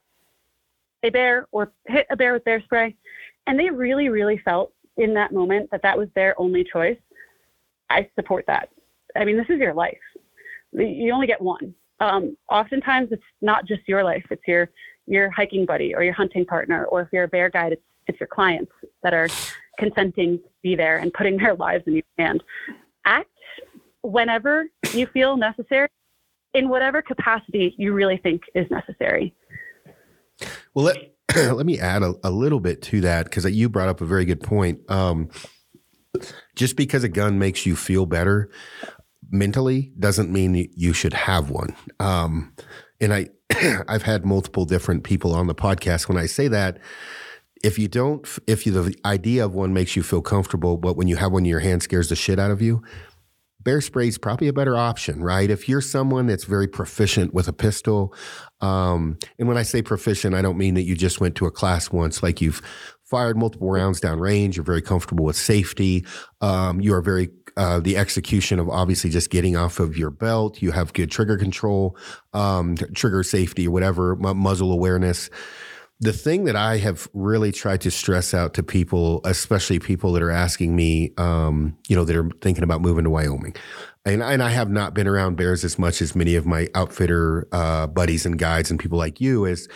a 1.02 1.10
bear 1.10 1.46
or 1.52 1.72
hit 1.86 2.06
a 2.10 2.16
bear 2.16 2.32
with 2.32 2.44
bear 2.44 2.60
spray, 2.62 2.96
and 3.46 3.58
they 3.58 3.70
really, 3.70 4.08
really 4.08 4.38
felt 4.38 4.72
in 4.96 5.14
that 5.14 5.32
moment 5.32 5.70
that 5.70 5.82
that 5.82 5.96
was 5.96 6.08
their 6.14 6.38
only 6.40 6.64
choice, 6.64 6.98
I 7.90 8.08
support 8.14 8.44
that. 8.46 8.70
I 9.14 9.24
mean, 9.24 9.36
this 9.36 9.46
is 9.48 9.58
your 9.58 9.74
life. 9.74 9.98
You 10.72 11.12
only 11.12 11.26
get 11.26 11.40
one. 11.40 11.74
Um, 12.00 12.36
oftentimes, 12.50 13.08
it's 13.12 13.22
not 13.40 13.66
just 13.66 13.82
your 13.86 14.04
life; 14.04 14.24
it's 14.30 14.46
your 14.46 14.70
your 15.06 15.30
hiking 15.30 15.64
buddy 15.64 15.94
or 15.94 16.02
your 16.02 16.12
hunting 16.12 16.44
partner, 16.44 16.84
or 16.86 17.02
if 17.02 17.08
you're 17.12 17.24
a 17.24 17.28
bear 17.28 17.48
guide, 17.48 17.72
it's 17.72 17.82
it's 18.06 18.20
your 18.20 18.26
clients 18.26 18.72
that 19.02 19.14
are 19.14 19.28
consenting 19.78 20.38
to 20.38 20.44
be 20.62 20.74
there 20.74 20.98
and 20.98 21.12
putting 21.12 21.36
their 21.36 21.54
lives 21.54 21.84
in 21.86 21.94
your 21.94 22.02
hand. 22.18 22.42
Act 23.04 23.30
whenever 24.02 24.66
you 24.92 25.06
feel 25.06 25.36
necessary, 25.36 25.88
in 26.56 26.68
whatever 26.68 27.02
capacity 27.02 27.74
you 27.76 27.92
really 27.92 28.16
think 28.16 28.42
is 28.54 28.66
necessary. 28.70 29.34
Well, 30.74 30.86
let 30.86 30.96
let 31.54 31.66
me 31.66 31.78
add 31.78 32.02
a, 32.02 32.14
a 32.24 32.30
little 32.30 32.60
bit 32.60 32.82
to 32.82 33.02
that 33.02 33.24
because 33.24 33.44
you 33.44 33.68
brought 33.68 33.88
up 33.88 34.00
a 34.00 34.06
very 34.06 34.24
good 34.24 34.40
point. 34.40 34.80
Um, 34.90 35.28
just 36.54 36.76
because 36.76 37.04
a 37.04 37.08
gun 37.08 37.38
makes 37.38 37.66
you 37.66 37.76
feel 37.76 38.06
better 38.06 38.50
mentally 39.30 39.92
doesn't 39.98 40.30
mean 40.32 40.70
you 40.74 40.92
should 40.92 41.12
have 41.12 41.50
one. 41.50 41.76
Um, 42.00 42.54
and 43.00 43.12
I, 43.12 43.28
I've 43.88 44.02
had 44.02 44.24
multiple 44.24 44.64
different 44.64 45.04
people 45.04 45.34
on 45.34 45.46
the 45.46 45.54
podcast. 45.54 46.08
When 46.08 46.16
I 46.16 46.26
say 46.26 46.48
that, 46.48 46.78
if 47.62 47.78
you 47.78 47.88
don't, 47.88 48.26
if 48.46 48.64
you, 48.64 48.72
the 48.72 48.96
idea 49.04 49.44
of 49.44 49.54
one 49.54 49.74
makes 49.74 49.96
you 49.96 50.02
feel 50.02 50.22
comfortable, 50.22 50.76
but 50.76 50.96
when 50.96 51.08
you 51.08 51.16
have 51.16 51.32
one 51.32 51.42
in 51.42 51.50
your 51.50 51.60
hand 51.60 51.82
scares 51.82 52.08
the 52.08 52.16
shit 52.16 52.38
out 52.38 52.50
of 52.50 52.62
you, 52.62 52.82
bear 53.66 53.80
spray 53.80 54.06
is 54.06 54.16
probably 54.16 54.46
a 54.46 54.52
better 54.52 54.76
option, 54.76 55.24
right? 55.24 55.50
If 55.50 55.68
you're 55.68 55.80
someone 55.80 56.26
that's 56.26 56.44
very 56.44 56.68
proficient 56.68 57.34
with 57.34 57.48
a 57.48 57.52
pistol, 57.52 58.14
um, 58.60 59.18
and 59.40 59.48
when 59.48 59.58
I 59.58 59.64
say 59.64 59.82
proficient, 59.82 60.36
I 60.36 60.40
don't 60.40 60.56
mean 60.56 60.74
that 60.74 60.84
you 60.84 60.94
just 60.94 61.20
went 61.20 61.34
to 61.34 61.46
a 61.46 61.50
class 61.50 61.90
once, 61.90 62.22
like 62.22 62.40
you've 62.40 62.62
fired 63.02 63.36
multiple 63.36 63.68
rounds 63.68 63.98
down 63.98 64.20
range. 64.20 64.56
You're 64.56 64.64
very 64.64 64.82
comfortable 64.82 65.24
with 65.24 65.34
safety. 65.34 66.06
Um, 66.40 66.80
you 66.80 66.94
are 66.94 67.02
very 67.02 67.28
uh, 67.56 67.80
the 67.80 67.96
execution 67.96 68.60
of 68.60 68.68
obviously 68.70 69.10
just 69.10 69.30
getting 69.30 69.56
off 69.56 69.80
of 69.80 69.98
your 69.98 70.10
belt. 70.10 70.62
You 70.62 70.70
have 70.70 70.92
good 70.92 71.10
trigger 71.10 71.36
control, 71.36 71.96
um, 72.34 72.76
trigger 72.94 73.24
safety, 73.24 73.66
whatever, 73.66 74.14
muzzle 74.14 74.70
awareness 74.70 75.28
the 76.00 76.12
thing 76.12 76.44
that 76.44 76.56
I 76.56 76.76
have 76.78 77.08
really 77.14 77.52
tried 77.52 77.80
to 77.82 77.90
stress 77.90 78.34
out 78.34 78.54
to 78.54 78.62
people, 78.62 79.22
especially 79.24 79.78
people 79.78 80.12
that 80.12 80.22
are 80.22 80.30
asking 80.30 80.76
me, 80.76 81.12
um, 81.16 81.76
you 81.88 81.96
know, 81.96 82.04
that 82.04 82.14
are 82.14 82.28
thinking 82.42 82.64
about 82.64 82.82
moving 82.82 83.04
to 83.04 83.10
Wyoming, 83.10 83.56
and, 84.04 84.22
and 84.22 84.42
I 84.42 84.50
have 84.50 84.70
not 84.70 84.92
been 84.94 85.08
around 85.08 85.36
bears 85.36 85.64
as 85.64 85.78
much 85.78 86.02
as 86.02 86.14
many 86.14 86.34
of 86.34 86.46
my 86.46 86.68
outfitter 86.74 87.48
uh, 87.50 87.86
buddies 87.86 88.26
and 88.26 88.38
guides 88.38 88.70
and 88.70 88.78
people 88.78 88.98
like 88.98 89.20
you. 89.20 89.46
Is 89.46 89.68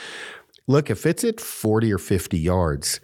look 0.66 0.90
if 0.90 1.06
it's 1.06 1.24
at 1.24 1.40
forty 1.40 1.90
or 1.90 1.98
fifty 1.98 2.38
yards, 2.38 3.00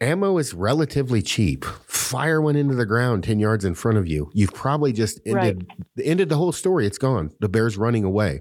ammo 0.00 0.38
is 0.38 0.54
relatively 0.54 1.20
cheap. 1.20 1.66
Fire 1.66 2.40
one 2.40 2.56
into 2.56 2.74
the 2.74 2.86
ground 2.86 3.24
ten 3.24 3.38
yards 3.38 3.66
in 3.66 3.74
front 3.74 3.98
of 3.98 4.06
you. 4.06 4.30
You've 4.32 4.54
probably 4.54 4.94
just 4.94 5.20
ended 5.26 5.66
right. 5.68 6.06
ended 6.06 6.30
the 6.30 6.36
whole 6.36 6.52
story. 6.52 6.86
It's 6.86 6.98
gone. 6.98 7.30
The 7.40 7.48
bear's 7.50 7.76
running 7.76 8.04
away. 8.04 8.40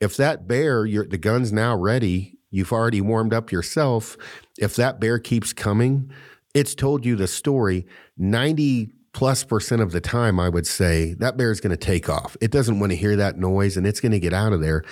If 0.00 0.16
that 0.16 0.48
bear, 0.48 0.84
the 0.84 1.18
gun's 1.18 1.52
now 1.52 1.76
ready 1.76 2.39
You've 2.50 2.72
already 2.72 3.00
warmed 3.00 3.32
up 3.32 3.52
yourself. 3.52 4.16
If 4.58 4.76
that 4.76 5.00
bear 5.00 5.18
keeps 5.18 5.52
coming, 5.52 6.10
it's 6.54 6.74
told 6.74 7.04
you 7.04 7.16
the 7.16 7.28
story 7.28 7.86
90 8.18 8.90
plus 9.12 9.44
percent 9.44 9.82
of 9.82 9.92
the 9.92 10.00
time, 10.00 10.38
I 10.38 10.48
would 10.48 10.66
say 10.66 11.14
that 11.14 11.36
bear 11.36 11.50
is 11.50 11.60
going 11.60 11.70
to 11.70 11.76
take 11.76 12.08
off. 12.08 12.36
It 12.40 12.50
doesn't 12.50 12.78
want 12.78 12.90
to 12.92 12.96
hear 12.96 13.16
that 13.16 13.38
noise 13.38 13.76
and 13.76 13.86
it's 13.86 14.00
going 14.00 14.12
to 14.12 14.20
get 14.20 14.32
out 14.32 14.52
of 14.52 14.60
there. 14.60 14.84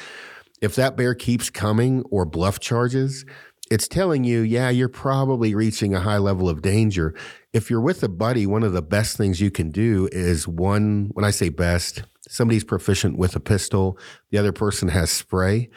If 0.60 0.74
that 0.74 0.96
bear 0.96 1.14
keeps 1.14 1.50
coming 1.50 2.02
or 2.10 2.24
bluff 2.24 2.58
charges, 2.58 3.24
it's 3.70 3.86
telling 3.86 4.24
you, 4.24 4.40
yeah, 4.40 4.70
you're 4.70 4.88
probably 4.88 5.54
reaching 5.54 5.94
a 5.94 6.00
high 6.00 6.18
level 6.18 6.48
of 6.48 6.62
danger. 6.62 7.14
If 7.52 7.70
you're 7.70 7.80
with 7.80 8.02
a 8.02 8.08
buddy, 8.08 8.46
one 8.46 8.62
of 8.62 8.72
the 8.72 8.82
best 8.82 9.16
things 9.16 9.40
you 9.40 9.50
can 9.50 9.70
do 9.70 10.08
is 10.10 10.48
one, 10.48 11.10
when 11.12 11.24
I 11.24 11.30
say 11.30 11.48
best, 11.48 12.02
somebody's 12.28 12.64
proficient 12.64 13.18
with 13.18 13.36
a 13.36 13.40
pistol, 13.40 13.98
the 14.30 14.38
other 14.38 14.52
person 14.52 14.88
has 14.88 15.10
spray 15.10 15.68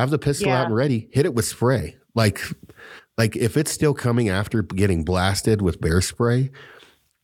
have 0.00 0.10
the 0.10 0.18
pistol 0.18 0.48
yeah. 0.48 0.60
out 0.60 0.66
and 0.66 0.74
ready. 0.74 1.08
Hit 1.12 1.26
it 1.26 1.34
with 1.34 1.44
spray. 1.44 1.96
Like, 2.14 2.40
like 3.16 3.36
if 3.36 3.56
it's 3.56 3.70
still 3.70 3.94
coming 3.94 4.28
after 4.28 4.62
getting 4.62 5.04
blasted 5.04 5.62
with 5.62 5.80
bear 5.80 6.00
spray, 6.00 6.50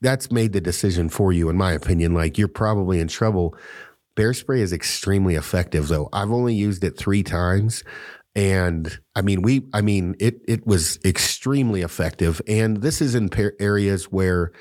that's 0.01 0.31
made 0.31 0.53
the 0.53 0.61
decision 0.61 1.09
for 1.09 1.33
you, 1.33 1.49
in 1.49 1.57
my 1.57 1.73
opinion. 1.73 2.13
Like 2.13 2.37
you're 2.37 2.47
probably 2.47 2.99
in 2.99 3.07
trouble. 3.07 3.55
Bear 4.15 4.33
spray 4.33 4.61
is 4.61 4.73
extremely 4.73 5.35
effective, 5.35 5.87
though. 5.87 6.09
I've 6.13 6.31
only 6.31 6.55
used 6.55 6.83
it 6.83 6.97
three 6.97 7.23
times, 7.23 7.83
and 8.35 8.99
I 9.15 9.21
mean, 9.21 9.41
we, 9.41 9.63
I 9.73 9.81
mean, 9.81 10.15
it 10.19 10.41
it 10.47 10.65
was 10.65 10.99
extremely 11.03 11.81
effective. 11.81 12.41
And 12.47 12.77
this 12.77 13.01
is 13.01 13.15
in 13.15 13.29
areas 13.59 14.05
where 14.05 14.51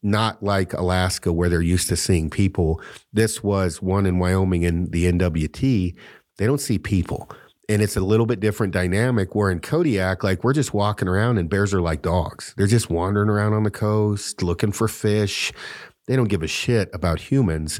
not 0.00 0.42
like 0.44 0.72
Alaska 0.72 1.32
where 1.32 1.48
they're 1.48 1.60
used 1.60 1.88
to 1.88 1.96
seeing 1.96 2.30
people. 2.30 2.80
This 3.12 3.42
was 3.42 3.82
one 3.82 4.06
in 4.06 4.20
Wyoming 4.20 4.62
in 4.62 4.90
the 4.90 5.10
NWT 5.10 5.96
they 6.38 6.46
don't 6.46 6.60
see 6.60 6.78
people. 6.78 7.28
And 7.70 7.82
it's 7.82 7.96
a 7.96 8.00
little 8.00 8.24
bit 8.24 8.40
different 8.40 8.72
dynamic 8.72 9.34
where 9.34 9.50
in 9.50 9.60
Kodiak, 9.60 10.24
like 10.24 10.42
we're 10.42 10.54
just 10.54 10.72
walking 10.72 11.06
around 11.06 11.36
and 11.36 11.50
bears 11.50 11.74
are 11.74 11.82
like 11.82 12.00
dogs. 12.00 12.54
They're 12.56 12.66
just 12.66 12.88
wandering 12.88 13.28
around 13.28 13.52
on 13.52 13.62
the 13.62 13.70
coast 13.70 14.42
looking 14.42 14.72
for 14.72 14.88
fish. 14.88 15.52
They 16.06 16.16
don't 16.16 16.28
give 16.28 16.42
a 16.42 16.46
shit 16.48 16.88
about 16.94 17.20
humans. 17.20 17.78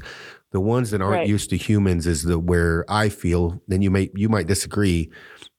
The 0.53 0.61
ones 0.61 0.91
that 0.91 1.01
aren't 1.01 1.21
right. 1.21 1.29
used 1.29 1.51
to 1.51 1.57
humans 1.57 2.07
is 2.07 2.23
the 2.23 2.39
where 2.39 2.85
I 2.89 3.09
feel, 3.09 3.61
then 3.69 3.83
you 3.83 3.91
may 3.91 4.11
you 4.15 4.29
might 4.29 4.47
disagree. 4.47 5.11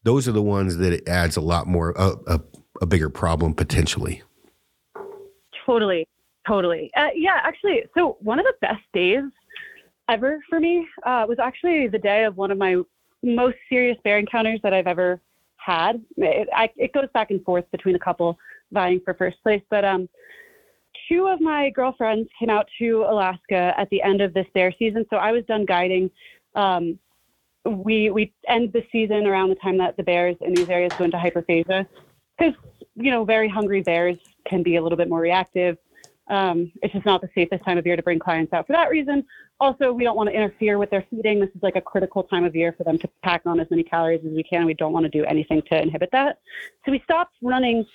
Those 0.04 0.28
are 0.28 0.32
the 0.32 0.42
ones 0.42 0.78
that 0.78 0.94
it 0.94 1.08
adds 1.08 1.36
a 1.36 1.42
lot 1.42 1.68
more 1.68 1.94
a, 1.98 2.14
a, 2.28 2.40
a 2.82 2.86
bigger 2.86 3.10
problem 3.10 3.54
potentially. 3.54 4.24
Totally, 5.66 6.08
totally. 6.48 6.92
Uh, 6.96 7.10
yeah, 7.16 7.40
actually, 7.44 7.84
so 7.96 8.18
one 8.22 8.40
of 8.40 8.46
the 8.46 8.54
best 8.62 8.82
days 8.94 9.24
ever 10.08 10.40
for 10.50 10.60
me 10.60 10.88
uh, 11.06 11.26
was 11.28 11.38
actually 11.38 11.88
the 11.88 12.00
day 12.00 12.24
of 12.24 12.38
one 12.38 12.50
of 12.50 12.58
my 12.58 12.78
most 13.24 13.58
serious 13.68 13.98
bear 14.04 14.18
encounters 14.20 14.60
that 14.64 14.74
I've 14.74 14.88
ever 14.88 15.22
had. 15.58 16.02
It, 16.18 16.48
I, 16.56 16.70
it 16.78 16.94
goes 16.94 17.08
back 17.14 17.32
and 17.32 17.44
forth 17.44 17.66
between 17.72 17.96
a 17.96 18.00
couple 18.00 18.38
vying 18.72 19.02
for 19.04 19.14
first 19.14 19.42
place, 19.44 19.62
but 19.70 19.84
um, 19.84 20.08
two 21.08 21.28
of 21.28 21.42
my 21.42 21.70
girlfriends 21.72 22.30
came 22.40 22.50
out 22.50 22.68
to 22.80 23.06
Alaska 23.08 23.74
at 23.78 23.90
the 23.90 24.02
end 24.02 24.22
of 24.22 24.34
this 24.34 24.46
bear 24.54 24.72
season, 24.78 25.06
so 25.10 25.18
I 25.18 25.32
was 25.32 25.44
done 25.46 25.66
guiding. 25.66 26.10
Um, 26.56 27.00
we 27.66 28.10
we 28.10 28.34
end 28.48 28.72
the 28.74 28.84
season 28.92 29.28
around 29.28 29.50
the 29.50 29.56
time 29.56 29.78
that 29.78 29.98
the 29.98 30.04
bears 30.04 30.38
in 30.42 30.54
these 30.54 30.70
areas 30.70 30.94
go 30.98 31.04
into 31.06 31.18
hyperphagia, 31.18 31.86
because 32.38 32.54
you 32.96 33.12
know 33.12 33.26
very 33.26 33.50
hungry 33.50 33.82
bears 33.82 34.18
can 34.48 34.64
be 34.64 34.78
a 34.78 34.82
little 34.82 34.98
bit 34.98 35.10
more 35.10 35.20
reactive. 35.20 35.78
Um, 36.30 36.72
it's 36.82 36.94
just 36.94 37.06
not 37.06 37.22
the 37.22 37.30
safest 37.36 37.64
time 37.66 37.78
of 37.78 37.86
year 37.86 37.96
to 37.96 38.04
bring 38.04 38.20
clients 38.20 38.54
out 38.54 38.68
for 38.68 38.74
that 38.74 38.90
reason. 38.90 39.26
Also, 39.60 39.92
we 39.92 40.04
don't 40.04 40.16
want 40.16 40.30
to 40.30 40.36
interfere 40.36 40.78
with 40.78 40.90
their 40.90 41.06
feeding. 41.10 41.40
This 41.40 41.50
is 41.50 41.62
like 41.62 41.76
a 41.76 41.82
critical 41.82 42.24
time 42.24 42.46
of 42.46 42.56
year 42.56 42.74
for 42.78 42.84
them 42.86 42.98
to 43.00 43.10
pack 43.24 43.42
on 43.46 43.60
as 43.60 43.68
many 43.70 43.84
calories 43.84 44.22
as 44.26 44.32
we 44.32 44.44
can. 44.44 44.66
We 44.66 44.74
don't 44.74 44.94
want 44.94 45.04
to 45.04 45.10
do 45.10 45.26
anything 45.26 45.62
to 45.70 45.82
inhibit 45.82 46.10
that. 46.12 46.40
So 46.86 46.92
we 46.92 47.02
stopped 47.04 47.36
running 47.42 47.86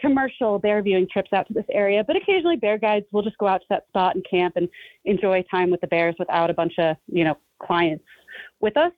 commercial 0.00 0.58
bear 0.58 0.80
viewing 0.82 1.08
trips 1.10 1.32
out 1.32 1.46
to 1.48 1.54
this 1.54 1.64
area, 1.70 2.04
but 2.04 2.14
occasionally 2.14 2.56
bear 2.56 2.78
guides 2.78 3.06
will 3.10 3.22
just 3.22 3.38
go 3.38 3.46
out 3.46 3.60
to 3.60 3.66
that 3.70 3.86
spot 3.88 4.14
and 4.14 4.24
camp 4.30 4.56
and 4.56 4.68
enjoy 5.04 5.42
time 5.50 5.70
with 5.70 5.80
the 5.80 5.86
bears 5.86 6.14
without 6.18 6.50
a 6.50 6.54
bunch 6.54 6.74
of, 6.78 6.96
you 7.06 7.24
know, 7.24 7.36
clients 7.60 8.04
with 8.60 8.76
us. 8.76 8.92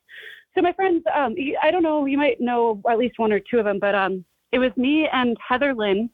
So 0.55 0.63
my 0.63 0.73
friends, 0.73 1.03
um, 1.15 1.35
I 1.63 1.71
don't 1.71 1.83
know, 1.83 2.07
you 2.07 2.19
might 2.19 2.41
know 2.41 2.83
at 2.91 2.99
least 2.99 3.19
one 3.19 3.33
or 3.33 3.41
two 3.41 3.59
of 3.59 3.65
them, 3.65 3.79
but 3.79 3.95
um, 3.95 4.25
it 4.53 4.59
was 4.59 4.73
me 4.77 5.09
and 5.13 5.37
Heather 5.47 5.75
Lynn 5.75 6.11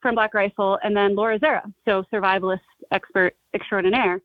from 0.00 0.16
Black 0.16 0.34
Rifle, 0.34 0.78
and 0.82 0.96
then 0.96 1.14
Laura 1.14 1.38
Zerra, 1.38 1.62
so 1.86 2.04
survivalist 2.12 2.60
expert 2.90 3.36
extraordinaire. 3.54 4.20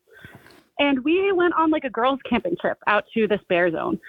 And 0.80 1.04
we 1.04 1.30
went 1.30 1.54
on 1.54 1.70
like 1.70 1.84
a 1.84 1.90
girls' 1.90 2.18
camping 2.28 2.56
trip 2.60 2.78
out 2.86 3.04
to 3.14 3.28
this 3.28 3.40
bear 3.48 3.70
zone. 3.70 4.00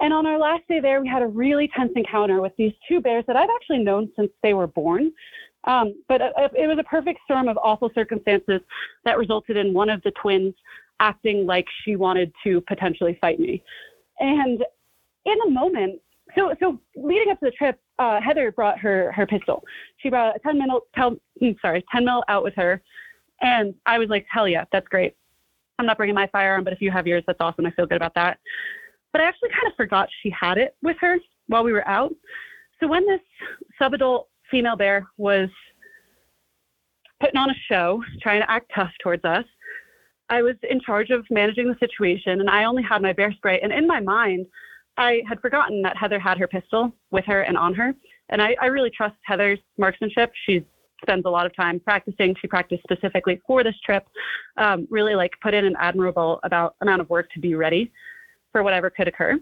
And 0.00 0.12
on 0.12 0.26
our 0.26 0.38
last 0.38 0.62
day 0.68 0.80
there, 0.80 1.00
we 1.00 1.06
had 1.06 1.22
a 1.22 1.26
really 1.26 1.70
tense 1.76 1.92
encounter 1.94 2.40
with 2.40 2.52
these 2.56 2.72
two 2.88 3.00
bears 3.00 3.24
that 3.28 3.36
I've 3.36 3.50
actually 3.54 3.84
known 3.84 4.10
since 4.16 4.30
they 4.42 4.54
were 4.54 4.66
born. 4.66 5.12
Um, 5.64 5.94
but 6.08 6.20
it 6.20 6.66
was 6.66 6.78
a 6.80 6.84
perfect 6.84 7.20
storm 7.24 7.46
of 7.46 7.56
awful 7.62 7.90
circumstances 7.94 8.60
that 9.04 9.16
resulted 9.16 9.56
in 9.56 9.72
one 9.72 9.88
of 9.88 10.02
the 10.02 10.10
twins 10.20 10.54
acting 10.98 11.46
like 11.46 11.66
she 11.84 11.94
wanted 11.94 12.32
to 12.42 12.62
potentially 12.62 13.16
fight 13.20 13.38
me. 13.38 13.62
And 14.18 14.64
in 15.24 15.34
the 15.44 15.50
moment, 15.50 16.00
so 16.36 16.54
so 16.58 16.80
leading 16.96 17.30
up 17.30 17.38
to 17.40 17.46
the 17.46 17.52
trip, 17.52 17.78
uh, 17.98 18.20
Heather 18.20 18.50
brought 18.50 18.78
her 18.78 19.12
her 19.12 19.26
pistol. 19.26 19.62
She 19.98 20.08
brought 20.08 20.34
a 20.34 20.38
10 20.40 20.58
mil, 20.58 20.80
hmm, 20.96 21.50
sorry, 21.60 21.84
10 21.92 22.04
mil 22.04 22.24
out 22.28 22.42
with 22.42 22.54
her, 22.54 22.82
and 23.40 23.74
I 23.86 23.98
was 23.98 24.08
like, 24.08 24.26
hell 24.28 24.48
yeah, 24.48 24.64
that's 24.72 24.88
great. 24.88 25.14
I'm 25.78 25.86
not 25.86 25.96
bringing 25.96 26.14
my 26.14 26.28
firearm, 26.28 26.64
but 26.64 26.72
if 26.72 26.80
you 26.80 26.90
have 26.90 27.06
yours, 27.06 27.24
that's 27.26 27.40
awesome. 27.40 27.66
I 27.66 27.70
feel 27.72 27.86
good 27.86 27.96
about 27.96 28.14
that. 28.14 28.38
But 29.12 29.20
I 29.20 29.24
actually 29.24 29.50
kind 29.50 29.66
of 29.66 29.74
forgot 29.76 30.08
she 30.22 30.30
had 30.30 30.58
it 30.58 30.76
with 30.82 30.96
her 31.00 31.18
while 31.46 31.64
we 31.64 31.72
were 31.72 31.86
out. 31.86 32.14
So 32.80 32.86
when 32.88 33.06
this 33.06 33.20
subadult 33.80 34.24
female 34.50 34.76
bear 34.76 35.06
was 35.16 35.48
putting 37.20 37.38
on 37.38 37.50
a 37.50 37.54
show, 37.68 38.02
trying 38.20 38.42
to 38.42 38.50
act 38.50 38.70
tough 38.74 38.90
towards 39.02 39.24
us, 39.24 39.44
I 40.28 40.42
was 40.42 40.56
in 40.68 40.80
charge 40.80 41.10
of 41.10 41.26
managing 41.30 41.68
the 41.68 41.76
situation, 41.78 42.40
and 42.40 42.48
I 42.48 42.64
only 42.64 42.82
had 42.82 43.02
my 43.02 43.12
bear 43.12 43.32
spray. 43.32 43.60
And 43.60 43.72
in 43.72 43.86
my 43.86 44.00
mind, 44.00 44.46
I 44.96 45.22
had 45.28 45.40
forgotten 45.40 45.82
that 45.82 45.96
Heather 45.96 46.18
had 46.18 46.38
her 46.38 46.46
pistol 46.46 46.92
with 47.10 47.24
her 47.26 47.42
and 47.42 47.56
on 47.56 47.74
her. 47.74 47.94
And 48.30 48.40
I, 48.40 48.56
I 48.60 48.66
really 48.66 48.90
trust 48.90 49.16
Heather's 49.24 49.58
marksmanship. 49.78 50.32
She 50.46 50.64
spends 51.02 51.24
a 51.26 51.30
lot 51.30 51.46
of 51.46 51.54
time 51.54 51.80
practicing. 51.80 52.34
She 52.40 52.46
practiced 52.46 52.82
specifically 52.82 53.40
for 53.46 53.62
this 53.62 53.74
trip. 53.84 54.06
Um, 54.56 54.86
really, 54.90 55.14
like 55.14 55.32
put 55.42 55.54
in 55.54 55.64
an 55.64 55.74
admirable 55.78 56.40
about 56.42 56.76
amount 56.80 57.00
of 57.00 57.10
work 57.10 57.30
to 57.34 57.40
be 57.40 57.54
ready 57.54 57.92
for 58.52 58.62
whatever 58.62 58.90
could 58.90 59.08
occur. 59.08 59.38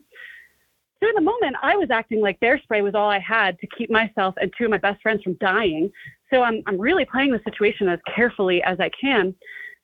So 1.02 1.08
in 1.08 1.14
the 1.14 1.22
moment, 1.22 1.56
I 1.62 1.76
was 1.76 1.88
acting 1.90 2.20
like 2.20 2.38
bear 2.40 2.58
spray 2.58 2.82
was 2.82 2.94
all 2.94 3.08
I 3.08 3.18
had 3.18 3.58
to 3.60 3.66
keep 3.76 3.90
myself 3.90 4.34
and 4.40 4.52
two 4.56 4.64
of 4.64 4.70
my 4.70 4.78
best 4.78 5.00
friends 5.02 5.22
from 5.22 5.34
dying. 5.34 5.90
So 6.32 6.42
I'm 6.42 6.62
I'm 6.66 6.78
really 6.78 7.04
playing 7.04 7.32
the 7.32 7.40
situation 7.44 7.88
as 7.88 7.98
carefully 8.14 8.62
as 8.62 8.78
I 8.80 8.90
can 9.00 9.34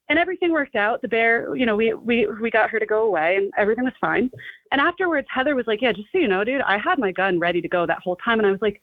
and 0.08 0.18
everything 0.18 0.52
worked 0.52 0.76
out. 0.76 1.02
The 1.02 1.08
bear, 1.08 1.54
you 1.56 1.66
know, 1.66 1.76
we 1.76 1.92
we 1.94 2.26
we 2.26 2.50
got 2.50 2.70
her 2.70 2.78
to 2.78 2.86
go 2.86 3.04
away, 3.04 3.36
and 3.36 3.52
everything 3.56 3.84
was 3.84 3.92
fine. 4.00 4.30
And 4.72 4.80
afterwards, 4.80 5.26
Heather 5.30 5.54
was 5.54 5.66
like, 5.66 5.82
"Yeah, 5.82 5.92
just 5.92 6.08
so 6.12 6.18
you 6.18 6.28
know, 6.28 6.44
dude, 6.44 6.60
I 6.62 6.78
had 6.78 6.98
my 6.98 7.12
gun 7.12 7.38
ready 7.38 7.60
to 7.60 7.68
go 7.68 7.86
that 7.86 7.98
whole 8.02 8.16
time." 8.16 8.38
And 8.38 8.46
I 8.46 8.52
was 8.52 8.62
like, 8.62 8.80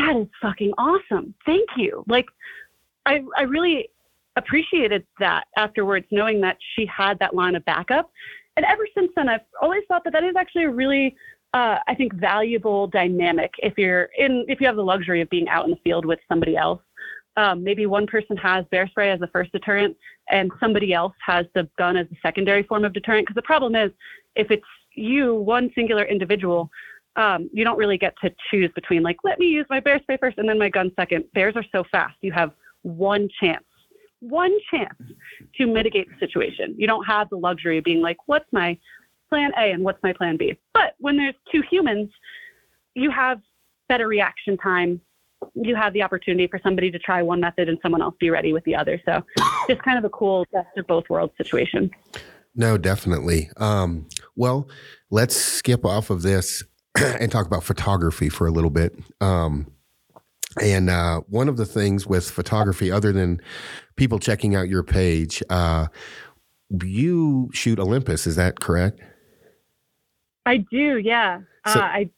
"That 0.00 0.16
is 0.16 0.26
fucking 0.40 0.72
awesome. 0.78 1.34
Thank 1.46 1.68
you." 1.76 2.04
Like, 2.08 2.26
I 3.06 3.22
I 3.36 3.42
really 3.42 3.88
appreciated 4.36 5.06
that 5.18 5.44
afterwards, 5.56 6.06
knowing 6.10 6.40
that 6.40 6.56
she 6.74 6.86
had 6.86 7.18
that 7.18 7.34
line 7.34 7.54
of 7.54 7.64
backup. 7.64 8.10
And 8.56 8.64
ever 8.66 8.86
since 8.94 9.12
then, 9.16 9.28
I've 9.28 9.40
always 9.60 9.82
thought 9.88 10.04
that 10.04 10.12
that 10.12 10.24
is 10.24 10.34
actually 10.36 10.64
a 10.64 10.70
really 10.70 11.16
uh, 11.54 11.78
I 11.88 11.94
think 11.94 12.14
valuable 12.14 12.86
dynamic 12.86 13.50
if 13.58 13.76
you're 13.76 14.08
in 14.16 14.44
if 14.48 14.60
you 14.60 14.66
have 14.66 14.76
the 14.76 14.84
luxury 14.84 15.20
of 15.20 15.30
being 15.30 15.48
out 15.48 15.64
in 15.64 15.70
the 15.70 15.78
field 15.82 16.04
with 16.04 16.20
somebody 16.28 16.56
else 16.56 16.80
um, 17.36 17.62
maybe 17.62 17.86
one 17.86 18.06
person 18.06 18.36
has 18.36 18.64
bear 18.70 18.86
spray 18.88 19.10
as 19.10 19.20
the 19.20 19.28
first 19.28 19.52
deterrent 19.52 19.96
and 20.30 20.50
somebody 20.60 20.92
else 20.92 21.14
has 21.24 21.46
the 21.54 21.68
gun 21.78 21.96
as 21.96 22.08
the 22.08 22.16
secondary 22.22 22.62
form 22.62 22.84
of 22.84 22.92
deterrent. 22.92 23.26
Because 23.26 23.36
the 23.36 23.42
problem 23.42 23.74
is, 23.74 23.90
if 24.36 24.50
it's 24.50 24.62
you, 24.94 25.34
one 25.36 25.70
singular 25.74 26.04
individual, 26.04 26.70
um, 27.16 27.50
you 27.52 27.64
don't 27.64 27.78
really 27.78 27.98
get 27.98 28.14
to 28.22 28.30
choose 28.50 28.70
between 28.74 29.02
like, 29.02 29.16
let 29.24 29.38
me 29.38 29.46
use 29.46 29.66
my 29.68 29.80
bear 29.80 29.98
spray 30.00 30.16
first 30.16 30.38
and 30.38 30.48
then 30.48 30.58
my 30.58 30.68
gun 30.68 30.90
second. 30.96 31.24
Bears 31.34 31.54
are 31.56 31.64
so 31.72 31.84
fast. 31.90 32.16
You 32.20 32.32
have 32.32 32.52
one 32.82 33.28
chance, 33.40 33.64
one 34.20 34.56
chance 34.70 34.98
to 35.56 35.66
mitigate 35.66 36.08
the 36.08 36.26
situation. 36.26 36.74
You 36.78 36.86
don't 36.86 37.04
have 37.04 37.28
the 37.30 37.36
luxury 37.36 37.78
of 37.78 37.84
being 37.84 38.00
like, 38.00 38.16
what's 38.26 38.50
my 38.52 38.78
plan 39.28 39.52
A 39.58 39.72
and 39.72 39.84
what's 39.84 40.02
my 40.02 40.12
plan 40.12 40.36
B? 40.36 40.58
But 40.72 40.94
when 40.98 41.16
there's 41.16 41.34
two 41.52 41.62
humans, 41.68 42.10
you 42.94 43.10
have 43.10 43.40
better 43.88 44.08
reaction 44.08 44.56
time 44.56 45.00
you 45.54 45.74
have 45.74 45.92
the 45.92 46.02
opportunity 46.02 46.46
for 46.46 46.60
somebody 46.62 46.90
to 46.90 46.98
try 46.98 47.22
one 47.22 47.40
method 47.40 47.68
and 47.68 47.78
someone 47.82 48.02
else 48.02 48.14
be 48.20 48.30
ready 48.30 48.52
with 48.52 48.64
the 48.64 48.74
other. 48.74 49.00
So 49.04 49.22
just 49.68 49.82
kind 49.82 49.98
of 49.98 50.04
a 50.04 50.10
cool 50.10 50.46
best 50.52 50.68
of 50.76 50.86
both 50.86 51.04
worlds 51.08 51.32
situation. 51.36 51.90
No, 52.54 52.76
definitely. 52.76 53.50
Um, 53.56 54.08
well, 54.36 54.68
let's 55.10 55.36
skip 55.36 55.84
off 55.84 56.10
of 56.10 56.22
this 56.22 56.64
and 57.20 57.30
talk 57.30 57.46
about 57.46 57.64
photography 57.64 58.28
for 58.28 58.46
a 58.46 58.50
little 58.50 58.70
bit. 58.70 58.98
Um, 59.20 59.70
and 60.60 60.90
uh, 60.90 61.20
one 61.28 61.48
of 61.48 61.56
the 61.56 61.66
things 61.66 62.06
with 62.06 62.28
photography, 62.28 62.90
other 62.90 63.12
than 63.12 63.40
people 63.96 64.18
checking 64.18 64.54
out 64.54 64.68
your 64.68 64.82
page, 64.82 65.42
uh, 65.48 65.86
you 66.82 67.50
shoot 67.52 67.78
Olympus. 67.78 68.26
Is 68.26 68.36
that 68.36 68.60
correct? 68.60 69.00
I 70.46 70.58
do. 70.58 70.98
Yeah. 70.98 71.40
So, 71.66 71.78
uh, 71.78 71.82
I 71.82 72.10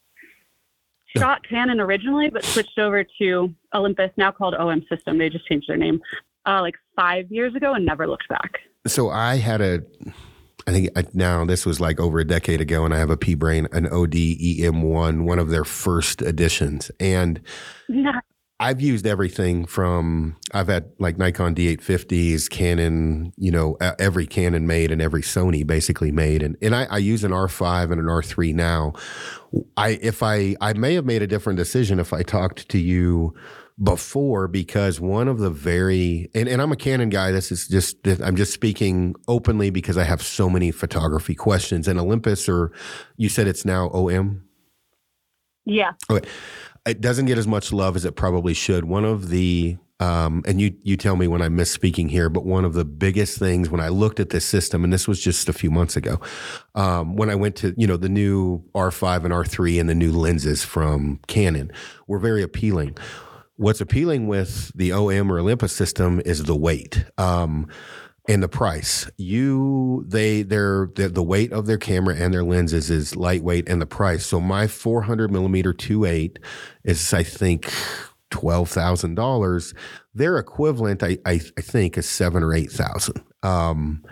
shot 1.15 1.47
Canon 1.47 1.79
originally, 1.79 2.29
but 2.29 2.43
switched 2.43 2.79
over 2.79 3.05
to 3.19 3.53
Olympus, 3.73 4.11
now 4.17 4.31
called 4.31 4.55
OM 4.55 4.83
System. 4.89 5.17
They 5.17 5.29
just 5.29 5.45
changed 5.47 5.69
their 5.69 5.77
name 5.77 6.01
uh, 6.45 6.61
like 6.61 6.75
five 6.95 7.31
years 7.31 7.55
ago 7.55 7.73
and 7.73 7.85
never 7.85 8.07
looked 8.07 8.27
back. 8.29 8.59
So 8.87 9.09
I 9.09 9.37
had 9.37 9.61
a, 9.61 9.83
I 10.67 10.71
think 10.71 11.15
now 11.15 11.45
this 11.45 11.65
was 11.65 11.81
like 11.81 11.99
over 11.99 12.19
a 12.19 12.25
decade 12.25 12.61
ago, 12.61 12.85
and 12.85 12.93
I 12.93 12.97
have 12.97 13.09
a 13.09 13.17
P 13.17 13.35
Brain, 13.35 13.67
an 13.71 13.87
OD 13.87 14.13
EM1, 14.13 15.25
one 15.25 15.39
of 15.39 15.49
their 15.49 15.65
first 15.65 16.21
editions. 16.21 16.89
And 16.99 17.41
I've 18.59 18.79
used 18.79 19.05
everything 19.05 19.65
from 19.65 20.37
I've 20.53 20.67
had 20.67 20.89
like 20.97 21.17
Nikon 21.17 21.53
D850s, 21.53 22.49
Canon, 22.49 23.33
you 23.35 23.51
know, 23.51 23.77
every 23.99 24.25
Canon 24.25 24.67
made 24.67 24.89
and 24.89 25.01
every 25.01 25.21
Sony 25.21 25.67
basically 25.67 26.11
made, 26.11 26.41
and 26.41 26.55
and 26.61 26.73
I, 26.73 26.85
I, 26.85 26.97
use 26.99 27.25
an 27.25 27.31
R5 27.31 27.91
and 27.91 27.99
an 27.99 28.05
R3 28.05 28.53
now. 28.53 28.93
I 29.75 29.99
if 30.01 30.23
I 30.23 30.55
I 30.61 30.71
may 30.73 30.93
have 30.93 31.03
made 31.03 31.21
a 31.21 31.27
different 31.27 31.57
decision 31.57 31.99
if 31.99 32.13
I 32.13 32.23
talked 32.23 32.69
to 32.69 32.77
you 32.77 33.33
before 33.81 34.47
because 34.47 34.99
one 34.99 35.27
of 35.27 35.39
the 35.39 35.49
very 35.49 36.29
and, 36.35 36.47
and 36.47 36.61
I'm 36.61 36.71
a 36.71 36.75
Canon 36.75 37.09
guy. 37.09 37.31
This 37.31 37.51
is 37.51 37.67
just 37.67 37.97
I'm 38.07 38.35
just 38.35 38.53
speaking 38.53 39.15
openly 39.27 39.69
because 39.69 39.97
I 39.97 40.03
have 40.03 40.21
so 40.21 40.49
many 40.49 40.71
photography 40.71 41.35
questions. 41.35 41.87
And 41.87 41.99
Olympus, 41.99 42.47
or 42.47 42.71
you 43.17 43.29
said 43.29 43.47
it's 43.47 43.65
now 43.65 43.89
OM. 43.89 44.43
Yeah. 45.65 45.91
Okay 46.09 46.27
it 46.85 47.01
doesn't 47.01 47.25
get 47.25 47.37
as 47.37 47.47
much 47.47 47.71
love 47.71 47.95
as 47.95 48.05
it 48.05 48.15
probably 48.15 48.53
should. 48.53 48.85
One 48.85 49.05
of 49.05 49.29
the 49.29 49.77
um, 49.99 50.43
and 50.45 50.59
you 50.59 50.75
you 50.83 50.97
tell 50.97 51.15
me 51.15 51.27
when 51.27 51.41
I'm 51.41 51.55
misspeaking 51.55 52.09
here, 52.09 52.27
but 52.27 52.45
one 52.45 52.65
of 52.65 52.73
the 52.73 52.83
biggest 52.83 53.39
things 53.39 53.69
when 53.69 53.79
I 53.79 53.87
looked 53.87 54.19
at 54.19 54.31
this 54.31 54.43
system, 54.43 54.83
and 54.83 54.91
this 54.91 55.07
was 55.07 55.21
just 55.21 55.47
a 55.47 55.53
few 55.53 55.71
months 55.71 55.95
ago, 55.95 56.19
um, 56.75 57.15
when 57.15 57.29
I 57.29 57.35
went 57.35 57.55
to 57.57 57.73
you 57.77 57.87
know 57.87 57.95
the 57.95 58.09
new 58.09 58.63
R5 58.75 59.23
and 59.23 59.33
R3 59.33 59.79
and 59.79 59.87
the 59.87 59.95
new 59.95 60.11
lenses 60.11 60.63
from 60.63 61.19
Canon 61.27 61.71
were 62.07 62.19
very 62.19 62.41
appealing. 62.41 62.97
What's 63.63 63.79
appealing 63.79 64.27
with 64.27 64.73
the 64.75 64.91
OM 64.91 65.31
or 65.31 65.39
Olympus 65.39 65.71
system 65.71 66.21
is 66.25 66.43
the 66.43 66.55
weight. 66.55 67.05
Um, 67.17 67.69
and 68.27 68.43
the 68.43 68.49
price. 68.49 69.09
You 69.15 70.03
they 70.05 70.43
their 70.43 70.89
the, 70.95 71.07
the, 71.07 71.23
weight 71.23 71.53
of 71.53 71.65
their 71.65 71.77
camera 71.77 72.15
and 72.15 72.33
their 72.33 72.43
lenses 72.43 72.89
is 72.89 73.15
lightweight 73.15 73.69
and 73.69 73.81
the 73.81 73.85
price. 73.85 74.25
So 74.25 74.41
my 74.41 74.67
400 74.67 75.31
millimeter 75.31 75.73
2.8 75.73 76.39
is 76.83 77.13
i 77.13 77.23
think 77.23 77.71
$12000 78.31 79.73
their 80.13 80.37
equivalent 80.37 81.01
I, 81.01 81.17
I, 81.25 81.39
I 81.57 81.61
think 81.61 81.97
is 81.97 82.07
seven 82.07 82.43
or 82.43 82.53
eight 82.53 82.71
thousand. 82.71 83.23
Um 83.43 84.03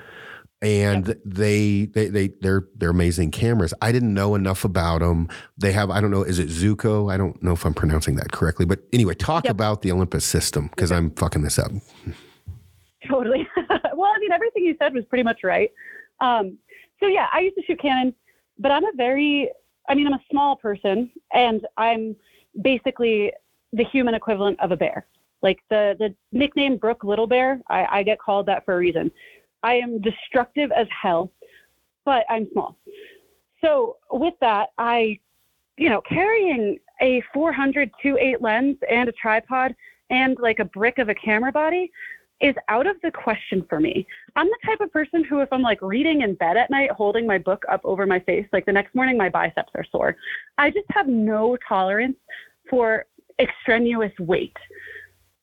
and 0.61 1.07
yep. 1.07 1.17
they, 1.25 1.85
they 1.85 2.07
they 2.07 2.27
they're 2.39 2.67
they're 2.75 2.91
amazing 2.91 3.31
cameras. 3.31 3.73
I 3.81 3.91
didn't 3.91 4.13
know 4.13 4.35
enough 4.35 4.63
about 4.63 4.99
them. 4.99 5.27
They 5.57 5.71
have 5.71 5.89
I 5.89 5.99
don't 5.99 6.11
know 6.11 6.23
is 6.23 6.37
it 6.37 6.49
Zuiko? 6.49 7.11
I 7.11 7.17
don't 7.17 7.41
know 7.41 7.53
if 7.53 7.65
I'm 7.65 7.73
pronouncing 7.73 8.15
that 8.15 8.31
correctly, 8.31 8.65
but 8.65 8.79
anyway, 8.93 9.15
talk 9.15 9.45
yep. 9.45 9.51
about 9.51 9.81
the 9.81 9.91
Olympus 9.91 10.23
system 10.23 10.67
because 10.67 10.91
I'm 10.91 11.11
fucking 11.11 11.41
this 11.41 11.57
up. 11.57 11.71
Totally. 13.09 13.47
well, 13.95 14.11
I 14.15 14.19
mean, 14.19 14.31
everything 14.31 14.63
you 14.63 14.75
said 14.79 14.93
was 14.93 15.05
pretty 15.05 15.23
much 15.23 15.43
right. 15.43 15.71
Um, 16.19 16.57
so 16.99 17.07
yeah, 17.07 17.27
I 17.33 17.39
used 17.39 17.55
to 17.57 17.63
shoot 17.63 17.81
Canon, 17.81 18.13
but 18.59 18.71
I'm 18.71 18.85
a 18.85 18.91
very, 18.95 19.49
I 19.89 19.95
mean, 19.95 20.05
I'm 20.05 20.13
a 20.13 20.23
small 20.29 20.55
person, 20.55 21.09
and 21.33 21.65
I'm 21.77 22.15
basically 22.61 23.31
the 23.73 23.83
human 23.83 24.13
equivalent 24.13 24.59
of 24.59 24.71
a 24.71 24.77
bear. 24.77 25.07
Like 25.41 25.59
the 25.69 25.95
the 25.97 26.13
nickname 26.31 26.77
Brooke 26.77 27.03
Little 27.03 27.25
Bear, 27.25 27.59
I, 27.67 27.87
I 27.89 28.03
get 28.03 28.19
called 28.19 28.45
that 28.45 28.63
for 28.63 28.75
a 28.75 28.77
reason. 28.77 29.11
I 29.63 29.75
am 29.75 30.01
destructive 30.01 30.71
as 30.71 30.87
hell, 30.89 31.31
but 32.05 32.25
I'm 32.29 32.47
small. 32.51 32.77
So 33.63 33.97
with 34.11 34.33
that, 34.41 34.69
I, 34.77 35.19
you 35.77 35.89
know, 35.89 36.01
carrying 36.01 36.79
a 37.01 37.21
400 37.33 37.91
2.8 38.03 38.41
lens 38.41 38.77
and 38.89 39.09
a 39.09 39.11
tripod 39.11 39.75
and 40.09 40.37
like 40.39 40.59
a 40.59 40.65
brick 40.65 40.97
of 40.97 41.09
a 41.09 41.15
camera 41.15 41.51
body 41.51 41.91
is 42.41 42.55
out 42.69 42.87
of 42.87 42.97
the 43.03 43.11
question 43.11 43.63
for 43.69 43.79
me. 43.79 44.05
I'm 44.35 44.47
the 44.47 44.57
type 44.65 44.81
of 44.81 44.91
person 44.91 45.23
who, 45.23 45.41
if 45.41 45.49
I'm 45.51 45.61
like 45.61 45.81
reading 45.81 46.21
in 46.21 46.33
bed 46.35 46.57
at 46.57 46.71
night, 46.71 46.91
holding 46.91 47.27
my 47.27 47.37
book 47.37 47.63
up 47.71 47.81
over 47.83 48.05
my 48.05 48.19
face, 48.19 48.47
like 48.51 48.65
the 48.65 48.71
next 48.71 48.95
morning 48.95 49.15
my 49.15 49.29
biceps 49.29 49.71
are 49.75 49.85
sore. 49.91 50.15
I 50.57 50.71
just 50.71 50.87
have 50.89 51.07
no 51.07 51.55
tolerance 51.67 52.17
for 52.69 53.05
extraneous 53.39 54.11
weight. 54.19 54.57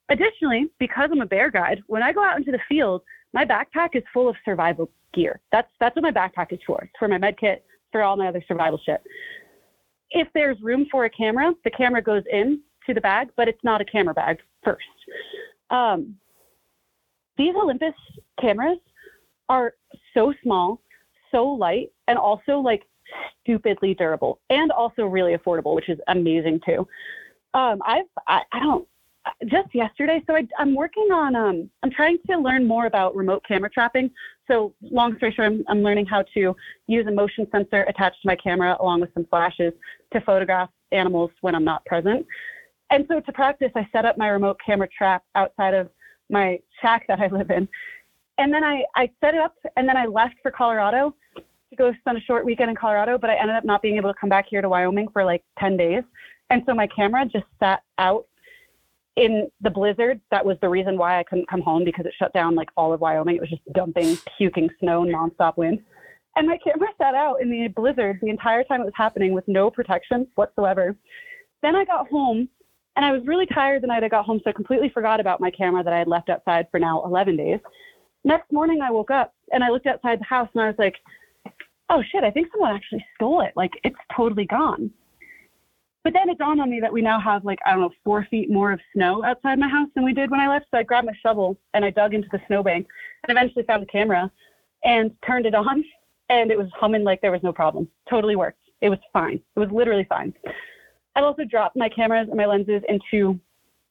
Additionally, 0.09 0.71
because 0.79 1.11
I'm 1.13 1.21
a 1.21 1.27
bear 1.27 1.51
guide, 1.51 1.83
when 1.87 2.03
I 2.03 2.13
go 2.13 2.25
out 2.25 2.37
into 2.37 2.51
the 2.51 2.61
field, 2.69 3.03
my 3.33 3.45
backpack 3.45 3.91
is 3.95 4.03
full 4.13 4.29
of 4.29 4.37
survival 4.45 4.91
gear. 5.15 5.41
That's 5.53 5.69
that's 5.81 5.97
what 5.97 6.03
my 6.03 6.11
backpack 6.11 6.53
is 6.53 6.59
for. 6.67 6.83
It's 6.83 6.93
for 6.99 7.09
my 7.09 7.19
med 7.19 7.39
kit, 7.39 7.65
for 7.93 8.03
all 8.03 8.17
my 8.17 8.29
other 8.29 8.43
survival 8.47 8.81
shit. 8.85 9.03
If 10.11 10.29
there's 10.35 10.61
room 10.63 10.87
for 10.91 11.05
a 11.05 11.11
camera, 11.11 11.53
the 11.65 11.71
camera 11.71 12.03
goes 12.03 12.23
in 12.33 12.61
to 12.87 12.95
the 12.95 13.01
bag, 13.01 13.29
but 13.37 13.49
it's 13.49 13.63
not 13.63 13.81
a 13.81 13.85
camera 13.85 14.15
bag 14.15 14.39
first. 14.65 14.85
Um, 15.71 16.17
these 17.37 17.55
Olympus 17.55 17.95
cameras 18.41 18.79
are 19.49 19.75
so 20.15 20.33
small, 20.43 20.81
so 21.31 21.45
light, 21.45 21.93
and 22.09 22.19
also 22.19 22.59
like 22.59 22.85
stupidly 23.41 23.95
durable 23.95 24.41
and 24.51 24.71
also 24.71 25.05
really 25.05 25.37
affordable, 25.37 25.75
which 25.75 25.89
is 25.89 25.99
amazing 26.09 26.61
too. 26.65 26.87
Um, 27.55 27.81
I've, 27.87 28.05
I, 28.27 28.43
I 28.53 28.61
don't, 28.61 28.87
just 29.47 29.75
yesterday. 29.75 30.23
So 30.27 30.35
I, 30.35 30.47
am 30.59 30.75
working 30.75 31.09
on, 31.13 31.37
um, 31.37 31.71
I'm 31.83 31.91
trying 31.91 32.19
to 32.29 32.39
learn 32.39 32.67
more 32.67 32.87
about 32.87 33.15
remote 33.15 33.45
camera 33.47 33.71
trapping. 33.71 34.11
So 34.47 34.75
long 34.81 35.17
story 35.17 35.33
short, 35.35 35.49
I'm, 35.49 35.65
I'm 35.69 35.83
learning 35.83 36.07
how 36.07 36.25
to 36.35 36.55
use 36.87 37.07
a 37.07 37.11
motion 37.11 37.47
sensor 37.53 37.83
attached 37.85 38.23
to 38.23 38.29
my 38.29 38.37
camera 38.37 38.77
along 38.81 39.01
with 39.01 39.13
some 39.15 39.27
flashes 39.27 39.73
to 40.13 40.21
photograph 40.21 40.71
animals 40.93 41.31
when 41.41 41.55
I'm 41.55 41.65
not 41.65 41.85
present. 41.85 42.27
And 42.91 43.05
so 43.09 43.21
to 43.21 43.33
practice, 43.33 43.71
I 43.75 43.87
set 43.93 44.05
up 44.05 44.17
my 44.17 44.29
remote 44.29 44.59
camera 44.65 44.89
trap 44.97 45.23
outside 45.35 45.75
of 45.75 45.91
my 46.31 46.59
shack 46.81 47.07
that 47.09 47.21
I 47.21 47.29
live 47.29 47.51
in. 47.51 47.69
And 48.39 48.53
then 48.53 48.65
I, 48.65 48.85
I 48.95 49.11
set 49.21 49.35
it 49.35 49.41
up 49.41 49.55
and 49.77 49.89
then 49.89 49.97
I 49.97 50.07
left 50.07 50.37
for 50.43 50.51
Colorado 50.51 51.15
to 51.37 51.77
go 51.77 51.93
spend 52.01 52.17
a 52.17 52.21
short 52.21 52.45
weekend 52.47 52.71
in 52.71 52.77
Colorado, 52.77 53.19
but 53.19 53.31
I 53.31 53.35
ended 53.35 53.57
up 53.57 53.65
not 53.65 53.83
being 53.83 53.97
able 53.97 54.13
to 54.13 54.19
come 54.19 54.31
back 54.31 54.47
here 54.49 54.63
to 54.63 54.69
Wyoming 54.69 55.09
for 55.13 55.25
like 55.25 55.43
10 55.59 55.77
days. 55.77 56.03
And 56.51 56.63
so 56.67 56.75
my 56.75 56.87
camera 56.87 57.27
just 57.27 57.45
sat 57.61 57.83
out 57.99 58.27
in 59.19 59.51
the 59.61 59.71
blizzard. 59.71 60.21
That 60.31 60.47
was 60.47 60.57
the 60.63 60.69
reason 60.69 60.97
why 60.97 61.19
I 61.19 61.25
couldn't 61.25 61.51
come 61.51 61.61
home 61.61 61.85
because 61.85 62.07
it 62.07 62.15
shut 62.19 62.33
down 62.33 62.55
like 62.55 62.69
all 62.77 62.93
of 62.93 63.01
Wyoming. 63.01 63.37
It 63.37 63.41
was 63.41 63.51
just 63.51 63.63
dumping, 63.75 64.17
puking 64.39 64.71
snow, 64.79 65.05
nonstop 65.05 65.57
wind. 65.57 65.81
And 66.37 66.47
my 66.47 66.57
camera 66.59 66.89
sat 66.99 67.15
out 67.15 67.43
in 67.43 67.51
the 67.51 67.67
blizzard 67.69 68.21
the 68.23 68.31
entire 68.31 68.63
time 68.63 68.81
it 68.81 68.85
was 68.85 68.95
happening 68.95 69.33
with 69.33 69.43
no 69.49 69.71
protection 69.71 70.29
whatsoever. 70.37 70.97
Then 71.63 71.75
I 71.75 71.85
got 71.85 72.09
home 72.09 72.49
and 72.95 73.05
I 73.05 73.11
was 73.11 73.27
really 73.27 73.47
tired 73.47 73.83
the 73.83 73.89
night 73.89 74.05
I 74.05 74.09
got 74.09 74.25
home, 74.25 74.41
so 74.43 74.51
I 74.51 74.53
completely 74.53 74.89
forgot 74.89 75.19
about 75.19 75.41
my 75.41 75.51
camera 75.51 75.83
that 75.83 75.93
I 75.93 75.99
had 75.99 76.09
left 76.09 76.31
outside 76.31 76.69
for 76.71 76.79
now 76.79 77.03
11 77.05 77.37
days. 77.37 77.59
Next 78.25 78.53
morning, 78.53 78.81
I 78.83 78.91
woke 78.91 79.11
up 79.11 79.35
and 79.53 79.65
I 79.65 79.69
looked 79.69 79.87
outside 79.87 80.21
the 80.21 80.25
house 80.25 80.49
and 80.55 80.63
I 80.63 80.67
was 80.69 80.77
like, 80.79 80.95
oh 81.91 82.03
shit, 82.13 82.23
I 82.23 82.31
think 82.31 82.49
someone 82.53 82.75
actually 82.75 83.05
stole 83.17 83.41
it. 83.41 83.53
Like 83.57 83.73
it's 83.83 83.99
totally 84.17 84.47
gone. 84.47 84.93
But 86.05 86.13
then 86.13 86.29
it 86.31 86.39
dawned 86.39 86.61
on 86.61 86.71
me 86.71 86.81
that 86.81 86.93
we 86.93 87.03
now 87.03 87.21
have 87.21 87.45
like, 87.45 87.59
I 87.67 87.73
don't 87.73 87.81
know, 87.81 87.91
four 88.05 88.27
feet 88.31 88.51
more 88.51 88.73
of 88.73 88.81
snow 88.95 89.25
outside 89.25 89.59
my 89.59 89.69
house 89.69 89.89
than 89.95 90.05
we 90.05 90.15
did 90.15 90.31
when 90.31 90.41
I 90.41 90.49
left. 90.49 90.67
So 90.71 90.79
I 90.79 90.83
grabbed 90.83 91.07
my 91.07 91.13
shovel 91.23 91.59
and 91.75 91.85
I 91.85 91.91
dug 91.91 92.15
into 92.15 92.29
the 92.33 92.41
snowbank 92.47 92.87
and 93.23 93.37
eventually 93.37 93.65
found 93.65 93.83
the 93.83 93.87
camera 93.87 94.31
and 94.85 95.11
turned 95.27 95.47
it 95.47 95.55
on 95.55 95.85
and 96.29 96.51
it 96.51 96.59
was 96.59 96.69
humming 96.75 97.05
like 97.05 97.21
there 97.21 97.33
was 97.33 97.43
no 97.43 97.53
problem. 97.53 97.89
Totally 98.09 98.37
worked. 98.37 98.61
It 98.81 98.91
was 98.91 98.99
fine. 99.13 99.41
It 99.57 99.61
was 99.61 99.71
literally 99.73 100.07
fine. 100.09 100.33
I've 101.17 101.25
also 101.25 101.45
dropped 101.45 101.77
my 101.77 101.89
cameras 101.89 102.29
and 102.29 102.37
my 102.37 102.47
lenses 102.47 102.83
into 102.89 103.41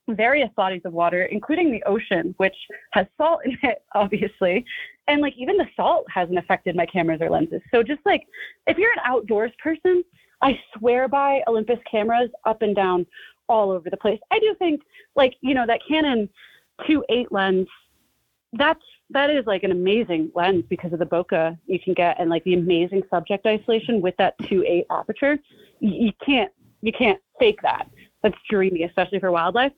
various 0.10 0.50
bodies 0.56 0.82
of 0.86 0.94
water, 0.94 1.26
including 1.26 1.72
the 1.72 1.84
ocean, 1.84 2.34
which 2.38 2.56
has 2.92 3.06
salt 3.18 3.42
in 3.46 3.58
it, 3.64 3.84
obviously. 3.96 4.66
And 5.08 5.22
like 5.22 5.34
even 5.38 5.58
the 5.58 5.68
salt 5.76 6.06
hasn't 6.14 6.38
affected 6.38 6.76
my 6.76 6.86
cameras 6.86 7.22
or 7.22 7.30
lenses. 7.30 7.62
So 7.72 7.84
just 7.84 8.00
like 8.06 8.26
if 8.68 8.78
you're 8.78 8.92
an 8.92 9.00
outdoors 9.06 9.52
person, 9.62 10.04
I 10.42 10.60
swear 10.78 11.08
by 11.08 11.42
Olympus 11.48 11.80
cameras 11.90 12.30
up 12.46 12.62
and 12.62 12.76
down 12.76 13.06
all 13.50 13.72
over 13.72 13.90
the 13.90 13.98
place. 13.98 14.20
I 14.32 14.40
do 14.40 14.56
think 14.60 14.82
like, 15.16 15.36
you 15.42 15.54
know, 15.54 15.66
that 15.66 15.82
Canon 15.88 16.30
2.8 16.82 17.28
lens, 17.32 17.68
that's 18.54 18.84
that 19.10 19.30
is 19.30 19.46
like 19.46 19.64
an 19.64 19.72
amazing 19.72 20.32
lens 20.36 20.66
because 20.70 20.92
of 20.92 21.00
the 21.00 21.06
bokeh 21.06 21.58
you 21.66 21.80
can 21.80 21.94
get 21.94 22.20
and 22.20 22.30
like 22.30 22.44
the 22.44 22.56
amazing 22.56 23.04
subject 23.10 23.46
isolation 23.46 24.02
with 24.02 24.16
that 24.18 24.38
2.8 24.40 24.86
aperture. 24.92 25.38
You, 25.80 26.12
can't 26.26 26.52
you 26.82 26.92
can't 26.92 27.20
fake 27.40 27.60
that. 27.64 27.90
That's 28.22 28.36
dreamy, 28.50 28.84
especially 28.84 29.20
for 29.20 29.32
wildlife. 29.32 29.72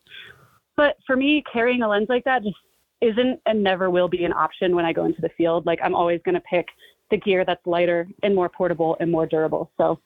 But 0.76 0.97
for 1.05 1.16
me, 1.16 1.43
carrying 1.51 1.84
a 1.84 1.88
lens 1.88 2.07
like 2.10 2.24
that 2.24 2.43
just 2.43 2.55
isn't 3.01 3.39
and 3.45 3.64
never 3.64 3.89
will 3.89 4.07
be 4.07 4.26
an 4.26 4.34
option 4.34 4.76
when 4.76 4.86
I 4.86 4.93
go 4.93 5.05
into 5.05 5.22
the 5.22 5.30
field. 5.38 5.66
Like 5.66 5.80
I'm 5.84 5.95
always 5.95 6.22
going 6.24 6.36
to 6.36 6.41
pick 6.41 6.68
the 7.12 7.18
gear 7.18 7.43
that's 7.45 7.66
lighter 7.66 8.07
and 8.24 8.36
more 8.36 8.49
portable 8.49 8.97
and 8.99 9.12
more 9.12 9.26
durable. 9.26 9.72
So, 9.78 9.99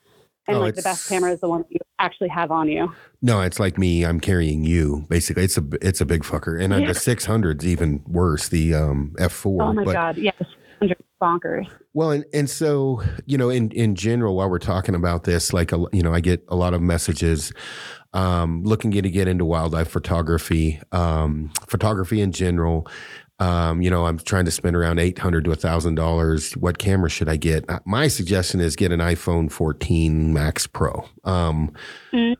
and 0.48 0.58
oh, 0.58 0.60
like 0.60 0.76
the 0.76 0.82
best 0.82 1.08
camera 1.08 1.32
is 1.32 1.40
the 1.40 1.48
one 1.48 1.62
that 1.62 1.72
you 1.72 1.80
actually 2.00 2.30
have 2.30 2.52
on 2.52 2.68
you. 2.68 2.94
No, 3.22 3.42
it's 3.42 3.60
like 3.60 3.78
me. 3.78 4.04
I'm 4.04 4.20
carrying 4.20 4.64
you. 4.64 5.06
Basically, 5.10 5.44
it's 5.44 5.58
a 5.58 5.64
it's 5.82 6.02
a 6.02 6.06
big 6.06 6.24
fucker, 6.24 6.62
and 6.62 6.74
yeah. 6.74 6.88
the 6.88 6.94
600's 6.94 7.66
even 7.66 8.04
worse. 8.08 8.50
The 8.50 8.74
um, 8.76 9.16
F4. 9.20 9.62
Oh 9.62 9.74
my 9.74 9.84
but, 9.86 9.94
god, 9.94 10.18
yes, 10.18 10.36
bonkers. 11.24 11.68
Well, 11.94 12.12
and, 12.12 12.26
and 12.34 12.50
so, 12.50 13.02
you 13.26 13.38
know, 13.38 13.50
in, 13.50 13.72
in 13.72 13.96
general, 13.96 14.36
while 14.36 14.50
we're 14.50 14.60
talking 14.60 14.96
about 14.96 15.24
this, 15.24 15.54
like, 15.54 15.72
a, 15.72 15.86
you 15.94 16.04
know, 16.04 16.14
I 16.14 16.20
get 16.20 16.44
a 16.50 16.56
lot 16.56 16.74
of 16.74 16.82
messages 16.82 17.54
um, 18.14 18.64
looking 18.64 18.92
to 18.92 19.10
get 19.10 19.28
into 19.28 19.46
wildlife 19.46 19.88
photography, 19.88 20.82
um, 20.92 21.52
photography 21.68 22.22
in 22.22 22.32
general. 22.32 22.88
Um, 23.44 23.82
you 23.82 23.90
know, 23.90 24.06
I'm 24.06 24.20
trying 24.20 24.46
to 24.46 24.52
spend 24.52 24.76
around 24.76 25.00
eight 25.00 25.20
hundred 25.20 25.44
to 25.46 25.52
a 25.52 25.56
thousand 25.56 25.96
dollars. 25.96 26.54
What 26.54 26.78
camera 26.78 27.10
should 27.10 27.28
I 27.28 27.36
get? 27.36 27.70
Uh, 27.70 27.80
my 27.86 28.08
suggestion 28.08 28.62
is 28.62 28.78
get 28.78 28.94
an 28.94 29.02
iPhone 29.02 29.52
14 29.52 30.32
Max 30.32 30.66
Pro. 30.66 31.06
Um, 31.26 31.74
mm 32.14 32.36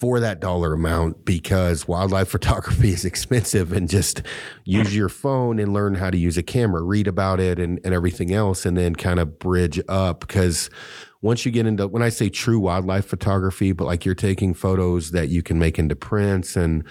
for 0.00 0.20
that 0.20 0.38
dollar 0.38 0.74
amount 0.74 1.24
because 1.24 1.88
wildlife 1.88 2.28
photography 2.36 2.90
is 2.90 3.06
expensive 3.06 3.72
and 3.72 3.88
just 3.88 4.20
use 4.64 4.94
your 4.94 5.08
phone 5.08 5.58
and 5.58 5.72
learn 5.72 5.94
how 5.94 6.10
to 6.10 6.18
use 6.18 6.36
a 6.36 6.42
camera, 6.42 6.82
read 6.82 7.06
about 7.06 7.40
it 7.40 7.58
and, 7.58 7.80
and 7.84 7.94
everything 7.94 8.34
else, 8.34 8.66
and 8.66 8.76
then 8.76 8.94
kind 8.94 9.18
of 9.18 9.38
bridge 9.38 9.80
up. 9.88 10.20
Because 10.20 10.68
once 11.22 11.46
you 11.46 11.52
get 11.52 11.64
into, 11.64 11.88
when 11.88 12.02
I 12.02 12.10
say 12.10 12.28
true 12.28 12.58
wildlife 12.58 13.06
photography, 13.06 13.72
but 13.72 13.86
like 13.86 14.04
you're 14.04 14.14
taking 14.14 14.52
photos 14.52 15.12
that 15.12 15.30
you 15.30 15.42
can 15.42 15.58
make 15.58 15.78
into 15.78 15.96
prints 15.96 16.54
and 16.54 16.84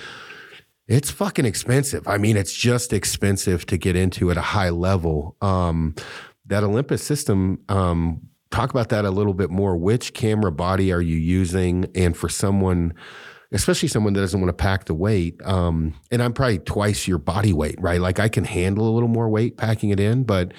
it's 0.93 1.09
fucking 1.09 1.45
expensive. 1.45 2.07
I 2.07 2.17
mean, 2.17 2.37
it's 2.37 2.53
just 2.53 2.93
expensive 2.93 3.65
to 3.65 3.77
get 3.77 3.95
into 3.95 4.29
at 4.29 4.37
a 4.37 4.41
high 4.41 4.69
level. 4.69 5.35
Um, 5.41 5.95
that 6.45 6.63
Olympus 6.63 7.01
system, 7.01 7.59
um, 7.67 8.21
talk 8.51 8.69
about 8.69 8.89
that 8.89 9.03
a 9.03 9.09
little 9.09 9.33
bit 9.33 9.49
more. 9.49 9.75
Which 9.75 10.13
camera 10.13 10.51
body 10.51 10.93
are 10.93 11.01
you 11.01 11.17
using? 11.17 11.85
And 11.95 12.15
for 12.15 12.29
someone, 12.29 12.93
especially 13.51 13.89
someone 13.89 14.13
that 14.13 14.21
doesn't 14.21 14.39
want 14.39 14.49
to 14.49 14.61
pack 14.61 14.85
the 14.85 14.93
weight, 14.93 15.41
um, 15.43 15.95
and 16.11 16.21
I'm 16.21 16.33
probably 16.33 16.59
twice 16.59 17.07
your 17.07 17.17
body 17.17 17.53
weight, 17.53 17.81
right? 17.81 17.99
Like 17.99 18.19
I 18.19 18.29
can 18.29 18.43
handle 18.43 18.87
a 18.87 18.93
little 18.93 19.09
more 19.09 19.29
weight 19.29 19.57
packing 19.57 19.89
it 19.89 19.99
in, 19.99 20.23
but 20.23 20.53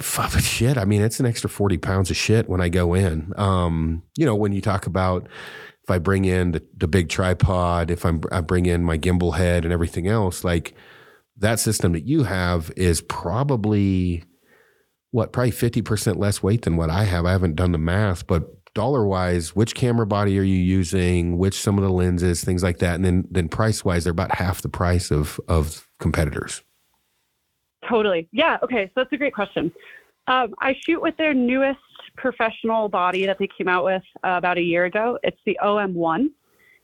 fuck 0.00 0.32
shit, 0.32 0.76
I 0.76 0.84
mean, 0.84 1.00
it's 1.00 1.20
an 1.20 1.26
extra 1.26 1.48
40 1.48 1.78
pounds 1.78 2.10
of 2.10 2.16
shit 2.16 2.50
when 2.50 2.60
I 2.60 2.68
go 2.68 2.92
in. 2.92 3.32
Um, 3.36 4.02
you 4.18 4.26
know, 4.26 4.34
when 4.34 4.52
you 4.52 4.60
talk 4.60 4.86
about 4.86 5.26
if 5.86 5.90
I 5.92 5.98
bring 5.98 6.24
in 6.24 6.50
the, 6.50 6.62
the 6.76 6.88
big 6.88 7.08
tripod, 7.08 7.92
if 7.92 8.04
I'm, 8.04 8.20
I 8.32 8.40
bring 8.40 8.66
in 8.66 8.82
my 8.82 8.98
gimbal 8.98 9.36
head 9.36 9.64
and 9.64 9.72
everything 9.72 10.08
else, 10.08 10.42
like 10.42 10.74
that 11.36 11.60
system 11.60 11.92
that 11.92 12.08
you 12.08 12.24
have 12.24 12.72
is 12.76 13.00
probably 13.02 14.24
what 15.12 15.32
probably 15.32 15.52
50% 15.52 16.16
less 16.16 16.42
weight 16.42 16.62
than 16.62 16.76
what 16.76 16.90
I 16.90 17.04
have. 17.04 17.24
I 17.24 17.30
haven't 17.30 17.54
done 17.54 17.70
the 17.70 17.78
math, 17.78 18.26
but 18.26 18.48
dollar 18.74 19.06
wise, 19.06 19.54
which 19.54 19.76
camera 19.76 20.06
body 20.06 20.36
are 20.40 20.42
you 20.42 20.58
using, 20.58 21.38
which 21.38 21.54
some 21.54 21.78
of 21.78 21.84
the 21.84 21.90
lenses, 21.90 22.42
things 22.42 22.64
like 22.64 22.78
that. 22.78 22.96
And 22.96 23.04
then 23.04 23.28
then 23.30 23.48
price 23.48 23.84
wise, 23.84 24.02
they're 24.02 24.10
about 24.10 24.34
half 24.34 24.62
the 24.62 24.68
price 24.68 25.12
of 25.12 25.38
of 25.46 25.86
competitors. 26.00 26.62
Totally. 27.88 28.28
Yeah. 28.32 28.58
Okay. 28.64 28.86
So 28.86 28.92
that's 28.96 29.12
a 29.12 29.16
great 29.16 29.34
question. 29.34 29.70
Um, 30.26 30.52
I 30.60 30.74
shoot 30.84 31.00
with 31.00 31.16
their 31.16 31.32
newest 31.32 31.78
professional 32.16 32.88
body 32.88 33.26
that 33.26 33.38
they 33.38 33.48
came 33.56 33.68
out 33.68 33.84
with 33.84 34.02
uh, 34.24 34.34
about 34.36 34.58
a 34.58 34.62
year 34.62 34.84
ago. 34.84 35.18
It's 35.22 35.40
the 35.46 35.58
OM1. 35.62 36.26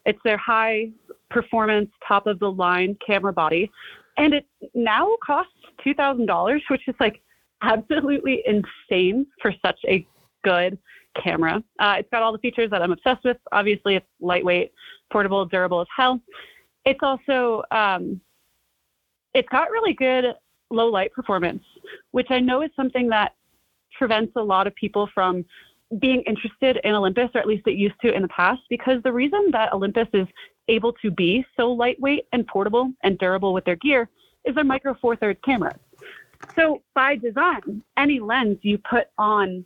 It's 0.05 0.19
their 0.25 0.37
high 0.37 0.91
performance, 1.31 1.91
top 2.07 2.27
of 2.27 2.39
the 2.39 2.51
line 2.51 2.97
camera 3.05 3.33
body. 3.33 3.71
And 4.19 4.35
it 4.35 4.47
now 4.75 5.17
costs 5.25 5.53
$2,000, 5.87 6.61
which 6.69 6.87
is 6.87 6.95
like 7.01 7.23
absolutely 7.63 8.43
insane 8.47 9.27
for 9.41 9.55
such 9.65 9.79
a 9.87 10.07
good 10.45 10.79
camera. 11.23 11.63
Uh, 11.79 11.97
it's 11.99 12.09
got 12.11 12.23
all 12.23 12.33
the 12.33 12.39
features 12.39 12.71
that 12.71 12.83
I'm 12.83 12.93
obsessed 12.93 13.25
with. 13.25 13.37
Obviously, 13.53 13.97
it's 13.97 14.07
lightweight, 14.21 14.73
portable, 15.13 15.45
durable 15.47 15.81
as 15.81 15.87
hell. 15.95 16.21
It's 16.85 17.01
also 17.03 17.63
um, 17.71 18.21
it's 19.35 19.49
got 19.49 19.71
really 19.71 19.95
good 19.95 20.25
low 20.71 20.89
light 20.89 21.13
performance, 21.13 21.63
which 22.11 22.29
I 22.31 22.41
know 22.41 22.63
is 22.63 22.71
something 22.75 23.09
that 23.09 23.33
prevents 23.99 24.33
a 24.37 24.43
lot 24.43 24.67
of 24.67 24.75
people 24.75 25.09
from 25.15 25.45
being 25.99 26.23
interested 26.23 26.79
in 26.85 26.95
Olympus, 26.95 27.29
or 27.35 27.41
at 27.41 27.47
least 27.47 27.67
it 27.67 27.75
used 27.75 27.95
to 28.01 28.15
in 28.15 28.23
the 28.23 28.29
past, 28.29 28.63
because 28.71 29.03
the 29.03 29.13
reason 29.13 29.51
that 29.53 29.73
Olympus 29.73 30.09
is 30.15 30.27
able 30.69 30.93
to 30.95 31.11
be 31.11 31.45
so 31.57 31.71
lightweight 31.71 32.27
and 32.33 32.47
portable 32.47 32.93
and 33.03 33.19
durable 33.19 33.53
with 33.53 33.65
their 33.65 33.77
gear 33.77 34.09
is 34.45 34.55
their 34.55 34.65
micro 34.65 34.95
four 34.95 35.17
thirds 35.17 35.39
cameras. 35.45 35.79
So 36.57 36.83
by 36.95 37.17
design, 37.17 37.83
any 37.97 38.21
lens 38.21 38.59
you 38.63 38.79
put 38.79 39.09
on 39.19 39.65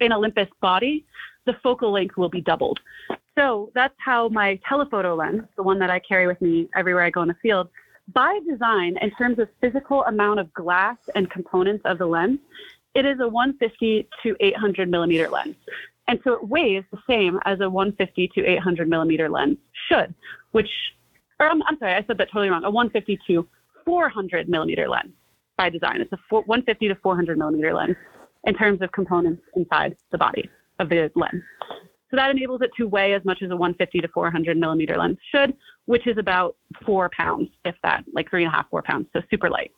an 0.00 0.12
Olympus 0.12 0.48
body, 0.60 1.04
the 1.44 1.54
focal 1.62 1.92
length 1.92 2.16
will 2.16 2.28
be 2.28 2.40
doubled. 2.40 2.80
So 3.36 3.70
that's 3.74 3.94
how 3.98 4.28
my 4.28 4.58
telephoto 4.68 5.14
lens, 5.14 5.42
the 5.56 5.62
one 5.62 5.78
that 5.78 5.90
I 5.90 5.98
carry 5.98 6.26
with 6.26 6.40
me 6.40 6.68
everywhere 6.74 7.04
I 7.04 7.10
go 7.10 7.22
in 7.22 7.28
the 7.28 7.36
field, 7.42 7.68
by 8.12 8.38
design, 8.48 8.96
in 9.00 9.10
terms 9.12 9.38
of 9.38 9.48
physical 9.60 10.04
amount 10.04 10.40
of 10.40 10.52
glass 10.54 10.96
and 11.14 11.30
components 11.30 11.82
of 11.84 11.98
the 11.98 12.06
lens, 12.06 12.38
it 12.96 13.04
is 13.04 13.20
a 13.20 13.28
150 13.28 14.08
to 14.22 14.36
800 14.40 14.90
millimeter 14.90 15.28
lens. 15.28 15.54
And 16.08 16.18
so 16.24 16.32
it 16.32 16.48
weighs 16.48 16.82
the 16.90 16.98
same 17.06 17.38
as 17.44 17.60
a 17.60 17.68
150 17.68 18.28
to 18.34 18.44
800 18.44 18.88
millimeter 18.88 19.28
lens 19.28 19.58
should, 19.88 20.14
which, 20.52 20.70
or 21.38 21.48
I'm, 21.48 21.62
I'm 21.64 21.78
sorry, 21.78 21.92
I 21.92 22.04
said 22.06 22.16
that 22.16 22.30
totally 22.32 22.48
wrong, 22.48 22.64
a 22.64 22.70
150 22.70 23.18
to 23.26 23.46
400 23.84 24.48
millimeter 24.48 24.88
lens 24.88 25.12
by 25.58 25.68
design. 25.68 26.00
It's 26.00 26.12
a 26.12 26.18
150 26.30 26.88
to 26.88 26.94
400 26.94 27.36
millimeter 27.36 27.74
lens 27.74 27.96
in 28.44 28.54
terms 28.54 28.80
of 28.80 28.90
components 28.92 29.42
inside 29.56 29.96
the 30.10 30.18
body 30.18 30.48
of 30.78 30.88
the 30.88 31.10
lens. 31.14 31.42
So 32.10 32.16
that 32.16 32.30
enables 32.30 32.62
it 32.62 32.70
to 32.78 32.86
weigh 32.86 33.14
as 33.14 33.24
much 33.24 33.42
as 33.42 33.50
a 33.50 33.56
150 33.56 34.00
to 34.00 34.08
400 34.08 34.56
millimeter 34.56 34.96
lens 34.96 35.18
should, 35.34 35.54
which 35.84 36.06
is 36.06 36.16
about 36.16 36.56
four 36.86 37.10
pounds, 37.14 37.50
if 37.64 37.74
that, 37.82 38.04
like 38.14 38.30
three 38.30 38.44
and 38.44 38.52
a 38.52 38.56
half, 38.56 38.70
four 38.70 38.82
pounds, 38.82 39.08
so 39.12 39.20
super 39.28 39.50
light. 39.50 39.72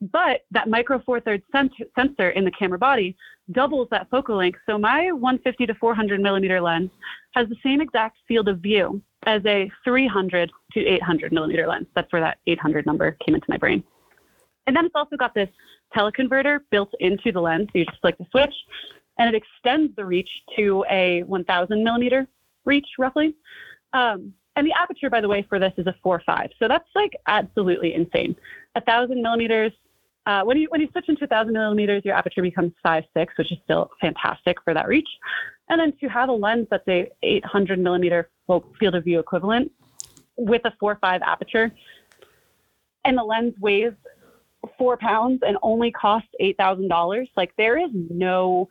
But 0.00 0.42
that 0.50 0.68
micro 0.68 1.00
four 1.04 1.20
thirds 1.20 1.44
sensor 1.52 2.30
in 2.30 2.44
the 2.44 2.50
camera 2.52 2.78
body 2.78 3.16
doubles 3.52 3.88
that 3.90 4.08
focal 4.10 4.36
length. 4.36 4.58
So 4.66 4.78
my 4.78 5.12
150 5.12 5.66
to 5.66 5.74
400 5.74 6.20
millimeter 6.20 6.60
lens 6.60 6.90
has 7.34 7.48
the 7.48 7.56
same 7.62 7.80
exact 7.80 8.16
field 8.26 8.48
of 8.48 8.60
view 8.60 9.02
as 9.26 9.44
a 9.44 9.70
300 9.84 10.50
to 10.72 10.80
800 10.80 11.32
millimeter 11.32 11.66
lens. 11.66 11.86
That's 11.94 12.10
where 12.12 12.22
that 12.22 12.38
800 12.46 12.86
number 12.86 13.12
came 13.24 13.34
into 13.34 13.46
my 13.48 13.58
brain. 13.58 13.84
And 14.66 14.74
then 14.74 14.86
it's 14.86 14.94
also 14.94 15.16
got 15.16 15.34
this 15.34 15.48
teleconverter 15.94 16.60
built 16.70 16.92
into 17.00 17.32
the 17.32 17.40
lens. 17.40 17.68
So 17.72 17.80
you 17.80 17.84
just 17.84 18.00
click 18.00 18.16
the 18.18 18.26
switch 18.30 18.54
and 19.18 19.34
it 19.34 19.42
extends 19.42 19.94
the 19.96 20.04
reach 20.04 20.30
to 20.56 20.84
a 20.90 21.24
1000 21.24 21.84
millimeter 21.84 22.26
reach 22.64 22.86
roughly. 22.98 23.34
Um, 23.92 24.32
and 24.56 24.66
the 24.66 24.72
aperture, 24.72 25.10
by 25.10 25.20
the 25.20 25.28
way, 25.28 25.44
for 25.48 25.58
this 25.58 25.72
is 25.76 25.86
a 25.86 25.94
4.5. 26.04 26.50
So 26.58 26.68
that's 26.68 26.88
like 26.94 27.12
absolutely 27.26 27.94
insane. 27.94 28.36
Thousand 28.86 29.22
millimeters. 29.22 29.72
Uh, 30.26 30.42
when 30.42 30.58
you 30.58 30.66
when 30.70 30.80
you 30.80 30.88
switch 30.92 31.08
into 31.08 31.22
1,000 31.22 31.52
millimeters, 31.52 32.04
your 32.04 32.14
aperture 32.14 32.42
becomes 32.42 32.72
5.6, 32.84 33.26
which 33.36 33.50
is 33.52 33.58
still 33.64 33.90
fantastic 34.00 34.58
for 34.62 34.74
that 34.74 34.86
reach. 34.86 35.08
And 35.68 35.80
then 35.80 35.92
to 36.00 36.08
have 36.08 36.28
a 36.28 36.32
lens 36.32 36.66
that's 36.70 36.86
a 36.88 37.10
800 37.22 37.78
millimeter 37.78 38.30
field 38.78 38.94
of 38.94 39.04
view 39.04 39.18
equivalent 39.18 39.72
with 40.36 40.62
a 40.64 40.72
4.5 40.82 41.20
aperture, 41.22 41.72
and 43.04 43.16
the 43.16 43.22
lens 43.22 43.54
weighs 43.60 43.92
four 44.76 44.96
pounds 44.96 45.40
and 45.46 45.56
only 45.62 45.90
costs 45.90 46.28
eight 46.38 46.56
thousand 46.56 46.88
dollars. 46.88 47.28
Like 47.36 47.52
there 47.56 47.78
is 47.78 47.90
no 47.92 48.68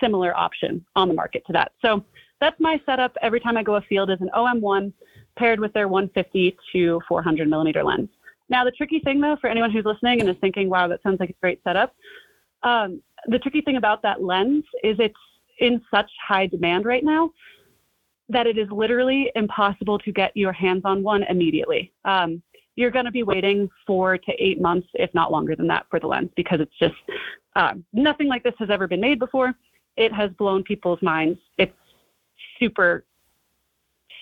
similar 0.00 0.36
option 0.36 0.84
on 0.96 1.08
the 1.08 1.14
market 1.14 1.44
to 1.46 1.52
that. 1.54 1.72
So 1.82 2.04
that's 2.40 2.58
my 2.60 2.80
setup 2.86 3.16
every 3.22 3.40
time 3.40 3.56
I 3.56 3.62
go 3.62 3.76
afield 3.76 4.10
is 4.10 4.20
an 4.20 4.30
OM1 4.34 4.92
paired 5.38 5.60
with 5.60 5.72
their 5.72 5.88
150 5.88 6.56
to 6.72 7.00
400 7.08 7.48
millimeter 7.48 7.84
lens. 7.84 8.08
Now 8.50 8.64
the 8.64 8.72
tricky 8.72 8.98
thing 8.98 9.20
though, 9.20 9.36
for 9.40 9.48
anyone 9.48 9.70
who's 9.70 9.84
listening 9.84 10.20
and 10.20 10.28
is 10.28 10.36
thinking, 10.40 10.68
wow, 10.68 10.88
that 10.88 11.02
sounds 11.02 11.20
like 11.20 11.30
a 11.30 11.40
great 11.40 11.60
setup. 11.64 11.94
Um, 12.62 13.00
the 13.26 13.38
tricky 13.38 13.62
thing 13.62 13.76
about 13.76 14.02
that 14.02 14.22
lens 14.22 14.64
is 14.84 14.96
it's 14.98 15.14
in 15.60 15.80
such 15.90 16.10
high 16.26 16.46
demand 16.46 16.84
right 16.84 17.04
now 17.04 17.30
that 18.28 18.46
it 18.46 18.58
is 18.58 18.68
literally 18.70 19.30
impossible 19.34 19.98
to 19.98 20.12
get 20.12 20.36
your 20.36 20.52
hands 20.52 20.82
on 20.84 21.02
one 21.02 21.24
immediately. 21.24 21.92
Um, 22.04 22.42
you're 22.76 22.90
going 22.90 23.04
to 23.04 23.10
be 23.10 23.24
waiting 23.24 23.68
four 23.86 24.16
to 24.16 24.32
eight 24.38 24.60
months, 24.60 24.88
if 24.94 25.12
not 25.14 25.32
longer 25.32 25.56
than 25.56 25.66
that, 25.66 25.86
for 25.90 26.00
the 26.00 26.06
lens 26.06 26.30
because 26.36 26.60
it's 26.60 26.78
just 26.78 26.94
uh, 27.56 27.74
nothing 27.92 28.28
like 28.28 28.42
this 28.42 28.54
has 28.58 28.70
ever 28.70 28.86
been 28.86 29.00
made 29.00 29.18
before. 29.18 29.52
It 29.96 30.12
has 30.12 30.30
blown 30.38 30.62
people's 30.62 31.02
minds. 31.02 31.38
It's 31.58 31.74
super, 32.58 33.04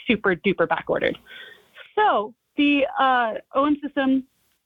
super 0.07 0.35
duper 0.35 0.67
backordered. 0.67 1.17
So 1.95 2.35
the 2.59 2.85
uh, 2.99 3.35
OM 3.55 3.77
system 3.83 4.25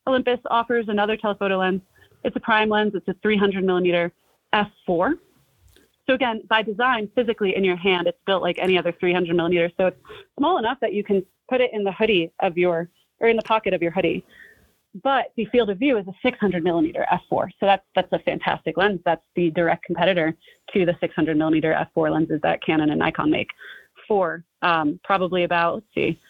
Olympus 0.09 0.40
offers 0.51 0.86
another 0.88 1.16
telephoto 1.16 1.59
lens. 1.59 1.82
It's 2.24 2.34
a 2.34 2.40
prime 2.40 2.68
lens. 2.68 2.93
It's 2.95 3.07
a 3.07 3.14
300 3.22 3.64
millimeter 3.64 4.12
f4. 4.53 5.12
So 6.07 6.14
again, 6.14 6.43
by 6.49 6.62
design, 6.62 7.09
physically 7.14 7.55
in 7.55 7.62
your 7.62 7.76
hand, 7.76 8.09
it's 8.09 8.18
built 8.26 8.43
like 8.43 8.59
any 8.59 8.76
other 8.76 8.93
300 8.99 9.36
millimeter. 9.36 9.70
So 9.76 9.86
it's 9.86 9.97
small 10.36 10.59
enough 10.59 10.78
that 10.80 10.93
you 10.93 11.05
can 11.05 11.24
put 11.49 11.61
it 11.61 11.70
in 11.72 11.84
the 11.84 11.93
hoodie 11.93 12.32
of 12.40 12.59
your 12.59 12.88
or 13.20 13.28
in 13.28 13.36
the 13.36 13.43
pocket 13.43 13.72
of 13.72 13.82
your 13.82 13.93
hoodie. 13.93 14.24
But 15.03 15.32
the 15.36 15.47
field 15.47 15.70
of 15.70 15.78
view 15.78 15.97
is 15.97 16.07
a 16.09 16.12
600 16.22 16.64
millimeter 16.64 17.07
f4. 17.12 17.49
So 17.61 17.66
that's 17.66 17.84
that's 17.95 18.12
a 18.12 18.18
fantastic 18.20 18.76
lens. 18.76 19.01
That's 19.05 19.22
the 19.36 19.51
direct 19.51 19.84
competitor 19.84 20.36
to 20.74 20.84
the 20.84 20.97
600 21.01 21.36
millimeter 21.36 21.86
f4 21.97 22.12
lenses 22.12 22.40
that 22.43 22.62
Canon 22.64 22.90
and 22.90 22.99
Nikon 22.99 23.30
make 23.30 23.49
for 24.09 24.45
um, 24.62 24.99
probably 25.05 25.45
about 25.45 25.74
let's 25.74 25.86
see 25.95 26.20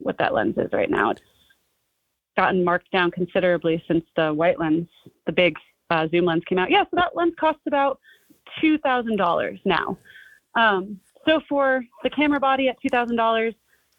what 0.00 0.18
that 0.18 0.34
lens 0.34 0.56
is 0.58 0.72
right 0.72 0.90
now. 0.90 1.10
It's 1.10 1.20
gotten 2.36 2.64
marked 2.64 2.90
down 2.90 3.10
considerably 3.10 3.82
since 3.86 4.04
the 4.16 4.32
white 4.32 4.58
lens, 4.58 4.88
the 5.26 5.32
big 5.32 5.56
uh, 5.90 6.08
zoom 6.08 6.24
lens 6.26 6.42
came 6.48 6.58
out. 6.58 6.70
Yeah, 6.70 6.84
so 6.84 6.90
that 6.96 7.16
lens 7.16 7.34
costs 7.38 7.62
about 7.66 8.00
two 8.60 8.78
thousand 8.78 9.16
dollars 9.16 9.58
now. 9.64 9.98
Um, 10.54 11.00
so 11.26 11.40
for 11.48 11.84
the 12.02 12.10
camera 12.10 12.40
body 12.40 12.68
at 12.68 12.80
two 12.80 12.88
thousand 12.88 13.16
dollars, 13.16 13.54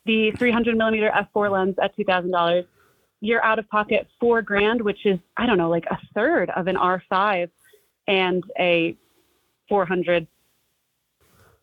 the 0.05 0.31
300 0.37 0.75
millimeter 0.77 1.11
f4 1.35 1.51
lens 1.51 1.75
at 1.81 1.95
$2,000, 1.95 2.65
you're 3.19 3.43
out 3.43 3.59
of 3.59 3.69
pocket 3.69 4.07
four 4.19 4.41
grand, 4.41 4.81
which 4.81 5.05
is, 5.05 5.19
I 5.37 5.45
don't 5.45 5.57
know, 5.57 5.69
like 5.69 5.85
a 5.91 5.97
third 6.15 6.49
of 6.55 6.67
an 6.67 6.75
R5 6.75 7.49
and 8.07 8.43
a 8.59 8.97
400 9.69 10.25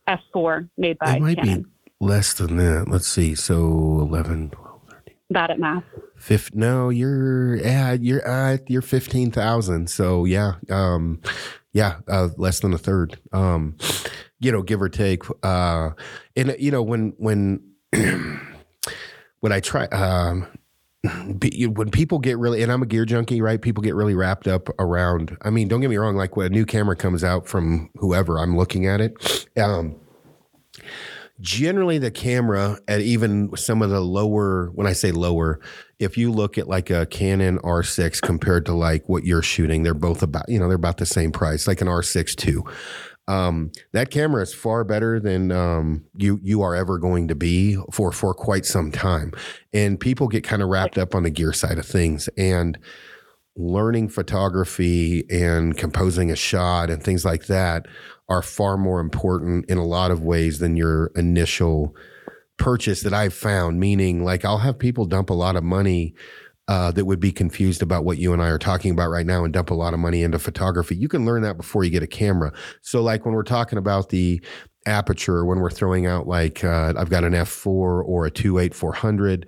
f4 0.08 0.68
made 0.76 0.98
by 0.98 1.16
It 1.16 1.20
might 1.20 1.36
Canon. 1.36 1.62
be 1.62 1.68
less 2.00 2.32
than 2.34 2.56
that. 2.56 2.86
Let's 2.88 3.06
see. 3.06 3.34
So 3.34 3.56
11, 4.00 4.50
12, 4.50 4.80
13. 4.88 5.14
Bad 5.30 5.50
at 5.50 5.58
math. 5.58 5.84
Fifth, 6.16 6.54
no, 6.54 6.88
you're 6.88 7.56
yeah, 7.56 7.92
you're 7.92 8.28
uh, 8.28 8.58
you're 8.66 8.82
fifteen 8.82 9.30
thousand. 9.30 9.88
So 9.88 10.24
yeah, 10.24 10.54
um, 10.68 11.20
yeah, 11.72 11.98
uh, 12.08 12.30
less 12.36 12.58
than 12.58 12.72
a 12.74 12.78
third. 12.78 13.20
Um, 13.32 13.76
you 14.40 14.50
know, 14.50 14.62
give 14.62 14.82
or 14.82 14.88
take. 14.88 15.22
Uh, 15.44 15.90
and 16.34 16.56
you 16.58 16.72
know 16.72 16.82
when 16.82 17.14
when 17.18 17.62
when 17.92 19.52
I 19.52 19.60
try, 19.60 19.84
um, 19.86 20.48
when 21.04 21.90
people 21.90 22.18
get 22.18 22.36
really, 22.36 22.62
and 22.62 22.72
I'm 22.72 22.82
a 22.82 22.86
gear 22.86 23.04
junkie, 23.04 23.40
right? 23.40 23.62
People 23.62 23.82
get 23.82 23.94
really 23.94 24.14
wrapped 24.14 24.48
up 24.48 24.68
around. 24.80 25.36
I 25.42 25.50
mean, 25.50 25.68
don't 25.68 25.80
get 25.80 25.90
me 25.90 25.96
wrong. 25.96 26.16
Like 26.16 26.36
when 26.36 26.46
a 26.46 26.50
new 26.50 26.66
camera 26.66 26.96
comes 26.96 27.22
out 27.22 27.46
from 27.46 27.90
whoever, 27.96 28.40
I'm 28.40 28.56
looking 28.56 28.86
at 28.86 29.00
it. 29.00 29.46
Um, 29.56 29.94
generally, 31.40 31.98
the 31.98 32.10
camera 32.10 32.78
at 32.88 33.00
even 33.00 33.54
some 33.56 33.82
of 33.82 33.90
the 33.90 34.00
lower, 34.00 34.70
when 34.74 34.86
I 34.86 34.92
say 34.92 35.12
lower, 35.12 35.60
if 35.98 36.16
you 36.16 36.32
look 36.32 36.58
at 36.58 36.68
like 36.68 36.90
a 36.90 37.06
Canon 37.06 37.58
R6 37.58 38.20
compared 38.20 38.66
to 38.66 38.72
like 38.72 39.08
what 39.08 39.24
you're 39.24 39.42
shooting, 39.42 39.82
they're 39.82 39.94
both 39.94 40.22
about, 40.22 40.48
you 40.48 40.58
know, 40.58 40.68
they're 40.68 40.76
about 40.76 40.98
the 40.98 41.06
same 41.06 41.32
price, 41.32 41.66
like 41.66 41.80
an 41.80 41.88
R6 41.88 42.34
too. 42.34 42.64
Um, 43.28 43.72
that 43.92 44.10
camera 44.10 44.42
is 44.42 44.54
far 44.54 44.84
better 44.84 45.20
than 45.20 45.52
um, 45.52 46.04
you 46.16 46.40
you 46.42 46.62
are 46.62 46.74
ever 46.74 46.96
going 46.96 47.28
to 47.28 47.34
be 47.34 47.76
for 47.92 48.10
for 48.10 48.32
quite 48.32 48.64
some 48.64 48.90
time, 48.90 49.32
and 49.74 50.00
people 50.00 50.28
get 50.28 50.44
kind 50.44 50.62
of 50.62 50.70
wrapped 50.70 50.96
up 50.96 51.14
on 51.14 51.24
the 51.24 51.30
gear 51.30 51.52
side 51.52 51.78
of 51.78 51.84
things. 51.84 52.28
And 52.38 52.78
learning 53.58 54.08
photography 54.08 55.24
and 55.30 55.76
composing 55.76 56.30
a 56.30 56.36
shot 56.36 56.90
and 56.90 57.02
things 57.02 57.24
like 57.24 57.46
that 57.46 57.86
are 58.28 58.42
far 58.42 58.76
more 58.76 59.00
important 59.00 59.68
in 59.68 59.78
a 59.78 59.84
lot 59.84 60.10
of 60.10 60.22
ways 60.22 60.60
than 60.60 60.76
your 60.76 61.10
initial 61.16 61.94
purchase 62.56 63.02
that 63.02 63.12
I've 63.12 63.34
found. 63.34 63.80
Meaning, 63.80 64.24
like 64.24 64.44
I'll 64.44 64.58
have 64.58 64.78
people 64.78 65.04
dump 65.06 65.30
a 65.30 65.34
lot 65.34 65.56
of 65.56 65.64
money 65.64 66.14
uh, 66.68 66.92
that 66.92 67.06
would 67.06 67.18
be 67.18 67.32
confused 67.32 67.82
about 67.82 68.04
what 68.04 68.18
you 68.18 68.32
and 68.32 68.42
I 68.42 68.48
are 68.48 68.58
talking 68.58 68.92
about 68.92 69.08
right 69.08 69.26
now 69.26 69.42
and 69.42 69.52
dump 69.52 69.70
a 69.70 69.74
lot 69.74 69.94
of 69.94 70.00
money 70.00 70.22
into 70.22 70.38
photography. 70.38 70.94
You 70.94 71.08
can 71.08 71.24
learn 71.24 71.42
that 71.42 71.56
before 71.56 71.82
you 71.82 71.90
get 71.90 72.02
a 72.02 72.06
camera. 72.06 72.52
So, 72.82 73.02
like 73.02 73.24
when 73.24 73.34
we're 73.34 73.42
talking 73.42 73.78
about 73.78 74.10
the 74.10 74.42
aperture, 74.86 75.44
when 75.44 75.58
we're 75.58 75.70
throwing 75.70 76.06
out 76.06 76.28
like 76.28 76.62
uh, 76.62 76.92
I've 76.96 77.10
got 77.10 77.24
an 77.24 77.32
f4 77.32 77.66
or 77.66 78.26
a 78.26 78.30
28 78.30 78.74
400 78.74 79.46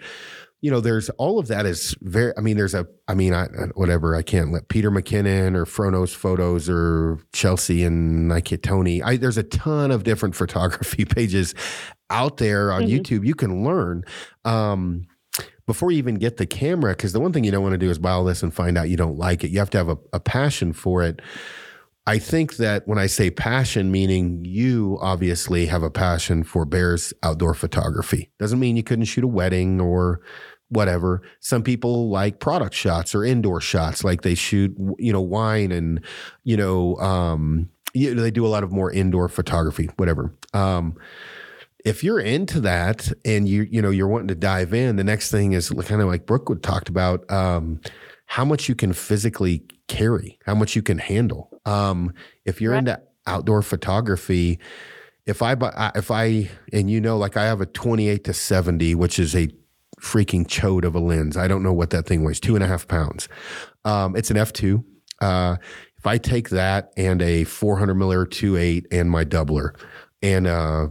you 0.61 0.71
know, 0.71 0.81
there's 0.81 1.09
all 1.11 1.39
of 1.39 1.49
that 1.49 1.65
is 1.65 1.97
very, 2.03 2.33
I 2.37 2.41
mean, 2.41 2.57
there's 2.57 2.75
a, 2.75 2.87
I 3.09 3.15
mean, 3.15 3.33
I, 3.33 3.47
whatever, 3.75 4.15
I 4.15 4.23
can't 4.23 4.53
let 4.53 4.69
Peter 4.69 4.91
McKinnon 4.91 5.55
or 5.55 5.65
Fro 5.65 5.91
Knows 5.91 6.13
Photos 6.13 6.69
or 6.69 7.19
Chelsea 7.33 7.83
and 7.83 8.29
Nike 8.29 8.59
Tony. 8.59 9.03
I, 9.03 9.17
there's 9.17 9.39
a 9.39 9.43
ton 9.43 9.91
of 9.91 10.05
different 10.05 10.35
photography 10.37 11.05
pages 11.05 11.55
out 12.11 12.37
there 12.37 12.73
on 12.73 12.83
mm-hmm. 12.83 12.97
YouTube. 12.97 13.27
You 13.27 13.35
can 13.35 13.65
learn. 13.65 14.05
Um, 14.45 15.07
before 15.67 15.93
you 15.93 15.99
even 15.99 16.17
get 16.17 16.37
the 16.37 16.47
camera, 16.47 16.93
because 16.93 17.13
the 17.13 17.21
one 17.21 17.33
thing 17.33 17.45
you 17.45 17.53
don't 17.53 17.63
want 17.63 17.75
to 17.75 17.79
do 17.79 17.91
is 17.91 17.99
buy 17.99 18.11
all 18.11 18.25
this 18.25 18.43
and 18.43 18.53
find 18.53 18.77
out 18.77 18.89
you 18.89 18.97
don't 18.97 19.17
like 19.17 19.45
it. 19.45 19.51
You 19.51 19.61
have 19.61 19.71
to 19.71 19.79
have 19.79 19.89
a, 19.89 19.97
a 20.13 20.19
passion 20.19 20.73
for 20.73 21.05
it. 21.05 21.21
I 22.07 22.19
think 22.19 22.57
that 22.57 22.89
when 22.89 22.99
I 22.99 23.07
say 23.07 23.31
passion, 23.31 23.93
meaning 23.93 24.45
you 24.45 24.99
obviously 25.01 25.67
have 25.67 25.85
a 25.85 25.91
passion 25.91 26.43
for 26.43 26.65
bears 26.65 27.13
outdoor 27.23 27.55
photography. 27.55 28.33
Doesn't 28.41 28.59
mean 28.59 28.77
you 28.77 28.83
couldn't 28.83 29.05
shoot 29.05 29.23
a 29.23 29.29
wedding 29.29 29.81
or 29.81 30.21
whatever. 30.71 31.23
Some 31.41 31.63
people 31.63 32.09
like 32.09 32.41
product 32.41 32.75
shots 32.75 33.15
or 33.15 33.25
indoor 33.25 33.61
shots, 33.61 34.03
like 34.03 34.23
they 34.23 34.35
shoot, 34.35 34.75
you 34.99 35.13
know, 35.13 35.21
wine 35.21 35.71
and, 35.73 36.01
you 36.45 36.57
know, 36.57 36.97
um, 36.97 37.69
you 37.93 38.15
know, 38.15 38.23
they 38.23 38.31
do 38.31 38.47
a 38.47 38.49
lot 38.49 38.65
of 38.65 38.73
more 38.73 38.91
indoor 38.91 39.29
photography, 39.29 39.91
whatever. 39.97 40.35
Um, 40.55 40.97
if 41.85 42.05
you're 42.05 42.21
into 42.21 42.61
that 42.61 43.11
and 43.25 43.49
you 43.49 43.63
you 43.71 43.81
know 43.81 43.91
you're 43.91 44.09
wanting 44.09 44.29
to 44.29 44.35
dive 44.35 44.75
in, 44.75 44.97
the 44.97 45.05
next 45.05 45.31
thing 45.31 45.53
is 45.53 45.71
kind 45.71 46.01
of 46.01 46.09
like 46.09 46.27
Brookwood 46.27 46.63
talked 46.63 46.89
about 46.89 47.31
um, 47.31 47.81
how 48.27 48.45
much 48.45 48.69
you 48.69 48.75
can 48.75 48.93
physically 48.93 49.65
carry, 49.89 50.39
how 50.45 50.55
much 50.55 50.77
you 50.77 50.83
can 50.83 50.99
handle. 50.99 51.51
Um, 51.65 52.15
if 52.45 52.61
you're 52.61 52.73
right. 52.73 52.79
into 52.79 53.01
outdoor 53.27 53.63
photography, 53.63 54.59
if 55.27 55.43
I 55.43 55.55
buy, 55.55 55.93
if 55.95 56.11
I 56.11 56.51
and 56.73 56.91
you 56.91 57.01
know 57.01 57.17
like 57.17 57.37
I 57.37 57.45
have 57.45 57.61
a 57.61 57.67
28 57.67 58.25
to 58.25 58.35
70, 58.35 58.95
which 58.95 59.19
is 59.19 59.35
a 59.35 59.49
freaking 60.01 60.47
chode 60.47 60.85
of 60.85 60.95
a 60.95 60.99
lens. 60.99 61.37
I 61.37 61.49
don't 61.49 61.63
know 61.63 61.73
what 61.73 61.91
that 61.91 62.07
thing 62.07 62.25
weighs, 62.25 62.41
two 62.41 62.55
and 62.55 62.65
a 62.65 62.67
half 62.67 62.89
pounds. 62.89 63.29
Um, 63.85 64.17
it's 64.17 64.31
an 64.31 64.37
f2. 64.37 64.85
Uh, 65.21 65.57
if 65.99 66.07
I 66.07 66.17
take 66.17 66.49
that 66.49 66.93
and 66.97 67.21
a 67.21 67.45
400 67.45 67.95
miller 67.95 68.25
2.8 68.25 68.87
and 68.91 69.11
my 69.11 69.25
doubler 69.25 69.79
and 70.23 70.47
uh, 70.47 70.89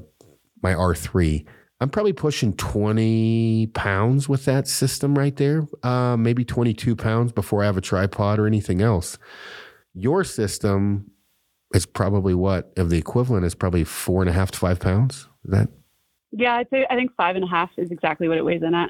my 0.61 0.73
R3, 0.73 1.45
I'm 1.81 1.89
probably 1.89 2.13
pushing 2.13 2.53
20 2.53 3.67
pounds 3.73 4.29
with 4.29 4.45
that 4.45 4.67
system 4.67 5.17
right 5.17 5.35
there, 5.35 5.65
uh, 5.81 6.17
maybe 6.17 6.45
22 6.45 6.95
pounds 6.95 7.31
before 7.31 7.63
I 7.63 7.65
have 7.65 7.77
a 7.77 7.81
tripod 7.81 8.37
or 8.37 8.45
anything 8.45 8.81
else. 8.81 9.17
Your 9.93 10.23
system 10.23 11.09
is 11.73 11.85
probably 11.85 12.33
what 12.33 12.71
of 12.77 12.89
the 12.89 12.97
equivalent 12.97 13.45
is 13.45 13.55
probably 13.55 13.83
four 13.83 14.21
and 14.21 14.29
a 14.29 14.33
half 14.33 14.51
to 14.51 14.59
five 14.59 14.79
pounds. 14.79 15.27
Is 15.45 15.51
that 15.51 15.69
yeah, 16.31 16.55
I'd 16.55 16.69
say 16.69 16.85
I 16.89 16.95
think 16.95 17.11
five 17.15 17.35
and 17.35 17.43
a 17.43 17.47
half 17.47 17.69
is 17.77 17.91
exactly 17.91 18.27
what 18.27 18.37
it 18.37 18.45
weighs 18.45 18.63
in 18.63 18.73
at. 18.73 18.89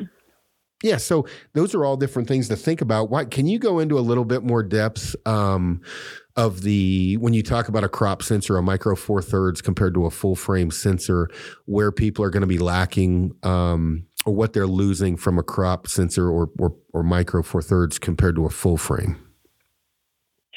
Yeah, 0.82 0.96
so 0.96 1.26
those 1.54 1.76
are 1.76 1.84
all 1.84 1.98
different 1.98 2.30
things 2.30 2.48
to 2.48 2.56
think 2.56 2.80
about. 2.80 3.10
Why 3.10 3.26
can 3.26 3.48
you 3.48 3.60
go 3.60 3.80
into 3.80 4.00
a 4.00 4.02
little 4.02 4.24
bit 4.24 4.44
more 4.44 4.64
depth 4.64 5.14
um, 5.26 5.82
of 6.38 6.62
the 6.62 7.18
when 7.18 7.34
you 7.34 7.44
talk 7.44 7.68
about 7.68 7.84
a 7.84 7.90
crop 7.90 8.24
sensor, 8.24 8.56
a 8.56 8.64
micro 8.64 8.96
four 8.96 9.22
thirds 9.22 9.62
compared 9.62 9.94
to 9.96 10.06
a 10.06 10.12
full 10.12 10.38
frame 10.38 10.72
sensor, 10.72 11.30
where 11.66 11.92
people 11.92 12.24
are 12.24 12.30
going 12.30 12.42
to 12.42 12.48
be 12.48 12.60
lacking 12.60 13.34
um, 13.44 14.06
or 14.26 14.34
what 14.34 14.54
they're 14.54 14.68
losing 14.68 15.18
from 15.18 15.38
a 15.38 15.44
crop 15.44 15.86
sensor 15.86 16.30
or, 16.30 16.50
or 16.58 16.74
or 16.94 17.04
micro 17.04 17.44
four 17.44 17.62
thirds 17.62 18.00
compared 18.00 18.36
to 18.36 18.46
a 18.46 18.50
full 18.50 18.78
frame? 18.78 19.18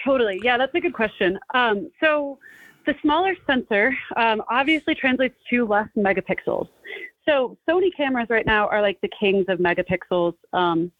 Totally. 0.04 0.40
Yeah, 0.42 0.56
that's 0.56 0.74
a 0.74 0.80
good 0.80 0.94
question. 0.94 1.36
Um, 1.52 1.90
so 2.00 2.38
the 2.86 2.94
smaller 3.02 3.34
sensor 3.46 3.96
um, 4.16 4.42
obviously 4.50 4.94
translates 4.94 5.36
to 5.50 5.66
less 5.66 5.88
megapixels. 5.96 6.68
So 7.28 7.56
Sony 7.68 7.90
cameras 7.96 8.28
right 8.30 8.46
now 8.46 8.66
are 8.68 8.82
like 8.82 9.00
the 9.00 9.10
kings 9.18 9.46
of 9.48 9.58
megapixels. 9.58 10.34
Um, 10.52 10.90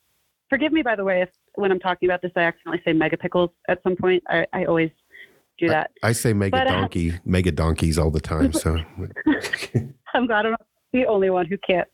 forgive 0.48 0.72
me, 0.72 0.82
by 0.82 0.96
the 0.96 1.04
way, 1.04 1.22
if 1.22 1.30
when 1.54 1.70
I'm 1.72 1.80
talking 1.80 2.08
about 2.08 2.22
this, 2.22 2.32
I 2.36 2.42
accidentally 2.42 2.82
say 2.84 2.92
megapixels 2.92 3.50
at 3.68 3.82
some 3.82 3.96
point. 3.96 4.22
I, 4.28 4.46
I 4.52 4.64
always 4.64 4.90
do 5.58 5.68
that. 5.68 5.90
I, 6.02 6.08
I 6.08 6.12
say 6.12 6.32
mega 6.32 6.58
but, 6.58 6.66
uh, 6.66 6.70
donkey, 6.70 7.14
mega 7.24 7.50
donkeys 7.50 7.98
all 7.98 8.10
the 8.10 8.20
time. 8.20 8.52
So 8.52 8.76
I'm 10.14 10.26
glad 10.26 10.46
I'm 10.46 10.52
not 10.52 10.66
the 10.92 11.06
only 11.06 11.30
one 11.30 11.46
who 11.46 11.56
can't 11.58 11.88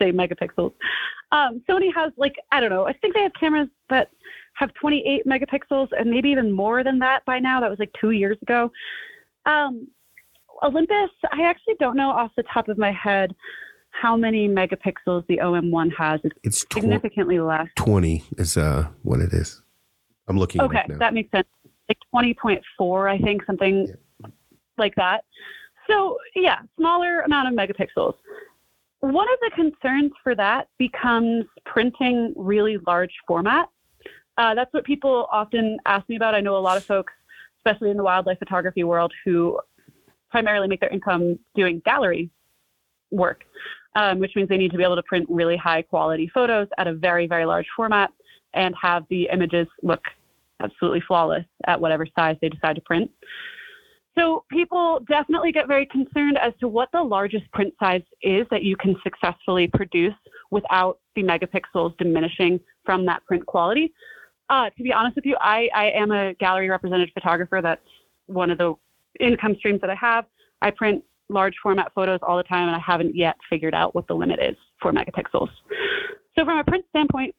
say 0.00 0.12
megapixels. 0.12 0.72
Um, 1.32 1.62
Sony 1.68 1.92
has 1.94 2.12
like 2.16 2.34
I 2.52 2.60
don't 2.60 2.70
know. 2.70 2.86
I 2.86 2.92
think 2.92 3.14
they 3.14 3.22
have 3.22 3.32
cameras 3.38 3.68
that 3.90 4.10
have 4.54 4.72
28 4.74 5.26
megapixels 5.26 5.88
and 5.98 6.10
maybe 6.10 6.28
even 6.30 6.52
more 6.52 6.84
than 6.84 6.98
that 7.00 7.24
by 7.24 7.38
now. 7.38 7.60
That 7.60 7.70
was 7.70 7.78
like 7.78 7.92
two 8.00 8.12
years 8.12 8.38
ago. 8.42 8.70
Um, 9.46 9.88
Olympus, 10.62 11.10
I 11.32 11.42
actually 11.42 11.74
don't 11.78 11.96
know 11.96 12.10
off 12.10 12.30
the 12.36 12.44
top 12.52 12.68
of 12.68 12.78
my 12.78 12.92
head 12.92 13.34
how 13.90 14.16
many 14.16 14.48
megapixels 14.48 15.26
the 15.28 15.38
OM1 15.38 15.92
has. 15.96 16.20
It's, 16.24 16.36
it's 16.42 16.64
tw- 16.64 16.74
significantly 16.74 17.38
less. 17.40 17.68
20 17.76 18.24
is 18.38 18.56
uh, 18.56 18.88
what 19.02 19.20
it 19.20 19.32
is. 19.32 19.62
I'm 20.28 20.38
looking 20.38 20.60
Okay, 20.62 20.84
that 20.98 21.14
makes 21.14 21.30
sense. 21.30 21.46
Like 21.88 21.98
20.4, 22.14 23.10
I 23.10 23.18
think, 23.18 23.44
something 23.44 23.88
yeah. 24.20 24.26
like 24.78 24.94
that. 24.96 25.24
So, 25.88 26.16
yeah, 26.34 26.60
smaller 26.78 27.20
amount 27.20 27.48
of 27.48 27.54
megapixels. 27.54 28.14
One 29.00 29.26
of 29.30 29.38
the 29.40 29.50
concerns 29.54 30.12
for 30.22 30.34
that 30.34 30.68
becomes 30.78 31.44
printing 31.66 32.32
really 32.36 32.78
large 32.86 33.12
format. 33.28 33.68
Uh, 34.38 34.54
that's 34.54 34.72
what 34.72 34.84
people 34.84 35.28
often 35.30 35.78
ask 35.84 36.08
me 36.08 36.16
about. 36.16 36.34
I 36.34 36.40
know 36.40 36.56
a 36.56 36.58
lot 36.58 36.78
of 36.78 36.84
folks, 36.84 37.12
especially 37.64 37.90
in 37.90 37.96
the 37.96 38.02
wildlife 38.02 38.38
photography 38.38 38.84
world, 38.84 39.12
who 39.24 39.58
primarily 40.30 40.68
make 40.68 40.80
their 40.80 40.90
income 40.90 41.38
doing 41.54 41.80
gallery 41.84 42.30
work, 43.10 43.44
um, 43.94 44.18
which 44.18 44.32
means 44.34 44.48
they 44.48 44.56
need 44.56 44.72
to 44.72 44.76
be 44.78 44.84
able 44.84 44.96
to 44.96 45.02
print 45.04 45.26
really 45.30 45.56
high 45.56 45.82
quality 45.82 46.30
photos 46.34 46.68
at 46.78 46.86
a 46.86 46.92
very, 46.92 47.26
very 47.26 47.46
large 47.46 47.66
format 47.76 48.10
and 48.54 48.74
have 48.80 49.04
the 49.10 49.28
images 49.32 49.66
look 49.82 50.02
absolutely 50.60 51.02
flawless 51.06 51.44
at 51.66 51.80
whatever 51.80 52.06
size 52.16 52.36
they 52.40 52.48
decide 52.48 52.74
to 52.74 52.82
print. 52.82 53.10
So 54.16 54.44
people 54.50 55.00
definitely 55.08 55.50
get 55.50 55.66
very 55.66 55.86
concerned 55.86 56.38
as 56.38 56.52
to 56.60 56.68
what 56.68 56.88
the 56.92 57.02
largest 57.02 57.50
print 57.52 57.74
size 57.80 58.02
is 58.22 58.46
that 58.50 58.62
you 58.62 58.76
can 58.76 58.94
successfully 59.02 59.68
produce 59.68 60.14
without 60.50 60.98
the 61.16 61.22
megapixels 61.22 61.96
diminishing 61.98 62.60
from 62.84 63.04
that 63.06 63.24
print 63.26 63.44
quality. 63.46 63.92
Uh, 64.50 64.70
to 64.70 64.82
be 64.82 64.92
honest 64.92 65.16
with 65.16 65.26
you, 65.26 65.36
I, 65.40 65.68
I 65.74 65.90
am 65.90 66.10
a 66.10 66.34
gallery 66.34 66.68
represented 66.68 67.10
photographer. 67.14 67.60
That's 67.62 67.80
one 68.26 68.50
of 68.50 68.58
the 68.58 68.74
income 69.20 69.56
streams 69.58 69.80
that 69.80 69.90
I 69.90 69.94
have. 69.94 70.26
I 70.62 70.70
print 70.70 71.02
large 71.28 71.54
format 71.62 71.92
photos 71.94 72.20
all 72.22 72.36
the 72.36 72.42
time, 72.42 72.68
and 72.68 72.76
I 72.76 72.80
haven't 72.80 73.16
yet 73.16 73.36
figured 73.48 73.74
out 73.74 73.94
what 73.94 74.06
the 74.06 74.14
limit 74.14 74.40
is 74.40 74.56
for 74.80 74.92
megapixels. 74.92 75.48
So, 76.36 76.44
from 76.44 76.58
a 76.58 76.64
print 76.64 76.84
standpoint, 76.90 77.34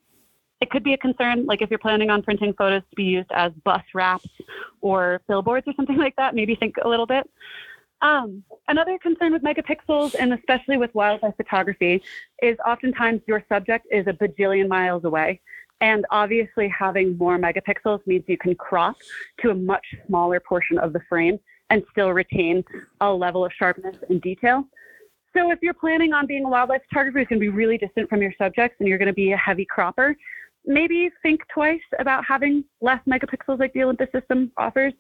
it 0.62 0.70
could 0.70 0.84
be 0.84 0.94
a 0.94 0.98
concern, 0.98 1.46
like 1.46 1.62
if 1.62 1.70
you're 1.70 1.80
planning 1.80 2.10
on 2.10 2.24
printing 2.24 2.54
photos 2.54 2.82
to 2.90 2.96
be 2.96 3.04
used 3.04 3.30
as 3.34 3.52
bus 3.64 3.84
wraps 3.94 4.30
or 4.82 5.22
billboards 5.28 5.68
or 5.68 5.74
something 5.76 5.98
like 6.06 6.16
that, 6.16 6.34
maybe 6.34 6.56
think 6.56 6.76
a 6.84 6.88
little 6.88 7.06
bit. 7.06 7.30
Um, 8.02 8.44
another 8.68 8.98
concern 9.00 9.34
with 9.34 9.42
megapixels, 9.42 10.16
and 10.20 10.34
especially 10.34 10.78
with 10.78 10.94
wildlife 10.94 11.36
photography, 11.38 12.02
is 12.42 12.58
oftentimes 12.66 13.22
your 13.28 13.44
subject 13.50 13.88
is 13.92 14.06
a 14.08 14.14
bajillion 14.14 14.68
miles 14.68 15.06
away. 15.06 15.42
And 15.82 16.06
obviously, 16.10 16.68
having 16.70 17.18
more 17.18 17.38
megapixels 17.38 18.00
means 18.08 18.24
you 18.28 18.38
can 18.38 18.56
crop 18.56 18.96
to 19.42 19.50
a 19.50 19.56
much 19.56 19.86
smaller 20.08 20.40
portion 20.40 20.78
of 20.78 20.94
the 20.94 21.02
frame 21.10 21.38
and 21.70 21.84
still 21.92 22.12
retain 22.12 22.64
a 23.02 23.12
level 23.12 23.44
of 23.44 23.52
sharpness 23.58 23.98
and 24.10 24.22
detail. 24.22 24.64
So, 25.36 25.52
if 25.52 25.60
you're 25.62 25.74
planning 25.74 26.14
on 26.14 26.28
being 26.28 26.46
a 26.46 26.50
wildlife 26.50 26.82
photographer 26.90 27.20
who's 27.20 27.28
going 27.28 27.40
to 27.42 27.46
be 27.46 27.50
really 27.50 27.78
distant 27.78 28.10
from 28.10 28.22
your 28.22 28.34
subjects 28.38 28.78
and 28.80 28.88
you're 28.88 28.98
going 28.98 29.08
to 29.08 29.14
be 29.14 29.34
a 29.34 29.38
heavy 29.38 29.66
cropper, 29.66 30.16
maybe 30.66 31.10
think 31.22 31.42
twice 31.54 31.82
about 32.00 32.24
having 32.26 32.64
less 32.82 33.02
megapixels 33.08 33.60
like 33.60 33.74
the 33.74 33.84
Olympus 33.84 34.08
system 34.14 34.52
offers. 34.58 34.94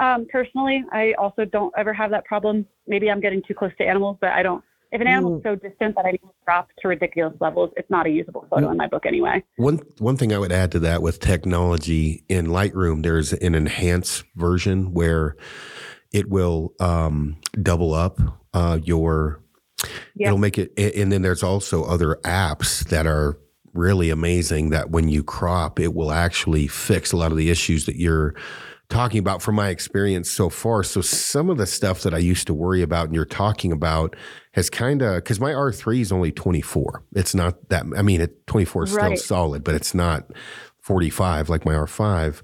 Um, 0.00 0.26
personally, 0.32 0.84
I 0.92 1.12
also 1.18 1.44
don't 1.44 1.72
ever 1.76 1.92
have 1.92 2.10
that 2.10 2.24
problem. 2.24 2.66
Maybe 2.86 3.10
I'm 3.10 3.20
getting 3.20 3.42
too 3.46 3.54
close 3.54 3.72
to 3.78 3.84
animals, 3.84 4.16
but 4.20 4.30
I 4.30 4.42
don't 4.42 4.64
if 4.94 5.00
an 5.00 5.08
animal's 5.08 5.42
so 5.42 5.56
distant 5.56 5.96
that 5.96 6.06
I 6.06 6.12
need 6.12 6.18
to 6.18 6.30
drop 6.46 6.68
to 6.78 6.88
ridiculous 6.88 7.34
levels, 7.40 7.70
it's 7.76 7.90
not 7.90 8.06
a 8.06 8.10
usable 8.10 8.46
photo 8.48 8.70
in 8.70 8.76
my 8.76 8.86
book 8.86 9.04
anyway. 9.06 9.42
One 9.56 9.80
one 9.98 10.16
thing 10.16 10.32
I 10.32 10.38
would 10.38 10.52
add 10.52 10.70
to 10.72 10.78
that 10.80 11.02
with 11.02 11.18
technology 11.18 12.24
in 12.28 12.46
Lightroom, 12.46 13.02
there's 13.02 13.32
an 13.32 13.56
enhanced 13.56 14.22
version 14.36 14.92
where 14.92 15.36
it 16.12 16.30
will 16.30 16.74
um, 16.78 17.36
double 17.60 17.92
up 17.92 18.20
uh, 18.54 18.78
your. 18.82 19.40
Yep. 20.14 20.28
It'll 20.28 20.38
make 20.38 20.58
it, 20.58 20.72
and 20.78 21.10
then 21.10 21.22
there's 21.22 21.42
also 21.42 21.84
other 21.84 22.20
apps 22.24 22.84
that 22.88 23.06
are 23.06 23.36
really 23.72 24.10
amazing. 24.10 24.70
That 24.70 24.90
when 24.90 25.08
you 25.08 25.24
crop, 25.24 25.80
it 25.80 25.92
will 25.92 26.12
actually 26.12 26.68
fix 26.68 27.10
a 27.10 27.16
lot 27.16 27.32
of 27.32 27.36
the 27.36 27.50
issues 27.50 27.86
that 27.86 27.96
you're 27.96 28.36
talking 28.94 29.18
about 29.18 29.42
from 29.42 29.56
my 29.56 29.70
experience 29.70 30.30
so 30.30 30.48
far. 30.48 30.84
So 30.84 31.00
some 31.00 31.50
of 31.50 31.58
the 31.58 31.66
stuff 31.66 32.02
that 32.02 32.14
I 32.14 32.18
used 32.18 32.46
to 32.46 32.54
worry 32.54 32.80
about 32.80 33.06
and 33.06 33.14
you're 33.14 33.24
talking 33.24 33.72
about 33.72 34.14
has 34.52 34.70
kind 34.70 35.02
of 35.02 35.16
because 35.16 35.40
my 35.40 35.50
R3 35.50 36.00
is 36.00 36.12
only 36.12 36.30
24. 36.30 37.02
It's 37.16 37.34
not 37.34 37.68
that 37.70 37.86
I 37.96 38.02
mean, 38.02 38.20
it 38.20 38.46
24 38.46 38.84
is 38.84 38.92
right. 38.92 39.18
still 39.18 39.26
solid, 39.26 39.64
but 39.64 39.74
it's 39.74 39.94
not 39.94 40.30
45 40.78 41.48
like 41.48 41.64
my 41.64 41.72
R5. 41.72 42.40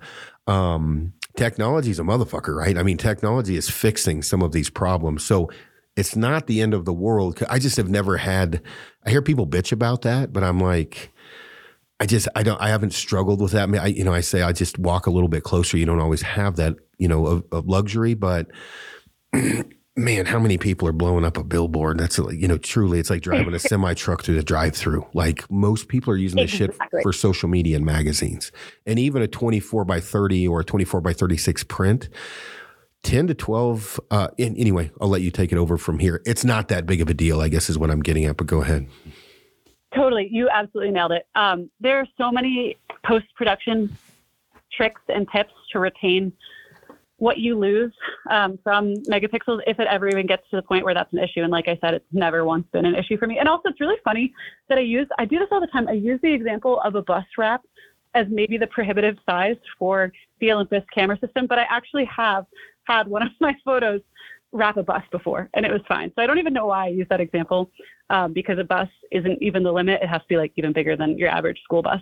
Um, 0.48 1.12
technology 1.36 1.92
is 1.92 2.00
a 2.00 2.02
motherfucker, 2.02 2.56
right? 2.56 2.76
I 2.76 2.82
mean, 2.82 2.96
technology 2.96 3.56
is 3.56 3.70
fixing 3.70 4.20
some 4.20 4.42
of 4.42 4.50
these 4.50 4.70
problems. 4.70 5.24
So 5.24 5.50
it's 5.96 6.16
not 6.16 6.48
the 6.48 6.60
end 6.60 6.74
of 6.74 6.84
the 6.84 6.92
world. 6.92 7.40
I 7.48 7.60
just 7.60 7.76
have 7.76 7.88
never 7.88 8.16
had. 8.16 8.60
I 9.06 9.10
hear 9.10 9.22
people 9.22 9.46
bitch 9.46 9.70
about 9.70 10.02
that, 10.02 10.32
but 10.32 10.42
I'm 10.42 10.58
like 10.58 11.12
I 12.00 12.06
just 12.06 12.28
I 12.34 12.42
don't 12.42 12.60
I 12.60 12.70
haven't 12.70 12.94
struggled 12.94 13.42
with 13.42 13.52
that. 13.52 13.64
I 13.64 13.66
mean, 13.66 13.80
I 13.80 13.86
you 13.88 14.04
know 14.04 14.14
I 14.14 14.20
say 14.20 14.40
I 14.40 14.52
just 14.52 14.78
walk 14.78 15.06
a 15.06 15.10
little 15.10 15.28
bit 15.28 15.44
closer. 15.44 15.76
You 15.76 15.84
don't 15.84 16.00
always 16.00 16.22
have 16.22 16.56
that 16.56 16.76
you 16.98 17.06
know 17.06 17.26
of, 17.26 17.44
of 17.52 17.68
luxury, 17.68 18.14
but 18.14 18.48
man, 19.96 20.24
how 20.24 20.38
many 20.38 20.56
people 20.56 20.88
are 20.88 20.92
blowing 20.92 21.26
up 21.26 21.36
a 21.36 21.44
billboard? 21.44 21.98
That's 21.98 22.16
you 22.16 22.48
know 22.48 22.56
truly 22.56 22.98
it's 22.98 23.10
like 23.10 23.20
driving 23.20 23.52
a 23.52 23.58
semi 23.60 23.92
truck 23.92 24.24
through 24.24 24.36
the 24.36 24.42
drive 24.42 24.74
through. 24.74 25.06
Like 25.12 25.48
most 25.50 25.88
people 25.88 26.12
are 26.14 26.16
using 26.16 26.38
this 26.38 26.54
exactly. 26.54 26.88
shit 26.90 27.02
for 27.02 27.12
social 27.12 27.50
media 27.50 27.76
and 27.76 27.84
magazines, 27.84 28.50
and 28.86 28.98
even 28.98 29.20
a 29.20 29.28
twenty 29.28 29.60
four 29.60 29.84
by 29.84 30.00
thirty 30.00 30.48
or 30.48 30.60
a 30.60 30.64
twenty 30.64 30.86
four 30.86 31.02
by 31.02 31.12
thirty 31.12 31.36
six 31.36 31.62
print. 31.62 32.08
10 33.02 33.28
to 33.28 33.34
12 33.34 33.98
uh 34.10 34.28
in, 34.36 34.54
anyway 34.58 34.90
i'll 35.00 35.08
let 35.08 35.22
you 35.22 35.30
take 35.30 35.52
it 35.52 35.56
over 35.56 35.78
from 35.78 35.98
here 35.98 36.20
it's 36.26 36.44
not 36.44 36.68
that 36.68 36.84
big 36.84 37.00
of 37.00 37.08
a 37.08 37.14
deal 37.14 37.40
i 37.40 37.48
guess 37.48 37.70
is 37.70 37.78
what 37.78 37.90
i'm 37.90 38.02
getting 38.02 38.26
at 38.26 38.36
but 38.36 38.46
go 38.46 38.60
ahead 38.60 38.86
Totally. 39.94 40.28
You 40.30 40.48
absolutely 40.48 40.92
nailed 40.92 41.12
it. 41.12 41.26
Um, 41.34 41.70
there 41.80 41.98
are 41.98 42.06
so 42.16 42.30
many 42.30 42.76
post 43.04 43.26
production 43.34 43.96
tricks 44.72 45.00
and 45.08 45.26
tips 45.34 45.52
to 45.72 45.80
retain 45.80 46.32
what 47.16 47.38
you 47.38 47.58
lose 47.58 47.92
um, 48.30 48.58
from 48.62 48.94
megapixels 49.04 49.60
if 49.66 49.78
it 49.78 49.86
ever 49.90 50.08
even 50.08 50.26
gets 50.26 50.42
to 50.50 50.56
the 50.56 50.62
point 50.62 50.84
where 50.84 50.94
that's 50.94 51.12
an 51.12 51.18
issue. 51.18 51.42
And 51.42 51.50
like 51.50 51.68
I 51.68 51.76
said, 51.80 51.92
it's 51.92 52.06
never 52.12 52.44
once 52.44 52.66
been 52.72 52.86
an 52.86 52.94
issue 52.94 53.18
for 53.18 53.26
me. 53.26 53.38
And 53.38 53.48
also, 53.48 53.68
it's 53.68 53.80
really 53.80 53.98
funny 54.04 54.32
that 54.68 54.78
I 54.78 54.80
use, 54.80 55.06
I 55.18 55.26
do 55.26 55.38
this 55.38 55.48
all 55.50 55.60
the 55.60 55.66
time. 55.66 55.86
I 55.86 55.92
use 55.92 56.18
the 56.22 56.32
example 56.32 56.80
of 56.80 56.94
a 56.94 57.02
bus 57.02 57.26
wrap 57.36 57.62
as 58.14 58.26
maybe 58.30 58.56
the 58.56 58.66
prohibitive 58.68 59.18
size 59.28 59.56
for 59.78 60.12
the 60.40 60.50
Olympus 60.50 60.82
camera 60.94 61.18
system, 61.20 61.46
but 61.46 61.58
I 61.58 61.66
actually 61.68 62.06
have 62.06 62.46
had 62.84 63.06
one 63.06 63.22
of 63.22 63.28
my 63.40 63.54
photos 63.64 64.00
wrap 64.52 64.76
a 64.76 64.82
bus 64.82 65.02
before 65.12 65.48
and 65.54 65.64
it 65.64 65.72
was 65.72 65.80
fine. 65.88 66.12
So 66.16 66.22
I 66.22 66.26
don't 66.26 66.38
even 66.38 66.52
know 66.52 66.66
why 66.66 66.86
I 66.86 66.88
use 66.88 67.06
that 67.10 67.20
example 67.20 67.70
um, 68.10 68.32
because 68.32 68.58
a 68.58 68.64
bus 68.64 68.88
isn't 69.12 69.42
even 69.42 69.62
the 69.62 69.72
limit. 69.72 70.02
It 70.02 70.08
has 70.08 70.20
to 70.22 70.28
be 70.28 70.36
like 70.36 70.52
even 70.56 70.72
bigger 70.72 70.96
than 70.96 71.16
your 71.16 71.28
average 71.28 71.60
school 71.62 71.82
bus. 71.82 72.00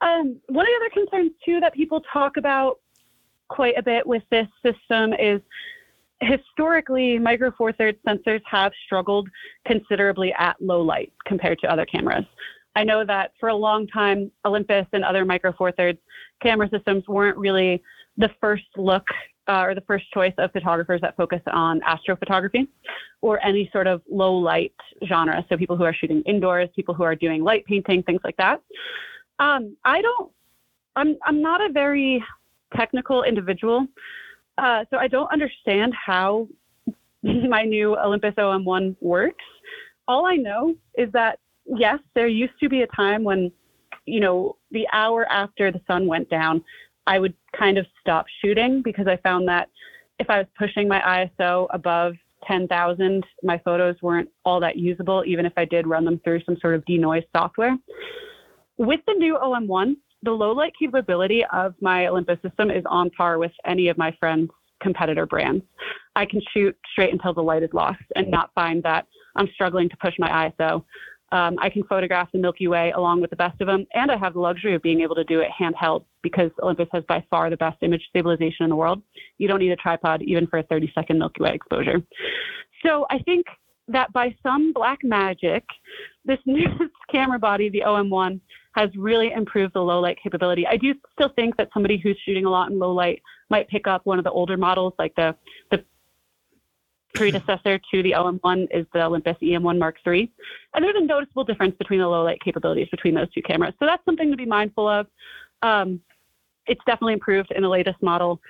Um, 0.00 0.40
one 0.46 0.64
of 0.64 0.68
the 0.68 0.76
other 0.76 0.90
concerns 0.92 1.32
too 1.44 1.60
that 1.60 1.74
people 1.74 2.00
talk 2.12 2.36
about 2.36 2.78
quite 3.48 3.76
a 3.76 3.82
bit 3.82 4.06
with 4.06 4.22
this 4.30 4.46
system 4.62 5.12
is 5.14 5.40
historically 6.20 7.18
micro 7.18 7.50
four 7.56 7.72
thirds 7.72 7.98
sensors 8.06 8.40
have 8.44 8.72
struggled 8.84 9.28
considerably 9.66 10.32
at 10.34 10.56
low 10.60 10.82
light 10.82 11.12
compared 11.26 11.58
to 11.60 11.70
other 11.70 11.86
cameras. 11.86 12.24
I 12.76 12.84
know 12.84 13.04
that 13.04 13.32
for 13.40 13.48
a 13.48 13.54
long 13.54 13.86
time, 13.88 14.30
Olympus 14.44 14.86
and 14.92 15.04
other 15.04 15.24
micro 15.24 15.52
four 15.52 15.72
thirds 15.72 15.98
camera 16.40 16.68
systems 16.70 17.06
weren't 17.08 17.36
really 17.36 17.82
the 18.16 18.30
first 18.40 18.66
look 18.76 19.06
uh, 19.48 19.62
or 19.62 19.74
the 19.74 19.80
first 19.82 20.10
choice 20.12 20.34
of 20.38 20.52
photographers 20.52 21.00
that 21.00 21.16
focus 21.16 21.40
on 21.46 21.80
astrophotography 21.80 22.68
or 23.22 23.44
any 23.44 23.68
sort 23.72 23.86
of 23.86 24.02
low 24.10 24.34
light 24.34 24.74
genre. 25.08 25.44
So 25.48 25.56
people 25.56 25.76
who 25.76 25.84
are 25.84 25.94
shooting 25.94 26.22
indoors, 26.26 26.68
people 26.76 26.94
who 26.94 27.02
are 27.02 27.14
doing 27.14 27.42
light 27.42 27.64
painting, 27.64 28.02
things 28.02 28.20
like 28.24 28.36
that. 28.36 28.60
Um, 29.38 29.76
I 29.84 30.02
don't. 30.02 30.30
I'm 30.96 31.16
I'm 31.24 31.40
not 31.40 31.60
a 31.60 31.72
very 31.72 32.22
technical 32.76 33.22
individual, 33.22 33.86
uh, 34.58 34.84
so 34.90 34.98
I 34.98 35.08
don't 35.08 35.30
understand 35.32 35.94
how 35.94 36.48
my 37.22 37.62
new 37.62 37.96
Olympus 37.96 38.34
OM1 38.36 38.96
works. 39.00 39.44
All 40.06 40.26
I 40.26 40.36
know 40.36 40.74
is 40.96 41.10
that 41.12 41.38
yes, 41.76 41.98
there 42.14 42.26
used 42.26 42.58
to 42.60 42.68
be 42.68 42.82
a 42.82 42.86
time 42.88 43.24
when, 43.24 43.52
you 44.06 44.20
know, 44.20 44.56
the 44.70 44.86
hour 44.92 45.30
after 45.30 45.70
the 45.70 45.80
sun 45.86 46.06
went 46.06 46.30
down, 46.30 46.64
I 47.08 47.18
would 47.18 47.34
kind 47.58 47.78
of 47.78 47.86
stop 48.00 48.26
shooting 48.42 48.82
because 48.82 49.06
I 49.06 49.16
found 49.16 49.48
that 49.48 49.70
if 50.20 50.28
I 50.28 50.38
was 50.38 50.46
pushing 50.58 50.86
my 50.86 51.00
ISO 51.40 51.66
above 51.70 52.14
10,000, 52.46 53.24
my 53.42 53.58
photos 53.64 53.96
weren't 54.02 54.28
all 54.44 54.60
that 54.60 54.76
usable, 54.76 55.24
even 55.26 55.46
if 55.46 55.54
I 55.56 55.64
did 55.64 55.86
run 55.86 56.04
them 56.04 56.20
through 56.22 56.42
some 56.44 56.58
sort 56.60 56.74
of 56.74 56.84
denoise 56.84 57.24
software. 57.34 57.76
With 58.76 59.00
the 59.06 59.14
new 59.14 59.38
OM1, 59.42 59.96
the 60.22 60.32
low 60.32 60.52
light 60.52 60.74
capability 60.78 61.44
of 61.46 61.74
my 61.80 62.08
Olympus 62.08 62.38
system 62.42 62.70
is 62.70 62.84
on 62.86 63.08
par 63.10 63.38
with 63.38 63.52
any 63.64 63.88
of 63.88 63.96
my 63.96 64.14
friends' 64.20 64.50
competitor 64.82 65.24
brands. 65.24 65.64
I 66.14 66.26
can 66.26 66.42
shoot 66.52 66.76
straight 66.92 67.12
until 67.12 67.32
the 67.32 67.42
light 67.42 67.62
is 67.62 67.70
lost 67.72 68.02
and 68.16 68.30
not 68.30 68.50
find 68.54 68.82
that 68.82 69.06
I'm 69.34 69.48
struggling 69.54 69.88
to 69.88 69.96
push 69.96 70.14
my 70.18 70.50
ISO 70.50 70.84
um, 71.30 71.56
I 71.60 71.68
can 71.68 71.84
photograph 71.84 72.30
the 72.32 72.38
Milky 72.38 72.68
Way 72.68 72.92
along 72.92 73.20
with 73.20 73.30
the 73.30 73.36
best 73.36 73.60
of 73.60 73.66
them, 73.66 73.86
and 73.94 74.10
I 74.10 74.16
have 74.16 74.32
the 74.32 74.40
luxury 74.40 74.74
of 74.74 74.82
being 74.82 75.02
able 75.02 75.14
to 75.14 75.24
do 75.24 75.40
it 75.40 75.48
handheld 75.58 76.04
because 76.22 76.50
Olympus 76.62 76.88
has 76.92 77.04
by 77.04 77.24
far 77.28 77.50
the 77.50 77.56
best 77.56 77.76
image 77.82 78.02
stabilization 78.08 78.64
in 78.64 78.70
the 78.70 78.76
world. 78.76 79.02
You 79.36 79.46
don't 79.48 79.60
need 79.60 79.72
a 79.72 79.76
tripod 79.76 80.22
even 80.22 80.46
for 80.46 80.58
a 80.58 80.62
30 80.62 80.90
second 80.94 81.18
Milky 81.18 81.42
Way 81.42 81.54
exposure. 81.54 82.02
So 82.84 83.06
I 83.10 83.18
think 83.20 83.46
that 83.88 84.12
by 84.12 84.34
some 84.42 84.72
black 84.72 85.00
magic, 85.02 85.64
this 86.24 86.38
new 86.46 86.68
camera 87.10 87.38
body, 87.38 87.68
the 87.68 87.82
OM1, 87.86 88.40
has 88.74 88.90
really 88.96 89.32
improved 89.32 89.74
the 89.74 89.80
low 89.80 90.00
light 90.00 90.18
capability. 90.22 90.66
I 90.66 90.76
do 90.76 90.94
still 91.12 91.30
think 91.34 91.56
that 91.56 91.68
somebody 91.74 91.98
who's 91.98 92.18
shooting 92.24 92.44
a 92.44 92.50
lot 92.50 92.70
in 92.70 92.78
low 92.78 92.92
light 92.92 93.22
might 93.50 93.68
pick 93.68 93.86
up 93.86 94.06
one 94.06 94.18
of 94.18 94.24
the 94.24 94.30
older 94.30 94.56
models, 94.56 94.94
like 94.98 95.14
the 95.16 95.34
the 95.70 95.84
predecessor 97.14 97.78
to 97.92 98.02
the 98.02 98.12
OM1 98.12 98.68
is 98.70 98.86
the 98.92 99.04
Olympus 99.04 99.36
EM1 99.42 99.78
Mark 99.78 99.96
III. 100.06 100.30
And 100.74 100.84
there's 100.84 100.96
a 100.96 101.04
noticeable 101.04 101.44
difference 101.44 101.74
between 101.78 102.00
the 102.00 102.06
low 102.06 102.24
light 102.24 102.40
capabilities 102.40 102.88
between 102.90 103.14
those 103.14 103.30
two 103.32 103.42
cameras. 103.42 103.74
So 103.78 103.86
that's 103.86 104.04
something 104.04 104.30
to 104.30 104.36
be 104.36 104.46
mindful 104.46 104.88
of. 104.88 105.06
Um, 105.62 106.00
it's 106.66 106.80
definitely 106.86 107.14
improved 107.14 107.50
in 107.52 107.62
the 107.62 107.68
latest 107.68 108.02
model. 108.02 108.40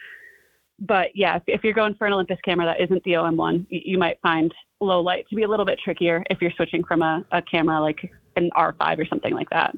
But 0.80 1.08
yeah, 1.14 1.36
if, 1.36 1.42
if, 1.46 1.64
you're 1.64 1.72
going 1.72 1.94
for 1.94 2.06
an 2.06 2.12
Olympus 2.12 2.38
camera 2.44 2.66
that 2.66 2.80
isn't 2.80 3.02
the 3.04 3.12
OM1, 3.12 3.66
you, 3.68 3.80
you, 3.84 3.98
might 3.98 4.20
find 4.20 4.54
low 4.80 5.00
light 5.00 5.28
to 5.28 5.34
be 5.34 5.42
a 5.42 5.48
little 5.48 5.66
bit 5.66 5.78
trickier 5.82 6.22
if 6.30 6.40
you're 6.40 6.52
switching 6.52 6.84
from 6.84 7.02
a, 7.02 7.24
a 7.32 7.42
camera 7.42 7.80
like 7.80 8.12
an 8.36 8.50
R5 8.56 8.98
or 8.98 9.06
something 9.06 9.34
like 9.34 9.50
that. 9.50 9.74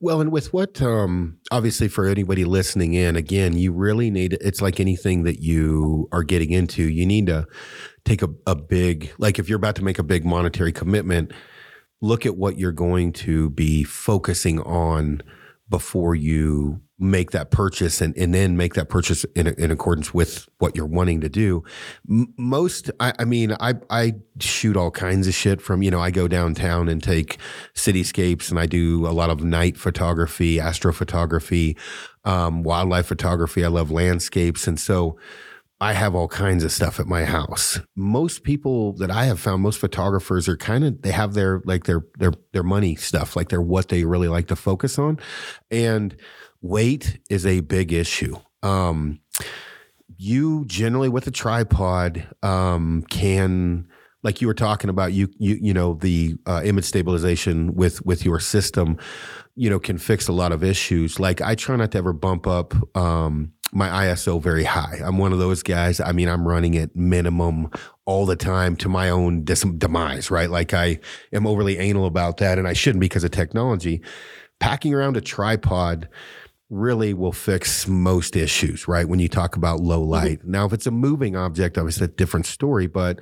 Well, 0.00 0.20
and 0.20 0.32
with 0.32 0.52
what, 0.52 0.82
um, 0.82 1.38
obviously, 1.52 1.86
for 1.86 2.06
anybody 2.06 2.44
listening 2.44 2.94
in, 2.94 3.14
again, 3.14 3.56
you 3.56 3.72
really 3.72 4.10
need 4.10 4.36
it's 4.40 4.60
like 4.60 4.80
anything 4.80 5.22
that 5.22 5.40
you 5.40 6.08
are 6.10 6.24
getting 6.24 6.50
into. 6.50 6.82
You 6.88 7.06
need 7.06 7.28
to 7.28 7.46
take 8.04 8.22
a, 8.22 8.28
a 8.46 8.54
big, 8.54 9.12
like 9.18 9.38
if 9.38 9.48
you're 9.48 9.56
about 9.56 9.76
to 9.76 9.84
make 9.84 9.98
a 9.98 10.02
big 10.02 10.24
monetary 10.24 10.72
commitment, 10.72 11.32
look 12.00 12.26
at 12.26 12.36
what 12.36 12.58
you're 12.58 12.72
going 12.72 13.12
to 13.12 13.50
be 13.50 13.84
focusing 13.84 14.60
on 14.60 15.22
before 15.68 16.14
you 16.14 16.80
make 16.98 17.32
that 17.32 17.50
purchase 17.50 18.00
and, 18.00 18.16
and 18.16 18.32
then 18.32 18.56
make 18.56 18.74
that 18.74 18.88
purchase 18.88 19.24
in, 19.34 19.48
in 19.48 19.70
accordance 19.70 20.14
with 20.14 20.48
what 20.58 20.76
you're 20.76 20.86
wanting 20.86 21.20
to 21.20 21.28
do. 21.28 21.64
Most, 22.06 22.90
I, 23.00 23.12
I, 23.18 23.24
mean, 23.24 23.56
I, 23.58 23.74
I 23.90 24.12
shoot 24.38 24.76
all 24.76 24.90
kinds 24.90 25.26
of 25.26 25.34
shit 25.34 25.60
from, 25.60 25.82
you 25.82 25.90
know, 25.90 26.00
I 26.00 26.10
go 26.10 26.28
downtown 26.28 26.88
and 26.88 27.02
take 27.02 27.38
cityscapes 27.74 28.50
and 28.50 28.60
I 28.60 28.66
do 28.66 29.06
a 29.06 29.10
lot 29.10 29.30
of 29.30 29.42
night 29.42 29.76
photography, 29.76 30.58
astrophotography, 30.58 31.76
um, 32.24 32.62
wildlife 32.62 33.06
photography. 33.06 33.64
I 33.64 33.68
love 33.68 33.90
landscapes. 33.90 34.68
And 34.68 34.78
so, 34.78 35.18
I 35.82 35.94
have 35.94 36.14
all 36.14 36.28
kinds 36.28 36.62
of 36.62 36.70
stuff 36.70 37.00
at 37.00 37.08
my 37.08 37.24
house. 37.24 37.80
Most 37.96 38.44
people 38.44 38.92
that 38.98 39.10
I 39.10 39.24
have 39.24 39.40
found, 39.40 39.62
most 39.62 39.80
photographers 39.80 40.48
are 40.48 40.56
kind 40.56 40.84
of 40.84 41.02
they 41.02 41.10
have 41.10 41.34
their 41.34 41.60
like 41.64 41.86
their 41.86 42.02
their 42.18 42.32
their 42.52 42.62
money 42.62 42.94
stuff, 42.94 43.34
like 43.34 43.48
they're 43.48 43.60
what 43.60 43.88
they 43.88 44.04
really 44.04 44.28
like 44.28 44.46
to 44.46 44.54
focus 44.54 44.96
on, 44.96 45.18
and 45.72 46.14
weight 46.60 47.18
is 47.28 47.44
a 47.44 47.62
big 47.62 47.92
issue. 47.92 48.36
Um, 48.62 49.18
you 50.18 50.64
generally 50.66 51.08
with 51.08 51.26
a 51.26 51.32
tripod 51.32 52.28
um, 52.44 53.02
can 53.10 53.88
like 54.22 54.40
you 54.40 54.46
were 54.46 54.54
talking 54.54 54.88
about 54.88 55.12
you 55.12 55.30
you 55.38 55.58
you 55.60 55.74
know 55.74 55.94
the 55.94 56.36
uh, 56.46 56.62
image 56.64 56.84
stabilization 56.84 57.74
with 57.74 58.06
with 58.06 58.24
your 58.24 58.38
system 58.38 58.98
you 59.56 59.68
know 59.68 59.80
can 59.80 59.98
fix 59.98 60.28
a 60.28 60.32
lot 60.32 60.52
of 60.52 60.62
issues 60.62 61.18
like 61.18 61.40
i 61.40 61.54
try 61.54 61.74
not 61.74 61.90
to 61.90 61.98
ever 61.98 62.12
bump 62.12 62.46
up 62.46 62.72
um, 62.96 63.52
my 63.72 63.88
ISO 64.06 64.40
very 64.40 64.64
high. 64.64 65.00
I'm 65.02 65.18
one 65.18 65.32
of 65.32 65.38
those 65.38 65.62
guys. 65.62 65.98
I 65.98 66.12
mean, 66.12 66.28
I'm 66.28 66.46
running 66.46 66.76
at 66.76 66.94
minimum 66.94 67.70
all 68.04 68.26
the 68.26 68.36
time 68.36 68.76
to 68.76 68.88
my 68.88 69.08
own 69.08 69.44
dis- 69.44 69.62
demise, 69.62 70.30
right? 70.30 70.50
Like 70.50 70.74
I 70.74 71.00
am 71.32 71.46
overly 71.46 71.78
anal 71.78 72.06
about 72.06 72.36
that, 72.38 72.58
and 72.58 72.68
I 72.68 72.74
shouldn't 72.74 73.00
because 73.00 73.24
of 73.24 73.30
technology. 73.30 74.02
Packing 74.60 74.94
around 74.94 75.16
a 75.16 75.20
tripod 75.20 76.08
really 76.68 77.12
will 77.14 77.32
fix 77.32 77.86
most 77.86 78.36
issues, 78.36 78.88
right? 78.88 79.08
When 79.08 79.18
you 79.18 79.28
talk 79.28 79.56
about 79.56 79.80
low 79.80 80.00
mm-hmm. 80.00 80.10
light. 80.10 80.38
Mm-hmm. 80.40 80.50
Now, 80.50 80.66
if 80.66 80.72
it's 80.72 80.86
a 80.86 80.90
moving 80.90 81.36
object, 81.36 81.78
obviously 81.78 82.04
a 82.04 82.08
different 82.08 82.46
story, 82.46 82.86
but 82.86 83.20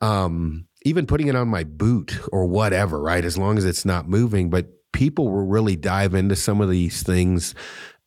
um, 0.00 0.66
even 0.84 1.06
putting 1.06 1.28
it 1.28 1.36
on 1.36 1.48
my 1.48 1.64
boot 1.64 2.18
or 2.32 2.46
whatever, 2.46 3.00
right? 3.00 3.24
As 3.24 3.38
long 3.38 3.58
as 3.58 3.64
it's 3.64 3.84
not 3.84 4.08
moving, 4.08 4.50
but 4.50 4.66
people 4.92 5.30
will 5.30 5.46
really 5.46 5.76
dive 5.76 6.14
into 6.14 6.36
some 6.36 6.60
of 6.60 6.68
these 6.70 7.02
things 7.02 7.54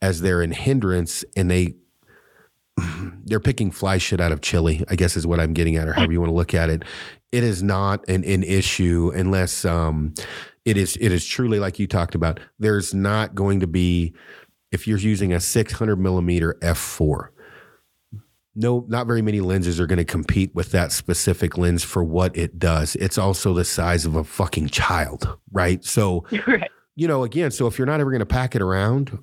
as 0.05 0.21
they're 0.21 0.43
in 0.43 0.51
hindrance 0.51 1.25
and 1.35 1.49
they 1.49 1.73
they're 3.25 3.39
picking 3.39 3.71
fly 3.71 3.97
shit 3.97 4.21
out 4.21 4.31
of 4.31 4.41
chili, 4.41 4.83
I 4.87 4.95
guess 4.95 5.17
is 5.17 5.25
what 5.25 5.39
I'm 5.39 5.53
getting 5.53 5.77
at, 5.77 5.87
or 5.87 5.93
however 5.93 6.11
you 6.11 6.19
want 6.19 6.29
to 6.29 6.35
look 6.35 6.53
at 6.53 6.69
it. 6.69 6.83
It 7.31 7.43
is 7.43 7.63
not 7.63 8.07
an, 8.07 8.23
an 8.23 8.43
issue 8.43 9.11
unless 9.15 9.65
um, 9.65 10.13
it 10.63 10.77
is 10.77 10.95
it 11.01 11.11
is 11.11 11.25
truly 11.25 11.59
like 11.59 11.79
you 11.79 11.87
talked 11.87 12.13
about. 12.13 12.39
There's 12.59 12.93
not 12.93 13.33
going 13.33 13.61
to 13.61 13.67
be 13.67 14.13
if 14.71 14.87
you're 14.87 14.99
using 14.99 15.33
a 15.33 15.39
600 15.39 15.95
millimeter 15.95 16.55
f4. 16.61 17.29
No, 18.57 18.85
not 18.87 19.07
very 19.07 19.21
many 19.21 19.41
lenses 19.41 19.79
are 19.79 19.87
going 19.87 19.97
to 19.97 20.05
compete 20.05 20.53
with 20.53 20.71
that 20.71 20.91
specific 20.91 21.57
lens 21.57 21.83
for 21.83 22.03
what 22.03 22.37
it 22.37 22.59
does. 22.59 22.95
It's 22.97 23.17
also 23.17 23.53
the 23.53 23.65
size 23.65 24.05
of 24.05 24.15
a 24.15 24.23
fucking 24.23 24.69
child, 24.69 25.35
right? 25.51 25.83
So, 25.83 26.25
right. 26.47 26.69
you 26.95 27.07
know, 27.07 27.23
again, 27.23 27.51
so 27.51 27.67
if 27.67 27.77
you're 27.77 27.87
not 27.87 27.99
ever 27.99 28.11
going 28.11 28.19
to 28.19 28.25
pack 28.25 28.55
it 28.55 28.61
around, 28.61 29.17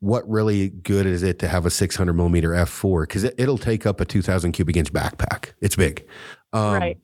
what 0.00 0.28
really 0.28 0.70
good 0.70 1.06
is 1.06 1.22
it 1.22 1.38
to 1.38 1.48
have 1.48 1.66
a 1.66 1.70
600 1.70 2.12
millimeter 2.14 2.50
f4 2.50 3.02
because 3.02 3.24
it, 3.24 3.38
will 3.38 3.58
take 3.58 3.86
up 3.86 4.00
a 4.00 4.04
2000 4.04 4.52
cubic 4.52 4.76
inch 4.76 4.92
backpack. 4.92 5.52
It's 5.60 5.76
big. 5.76 6.06
Um, 6.52 6.74
right. 6.74 6.98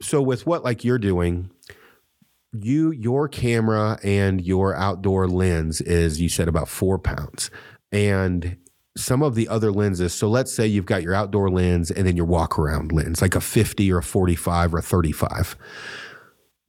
so 0.00 0.20
with 0.20 0.44
what 0.44 0.64
like 0.64 0.84
you're 0.84 0.98
doing 0.98 1.50
you 2.52 2.90
your 2.90 3.28
camera 3.28 3.98
and 4.02 4.42
your 4.42 4.74
outdoor 4.74 5.26
lens 5.26 5.80
is 5.80 6.20
you 6.20 6.28
said 6.28 6.48
about 6.48 6.68
four 6.68 6.98
pounds. 6.98 7.50
And 7.92 8.58
some 8.96 9.22
of 9.22 9.34
the 9.34 9.48
other 9.48 9.72
lenses 9.72 10.12
so 10.12 10.28
let's 10.28 10.54
say 10.54 10.66
you've 10.66 10.84
got 10.84 11.02
your 11.02 11.14
outdoor 11.14 11.48
lens 11.48 11.90
and 11.90 12.06
then 12.06 12.14
your 12.14 12.26
walk 12.26 12.58
around 12.58 12.92
lens 12.92 13.22
like 13.22 13.34
a 13.34 13.40
50 13.40 13.90
or 13.90 13.98
a 13.98 14.02
45 14.02 14.74
or 14.74 14.78
a 14.78 14.82
35 14.82 15.56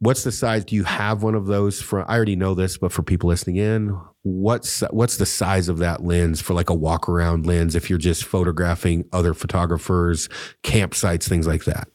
what's 0.03 0.23
the 0.23 0.31
size 0.31 0.65
do 0.65 0.75
you 0.75 0.83
have 0.83 1.23
one 1.23 1.33
of 1.33 1.45
those 1.45 1.81
for 1.81 2.09
i 2.09 2.15
already 2.15 2.35
know 2.35 2.53
this 2.53 2.77
but 2.77 2.91
for 2.91 3.03
people 3.03 3.29
listening 3.29 3.55
in 3.55 3.97
what's 4.23 4.81
what's 4.91 5.17
the 5.17 5.25
size 5.25 5.69
of 5.69 5.77
that 5.77 6.03
lens 6.03 6.41
for 6.41 6.53
like 6.53 6.69
a 6.69 6.73
walk 6.73 7.07
around 7.07 7.45
lens 7.45 7.75
if 7.75 7.89
you're 7.89 7.99
just 7.99 8.23
photographing 8.23 9.05
other 9.13 9.33
photographers 9.33 10.29
campsites 10.63 11.27
things 11.27 11.45
like 11.45 11.65
that? 11.65 11.87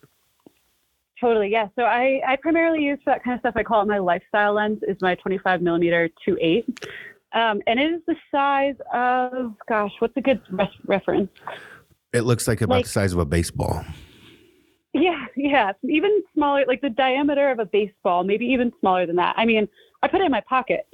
Totally 1.21 1.51
yeah. 1.51 1.69
So 1.77 1.83
i 1.83 2.21
i 2.27 2.37
primarily 2.37 2.83
use 2.83 2.99
for 3.03 3.11
that 3.13 3.25
kind 3.25 3.35
of 3.35 3.41
stuff 3.41 3.55
i 3.57 3.63
call 3.63 3.83
it 3.83 3.89
my 3.89 3.99
lifestyle 3.99 4.55
lens 4.55 4.79
is 4.87 4.97
my 5.01 5.15
25 5.17 5.63
millimeter 5.63 6.09
2.8 6.27 6.65
um, 7.33 7.61
and 7.67 7.79
it 7.79 7.93
is 7.93 8.01
the 8.07 8.17
size 8.31 8.77
of 8.93 9.55
gosh 9.69 9.93
what's 9.99 10.17
a 10.17 10.21
good 10.21 10.41
reference? 10.87 11.31
It 12.13 12.23
looks 12.23 12.49
like 12.49 12.63
about 12.63 12.77
like, 12.77 12.85
the 12.85 12.91
size 12.91 13.13
of 13.13 13.19
a 13.19 13.27
baseball 13.27 13.85
yeah, 14.95 15.27
yeah, 15.37 15.73
even 15.85 16.23
smaller, 16.35 16.65
like 16.67 16.81
the 16.81 16.91
diameter 16.91 17.51
of 17.51 17.59
a 17.59 17.67
baseball, 17.67 18.25
maybe 18.25 18.47
even 18.47 18.73
smaller 18.81 19.07
than 19.07 19.17
that. 19.17 19.35
I 19.37 19.45
mean, 19.45 19.69
I 20.03 20.09
put 20.09 20.21
it 20.21 20.25
in 20.25 20.33
my 20.33 20.43
pocket. 20.43 20.87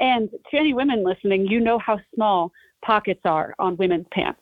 And 0.00 0.28
to 0.50 0.56
any 0.56 0.74
women 0.74 1.04
listening, 1.04 1.46
you 1.46 1.60
know 1.60 1.78
how 1.78 1.98
small 2.14 2.52
pockets 2.84 3.20
are 3.24 3.54
on 3.58 3.76
women's 3.76 4.06
pants. 4.12 4.40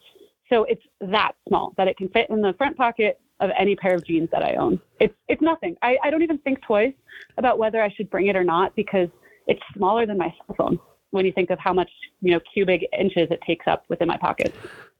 So 0.50 0.64
it's 0.64 0.82
that 1.00 1.32
small 1.48 1.74
that 1.76 1.88
it 1.88 1.96
can 1.96 2.08
fit 2.08 2.28
in 2.30 2.40
the 2.40 2.54
front 2.54 2.76
pocket 2.76 3.20
of 3.40 3.50
any 3.58 3.76
pair 3.76 3.94
of 3.94 4.04
jeans 4.04 4.28
that 4.32 4.42
I 4.42 4.54
own. 4.54 4.80
It's 5.00 5.14
it's 5.28 5.42
nothing. 5.42 5.76
I, 5.82 5.96
I 6.02 6.10
don't 6.10 6.22
even 6.22 6.38
think 6.38 6.62
twice 6.62 6.94
about 7.38 7.58
whether 7.58 7.82
I 7.82 7.90
should 7.90 8.10
bring 8.10 8.26
it 8.28 8.36
or 8.36 8.44
not 8.44 8.74
because 8.76 9.08
it's 9.46 9.60
smaller 9.76 10.06
than 10.06 10.18
my 10.18 10.32
cell 10.46 10.54
phone 10.56 10.78
when 11.10 11.24
you 11.24 11.32
think 11.32 11.50
of 11.50 11.58
how 11.58 11.72
much 11.72 11.90
you 12.20 12.32
know 12.32 12.40
cubic 12.52 12.86
inches 12.98 13.28
it 13.30 13.40
takes 13.46 13.66
up 13.66 13.84
within 13.88 14.08
my 14.08 14.16
pocket. 14.16 14.54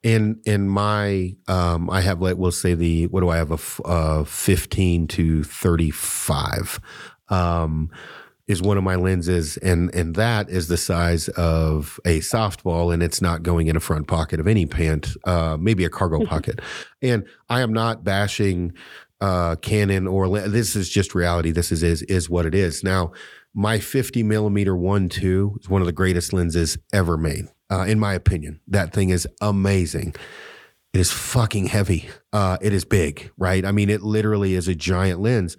In 0.04 0.40
in 0.44 0.68
my 0.68 1.34
um, 1.48 1.90
I 1.90 2.02
have 2.02 2.20
like 2.20 2.36
we'll 2.36 2.52
say 2.52 2.74
the 2.74 3.06
what 3.06 3.22
do 3.22 3.30
I 3.30 3.38
have 3.38 3.50
a 3.50 3.54
f- 3.54 3.80
uh, 3.84 4.24
fifteen 4.24 5.08
to 5.08 5.42
thirty 5.42 5.90
five. 5.90 6.78
Um, 7.30 7.90
is 8.46 8.60
one 8.60 8.76
of 8.76 8.84
my 8.84 8.96
lenses, 8.96 9.56
and 9.56 9.92
and 9.94 10.14
that 10.16 10.50
is 10.50 10.68
the 10.68 10.76
size 10.76 11.28
of 11.30 11.98
a 12.04 12.20
softball, 12.20 12.92
and 12.92 13.02
it's 13.02 13.22
not 13.22 13.42
going 13.42 13.68
in 13.68 13.76
a 13.76 13.80
front 13.80 14.06
pocket 14.06 14.38
of 14.38 14.46
any 14.46 14.66
pant, 14.66 15.16
uh, 15.24 15.56
maybe 15.58 15.84
a 15.84 15.88
cargo 15.88 16.18
mm-hmm. 16.18 16.28
pocket. 16.28 16.60
And 17.00 17.24
I 17.48 17.62
am 17.62 17.72
not 17.72 18.04
bashing 18.04 18.74
uh, 19.20 19.56
Canon 19.56 20.06
or 20.06 20.28
this 20.28 20.76
is 20.76 20.90
just 20.90 21.14
reality. 21.14 21.50
This 21.50 21.72
is 21.72 21.82
is 21.82 22.02
is 22.02 22.28
what 22.28 22.44
it 22.44 22.54
is. 22.54 22.84
Now, 22.84 23.12
my 23.54 23.78
50 23.78 24.22
millimeter 24.22 24.76
one 24.76 25.08
two 25.08 25.56
is 25.60 25.68
one 25.68 25.80
of 25.80 25.86
the 25.86 25.92
greatest 25.92 26.32
lenses 26.32 26.76
ever 26.92 27.16
made, 27.16 27.46
uh, 27.70 27.82
in 27.82 27.98
my 27.98 28.14
opinion. 28.14 28.60
That 28.68 28.92
thing 28.92 29.10
is 29.10 29.26
amazing. 29.40 30.14
It 30.92 31.00
is 31.00 31.10
fucking 31.10 31.66
heavy. 31.66 32.08
Uh, 32.32 32.58
it 32.60 32.72
is 32.72 32.84
big, 32.84 33.30
right? 33.36 33.64
I 33.64 33.72
mean, 33.72 33.90
it 33.90 34.02
literally 34.02 34.54
is 34.54 34.68
a 34.68 34.74
giant 34.74 35.20
lens 35.20 35.56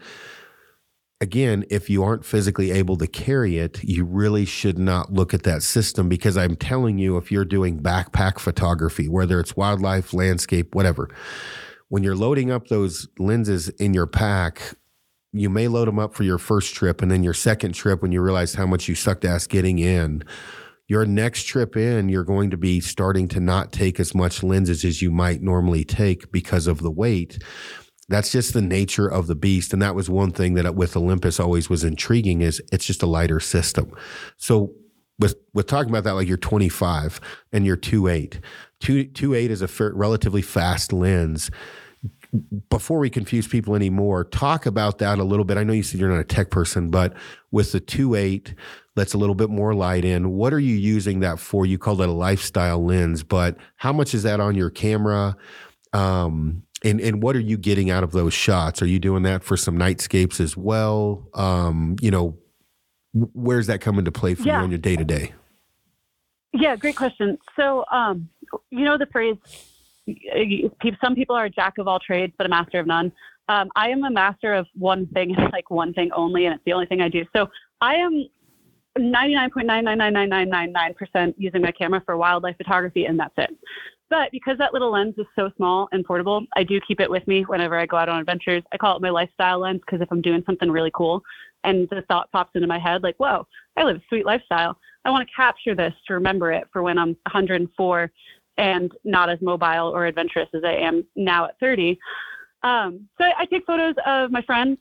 again, 1.22 1.65
if 1.69 1.90
you 1.90 2.03
aren't 2.03 2.26
physically 2.26 2.72
able 2.72 2.98
to 2.98 3.07
carry 3.07 3.57
it, 3.57 3.84
you 3.84 4.06
really 4.06 4.45
should 4.45 4.77
not 4.77 5.14
look 5.14 5.34
at 5.34 5.44
that 5.44 5.64
system 5.64 6.10
because 6.10 6.38
I'm 6.38 6.56
telling 6.56 6.98
you, 6.98 7.18
if 7.18 7.32
you're 7.32 7.45
doing 7.45 7.80
backpack 7.80 8.40
photography, 8.40 9.07
whether 9.07 9.40
it's 9.40 9.56
wildlife, 9.56 10.14
landscape, 10.14 10.76
whatever, 10.76 11.10
when 11.90 12.03
you're 12.03 12.15
loading 12.15 12.52
up 12.52 12.68
those 12.68 13.07
lenses 13.18 13.69
in 13.69 13.94
your 13.94 14.07
pack, 14.07 14.76
you 15.32 15.49
may 15.49 15.68
load 15.68 15.88
them 15.88 15.99
up 15.99 16.14
for 16.14 16.23
your 16.23 16.38
first 16.38 16.73
trip 16.73 17.02
and 17.02 17.11
then 17.11 17.23
your 17.23 17.34
second 17.34 17.73
trip 17.73 18.02
when 18.02 18.11
you 18.11 18.22
realize 18.22 18.56
how 18.56 18.65
much 18.65 18.88
you 18.88 18.95
sucked 18.95 19.26
ass 19.26 19.48
getting 19.48 19.80
in. 19.80 20.23
Your 20.87 21.05
next 21.05 21.43
trip 21.43 21.75
in, 21.75 22.09
you're 22.09 22.23
going 22.23 22.51
to 22.51 22.57
be 22.57 22.79
starting 22.79 23.27
to 23.29 23.39
not 23.39 23.71
take 23.71 23.99
as 23.99 24.13
much 24.13 24.43
lenses 24.43 24.85
as 24.85 25.01
you 25.01 25.11
might 25.11 25.41
normally 25.41 25.83
take 25.83 26.31
because 26.31 26.67
of 26.67 26.79
the 26.79 26.91
weight. 26.91 27.41
That's 28.07 28.31
just 28.31 28.53
the 28.53 28.61
nature 28.61 29.07
of 29.07 29.25
the 29.25 29.35
beast. 29.35 29.73
And 29.73 29.81
that 29.81 29.95
was 29.95 30.09
one 30.09 30.31
thing 30.31 30.53
that 30.53 30.75
with 30.75 30.95
olympus 30.95 31.39
always 31.39 31.69
was 31.69 31.83
intriguing 31.83 32.41
is 32.41 32.61
it's 32.71 32.85
just 32.85 33.01
a 33.01 33.07
lighter 33.07 33.39
system. 33.39 33.91
So 34.37 34.73
with 35.17 35.35
with 35.53 35.67
talking 35.67 35.89
about 35.89 36.03
that 36.03 36.13
like 36.13 36.27
you're 36.27 36.37
25 36.37 37.21
and 37.53 37.65
you're 37.65 37.77
2.8 37.77 38.41
2.8 38.81 39.49
is 39.49 39.61
a 39.61 39.93
relatively 39.93 40.41
fast 40.41 40.91
lens 40.91 41.49
before 42.69 42.99
we 42.99 43.09
confuse 43.09 43.47
people 43.47 43.75
anymore 43.75 44.23
talk 44.23 44.65
about 44.65 44.97
that 44.99 45.19
a 45.19 45.23
little 45.23 45.45
bit 45.45 45.57
i 45.57 45.63
know 45.63 45.73
you 45.73 45.83
said 45.83 45.99
you're 45.99 46.09
not 46.09 46.19
a 46.19 46.23
tech 46.23 46.49
person 46.49 46.89
but 46.89 47.13
with 47.51 47.71
the 47.71 47.81
2.8 47.81 48.53
that's 48.95 49.13
a 49.13 49.17
little 49.17 49.35
bit 49.35 49.49
more 49.49 49.73
light 49.73 50.05
in 50.05 50.31
what 50.31 50.53
are 50.53 50.59
you 50.59 50.75
using 50.75 51.19
that 51.19 51.39
for 51.39 51.65
you 51.65 51.77
call 51.77 51.95
that 51.95 52.09
a 52.09 52.11
lifestyle 52.11 52.83
lens 52.83 53.23
but 53.23 53.57
how 53.77 53.93
much 53.93 54.13
is 54.13 54.23
that 54.23 54.39
on 54.39 54.55
your 54.55 54.69
camera 54.69 55.35
um, 55.93 56.63
and 56.83 56.99
and 56.99 57.23
what 57.23 57.35
are 57.35 57.41
you 57.41 57.57
getting 57.57 57.89
out 57.89 58.03
of 58.03 58.11
those 58.11 58.33
shots? 58.33 58.81
Are 58.81 58.85
you 58.85 58.99
doing 58.99 59.23
that 59.23 59.43
for 59.43 59.55
some 59.55 59.77
nightscapes 59.77 60.39
as 60.39 60.57
well? 60.57 61.27
Um, 61.33 61.95
you 62.01 62.11
know, 62.11 62.37
where's 63.13 63.67
that 63.67 63.81
come 63.81 63.97
into 63.97 64.11
play 64.11 64.35
for 64.35 64.43
yeah. 64.43 64.59
you 64.59 64.63
on 64.63 64.71
your 64.71 64.77
day 64.77 64.95
to 64.95 65.05
day? 65.05 65.33
Yeah, 66.53 66.75
great 66.75 66.95
question. 66.95 67.37
So, 67.55 67.85
um, 67.91 68.29
you 68.69 68.85
know 68.85 68.97
the 68.97 69.07
phrase, 69.07 69.37
some 71.03 71.15
people 71.15 71.36
are 71.36 71.45
a 71.45 71.49
jack 71.49 71.77
of 71.77 71.88
all 71.88 71.99
trades, 71.99 72.34
but 72.38 72.45
a 72.45 72.49
master 72.49 72.80
of 72.80 72.88
none. 72.88 73.11
Um, 73.48 73.69
I 73.76 73.90
am 73.90 74.03
a 74.03 74.10
master 74.10 74.53
of 74.53 74.65
one 74.73 75.06
thing, 75.07 75.36
like 75.52 75.69
one 75.69 75.94
thing 75.94 76.10
only, 76.15 76.45
and 76.45 76.56
it's 76.56 76.64
the 76.65 76.73
only 76.73 76.88
thing 76.88 77.02
I 77.02 77.10
do. 77.10 77.23
So 77.36 77.48
I 77.82 77.95
am 77.95 78.27
99.9999999% 78.98 81.36
using 81.38 81.61
my 81.61 81.72
camera 81.72 82.02
for 82.06 82.18
wildlife 82.18 82.57
photography, 82.57 83.06
and 83.06 83.19
that's 83.19 83.34
it. 83.38 83.52
But 84.10 84.32
because 84.32 84.57
that 84.60 84.73
little 84.73 84.91
lens 84.91 85.15
is 85.18 85.26
so 85.36 85.49
small 85.57 85.90
and 85.91 86.06
portable, 86.06 86.45
I 86.56 86.64
do 86.64 86.80
keep 86.88 86.99
it 86.99 87.10
with 87.10 87.26
me 87.27 87.41
whenever 87.44 87.77
I 87.77 87.88
go 87.88 87.98
out 87.98 88.10
on 88.10 88.19
adventures. 88.19 88.64
I 88.72 88.77
call 88.77 88.95
it 88.95 89.02
my 89.02 89.10
lifestyle 89.10 89.60
lens 89.60 89.82
because 89.86 90.02
if 90.02 90.11
I'm 90.11 90.22
doing 90.22 90.44
something 90.45 90.69
really 90.69 90.91
cool 90.94 91.23
and 91.64 91.90
the 91.90 92.03
thought 92.07 92.32
pops 92.32 92.52
into 92.56 92.68
my 92.68 92.77
head, 92.77 93.02
like, 93.02 93.15
whoa, 93.18 93.48
I 93.77 93.84
live 93.84 93.98
a 93.98 94.02
sweet 94.07 94.26
lifestyle. 94.26 94.77
I 95.06 95.10
want 95.10 95.27
to 95.27 95.36
capture 95.36 95.76
this 95.76 95.94
to 96.07 96.14
remember 96.14 96.52
it 96.52 96.68
for 96.72 96.84
when 96.84 96.98
I'm 96.98 97.18
104 97.32 98.11
and 98.57 98.91
not 99.03 99.30
as 99.30 99.40
mobile 99.41 99.90
or 99.90 100.06
adventurous 100.06 100.49
as 100.53 100.64
I 100.64 100.73
am 100.73 101.06
now 101.15 101.45
at 101.45 101.60
30. 101.60 101.98
Um, 102.64 103.07
so 103.18 103.26
I, 103.26 103.34
I 103.40 103.45
take 103.45 103.65
photos 103.65 103.95
of 104.06 104.32
my 104.32 104.41
friends, 104.41 104.77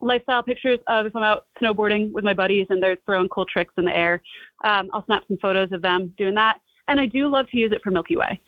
lifestyle 0.00 0.42
pictures 0.42 0.78
of 0.86 1.06
if 1.06 1.14
I'm 1.14 1.22
out 1.22 1.46
snowboarding 1.60 2.12
with 2.12 2.24
my 2.24 2.34
buddies 2.34 2.66
and 2.70 2.82
they're 2.82 2.96
throwing 3.06 3.28
cool 3.28 3.46
tricks 3.46 3.74
in 3.76 3.84
the 3.84 3.96
air. 3.96 4.22
Um, 4.64 4.90
I'll 4.92 5.04
snap 5.06 5.24
some 5.28 5.38
photos 5.38 5.72
of 5.72 5.82
them 5.82 6.12
doing 6.18 6.34
that. 6.34 6.60
And 6.88 6.98
I 6.98 7.06
do 7.06 7.28
love 7.28 7.48
to 7.50 7.56
use 7.56 7.72
it 7.72 7.82
for 7.82 7.90
Milky 7.90 8.16
Way. 8.16 8.40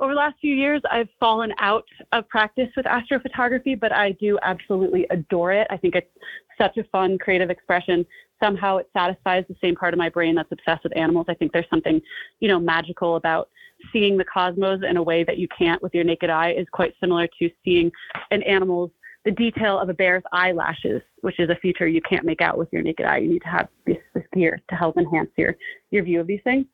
Over 0.00 0.12
the 0.12 0.18
last 0.18 0.36
few 0.40 0.54
years, 0.54 0.80
I've 0.90 1.08
fallen 1.18 1.52
out 1.58 1.84
of 2.12 2.28
practice 2.28 2.68
with 2.76 2.86
astrophotography, 2.86 3.78
but 3.78 3.90
I 3.90 4.12
do 4.12 4.38
absolutely 4.42 5.06
adore 5.10 5.52
it. 5.52 5.66
I 5.70 5.76
think 5.76 5.96
it's 5.96 6.10
such 6.56 6.76
a 6.76 6.84
fun, 6.84 7.18
creative 7.18 7.50
expression. 7.50 8.06
Somehow 8.40 8.76
it 8.76 8.88
satisfies 8.96 9.44
the 9.48 9.56
same 9.60 9.74
part 9.74 9.94
of 9.94 9.98
my 9.98 10.08
brain 10.08 10.36
that's 10.36 10.52
obsessed 10.52 10.84
with 10.84 10.96
animals. 10.96 11.26
I 11.28 11.34
think 11.34 11.52
there's 11.52 11.68
something, 11.68 12.00
you 12.38 12.46
know, 12.46 12.60
magical 12.60 13.16
about 13.16 13.48
seeing 13.92 14.16
the 14.16 14.24
cosmos 14.24 14.80
in 14.88 14.96
a 14.96 15.02
way 15.02 15.24
that 15.24 15.38
you 15.38 15.48
can't 15.56 15.82
with 15.82 15.94
your 15.94 16.04
naked 16.04 16.30
eye 16.30 16.52
is 16.52 16.66
quite 16.72 16.94
similar 17.00 17.28
to 17.38 17.50
seeing 17.64 17.90
an 18.30 18.42
animal's 18.42 18.90
the 19.24 19.30
detail 19.32 19.78
of 19.78 19.88
a 19.88 19.94
bear's 19.94 20.22
eyelashes, 20.32 21.02
which 21.20 21.38
is 21.38 21.50
a 21.50 21.56
feature 21.56 21.86
you 21.86 22.00
can't 22.00 22.24
make 22.24 22.40
out 22.40 22.56
with 22.56 22.68
your 22.72 22.82
naked 22.82 23.04
eye. 23.04 23.18
You 23.18 23.28
need 23.28 23.42
to 23.42 23.48
have 23.48 23.68
this, 23.86 23.98
gear 24.32 24.60
to 24.70 24.74
help 24.74 24.96
enhance 24.96 25.30
your, 25.36 25.56
your 25.90 26.02
view 26.02 26.20
of 26.20 26.26
these 26.26 26.40
things. 26.44 26.66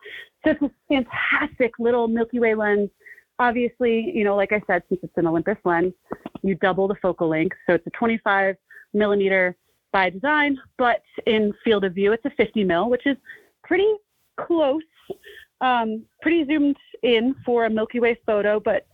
So 0.44 0.50
it's 0.50 0.62
a 0.62 0.70
fantastic 0.88 1.72
little 1.78 2.06
Milky 2.06 2.38
Way 2.38 2.54
lens. 2.54 2.90
Obviously, 3.38 4.12
you 4.14 4.22
know, 4.22 4.36
like 4.36 4.52
I 4.52 4.60
said, 4.66 4.82
since 4.88 5.00
it's 5.02 5.16
an 5.16 5.26
Olympus 5.26 5.56
lens, 5.64 5.94
you 6.42 6.54
double 6.56 6.86
the 6.86 6.94
focal 7.02 7.28
length. 7.28 7.56
So 7.66 7.74
it's 7.74 7.86
a 7.86 7.90
25 7.90 8.56
millimeter 8.92 9.56
by 9.92 10.10
design, 10.10 10.58
but 10.78 11.02
in 11.26 11.52
field 11.64 11.84
of 11.84 11.94
view, 11.94 12.12
it's 12.12 12.24
a 12.24 12.30
50 12.30 12.64
mil, 12.64 12.90
which 12.90 13.06
is 13.06 13.16
pretty 13.62 13.92
close, 14.38 14.82
um, 15.60 16.04
pretty 16.22 16.44
zoomed 16.46 16.76
in 17.02 17.34
for 17.44 17.66
a 17.66 17.70
Milky 17.70 18.00
Way 18.00 18.18
photo, 18.26 18.60
but 18.60 18.86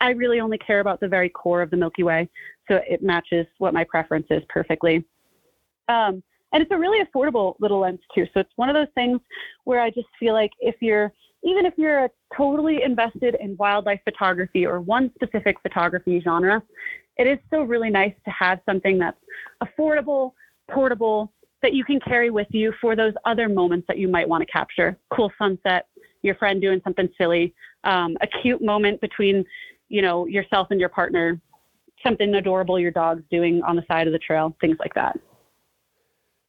I 0.00 0.10
really 0.10 0.40
only 0.40 0.58
care 0.58 0.80
about 0.80 1.00
the 1.00 1.08
very 1.08 1.28
core 1.28 1.62
of 1.62 1.70
the 1.70 1.76
Milky 1.76 2.02
Way, 2.02 2.28
so 2.68 2.80
it 2.88 3.02
matches 3.02 3.46
what 3.58 3.72
my 3.72 3.84
preference 3.84 4.26
is 4.30 4.42
perfectly. 4.48 5.04
Um, 5.88 6.22
and 6.52 6.62
it's 6.62 6.70
a 6.70 6.78
really 6.78 7.04
affordable 7.04 7.54
little 7.60 7.80
lens 7.80 8.00
too. 8.14 8.26
So 8.34 8.40
it's 8.40 8.50
one 8.56 8.68
of 8.68 8.74
those 8.74 8.92
things 8.94 9.20
where 9.64 9.80
I 9.80 9.90
just 9.90 10.08
feel 10.18 10.34
like 10.34 10.50
if 10.60 10.76
you're 10.80 11.12
even 11.44 11.66
if 11.66 11.74
you're 11.76 12.08
totally 12.36 12.82
invested 12.84 13.36
in 13.40 13.56
wildlife 13.56 14.00
photography 14.04 14.64
or 14.64 14.80
one 14.80 15.10
specific 15.14 15.56
photography 15.60 16.20
genre, 16.20 16.62
it 17.16 17.26
is 17.26 17.38
still 17.46 17.62
really 17.62 17.90
nice 17.90 18.14
to 18.24 18.30
have 18.30 18.60
something 18.64 18.98
that's 18.98 19.18
affordable, 19.62 20.32
portable, 20.70 21.32
that 21.62 21.74
you 21.74 21.84
can 21.84 21.98
carry 22.00 22.30
with 22.30 22.46
you 22.50 22.72
for 22.80 22.94
those 22.94 23.12
other 23.24 23.48
moments 23.48 23.86
that 23.88 23.98
you 23.98 24.08
might 24.08 24.28
want 24.28 24.40
to 24.42 24.52
capture. 24.52 24.96
Cool 25.12 25.32
sunset, 25.38 25.86
your 26.22 26.34
friend 26.36 26.60
doing 26.60 26.80
something 26.84 27.08
silly, 27.18 27.54
um, 27.84 28.16
a 28.20 28.26
cute 28.42 28.62
moment 28.62 29.00
between 29.00 29.44
you 29.92 30.00
know, 30.00 30.26
yourself 30.26 30.68
and 30.70 30.80
your 30.80 30.88
partner, 30.88 31.38
something 32.04 32.34
adorable 32.34 32.80
your 32.80 32.90
dog's 32.90 33.22
doing 33.30 33.62
on 33.62 33.76
the 33.76 33.84
side 33.86 34.06
of 34.06 34.12
the 34.14 34.18
trail, 34.18 34.56
things 34.60 34.78
like 34.80 34.94
that. 34.94 35.18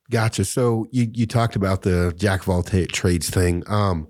Gotcha. 0.09 0.45
So 0.45 0.87
you, 0.91 1.11
you 1.13 1.27
talked 1.27 1.57
about 1.57 1.81
the 1.81 2.13
jack 2.15 2.41
of 2.41 2.49
all 2.49 2.63
t- 2.63 2.87
trades 2.87 3.29
thing. 3.29 3.63
Um, 3.67 4.07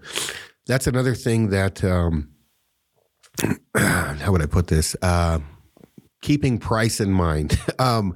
that's 0.68 0.86
another 0.86 1.16
thing 1.16 1.50
that, 1.50 1.84
um, 1.84 2.30
how 3.76 4.32
would 4.32 4.44
I 4.44 4.46
put 4.46 4.68
this? 4.68 4.96
Uh, 5.02 5.40
keeping 6.22 6.60
price 6.60 7.02
in 7.02 7.12
mind. 7.12 7.60
Um, 7.80 8.16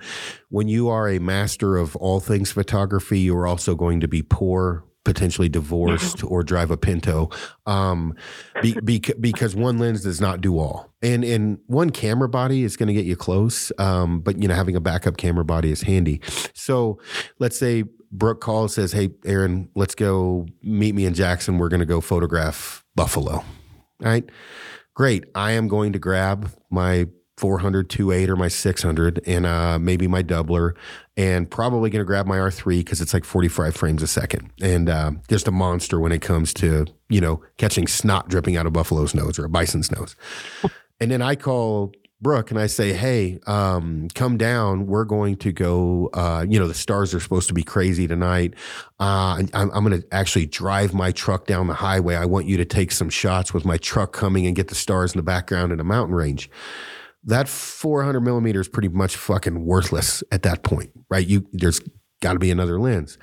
when 0.50 0.70
you 0.70 0.88
are 0.88 1.10
a 1.10 1.20
master 1.20 1.76
of 1.76 1.96
all 1.98 2.22
things 2.22 2.52
photography, 2.52 3.20
you 3.20 3.36
are 3.36 3.46
also 3.48 3.76
going 3.76 4.00
to 4.00 4.08
be 4.08 4.22
poor 4.22 4.87
potentially 5.08 5.48
divorced 5.48 6.22
or 6.22 6.44
drive 6.44 6.70
a 6.70 6.76
Pinto, 6.76 7.30
um, 7.66 8.14
be, 8.62 8.78
be, 8.84 9.00
because 9.22 9.56
one 9.56 9.78
lens 9.78 10.04
does 10.04 10.20
not 10.20 10.42
do 10.42 10.60
all, 10.60 10.94
and 11.02 11.24
and 11.24 11.60
one 11.68 11.92
camera 11.92 12.28
body 12.28 12.64
is 12.64 12.76
going 12.76 12.88
to 12.88 12.94
get 12.94 13.06
you 13.06 13.16
close, 13.16 13.72
um, 13.80 14.20
but 14.20 14.38
you 14.38 14.50
know 14.50 14.54
having 14.54 14.76
a 14.76 14.82
backup 14.82 15.16
camera 15.16 15.46
body 15.46 15.72
is 15.72 15.82
handy. 15.82 16.20
So 16.54 17.00
let's 17.40 17.58
say 17.58 17.86
Brooke 18.12 18.42
calls 18.42 18.74
says, 18.74 18.92
"Hey, 18.92 19.12
Aaron, 19.26 19.70
let's 19.76 19.96
go 19.96 20.46
meet 20.62 20.94
me 20.94 21.06
in 21.06 21.14
Jackson. 21.14 21.58
We're 21.58 21.70
going 21.70 21.80
to 21.80 21.86
go 21.86 22.02
photograph 22.02 22.84
buffalo." 22.94 23.36
All 23.36 23.46
right, 24.02 24.30
great. 24.94 25.24
I 25.36 25.54
am 25.54 25.70
going 25.70 25.94
to 25.94 26.00
grab 26.00 26.52
my 26.70 27.08
400 27.38 27.88
2.8 27.88 28.28
or 28.28 28.36
my 28.36 28.48
600 28.48 29.22
and 29.26 29.46
uh, 29.46 29.80
maybe 29.80 30.08
my 30.08 30.24
doubler 30.24 30.74
and 31.18 31.50
probably 31.50 31.90
going 31.90 32.00
to 32.00 32.06
grab 32.06 32.28
my 32.28 32.38
R3 32.38 32.78
because 32.78 33.02
it's 33.02 33.14
like 33.14 33.26
45 33.26 33.76
frames 33.76 34.04
a 34.04 34.08
second 34.08 34.52
and 34.62 34.88
uh, 34.88 35.12
just 35.28 35.48
a 35.48 35.52
monster 35.52 36.00
when 36.00 36.12
it 36.12 36.22
comes 36.22 36.54
to, 36.56 36.86
you 37.10 37.20
know, 37.20 37.42
catching 37.58 37.88
snot 37.88 38.30
dripping 38.30 38.56
out 38.56 38.68
of 38.68 38.74
buffalo's 38.74 39.16
nose 39.16 39.40
or 39.40 39.46
a 39.46 39.50
bison's 39.50 39.92
nose. 39.92 40.16
and 41.00 41.10
then 41.10 41.24
I 41.24 41.36
call 41.36 41.92
Brooke 42.22 42.52
and 42.52 42.60
I 42.60 42.68
say, 42.68 42.94
hey, 42.94 43.40
um, 43.48 44.10
come 44.14 44.38
down. 44.38 44.86
We're 44.86 45.06
going 45.06 45.38
to 45.38 45.52
go. 45.52 46.10
Uh, 46.14 46.46
you 46.48 46.60
know, 46.60 46.68
the 46.68 46.74
stars 46.74 47.14
are 47.16 47.20
supposed 47.20 47.48
to 47.48 47.54
be 47.54 47.64
crazy 47.64 48.08
tonight. 48.08 48.54
Uh, 49.00 49.44
I'm, 49.54 49.72
I'm 49.72 49.84
going 49.84 50.02
to 50.02 50.08
actually 50.12 50.46
drive 50.46 50.94
my 50.94 51.12
truck 51.12 51.48
down 51.48 51.68
the 51.68 51.76
highway. 51.76 52.16
I 52.16 52.26
want 52.26 52.46
you 52.46 52.58
to 52.58 52.66
take 52.66 52.92
some 52.92 53.10
shots 53.10 53.54
with 53.54 53.66
my 53.66 53.78
truck 53.78 54.14
coming 54.14 54.46
and 54.48 54.56
get 54.56 54.68
the 54.68 54.76
stars 54.76 55.14
in 55.14 55.20
the 55.20 55.24
background 55.24 55.72
in 55.72 55.80
a 55.80 55.84
mountain 55.84 56.16
range 56.16 56.50
that 57.28 57.48
400 57.48 58.22
millimeter 58.22 58.60
is 58.60 58.68
pretty 58.68 58.88
much 58.88 59.16
fucking 59.16 59.66
worthless 59.66 60.24
at 60.32 60.44
that 60.44 60.64
point, 60.64 60.92
right? 61.10 61.28
You 61.28 61.48
there's 61.52 61.82
got 62.22 62.34
to 62.34 62.40
be 62.40 62.50
another 62.50 62.80
lens. 62.80 63.18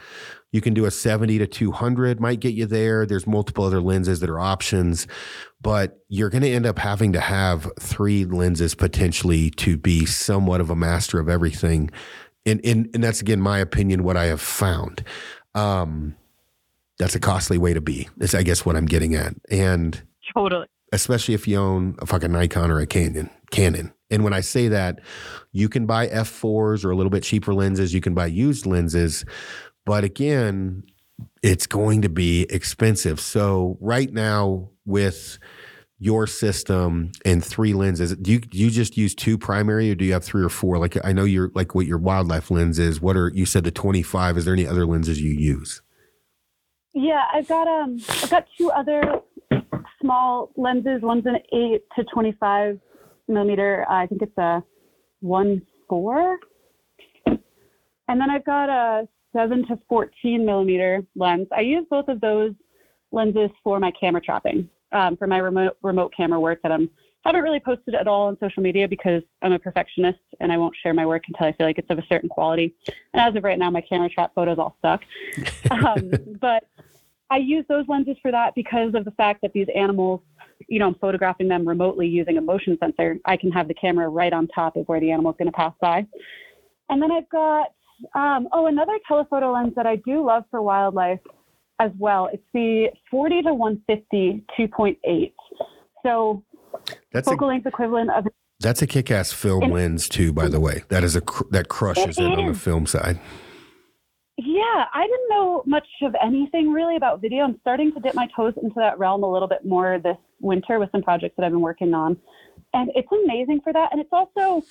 You 0.53 0.61
can 0.61 0.73
do 0.73 0.85
a 0.85 0.91
70 0.91 1.39
to 1.39 1.49
200, 1.49 2.21
might 2.21 2.39
get 2.39 2.55
you 2.55 2.65
there. 2.67 3.07
There's 3.07 3.27
multiple 3.27 3.65
other 3.65 3.81
lenses 3.81 4.21
that 4.21 4.31
are 4.31 4.39
options, 4.39 5.09
but 5.61 5.99
you're 6.09 6.31
going 6.31 6.45
to 6.45 6.51
end 6.51 6.65
up 6.65 6.79
having 6.79 7.13
to 7.15 7.21
have 7.21 7.69
three 7.81 8.25
lenses 8.25 8.77
potentially 8.77 9.51
to 9.51 9.77
be 9.77 10.07
somewhat 10.07 10.61
of 10.61 10.71
a 10.71 10.77
master 10.77 11.19
of 11.19 11.29
everything. 11.29 11.91
And, 12.47 12.61
and, 12.65 12.89
and 12.95 13.03
that's 13.03 13.21
again, 13.21 13.41
my 13.41 13.59
opinion, 13.59 14.05
what 14.05 14.17
I 14.17 14.27
have 14.27 14.41
found. 14.41 15.03
Um, 15.57 16.15
that's 17.01 17.17
a 17.17 17.21
costly 17.21 17.59
way 17.59 17.75
to 17.75 17.81
be, 17.81 18.09
is 18.21 18.35
I 18.35 18.45
guess 18.45 18.65
what 18.65 18.77
I'm 18.77 18.87
getting 18.87 19.17
at. 19.17 19.35
And 19.51 20.01
totally, 20.33 20.69
especially 20.93 21.35
if 21.35 21.49
you 21.49 21.59
own 21.59 21.97
a 21.99 22.07
fucking 22.07 22.33
Nikon 22.33 22.71
or 22.71 22.81
a 22.81 22.87
Canon. 22.87 23.31
Canon. 23.51 23.93
And 24.11 24.23
when 24.23 24.33
I 24.33 24.41
say 24.41 24.69
that, 24.69 25.01
you 25.53 25.69
can 25.69 25.87
buy 25.87 26.09
f4s 26.09 26.85
or 26.85 26.91
a 26.91 26.97
little 26.97 27.11
bit 27.11 27.23
cheaper 27.23 27.55
lenses, 27.55 27.95
you 27.95 28.01
can 28.01 28.15
buy 28.15 28.27
used 28.27 28.67
lenses, 28.67 29.25
but 29.85 30.05
again, 30.05 30.85
it's 31.43 31.67
going 31.67 32.03
to 32.03 32.09
be 32.09 32.47
expensive. 32.51 33.21
So 33.21 33.77
right 33.81 34.13
now 34.13 34.71
with 34.85 35.39
your 35.99 36.27
system 36.27 37.13
and 37.25 37.45
three 37.45 37.73
lenses, 37.73 38.15
do 38.17 38.33
you 38.33 38.41
do 38.41 38.59
you 38.59 38.71
just 38.71 38.97
use 38.97 39.15
two 39.15 39.39
primary 39.39 39.91
or 39.91 39.95
do 39.95 40.05
you 40.05 40.13
have 40.13 40.25
three 40.25 40.43
or 40.43 40.49
four? 40.49 40.79
Like 40.79 40.97
I 41.05 41.13
know 41.13 41.25
you're 41.25 41.51
like 41.55 41.75
what 41.75 41.87
your 41.87 41.99
wildlife 41.99 42.51
lens 42.51 42.79
is. 42.79 43.01
What 43.01 43.17
are 43.17 43.31
you 43.35 43.47
said 43.47 43.65
the 43.65 43.71
25? 43.71 44.39
Is 44.39 44.45
there 44.45 44.55
any 44.55 44.67
other 44.67 44.87
lenses 44.87 45.21
you 45.21 45.33
use? 45.33 45.83
Yeah, 46.93 47.25
I've 47.33 47.49
got 47.49 47.69
um 47.69 47.99
I've 48.09 48.31
got 48.31 48.47
two 48.57 48.71
other 48.71 49.03
small 50.05 50.51
lenses. 50.57 51.01
One's 51.03 51.25
an 51.27 51.39
eight 51.53 51.83
to 51.97 52.05
25 52.13 52.79
millimeter. 53.27 53.87
I 53.89 54.07
think 54.07 54.23
it's 54.23 54.37
a 54.39 54.63
one 55.21 55.63
four. 55.89 56.39
And 57.27 58.21
then 58.21 58.31
I've 58.31 58.45
got 58.45 58.69
a 58.69 59.09
seven 59.35 59.67
to 59.69 59.79
14 59.89 60.45
millimeter 60.45 61.03
lens. 61.17 61.49
I 61.57 61.63
use 61.63 61.87
both 61.91 62.09
of 62.09 62.21
those 62.21 62.53
lenses 63.13 63.51
for 63.63 63.81
my 63.81 63.91
camera 63.99 64.21
trapping, 64.21 64.69
um, 64.93 65.17
for 65.17 65.27
my 65.27 65.39
remote 65.39 65.77
remote 65.83 66.13
camera 66.15 66.39
work 66.39 66.61
that 66.63 66.73
I'm 66.73 66.91
haven't 67.25 67.43
really 67.43 67.61
posted 67.61 67.95
at 67.95 68.07
all 68.07 68.27
on 68.27 68.37
social 68.39 68.63
media 68.63 68.87
because 68.87 69.23
I'm 69.41 69.53
a 69.53 69.59
perfectionist 69.59 70.19
and 70.41 70.53
I 70.53 70.59
won't 70.59 70.75
share 70.83 70.93
my 70.93 71.07
work 71.07 71.23
until 71.27 71.47
I 71.47 71.53
feel 71.53 71.67
like 71.67 71.79
it's 71.79 71.89
of 71.89 71.99
a 71.99 72.05
certain 72.07 72.29
quality. 72.29 72.75
And 73.15 73.23
as 73.23 73.35
of 73.35 73.45
right 73.45 73.59
now, 73.59 73.71
my 73.71 73.81
camera 73.81 74.11
trap 74.11 74.33
photos 74.35 74.59
all 74.59 74.77
suck. 74.83 75.01
um, 75.71 76.11
but 76.39 76.65
I 77.31 77.39
use 77.39 77.65
those 77.69 77.85
lenses 77.89 78.17
for 78.21 78.31
that 78.31 78.55
because 78.55 78.95
of 78.95 79.05
the 79.05 79.11
fact 79.13 79.41
that 79.43 79.53
these 79.53 79.67
animals, 79.75 80.21
you 80.69 80.79
know, 80.79 80.87
I'm 80.89 80.95
photographing 80.97 81.49
them 81.49 81.67
remotely 81.67 82.07
using 82.07 82.37
a 82.39 82.41
motion 82.41 82.77
sensor. 82.79 83.17
I 83.25 83.37
can 83.37 83.51
have 83.53 83.69
the 83.69 83.75
camera 83.75 84.09
right 84.09 84.33
on 84.33 84.47
top 84.49 84.77
of 84.77 84.87
where 84.87 85.01
the 85.01 85.11
animal 85.11 85.33
is 85.33 85.37
going 85.39 85.51
to 85.51 85.57
pass 85.57 85.73
by. 85.81 86.07
And 86.91 87.03
then 87.03 87.11
I've 87.11 87.29
got, 87.31 87.69
um, 88.15 88.49
oh, 88.53 88.67
another 88.67 88.99
telephoto 89.09 89.53
lens 89.53 89.73
that 89.77 89.87
I 89.87 89.97
do 89.97 90.25
love 90.25 90.45
for 90.51 90.61
wildlife 90.63 91.21
as 91.81 91.91
well. 91.99 92.29
It's 92.33 92.43
the 92.53 92.89
40 93.11 93.43
to 93.43 93.55
150 93.55 94.45
2.8. 94.59 95.33
So 96.05 96.45
that's 97.13 97.29
focal 97.29 97.49
a, 97.49 97.51
length 97.51 97.67
equivalent 97.67 98.11
of. 98.11 98.27
That's 98.61 98.83
a 98.83 98.87
kick-ass 98.87 99.33
film 99.33 99.71
lens 99.71 100.09
too, 100.09 100.33
by 100.33 100.49
the 100.49 100.61
way. 100.61 100.85
That 100.89 101.05
is 101.05 101.17
a 101.17 101.23
that 101.51 101.69
crushes 101.69 102.19
it, 102.19 102.25
it 102.25 102.39
on 102.39 102.47
the 102.47 102.55
film 102.55 102.87
side. 102.87 103.19
Yeah, 104.37 104.85
I 104.93 105.07
didn't 105.07 105.29
know 105.31 105.63
much 105.65 105.87
of 106.03 106.15
anything 106.21 106.73
really 106.73 106.97
about 106.97 107.21
video. 107.21 107.45
I'm 107.45 107.59
starting 107.61 107.93
to 107.93 108.01
dip 108.01 108.15
my 108.15 108.29
toes 108.35 108.55
into 108.61 108.75
that 108.77 108.99
realm 108.99 109.23
a 109.23 109.31
little 109.31 109.47
bit 109.47 109.65
more 109.65 110.01
this 110.01 110.17
winter 110.41 110.81
with 110.81 110.91
some 110.91 111.03
projects 111.03 111.35
that 111.37 111.45
I've 111.45 111.53
been 111.53 111.61
working 111.61 111.95
on. 111.95 112.17
And 112.73 112.91
it's 112.97 113.09
amazing 113.13 113.61
for 113.63 113.73
that. 113.73 113.93
And 113.93 114.01
it's 114.01 114.13
also 114.13 114.67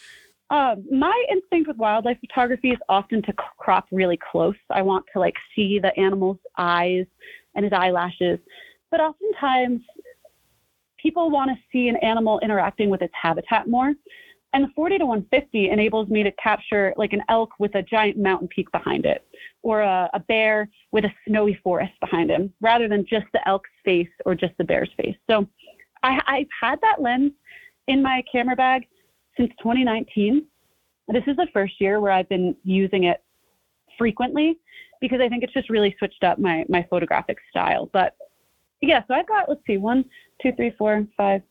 um, 0.50 0.86
my 0.92 1.26
instinct 1.32 1.70
with 1.70 1.78
wildlife 1.78 2.18
photography 2.20 2.72
is 2.72 2.78
often 2.90 3.22
to 3.24 3.34
crop 3.34 3.88
really 3.92 4.20
close. 4.32 4.56
I 4.70 4.82
want 4.82 5.06
to 5.14 5.20
like 5.20 5.36
see 5.56 5.80
the 5.80 5.98
animal's 5.98 6.40
eyes 6.58 7.06
and 7.56 7.64
his 7.64 7.72
eyelashes. 7.72 8.40
But 8.92 9.00
oftentimes 9.00 9.82
people 10.98 11.32
want 11.32 11.52
to 11.52 11.56
see 11.72 11.88
an 11.88 11.96
animal 11.98 12.40
interacting 12.40 12.90
with 12.90 13.02
its 13.02 13.14
habitat 13.20 13.70
more. 13.70 13.94
And 14.54 14.66
the 14.66 14.70
40 14.76 15.00
to 15.00 15.06
150 15.06 15.70
enables 15.70 16.10
me 16.10 16.22
to 16.22 16.32
capture 16.34 16.94
like 16.96 17.14
an 17.14 17.24
elk 17.28 17.52
with 17.58 17.74
a 17.74 17.82
giant 17.82 18.18
mountain 18.18 18.48
peak 18.48 18.72
behind 18.72 19.06
it, 19.06 19.26
or 19.64 19.82
a, 19.82 20.10
a, 20.14 20.20
bear 20.20 20.70
with 20.92 21.06
a 21.06 21.14
snowy 21.28 21.60
forest 21.64 21.94
behind 22.00 22.30
him, 22.30 22.54
rather 22.62 22.88
than 22.88 23.04
just 23.06 23.26
the 23.34 23.48
elk's 23.48 23.70
face 23.84 24.10
or 24.26 24.36
just 24.36 24.54
the 24.60 24.64
bear's 24.64 24.92
face. 24.96 25.16
So 25.28 25.48
I, 26.04 26.22
I've 26.28 26.48
had 26.62 26.80
that 26.82 27.02
lens 27.02 27.32
in 27.88 28.04
my 28.04 28.24
camera 28.32 28.56
bag 28.56 28.86
since 29.36 29.52
2019. 29.58 30.46
This 31.08 31.24
is 31.26 31.36
the 31.36 31.48
first 31.52 31.82
year 31.82 32.00
where 32.00 32.12
I've 32.12 32.30
been 32.30 32.56
using 32.64 33.06
it 33.06 33.24
frequently 33.98 34.60
because 35.02 35.20
I 35.20 35.30
think 35.30 35.44
it's 35.44 35.54
just 35.54 35.70
really 35.70 35.96
switched 35.98 36.24
up 36.24 36.40
my 36.40 36.64
my 36.70 36.86
photographic 36.90 37.38
style. 37.50 37.90
But 37.92 38.16
yeah, 38.82 39.02
so 39.08 39.16
I've 39.16 39.28
got 39.28 39.50
let's 39.50 39.62
see, 39.66 39.78
one, 39.78 40.06
two, 40.42 40.52
three, 40.54 40.74
four, 40.78 41.06
five, 41.18 41.42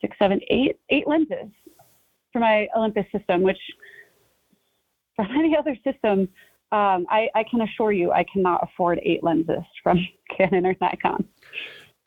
six, 0.00 0.16
seven, 0.18 0.40
eight, 0.50 0.78
eight 0.90 1.08
lenses 1.08 1.48
for 2.32 2.40
my 2.40 2.68
Olympus 2.76 3.04
system, 3.16 3.42
which 3.42 3.58
from 5.16 5.26
any 5.38 5.56
other 5.56 5.76
system, 5.84 6.28
um, 6.72 7.06
I, 7.10 7.28
I, 7.34 7.44
can 7.50 7.60
assure 7.60 7.92
you 7.92 8.12
I 8.12 8.24
cannot 8.32 8.62
afford 8.62 8.98
eight 9.02 9.22
lenses 9.22 9.62
from 9.82 9.98
Canon 10.36 10.66
or 10.66 10.74
Nikon. 10.80 11.24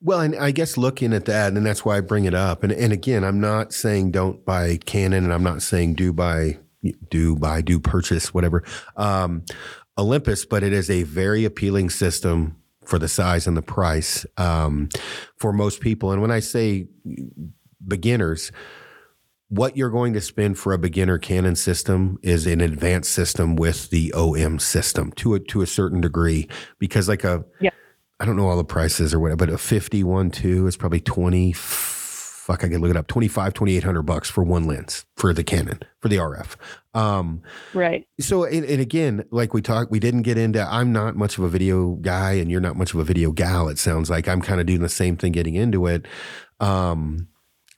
Well, 0.02 0.22
and 0.22 0.36
I 0.36 0.52
guess 0.52 0.76
looking 0.76 1.14
at 1.14 1.26
that, 1.26 1.54
and 1.54 1.66
that's 1.66 1.86
why 1.86 1.98
I 1.98 2.02
bring 2.02 2.26
it 2.26 2.34
up. 2.34 2.64
And 2.64 2.72
and 2.72 2.92
again, 2.92 3.24
I'm 3.24 3.40
not 3.40 3.74
saying 3.74 4.12
don't 4.12 4.44
buy 4.44 4.78
Canon, 4.86 5.24
and 5.24 5.34
I'm 5.34 5.44
not 5.44 5.62
saying 5.62 5.96
do 5.96 6.12
buy 6.12 6.60
do 7.10 7.36
buy 7.36 7.62
do 7.62 7.80
purchase 7.80 8.34
whatever 8.34 8.64
um, 8.98 9.44
Olympus, 9.98 10.46
but 10.46 10.64
it 10.64 10.74
is 10.74 10.90
a 10.90 11.04
very 11.04 11.46
appealing 11.46 11.90
system 11.90 12.58
for 12.86 13.00
the 13.00 13.08
size 13.08 13.48
and 13.48 13.58
the 13.58 13.62
price 13.62 14.26
um, 14.38 14.90
for 15.38 15.52
most 15.52 15.80
people. 15.80 16.12
And 16.12 16.22
when 16.22 16.32
I 16.32 16.40
say 16.40 16.88
beginners, 17.88 18.52
what 19.50 19.78
you're 19.78 19.90
going 19.90 20.14
to 20.14 20.22
spend 20.22 20.58
for 20.58 20.74
a 20.74 20.78
beginner 20.78 21.18
Canon 21.18 21.56
system 21.56 22.18
is 22.24 22.48
an 22.48 22.62
advanced 22.62 23.12
system 23.12 23.56
with 23.56 23.90
the 23.90 24.12
OM 24.14 24.60
system 24.60 25.12
to 25.14 25.36
a 25.36 25.40
to 25.40 25.62
a 25.62 25.68
certain 25.68 26.02
degree 26.02 26.48
because 26.80 27.08
like 27.08 27.24
a 27.24 27.46
yeah. 27.62 27.70
I 28.20 28.26
don't 28.26 28.38
know 28.38 28.48
all 28.48 28.58
the 28.58 28.64
prices 28.64 29.14
or 29.14 29.20
whatever, 29.20 29.46
but 29.46 29.50
a 29.50 29.58
51 29.58 30.32
2 30.32 30.68
is 30.68 30.78
probably 30.78 31.02
20 31.02 31.54
fuck 32.46 32.64
I 32.64 32.70
can 32.70 32.80
look 32.80 32.92
it 32.92 32.98
up 32.98 33.08
25 33.08 33.56
2800 33.56 34.04
bucks 34.04 34.30
for 34.30 34.44
one 34.44 34.66
lens 34.66 35.04
for 35.16 35.34
the 35.34 35.44
Canon 35.44 35.80
for 36.00 36.10
the 36.10 36.18
RF. 36.18 36.56
Um, 36.94 37.42
right. 37.74 38.08
So 38.20 38.44
and, 38.46 38.64
and 38.66 38.80
again, 38.80 39.26
like 39.32 39.54
we 39.54 39.62
talked, 39.62 39.92
we 39.92 40.00
didn't 40.00 40.22
get 40.22 40.38
into. 40.38 40.62
I'm 40.62 40.94
not 40.94 41.16
much 41.16 41.38
of 41.38 41.44
a 41.44 41.50
video 41.50 41.96
guy, 41.96 42.34
and 42.34 42.52
you're 42.52 42.62
not 42.62 42.78
much 42.78 42.94
of 42.94 43.00
a 43.00 43.04
video 43.04 43.32
gal. 43.32 43.68
It 43.68 43.80
sounds 43.80 44.10
like 44.10 44.28
I'm 44.28 44.42
kind 44.42 44.62
of 44.62 44.68
doing 44.68 44.82
the 44.82 44.90
same 44.90 45.18
thing, 45.18 45.32
getting 45.32 45.56
into 45.56 45.88
it. 45.88 46.06
Um, 46.60 47.28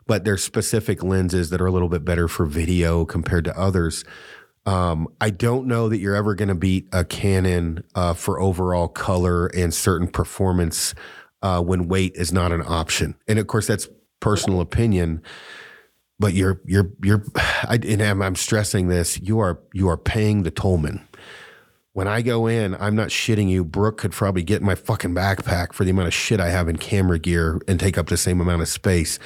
but 0.08 0.24
there's 0.24 0.44
specific 0.44 1.04
lenses 1.04 1.50
that 1.50 1.62
are 1.62 1.68
a 1.68 1.72
little 1.72 1.90
bit 1.90 2.04
better 2.06 2.28
for 2.28 2.46
video 2.46 3.06
compared 3.06 3.46
to 3.46 3.60
others. 3.60 4.04
Um, 4.66 5.08
I 5.22 5.30
don't 5.30 5.68
know 5.68 5.88
that 5.90 6.00
you're 6.00 6.16
ever 6.16 6.36
going 6.36 6.50
to 6.50 6.56
beat 6.56 6.88
a 6.92 7.06
Canon 7.06 7.84
uh, 7.96 8.14
for 8.14 8.40
overall 8.40 8.88
color 8.88 9.48
and 9.48 9.74
certain 9.74 10.08
performance 10.08 10.94
uh, 11.42 11.62
when 11.62 11.88
weight 11.88 12.16
is 12.16 12.34
not 12.34 12.52
an 12.52 12.64
option. 12.66 13.16
And 13.28 13.40
of 13.40 13.48
course, 13.48 13.68
that's 13.68 13.88
personal 14.20 14.60
opinion. 14.60 15.22
But 16.20 16.34
you're 16.34 16.60
you're 16.66 16.92
you're, 17.04 17.24
I, 17.36 17.80
and 17.84 18.02
I'm, 18.02 18.22
I'm 18.22 18.36
stressing 18.36 18.88
this. 18.88 19.20
You 19.22 19.40
are 19.40 19.60
you 19.74 19.88
are 19.88 19.98
paying 19.98 20.44
the 20.44 20.52
tollman 20.52 21.02
when 21.98 22.08
I 22.08 22.22
go 22.22 22.46
in, 22.46 22.76
I'm 22.76 22.96
not 22.96 23.08
shitting 23.08 23.50
you. 23.50 23.64
Brooke 23.64 23.98
could 23.98 24.12
probably 24.12 24.44
get 24.44 24.62
my 24.62 24.76
fucking 24.76 25.16
backpack 25.16 25.74
for 25.74 25.84
the 25.84 25.90
amount 25.90 26.10
of 26.10 26.14
shit 26.14 26.40
I 26.40 26.50
have 26.50 26.70
in 26.70 26.78
camera 26.78 27.18
gear 27.18 27.60
and 27.68 27.80
take 27.80 27.98
up 27.98 28.06
the 28.06 28.18
same 28.18 28.40
amount 28.40 28.62
of 28.62 28.68
space. 28.68 29.18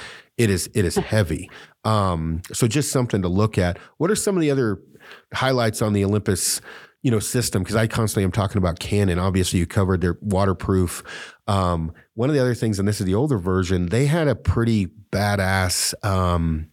It 0.41 0.49
is 0.49 0.69
it 0.73 0.85
is 0.85 0.95
heavy. 0.95 1.49
Um, 1.83 2.41
so 2.51 2.67
just 2.67 2.91
something 2.91 3.21
to 3.21 3.27
look 3.27 3.57
at. 3.57 3.77
What 3.97 4.09
are 4.09 4.15
some 4.15 4.35
of 4.35 4.41
the 4.41 4.51
other 4.51 4.79
highlights 5.33 5.81
on 5.81 5.93
the 5.93 6.03
Olympus? 6.03 6.61
you 7.03 7.09
know 7.09 7.19
system 7.19 7.63
because 7.63 7.75
I 7.75 7.87
constantly 7.87 8.23
am 8.23 8.31
talking 8.31 8.57
about 8.57 8.79
Canon. 8.79 9.19
Obviously, 9.19 9.59
you 9.59 9.65
covered 9.65 10.01
their 10.01 10.17
waterproof. 10.21 11.03
Um, 11.47 11.93
one 12.13 12.29
of 12.29 12.35
the 12.35 12.41
other 12.41 12.53
things, 12.53 12.79
and 12.79 12.87
this 12.87 12.99
is 12.99 13.05
the 13.05 13.15
older 13.15 13.37
version, 13.37 13.87
they 13.87 14.05
had 14.05 14.27
a 14.27 14.35
pretty 14.35 14.87
badass. 15.11 15.93
Um, 16.05 16.69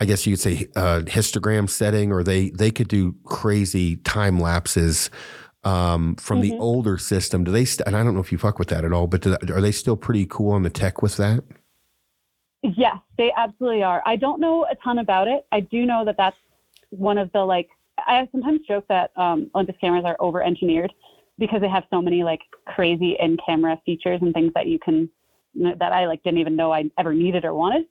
I 0.00 0.04
guess 0.04 0.26
you 0.26 0.34
could 0.34 0.40
say 0.40 0.68
uh, 0.76 1.00
histogram 1.06 1.68
setting, 1.68 2.12
or 2.12 2.22
they 2.22 2.50
they 2.50 2.70
could 2.70 2.88
do 2.88 3.14
crazy 3.24 3.96
time 3.96 4.38
lapses 4.38 5.10
um, 5.64 6.16
from 6.16 6.42
mm-hmm. 6.42 6.50
the 6.50 6.58
older 6.58 6.98
system. 6.98 7.44
Do 7.44 7.52
they? 7.52 7.64
St- 7.64 7.86
and 7.86 7.96
I 7.96 8.02
don't 8.02 8.14
know 8.14 8.20
if 8.20 8.32
you 8.32 8.38
fuck 8.38 8.58
with 8.58 8.68
that 8.68 8.84
at 8.84 8.92
all, 8.92 9.06
but 9.06 9.22
that, 9.22 9.50
are 9.50 9.60
they 9.60 9.72
still 9.72 9.96
pretty 9.96 10.26
cool 10.26 10.52
on 10.52 10.62
the 10.62 10.70
tech 10.70 11.02
with 11.02 11.16
that? 11.16 11.42
Yes, 12.62 12.96
they 13.18 13.32
absolutely 13.36 13.82
are. 13.82 14.02
I 14.06 14.16
don't 14.16 14.40
know 14.40 14.64
a 14.70 14.76
ton 14.76 14.98
about 14.98 15.26
it. 15.28 15.46
I 15.50 15.60
do 15.60 15.84
know 15.84 16.04
that 16.04 16.16
that's 16.16 16.36
one 16.90 17.18
of 17.18 17.30
the 17.32 17.40
like. 17.40 17.68
I 17.98 18.28
sometimes 18.32 18.60
joke 18.66 18.86
that 18.88 19.10
um, 19.16 19.50
Olympus 19.54 19.76
cameras 19.80 20.04
are 20.06 20.16
over 20.20 20.42
engineered 20.42 20.92
because 21.38 21.60
they 21.60 21.68
have 21.68 21.84
so 21.90 22.00
many 22.00 22.22
like 22.22 22.40
crazy 22.66 23.16
in 23.20 23.36
camera 23.44 23.80
features 23.84 24.20
and 24.22 24.32
things 24.32 24.52
that 24.54 24.66
you 24.66 24.78
can 24.78 25.08
that 25.54 25.92
I 25.92 26.06
like 26.06 26.22
didn't 26.22 26.38
even 26.38 26.56
know 26.56 26.72
I 26.72 26.84
ever 26.98 27.12
needed 27.12 27.44
or 27.44 27.54
wanted. 27.54 27.84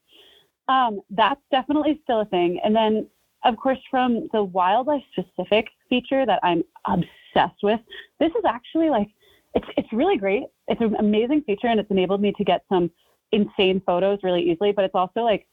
Um, 0.68 1.02
that's 1.10 1.42
definitely 1.52 2.00
still 2.04 2.22
a 2.22 2.26
thing. 2.26 2.60
And 2.64 2.76
then 2.76 3.08
of 3.44 3.58
course 3.58 3.80
from 3.90 4.30
the 4.32 4.44
wildlife 4.44 5.04
specific 5.12 5.68
feature 5.90 6.26
that 6.26 6.40
I'm 6.44 6.64
obsessed 6.88 7.62
with, 7.62 7.80
this 8.20 8.30
is 8.30 8.44
actually 8.48 8.90
like 8.90 9.08
it's 9.54 9.68
it's 9.78 9.92
really 9.92 10.18
great. 10.18 10.44
It's 10.68 10.82
an 10.82 10.96
amazing 11.00 11.42
feature 11.42 11.68
and 11.68 11.80
it's 11.80 11.92
enabled 11.92 12.22
me 12.22 12.34
to 12.38 12.44
get 12.44 12.64
some 12.70 12.90
insane 13.32 13.82
photos 13.86 14.20
really 14.24 14.42
easily, 14.50 14.72
but 14.72 14.86
it's 14.86 14.96
also 14.96 15.22
like 15.22 15.48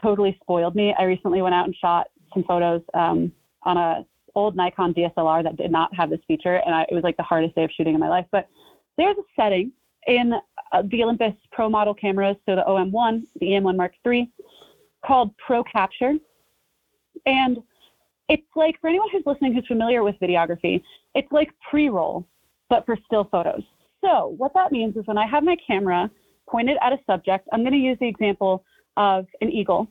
totally 0.00 0.38
spoiled 0.42 0.74
me. 0.74 0.94
I 0.98 1.04
recently 1.04 1.42
went 1.42 1.54
out 1.54 1.66
and 1.66 1.74
shot 1.74 2.08
some 2.32 2.44
photos 2.44 2.82
um, 2.94 3.32
on 3.64 3.76
a 3.76 4.06
old 4.34 4.56
Nikon 4.56 4.94
DSLR 4.94 5.42
that 5.42 5.56
did 5.56 5.70
not 5.70 5.94
have 5.94 6.10
this 6.10 6.20
feature, 6.26 6.56
and 6.64 6.74
I, 6.74 6.86
it 6.90 6.94
was 6.94 7.04
like 7.04 7.16
the 7.16 7.22
hardest 7.22 7.54
day 7.54 7.64
of 7.64 7.70
shooting 7.76 7.94
in 7.94 8.00
my 8.00 8.08
life. 8.08 8.26
But 8.32 8.48
there's 8.96 9.16
a 9.16 9.22
setting 9.36 9.72
in 10.06 10.32
uh, 10.72 10.82
the 10.90 11.02
Olympus 11.02 11.34
Pro 11.50 11.68
model 11.68 11.94
cameras, 11.94 12.36
so 12.46 12.56
the 12.56 12.62
OM1, 12.62 13.22
the 13.40 13.46
EM1 13.46 13.76
Mark 13.76 13.92
III, 14.06 14.30
called 15.04 15.34
Pro 15.36 15.62
Capture, 15.64 16.14
and 17.26 17.58
it's 18.28 18.46
like 18.56 18.80
for 18.80 18.88
anyone 18.88 19.08
who's 19.12 19.24
listening 19.26 19.54
who's 19.54 19.66
familiar 19.66 20.02
with 20.02 20.16
videography, 20.20 20.82
it's 21.14 21.30
like 21.32 21.50
pre-roll, 21.68 22.26
but 22.70 22.86
for 22.86 22.96
still 23.04 23.24
photos. 23.30 23.62
So 24.02 24.34
what 24.38 24.54
that 24.54 24.72
means 24.72 24.96
is 24.96 25.06
when 25.06 25.18
I 25.18 25.26
have 25.26 25.44
my 25.44 25.56
camera 25.66 26.10
pointed 26.52 26.76
at 26.82 26.92
a 26.92 26.98
subject, 27.06 27.48
I'm 27.52 27.62
going 27.62 27.72
to 27.72 27.78
use 27.78 27.98
the 27.98 28.06
example 28.06 28.64
of 28.96 29.26
an 29.40 29.50
eagle. 29.50 29.88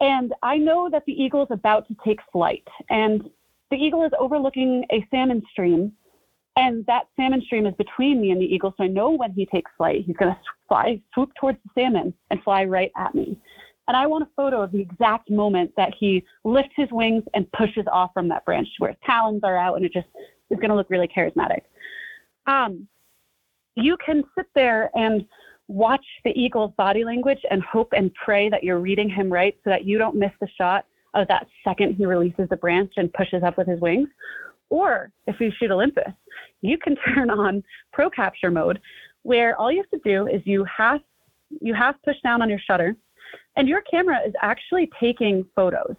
And 0.00 0.32
I 0.42 0.56
know 0.56 0.88
that 0.90 1.04
the 1.06 1.12
eagle 1.12 1.42
is 1.42 1.48
about 1.50 1.86
to 1.88 1.96
take 2.04 2.20
flight. 2.32 2.66
And 2.88 3.28
the 3.70 3.76
eagle 3.76 4.04
is 4.04 4.12
overlooking 4.18 4.84
a 4.92 5.06
salmon 5.10 5.42
stream, 5.50 5.92
and 6.56 6.86
that 6.86 7.04
salmon 7.16 7.42
stream 7.42 7.66
is 7.66 7.74
between 7.74 8.20
me 8.20 8.30
and 8.30 8.40
the 8.40 8.46
eagle. 8.54 8.74
So 8.76 8.84
I 8.84 8.88
know 8.88 9.10
when 9.10 9.32
he 9.32 9.46
takes 9.46 9.70
flight, 9.76 10.04
he's 10.06 10.16
going 10.16 10.32
to 10.32 10.40
fly, 10.68 11.00
swoop 11.14 11.30
towards 11.40 11.58
the 11.64 11.82
salmon 11.82 12.14
and 12.30 12.42
fly 12.42 12.64
right 12.64 12.92
at 12.96 13.14
me. 13.14 13.38
And 13.88 13.96
I 13.96 14.06
want 14.06 14.22
a 14.22 14.28
photo 14.36 14.62
of 14.62 14.70
the 14.70 14.80
exact 14.80 15.30
moment 15.30 15.72
that 15.76 15.92
he 15.98 16.24
lifts 16.44 16.74
his 16.76 16.88
wings 16.92 17.24
and 17.34 17.50
pushes 17.52 17.84
off 17.90 18.10
from 18.14 18.28
that 18.28 18.44
branch 18.44 18.68
where 18.78 18.90
his 18.90 18.98
talons 19.04 19.42
are 19.42 19.56
out, 19.56 19.76
and 19.76 19.84
it 19.84 19.92
just 19.92 20.06
is 20.50 20.58
going 20.58 20.70
to 20.70 20.76
look 20.76 20.90
really 20.90 21.08
charismatic. 21.08 21.62
Um, 22.46 22.86
you 23.74 23.96
can 24.04 24.22
sit 24.36 24.46
there 24.54 24.90
and 24.94 25.24
watch 25.72 26.04
the 26.24 26.30
eagle's 26.38 26.72
body 26.76 27.04
language 27.04 27.40
and 27.50 27.62
hope 27.62 27.92
and 27.96 28.12
pray 28.14 28.48
that 28.50 28.62
you're 28.62 28.78
reading 28.78 29.08
him 29.08 29.32
right 29.32 29.56
so 29.64 29.70
that 29.70 29.84
you 29.84 29.98
don't 29.98 30.16
miss 30.16 30.32
the 30.40 30.48
shot 30.58 30.84
of 31.14 31.26
that 31.28 31.46
second 31.64 31.94
he 31.94 32.06
releases 32.06 32.48
the 32.48 32.56
branch 32.56 32.92
and 32.96 33.12
pushes 33.12 33.42
up 33.42 33.56
with 33.56 33.66
his 33.66 33.80
wings. 33.80 34.08
Or 34.70 35.10
if 35.26 35.40
you 35.40 35.50
shoot 35.58 35.70
Olympus, 35.70 36.12
you 36.60 36.78
can 36.78 36.96
turn 37.14 37.30
on 37.30 37.62
pro 37.92 38.10
capture 38.10 38.50
mode 38.50 38.80
where 39.22 39.56
all 39.56 39.70
you 39.70 39.78
have 39.78 40.00
to 40.00 40.08
do 40.08 40.26
is 40.26 40.42
you 40.44 40.64
have 40.64 41.00
you 41.60 41.74
have 41.74 41.94
push 42.02 42.16
down 42.22 42.40
on 42.40 42.48
your 42.48 42.58
shutter 42.58 42.96
and 43.56 43.68
your 43.68 43.82
camera 43.82 44.18
is 44.26 44.32
actually 44.40 44.90
taking 44.98 45.44
photos 45.54 45.94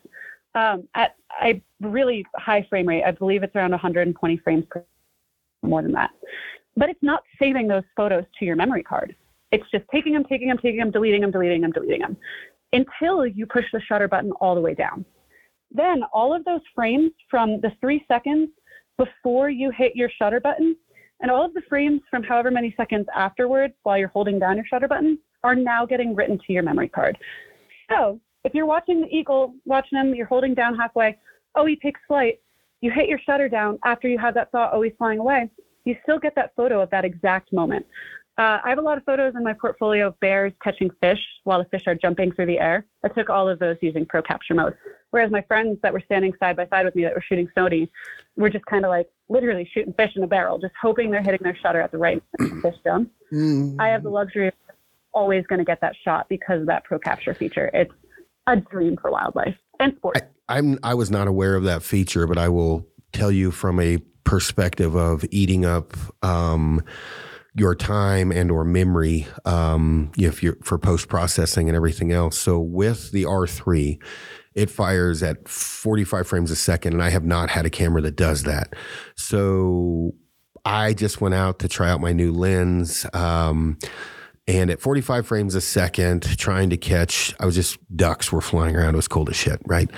um, 0.55 0.87
at 0.95 1.15
a 1.43 1.61
really 1.81 2.25
high 2.35 2.65
frame 2.69 2.87
rate. 2.87 3.03
I 3.03 3.11
believe 3.11 3.43
it's 3.43 3.55
around 3.55 3.71
120 3.71 4.37
frames 4.37 4.65
per 4.69 4.83
more 5.61 5.81
than 5.81 5.93
that. 5.93 6.09
But 6.75 6.89
it's 6.89 7.03
not 7.03 7.23
saving 7.39 7.67
those 7.67 7.83
photos 7.95 8.25
to 8.39 8.45
your 8.45 8.55
memory 8.55 8.83
card. 8.83 9.15
It's 9.53 9.69
just 9.71 9.85
taking 9.93 10.13
them, 10.13 10.25
taking 10.27 10.47
them, 10.47 10.57
taking 10.57 10.80
them, 10.80 10.91
deleting 10.91 11.21
them, 11.21 11.31
deleting 11.31 11.61
them, 11.61 11.71
deleting 11.71 12.01
them 12.01 12.17
until 12.73 13.25
you 13.25 13.45
push 13.45 13.65
the 13.71 13.80
shutter 13.88 14.07
button 14.07 14.31
all 14.41 14.55
the 14.55 14.61
way 14.61 14.73
down. 14.73 15.05
Then 15.71 16.01
all 16.11 16.35
of 16.35 16.43
those 16.43 16.61
frames 16.75 17.11
from 17.30 17.61
the 17.61 17.71
three 17.80 18.03
seconds 18.07 18.49
before 18.97 19.49
you 19.49 19.71
hit 19.71 19.95
your 19.95 20.09
shutter 20.17 20.39
button 20.39 20.75
and 21.21 21.31
all 21.31 21.45
of 21.45 21.53
the 21.53 21.61
frames 21.69 22.01
from 22.09 22.23
however 22.23 22.51
many 22.51 22.73
seconds 22.75 23.05
afterwards 23.15 23.75
while 23.84 23.97
you're 23.97 24.07
holding 24.07 24.39
down 24.39 24.55
your 24.57 24.65
shutter 24.65 24.88
button 24.88 25.19
are 25.43 25.55
now 25.55 25.85
getting 25.85 26.15
written 26.15 26.38
to 26.47 26.53
your 26.53 26.63
memory 26.63 26.89
card. 26.89 27.17
So 27.89 28.19
if 28.43 28.53
you're 28.53 28.65
watching 28.65 29.01
the 29.01 29.07
eagle, 29.07 29.53
watching 29.65 29.99
him, 29.99 30.15
you're 30.15 30.25
holding 30.25 30.55
down 30.55 30.75
halfway, 30.75 31.17
oh, 31.55 31.65
he 31.65 31.75
takes 31.75 32.01
flight, 32.07 32.39
you 32.81 32.91
hit 32.91 33.07
your 33.07 33.19
shutter 33.19 33.47
down 33.47 33.77
after 33.85 34.07
you 34.07 34.17
have 34.17 34.34
that 34.34 34.51
thought, 34.51 34.71
oh, 34.73 34.81
he's 34.81 34.93
flying 34.97 35.19
away, 35.19 35.49
you 35.85 35.95
still 36.03 36.19
get 36.19 36.34
that 36.35 36.53
photo 36.55 36.81
of 36.81 36.89
that 36.89 37.05
exact 37.05 37.53
moment. 37.53 37.85
Uh, 38.38 38.57
I 38.64 38.69
have 38.69 38.80
a 38.80 38.81
lot 38.81 38.97
of 38.97 39.03
photos 39.03 39.35
in 39.35 39.43
my 39.43 39.53
portfolio 39.53 40.07
of 40.07 40.19
bears 40.19 40.53
catching 40.64 40.89
fish 41.01 41.19
while 41.43 41.60
the 41.60 41.65
fish 41.65 41.84
are 41.85 41.93
jumping 41.93 42.31
through 42.31 42.47
the 42.47 42.60
air. 42.60 42.85
I 43.03 43.10
took 43.10 43.30
all 43.30 43.47
of 43.47 43.60
those 43.60 43.77
using 43.81 44.07
Pro 44.07 44.23
Capture 44.23 44.55
mode. 44.55 44.76
Whereas 45.11 45.30
my 45.31 45.43
friends 45.43 45.77
that 45.84 45.93
were 45.93 46.01
standing 46.03 46.34
side 46.39 46.55
by 46.55 46.68
side 46.68 46.85
with 46.85 46.95
me 46.95 47.03
that 47.03 47.14
were 47.14 47.22
shooting 47.22 47.47
Sony 47.55 47.89
were 48.35 48.49
just 48.49 48.65
kind 48.65 48.85
of 48.85 48.89
like 48.89 49.07
literally 49.30 49.69
shooting 49.72 49.93
fish 49.93 50.14
in 50.15 50.23
a 50.23 50.27
barrel, 50.27 50.57
just 50.57 50.73
hoping 50.81 51.11
they're 51.11 51.22
hitting 51.22 51.41
their 51.43 51.55
shutter 51.55 51.80
at 51.80 51.91
the 51.91 51.99
right 51.99 52.23
fish 52.64 52.76
jump. 52.84 53.11
Mm-hmm. 53.31 53.80
I 53.80 53.89
have 53.89 54.01
the 54.01 54.10
luxury 54.10 54.47
of 54.47 54.53
always 55.14 55.45
going 55.45 55.60
to 55.60 55.65
get 55.65 55.81
that 55.81 55.95
shot 56.03 56.27
because 56.27 56.61
of 56.61 56.68
that 56.68 56.85
Pro 56.85 56.97
Capture 56.97 57.35
feature. 57.35 57.69
It's 57.72 57.93
a 58.47 58.57
dream 58.57 58.97
for 58.99 59.11
wildlife 59.11 59.55
and 59.80 59.95
sports. 59.97 60.22
I, 60.49 60.57
I'm 60.57 60.80
I 60.81 60.95
was 60.95 61.11
not 61.11 61.27
aware 61.27 61.55
of 61.55 61.64
that 61.65 61.84
feature, 61.84 62.26
but 62.26 62.39
I 62.39 62.49
will 62.49 62.88
tell 63.11 63.31
you 63.31 63.51
from 63.51 63.80
a 63.80 63.99
perspective 64.23 64.95
of 64.95 65.23
eating 65.30 65.65
up. 65.65 65.93
Um, 66.23 66.84
your 67.55 67.75
time 67.75 68.31
and 68.31 68.49
or 68.49 68.63
memory 68.63 69.27
um, 69.45 70.11
if 70.17 70.41
you're 70.41 70.57
for 70.63 70.77
post 70.77 71.07
processing 71.07 71.69
and 71.69 71.75
everything 71.75 72.11
else. 72.11 72.38
So 72.38 72.59
with 72.59 73.11
the 73.11 73.23
R3, 73.23 74.01
it 74.55 74.69
fires 74.69 75.23
at 75.23 75.47
45 75.47 76.27
frames 76.27 76.51
a 76.51 76.55
second, 76.55 76.93
and 76.93 77.03
I 77.03 77.09
have 77.09 77.25
not 77.25 77.49
had 77.49 77.65
a 77.65 77.69
camera 77.69 78.01
that 78.01 78.15
does 78.15 78.43
that. 78.43 78.73
So 79.15 80.13
I 80.65 80.93
just 80.93 81.21
went 81.21 81.35
out 81.35 81.59
to 81.59 81.67
try 81.67 81.89
out 81.89 82.01
my 82.01 82.13
new 82.13 82.31
lens. 82.31 83.05
Um, 83.13 83.77
and 84.47 84.69
at 84.69 84.81
45 84.81 85.25
frames 85.25 85.55
a 85.55 85.61
second, 85.61 86.38
trying 86.38 86.69
to 86.69 86.77
catch, 86.77 87.34
I 87.39 87.45
was 87.45 87.55
just 87.55 87.77
ducks 87.95 88.31
were 88.31 88.41
flying 88.41 88.75
around. 88.75 88.93
It 88.93 88.97
was 88.97 89.07
cold 89.07 89.30
as 89.30 89.35
shit, 89.35 89.61
right? 89.65 89.89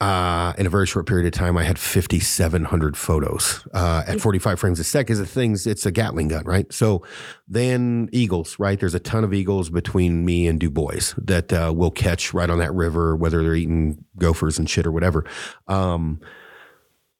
Uh, 0.00 0.52
in 0.56 0.64
a 0.64 0.70
very 0.70 0.86
short 0.86 1.06
period 1.06 1.26
of 1.26 1.32
time, 1.32 1.56
I 1.56 1.64
had 1.64 1.76
5,700 1.76 2.96
photos 2.96 3.66
uh, 3.74 4.04
at 4.06 4.20
45 4.20 4.60
frames 4.60 4.78
a 4.78 4.84
second. 4.84 5.16
The 5.16 5.26
things, 5.26 5.66
it's 5.66 5.84
a 5.86 5.90
Gatling 5.90 6.28
gun, 6.28 6.44
right? 6.44 6.72
So 6.72 7.02
then 7.48 8.08
eagles, 8.12 8.56
right? 8.60 8.78
There's 8.78 8.94
a 8.94 9.00
ton 9.00 9.24
of 9.24 9.34
eagles 9.34 9.70
between 9.70 10.24
me 10.24 10.46
and 10.46 10.60
Dubois 10.60 11.14
that 11.18 11.52
uh, 11.52 11.72
will 11.74 11.90
catch 11.90 12.32
right 12.32 12.48
on 12.48 12.58
that 12.58 12.72
river, 12.72 13.16
whether 13.16 13.42
they're 13.42 13.56
eating 13.56 14.04
gophers 14.16 14.56
and 14.56 14.70
shit 14.70 14.86
or 14.86 14.92
whatever. 14.92 15.24
Um, 15.66 16.20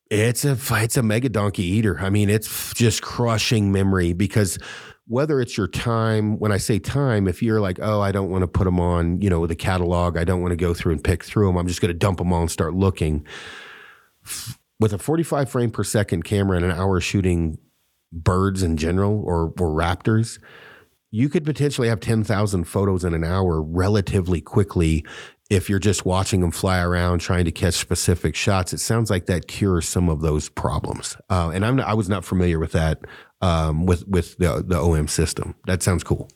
it's 0.08 0.44
a 0.44 0.56
it's 0.70 0.96
a 0.96 1.02
mega 1.02 1.28
donkey 1.28 1.64
eater. 1.64 1.98
I 1.98 2.10
mean, 2.10 2.30
it's 2.30 2.72
just 2.74 3.02
crushing 3.02 3.72
memory 3.72 4.12
because 4.12 4.58
whether 5.08 5.40
it's 5.40 5.56
your 5.56 5.66
time, 5.66 6.38
when 6.38 6.52
I 6.52 6.58
say 6.58 6.78
time, 6.78 7.26
if 7.26 7.42
you're 7.42 7.60
like, 7.60 7.78
oh, 7.80 8.00
I 8.00 8.12
don't 8.12 8.30
want 8.30 8.42
to 8.42 8.46
put 8.46 8.64
them 8.64 8.78
on, 8.78 9.20
you 9.22 9.30
know, 9.30 9.46
the 9.46 9.56
catalog, 9.56 10.18
I 10.18 10.24
don't 10.24 10.42
want 10.42 10.52
to 10.52 10.56
go 10.56 10.74
through 10.74 10.92
and 10.92 11.02
pick 11.02 11.24
through 11.24 11.46
them, 11.46 11.56
I'm 11.56 11.66
just 11.66 11.80
going 11.80 11.92
to 11.92 11.98
dump 11.98 12.18
them 12.18 12.32
all 12.32 12.42
and 12.42 12.50
start 12.50 12.74
looking. 12.74 13.26
With 14.78 14.92
a 14.92 14.98
45 14.98 15.48
frame 15.48 15.70
per 15.70 15.82
second 15.82 16.24
camera 16.24 16.56
and 16.56 16.64
an 16.64 16.72
hour 16.72 17.00
shooting 17.00 17.58
birds 18.12 18.62
in 18.62 18.76
general 18.76 19.22
or, 19.24 19.46
or 19.58 19.74
raptors, 19.74 20.38
you 21.10 21.30
could 21.30 21.44
potentially 21.44 21.88
have 21.88 22.00
10,000 22.00 22.64
photos 22.64 23.02
in 23.02 23.14
an 23.14 23.24
hour 23.24 23.62
relatively 23.62 24.42
quickly 24.42 25.06
if 25.48 25.70
you're 25.70 25.78
just 25.78 26.04
watching 26.04 26.42
them 26.42 26.50
fly 26.50 26.80
around 26.80 27.20
trying 27.20 27.46
to 27.46 27.50
catch 27.50 27.74
specific 27.74 28.36
shots. 28.36 28.74
It 28.74 28.80
sounds 28.80 29.08
like 29.08 29.24
that 29.26 29.48
cures 29.48 29.88
some 29.88 30.10
of 30.10 30.20
those 30.20 30.50
problems. 30.50 31.16
Uh, 31.30 31.50
and 31.54 31.64
I'm 31.64 31.76
not, 31.76 31.88
I 31.88 31.94
was 31.94 32.10
not 32.10 32.26
familiar 32.26 32.58
with 32.58 32.72
that 32.72 33.00
um, 33.40 33.86
with 33.86 34.06
with 34.08 34.36
the 34.38 34.64
the 34.66 34.78
OM 34.78 35.08
system. 35.08 35.54
That 35.66 35.82
sounds 35.82 36.04
cool. 36.04 36.28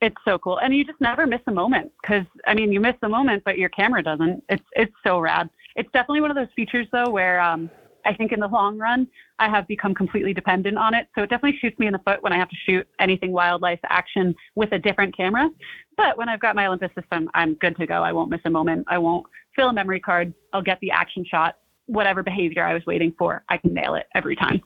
It's 0.00 0.16
so 0.24 0.38
cool, 0.38 0.58
and 0.58 0.74
you 0.74 0.84
just 0.84 1.00
never 1.00 1.26
miss 1.26 1.40
a 1.46 1.52
moment 1.52 1.90
because 2.02 2.24
I 2.46 2.54
mean, 2.54 2.72
you 2.72 2.80
miss 2.80 2.94
the 3.02 3.08
moment, 3.08 3.42
but 3.44 3.58
your 3.58 3.68
camera 3.70 4.02
doesn't. 4.02 4.44
It's 4.48 4.64
it's 4.72 4.94
so 5.04 5.18
rad. 5.18 5.50
It's 5.76 5.90
definitely 5.92 6.20
one 6.20 6.30
of 6.30 6.36
those 6.36 6.52
features 6.54 6.86
though 6.92 7.10
where 7.10 7.40
um, 7.40 7.70
I 8.04 8.14
think 8.14 8.32
in 8.32 8.40
the 8.40 8.48
long 8.48 8.78
run 8.78 9.06
I 9.38 9.48
have 9.48 9.66
become 9.68 9.94
completely 9.94 10.32
dependent 10.32 10.78
on 10.78 10.94
it. 10.94 11.08
So 11.14 11.22
it 11.22 11.30
definitely 11.30 11.58
shoots 11.60 11.78
me 11.78 11.86
in 11.86 11.92
the 11.92 11.98
foot 12.00 12.22
when 12.22 12.32
I 12.32 12.36
have 12.36 12.48
to 12.48 12.56
shoot 12.66 12.86
anything 12.98 13.32
wildlife 13.32 13.80
action 13.88 14.34
with 14.54 14.72
a 14.72 14.78
different 14.78 15.16
camera. 15.16 15.48
But 15.96 16.16
when 16.16 16.28
I've 16.28 16.40
got 16.40 16.56
my 16.56 16.66
Olympus 16.66 16.90
system, 16.98 17.28
I'm 17.34 17.54
good 17.54 17.76
to 17.76 17.86
go. 17.86 18.02
I 18.02 18.12
won't 18.12 18.30
miss 18.30 18.40
a 18.44 18.50
moment. 18.50 18.86
I 18.88 18.98
won't 18.98 19.26
fill 19.54 19.68
a 19.68 19.72
memory 19.72 20.00
card. 20.00 20.32
I'll 20.52 20.62
get 20.62 20.80
the 20.80 20.90
action 20.90 21.24
shot. 21.28 21.56
Whatever 21.86 22.22
behavior 22.22 22.64
I 22.64 22.74
was 22.74 22.84
waiting 22.86 23.14
for, 23.18 23.44
I 23.48 23.56
can 23.56 23.74
nail 23.74 23.94
it 23.94 24.06
every 24.14 24.36
time. 24.36 24.60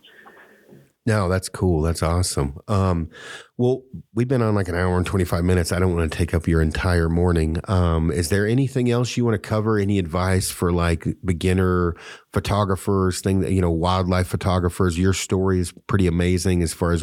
No, 1.04 1.28
that's 1.28 1.48
cool. 1.48 1.82
That's 1.82 2.02
awesome. 2.02 2.58
Um, 2.68 3.10
well, 3.58 3.82
we've 4.14 4.28
been 4.28 4.40
on 4.40 4.54
like 4.54 4.68
an 4.68 4.76
hour 4.76 4.96
and 4.96 5.04
25 5.04 5.42
minutes. 5.42 5.72
I 5.72 5.80
don't 5.80 5.96
want 5.96 6.10
to 6.10 6.16
take 6.16 6.32
up 6.32 6.46
your 6.46 6.62
entire 6.62 7.08
morning. 7.08 7.58
Um, 7.66 8.12
is 8.12 8.28
there 8.28 8.46
anything 8.46 8.88
else 8.88 9.16
you 9.16 9.24
want 9.24 9.34
to 9.34 9.48
cover? 9.48 9.78
Any 9.78 9.98
advice 9.98 10.50
for 10.50 10.70
like 10.70 11.04
beginner 11.24 11.96
photographers, 12.32 13.20
thing 13.20 13.40
that, 13.40 13.50
you 13.50 13.60
know, 13.60 13.70
wildlife 13.70 14.28
photographers? 14.28 14.96
Your 14.96 15.12
story 15.12 15.58
is 15.58 15.72
pretty 15.88 16.06
amazing 16.06 16.62
as 16.62 16.72
far 16.72 16.92
as 16.92 17.02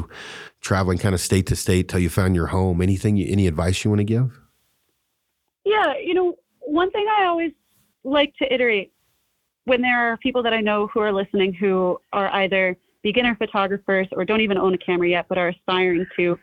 traveling 0.62 0.98
kind 0.98 1.14
of 1.14 1.20
state 1.20 1.48
to 1.48 1.58
state 1.58 1.90
till 1.90 2.00
you 2.00 2.10
found 2.10 2.36
your 2.36 2.48
home. 2.48 2.82
Anything, 2.82 3.20
any 3.20 3.48
advice 3.48 3.84
you 3.84 3.92
want 3.92 4.00
to 4.00 4.06
give? 4.06 4.40
Yeah. 5.66 5.94
You 6.02 6.14
know, 6.14 6.36
one 6.62 6.90
thing 6.92 7.06
I 7.20 7.26
always 7.26 7.52
like 8.06 8.34
to 8.38 8.54
iterate 8.54 8.94
when 9.66 9.82
there 9.82 10.14
are 10.14 10.18
people 10.18 10.42
that 10.44 10.54
I 10.54 10.62
know 10.62 10.88
who 10.88 11.02
are 11.02 11.12
listening 11.12 11.54
who 11.54 12.00
are 12.14 12.34
either 12.34 12.78
beginner 13.04 13.36
photographers 13.36 14.08
or 14.12 14.26
don't 14.26 14.42
even 14.42 14.58
own 14.58 14.74
a 14.74 14.78
camera 14.78 15.10
yet, 15.10 15.26
but 15.30 15.38
are 15.38 15.50
aspiring 15.50 16.06
to 16.18 16.38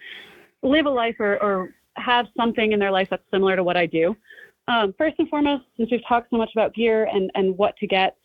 live 0.62 0.87
a 0.87 0.91
life 0.91 1.16
or, 1.19 1.43
or 1.43 1.70
have 1.97 2.27
something 2.37 2.73
in 2.73 2.78
their 2.78 2.91
life 2.91 3.09
that's 3.11 3.23
similar 3.31 3.57
to 3.57 3.65
what 3.65 3.77
I 3.77 3.87
do. 3.87 4.16
Um, 4.69 4.95
first 4.99 5.16
and 5.19 5.28
foremost, 5.28 5.65
since 5.77 5.91
we've 5.91 6.07
talked 6.09 6.31
so 6.31 6.37
much 6.37 6.51
about 6.55 6.74
gear 6.74 7.09
and, 7.12 7.31
and 7.35 7.57
what 7.57 7.77
to 7.78 7.87
get, 7.87 8.16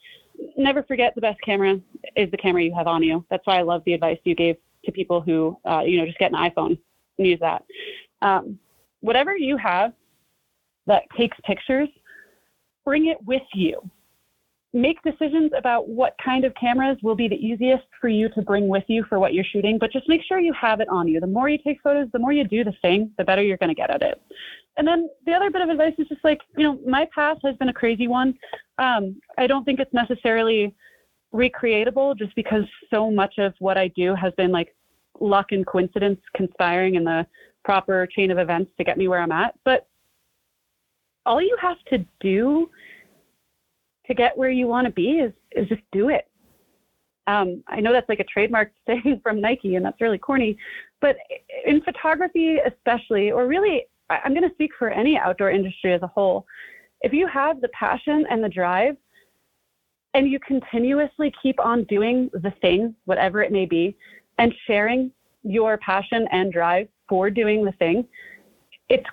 never 0.57 0.81
forget 0.83 1.13
the 1.13 1.21
best 1.21 1.39
camera 1.41 1.79
is 2.15 2.31
the 2.31 2.37
camera 2.37 2.63
you 2.63 2.73
have 2.75 2.87
on 2.87 3.03
you. 3.03 3.25
That's 3.29 3.45
why 3.45 3.59
I 3.59 3.61
love 3.61 3.83
the 3.85 3.93
advice 3.93 4.17
you 4.23 4.33
gave 4.33 4.55
to 4.85 4.91
people 4.91 5.21
who, 5.21 5.57
uh, 5.65 5.81
you 5.81 5.97
know, 5.97 6.05
just 6.05 6.17
get 6.17 6.31
an 6.31 6.37
iPhone 6.37 6.77
and 7.17 7.27
use 7.27 7.39
that. 7.41 7.63
Um, 8.21 8.57
whatever 9.01 9.37
you 9.37 9.57
have 9.57 9.93
that 10.87 11.03
takes 11.15 11.37
pictures, 11.45 11.89
bring 12.85 13.07
it 13.07 13.17
with 13.25 13.43
you 13.53 13.79
make 14.73 15.01
decisions 15.03 15.51
about 15.57 15.89
what 15.89 16.15
kind 16.23 16.45
of 16.45 16.53
cameras 16.55 16.97
will 17.03 17.15
be 17.15 17.27
the 17.27 17.35
easiest 17.35 17.83
for 17.99 18.07
you 18.07 18.29
to 18.29 18.41
bring 18.41 18.67
with 18.69 18.85
you 18.87 19.03
for 19.09 19.19
what 19.19 19.33
you're 19.33 19.43
shooting, 19.43 19.77
but 19.77 19.91
just 19.91 20.07
make 20.07 20.21
sure 20.23 20.39
you 20.39 20.53
have 20.53 20.79
it 20.79 20.87
on 20.87 21.07
you. 21.07 21.19
The 21.19 21.27
more 21.27 21.49
you 21.49 21.57
take 21.57 21.81
photos, 21.81 22.07
the 22.13 22.19
more 22.19 22.31
you 22.31 22.45
do 22.45 22.63
the 22.63 22.73
thing, 22.81 23.11
the 23.17 23.23
better 23.23 23.41
you're 23.41 23.57
going 23.57 23.69
to 23.69 23.75
get 23.75 23.89
at 23.89 24.01
it. 24.01 24.21
And 24.77 24.87
then 24.87 25.09
the 25.25 25.33
other 25.33 25.51
bit 25.51 25.61
of 25.61 25.69
advice 25.69 25.93
is 25.97 26.07
just 26.07 26.23
like, 26.23 26.39
you 26.57 26.63
know, 26.63 26.79
my 26.87 27.05
path 27.13 27.37
has 27.43 27.55
been 27.57 27.67
a 27.67 27.73
crazy 27.73 28.07
one. 28.07 28.33
Um, 28.77 29.19
I 29.37 29.45
don't 29.45 29.65
think 29.65 29.81
it's 29.81 29.93
necessarily 29.93 30.73
recreatable 31.33 32.17
just 32.17 32.33
because 32.35 32.63
so 32.89 33.11
much 33.11 33.37
of 33.37 33.53
what 33.59 33.77
I 33.77 33.89
do 33.89 34.15
has 34.15 34.33
been 34.37 34.51
like 34.51 34.73
luck 35.19 35.47
and 35.51 35.65
coincidence 35.67 36.19
conspiring 36.35 36.95
in 36.95 37.03
the 37.03 37.25
proper 37.65 38.07
chain 38.07 38.31
of 38.31 38.37
events 38.37 38.71
to 38.77 38.83
get 38.83 38.97
me 38.97 39.09
where 39.09 39.21
I'm 39.21 39.31
at. 39.31 39.53
But 39.65 39.87
all 41.25 41.41
you 41.41 41.55
have 41.61 41.77
to 41.89 42.05
do 42.21 42.69
to 44.11 44.15
get 44.15 44.37
where 44.37 44.49
you 44.49 44.67
want 44.67 44.85
to 44.85 44.91
be 44.91 45.19
is 45.19 45.33
is 45.51 45.67
just 45.67 45.81
do 45.91 46.09
it. 46.09 46.27
Um, 47.27 47.63
I 47.67 47.79
know 47.79 47.93
that's 47.93 48.09
like 48.09 48.19
a 48.19 48.25
trademark 48.25 48.71
saying 48.87 49.21
from 49.23 49.41
Nike, 49.41 49.75
and 49.75 49.85
that's 49.85 50.01
really 50.01 50.17
corny, 50.17 50.57
but 50.99 51.15
in 51.65 51.81
photography, 51.81 52.57
especially, 52.57 53.31
or 53.31 53.47
really, 53.47 53.83
I'm 54.09 54.33
going 54.33 54.47
to 54.47 54.53
speak 54.53 54.71
for 54.77 54.89
any 54.89 55.17
outdoor 55.17 55.51
industry 55.51 55.93
as 55.93 56.01
a 56.01 56.07
whole. 56.07 56.45
If 57.01 57.13
you 57.13 57.27
have 57.27 57.61
the 57.61 57.69
passion 57.69 58.25
and 58.29 58.43
the 58.43 58.49
drive, 58.49 58.97
and 60.13 60.29
you 60.29 60.39
continuously 60.39 61.33
keep 61.41 61.59
on 61.59 61.85
doing 61.85 62.29
the 62.33 62.51
thing, 62.61 62.93
whatever 63.05 63.41
it 63.41 63.51
may 63.51 63.65
be, 63.65 63.95
and 64.37 64.53
sharing 64.67 65.11
your 65.43 65.77
passion 65.77 66.27
and 66.31 66.51
drive 66.51 66.87
for 67.07 67.29
doing 67.29 67.63
the 67.63 67.71
thing, 67.73 68.05
it's 68.89 69.05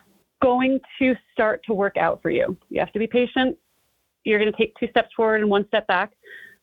going 0.43 0.81
to 0.99 1.15
start 1.33 1.63
to 1.67 1.73
work 1.73 1.97
out 1.97 2.21
for 2.21 2.31
you. 2.31 2.57
You 2.69 2.81
have 2.81 2.93
to 2.93 2.99
be 2.99 3.07
patient 3.07 3.57
you're 4.25 4.39
going 4.39 4.51
to 4.51 4.57
take 4.57 4.75
two 4.79 4.89
steps 4.89 5.09
forward 5.17 5.41
and 5.41 5.51
one 5.51 5.67
step 5.69 5.87
back. 5.87 6.13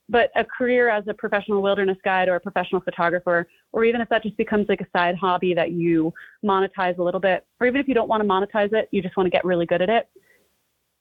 But 0.08 0.30
a 0.36 0.46
career 0.46 0.88
as 0.88 1.04
a 1.08 1.16
professional 1.16 1.64
wilderness 1.64 1.98
guide 2.04 2.30
or 2.30 2.36
a 2.36 2.40
professional 2.40 2.80
photographer, 2.82 3.48
or 3.74 3.86
even 3.86 4.02
if 4.02 4.10
that 4.10 4.22
just 4.22 4.38
becomes 4.38 4.68
like 4.70 4.82
a 4.82 4.88
side 4.96 5.16
hobby 5.16 5.56
that 5.56 5.72
you 5.72 6.14
monetize 6.46 7.00
a 7.00 7.04
little 7.04 7.20
bit, 7.20 7.44
or 7.60 7.66
even 7.66 7.82
if 7.82 7.88
you 7.88 7.96
don't 7.96 8.08
want 8.08 8.22
to 8.22 8.28
monetize 8.28 8.72
it, 8.72 8.88
you 8.92 9.02
just 9.02 9.18
want 9.18 9.26
to 9.26 9.32
get 9.32 9.44
really 9.44 9.66
good 9.66 9.82
at 9.82 9.90
it, 9.90 10.08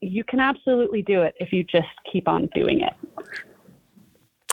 you 0.01 0.25
can 0.25 0.41
absolutely 0.41 1.03
do 1.03 1.23
it 1.23 1.35
if 1.39 1.53
you 1.53 1.65
just 1.65 1.89
keep 2.11 2.29
on 2.29 2.49
doing 2.55 2.81
it. 2.81 2.95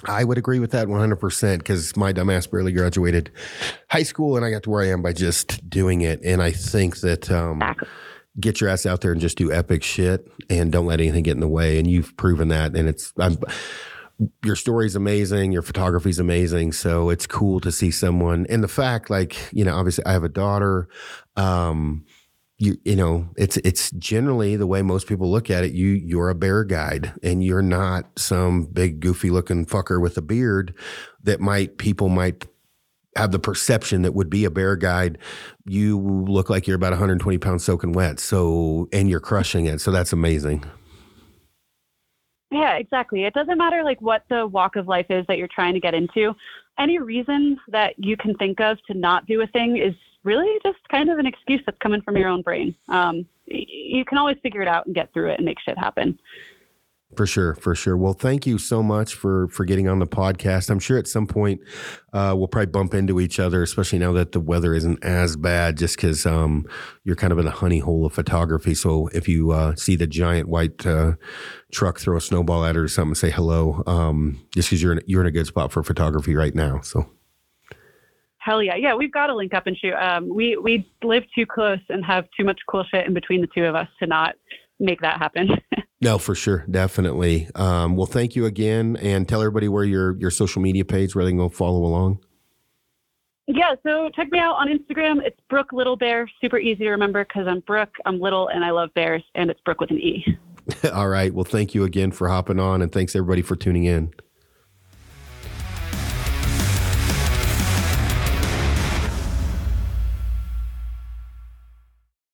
I 0.06 0.24
would 0.24 0.38
agree 0.38 0.60
with 0.60 0.72
that 0.72 0.88
100% 0.88 1.58
because 1.60 1.96
my 1.96 2.12
dumbass 2.12 2.50
barely 2.50 2.72
graduated 2.72 3.32
high 3.90 4.04
school 4.04 4.36
and 4.36 4.46
I 4.46 4.50
got 4.50 4.64
to 4.64 4.70
where 4.70 4.82
I 4.82 4.88
am 4.88 5.02
by 5.02 5.14
just 5.14 5.70
doing 5.70 6.02
it. 6.02 6.22
And 6.24 6.42
I 6.42 6.52
think 6.52 7.02
that, 7.02 7.30
um, 7.32 7.62
get 8.40 8.62
your 8.62 8.70
ass 8.70 8.86
out 8.86 9.02
there 9.02 9.12
and 9.12 9.20
just 9.20 9.38
do 9.38 9.52
epic 9.52 9.84
shit 9.84 10.32
and 10.50 10.72
don't 10.72 10.86
let 10.86 11.02
anything 11.02 11.24
get 11.24 11.34
in 11.34 11.42
the 11.42 11.48
way. 11.48 11.78
And 11.78 11.88
you've 11.90 12.16
proven 12.16 12.48
that. 12.48 12.76
And 12.76 12.88
it's, 12.88 13.12
I'm, 13.18 13.38
your 14.44 14.56
story's 14.56 14.96
amazing. 14.96 15.52
Your 15.52 15.62
photography's 15.62 16.20
amazing. 16.20 16.72
So 16.74 17.10
it's 17.10 17.28
cool 17.28 17.60
to 17.60 17.72
see 17.72 17.92
someone 17.92 18.46
and 18.50 18.64
the 18.64 18.68
fact 18.68 19.10
like, 19.10 19.36
you 19.52 19.66
know, 19.66 19.76
obviously 19.76 20.06
I 20.06 20.14
have 20.14 20.24
a 20.24 20.30
daughter. 20.30 20.88
Um, 21.36 22.06
you, 22.58 22.78
you 22.86 22.96
know, 22.96 23.28
it's, 23.38 23.58
it's 23.58 23.90
generally 23.92 24.56
the 24.56 24.68
way 24.68 24.84
most 24.84 25.08
people 25.08 25.32
look 25.32 25.50
at 25.50 25.64
it. 25.64 25.74
You, 25.74 25.88
you're 25.88 26.30
a 26.30 26.36
bear 26.36 26.64
guide 26.64 27.12
and 27.24 27.44
you're 27.44 27.64
not 27.64 28.20
some 28.20 28.66
big 28.66 29.00
goofy 29.00 29.32
looking 29.32 29.66
fucker 29.66 30.00
with 30.00 30.16
a 30.18 30.22
beard 30.22 30.76
that 31.24 31.42
might, 31.42 31.80
people 31.80 32.08
might 32.08 32.46
have 33.16 33.32
the 33.32 33.40
perception 33.40 34.04
that 34.04 34.14
would 34.14 34.30
be 34.30 34.46
a 34.46 34.52
bear 34.52 34.76
guide, 34.76 35.18
you 35.66 36.00
look 36.00 36.50
like 36.50 36.68
you're 36.68 36.76
about 36.76 36.92
120 36.92 37.38
pounds 37.38 37.64
soaking 37.64 37.92
wet. 37.92 38.20
So, 38.20 38.88
and 38.94 39.10
you're 39.10 39.20
crushing 39.20 39.66
it. 39.66 39.82
So 39.82 39.92
that's 39.92 40.14
amazing. 40.14 40.64
Yeah, 42.52 42.76
exactly. 42.76 43.24
It 43.24 43.34
doesn't 43.34 43.58
matter 43.58 43.84
like 43.84 44.02
what 44.02 44.24
the 44.30 44.46
walk 44.46 44.76
of 44.76 44.88
life 44.88 45.06
is 45.10 45.26
that 45.28 45.38
you're 45.38 45.48
trying 45.48 45.74
to 45.74 45.80
get 45.80 45.94
into. 45.94 46.36
Any 46.78 47.00
reason 47.00 47.58
that 47.70 47.94
you 47.98 48.18
can 48.18 48.36
think 48.36 48.60
of 48.60 48.78
to 48.88 48.94
not 48.94 49.26
do 49.26 49.42
a 49.42 49.48
thing 49.48 49.78
is 49.78 49.94
really 50.24 50.60
just 50.64 50.78
kind 50.90 51.10
of 51.10 51.18
an 51.18 51.26
excuse 51.26 51.62
that's 51.66 51.78
coming 51.80 52.02
from 52.02 52.18
your 52.18 52.28
own 52.28 52.42
brain. 52.42 52.76
Um, 52.90 53.26
you 53.48 54.06
can 54.06 54.18
always 54.18 54.38
figure 54.44 54.62
it 54.62 54.68
out 54.68 54.86
and 54.86 54.96
get 54.96 55.12
through 55.14 55.32
it 55.32 55.38
and 55.38 55.46
make 55.46 55.60
shit 55.60 55.78
happen. 55.78 56.20
For 57.18 57.28
sure, 57.28 57.56
for 57.56 57.76
sure. 57.76 57.98
Well, 57.98 58.14
thank 58.14 58.48
you 58.48 58.58
so 58.58 58.82
much 58.82 59.16
for 59.16 59.50
for 59.50 59.66
getting 59.66 59.90
on 59.90 60.00
the 60.00 60.08
podcast. 60.08 60.70
I'm 60.70 60.80
sure 60.80 60.98
at 60.98 61.08
some 61.08 61.28
point 61.28 61.60
uh, 62.14 62.34
we'll 62.38 62.48
probably 62.48 62.68
bump 62.68 62.94
into 62.94 63.20
each 63.20 63.38
other, 63.38 63.62
especially 63.62 64.00
now 64.00 64.14
that 64.14 64.32
the 64.32 64.40
weather 64.40 64.74
isn't 64.74 65.04
as 65.04 65.36
bad. 65.36 65.78
Just 65.78 65.98
because 65.98 66.26
um, 66.26 66.66
you're 67.04 67.18
kind 67.18 67.34
of 67.34 67.40
in 67.40 67.46
the 67.46 67.52
honey 67.52 67.80
hole 67.80 68.06
of 68.06 68.14
photography. 68.14 68.74
So 68.74 69.08
if 69.08 69.28
you 69.28 69.52
uh, 69.52 69.76
see 69.76 69.98
the 69.98 70.08
giant 70.08 70.48
white 70.48 70.86
uh, 70.86 71.14
truck 71.74 72.00
throw 72.00 72.16
a 72.16 72.22
snowball 72.22 72.64
at 72.64 72.78
it 72.78 72.80
or 72.80 72.88
something, 72.88 73.16
say 73.16 73.30
hello. 73.30 73.84
Um, 73.86 74.46
just 74.54 74.70
because 74.70 74.82
you're 74.82 74.94
in, 74.94 75.02
you're 75.06 75.22
in 75.22 75.28
a 75.28 75.32
good 75.32 75.48
spot 75.48 75.74
for 75.74 75.84
photography 75.84 76.34
right 76.34 76.56
now. 76.56 76.80
So. 76.80 77.10
Hell 78.38 78.64
yeah, 78.64 78.76
yeah, 78.76 78.96
we've 78.96 79.12
got 79.12 79.28
to 79.28 79.36
link 79.36 79.54
up 79.54 79.68
and 79.68 79.78
shoot. 79.78 79.94
Um, 79.94 80.28
we 80.34 80.58
we 80.58 80.90
live 81.04 81.24
too 81.36 81.46
close 81.46 81.78
and 81.90 82.04
have 82.04 82.26
too 82.36 82.44
much 82.44 82.60
cool 82.68 82.84
shit 82.90 83.06
in 83.06 83.14
between 83.14 83.42
the 83.42 83.48
two 83.54 83.66
of 83.66 83.76
us 83.76 83.88
to 84.00 84.08
not 84.08 84.34
make 84.82 85.02
that 85.02 85.18
happen. 85.18 85.50
No, 86.04 86.18
for 86.18 86.34
sure, 86.34 86.66
definitely. 86.70 87.48
Um, 87.54 87.96
well, 87.96 88.08
thank 88.08 88.36
you 88.36 88.48
again, 88.48 88.98
and 89.00 89.30
tell 89.30 89.40
everybody 89.42 89.68
where 89.68 89.84
your 89.84 90.18
your 90.18 90.32
social 90.32 90.60
media 90.60 90.84
page 90.84 91.14
where 91.14 91.24
they 91.24 91.30
can 91.30 91.38
go 91.38 91.48
follow 91.48 91.86
along. 91.86 92.18
Yeah, 93.46 93.76
so 93.84 94.10
check 94.16 94.32
me 94.32 94.40
out 94.40 94.56
on 94.56 94.68
Instagram. 94.68 95.22
It's 95.24 95.40
Brooke 95.48 95.72
Little 95.74 95.96
Bear. 95.96 96.28
Super 96.42 96.58
easy 96.58 96.86
to 96.86 96.90
remember 96.90 97.24
because 97.24 97.48
I'm 97.48 97.60
Brooke, 97.60 97.94
I'm 98.06 98.20
little, 98.20 98.48
and 98.48 98.66
I 98.66 98.72
love 98.72 98.92
bears, 98.96 99.24
and 99.36 99.52
it's 99.52 99.60
Brooke 99.62 99.80
with 99.80 99.92
an 99.92 100.00
E. 100.00 100.26
All 100.92 101.08
right. 101.08 101.32
Well, 101.32 101.44
thank 101.44 101.76
you 101.76 101.84
again 101.84 102.12
for 102.12 102.30
hopping 102.30 102.60
on, 102.60 102.82
and 102.82 102.92
thanks 102.92 103.16
everybody 103.16 103.44
for 103.44 103.56
tuning 103.56 103.84
in. 103.86 104.12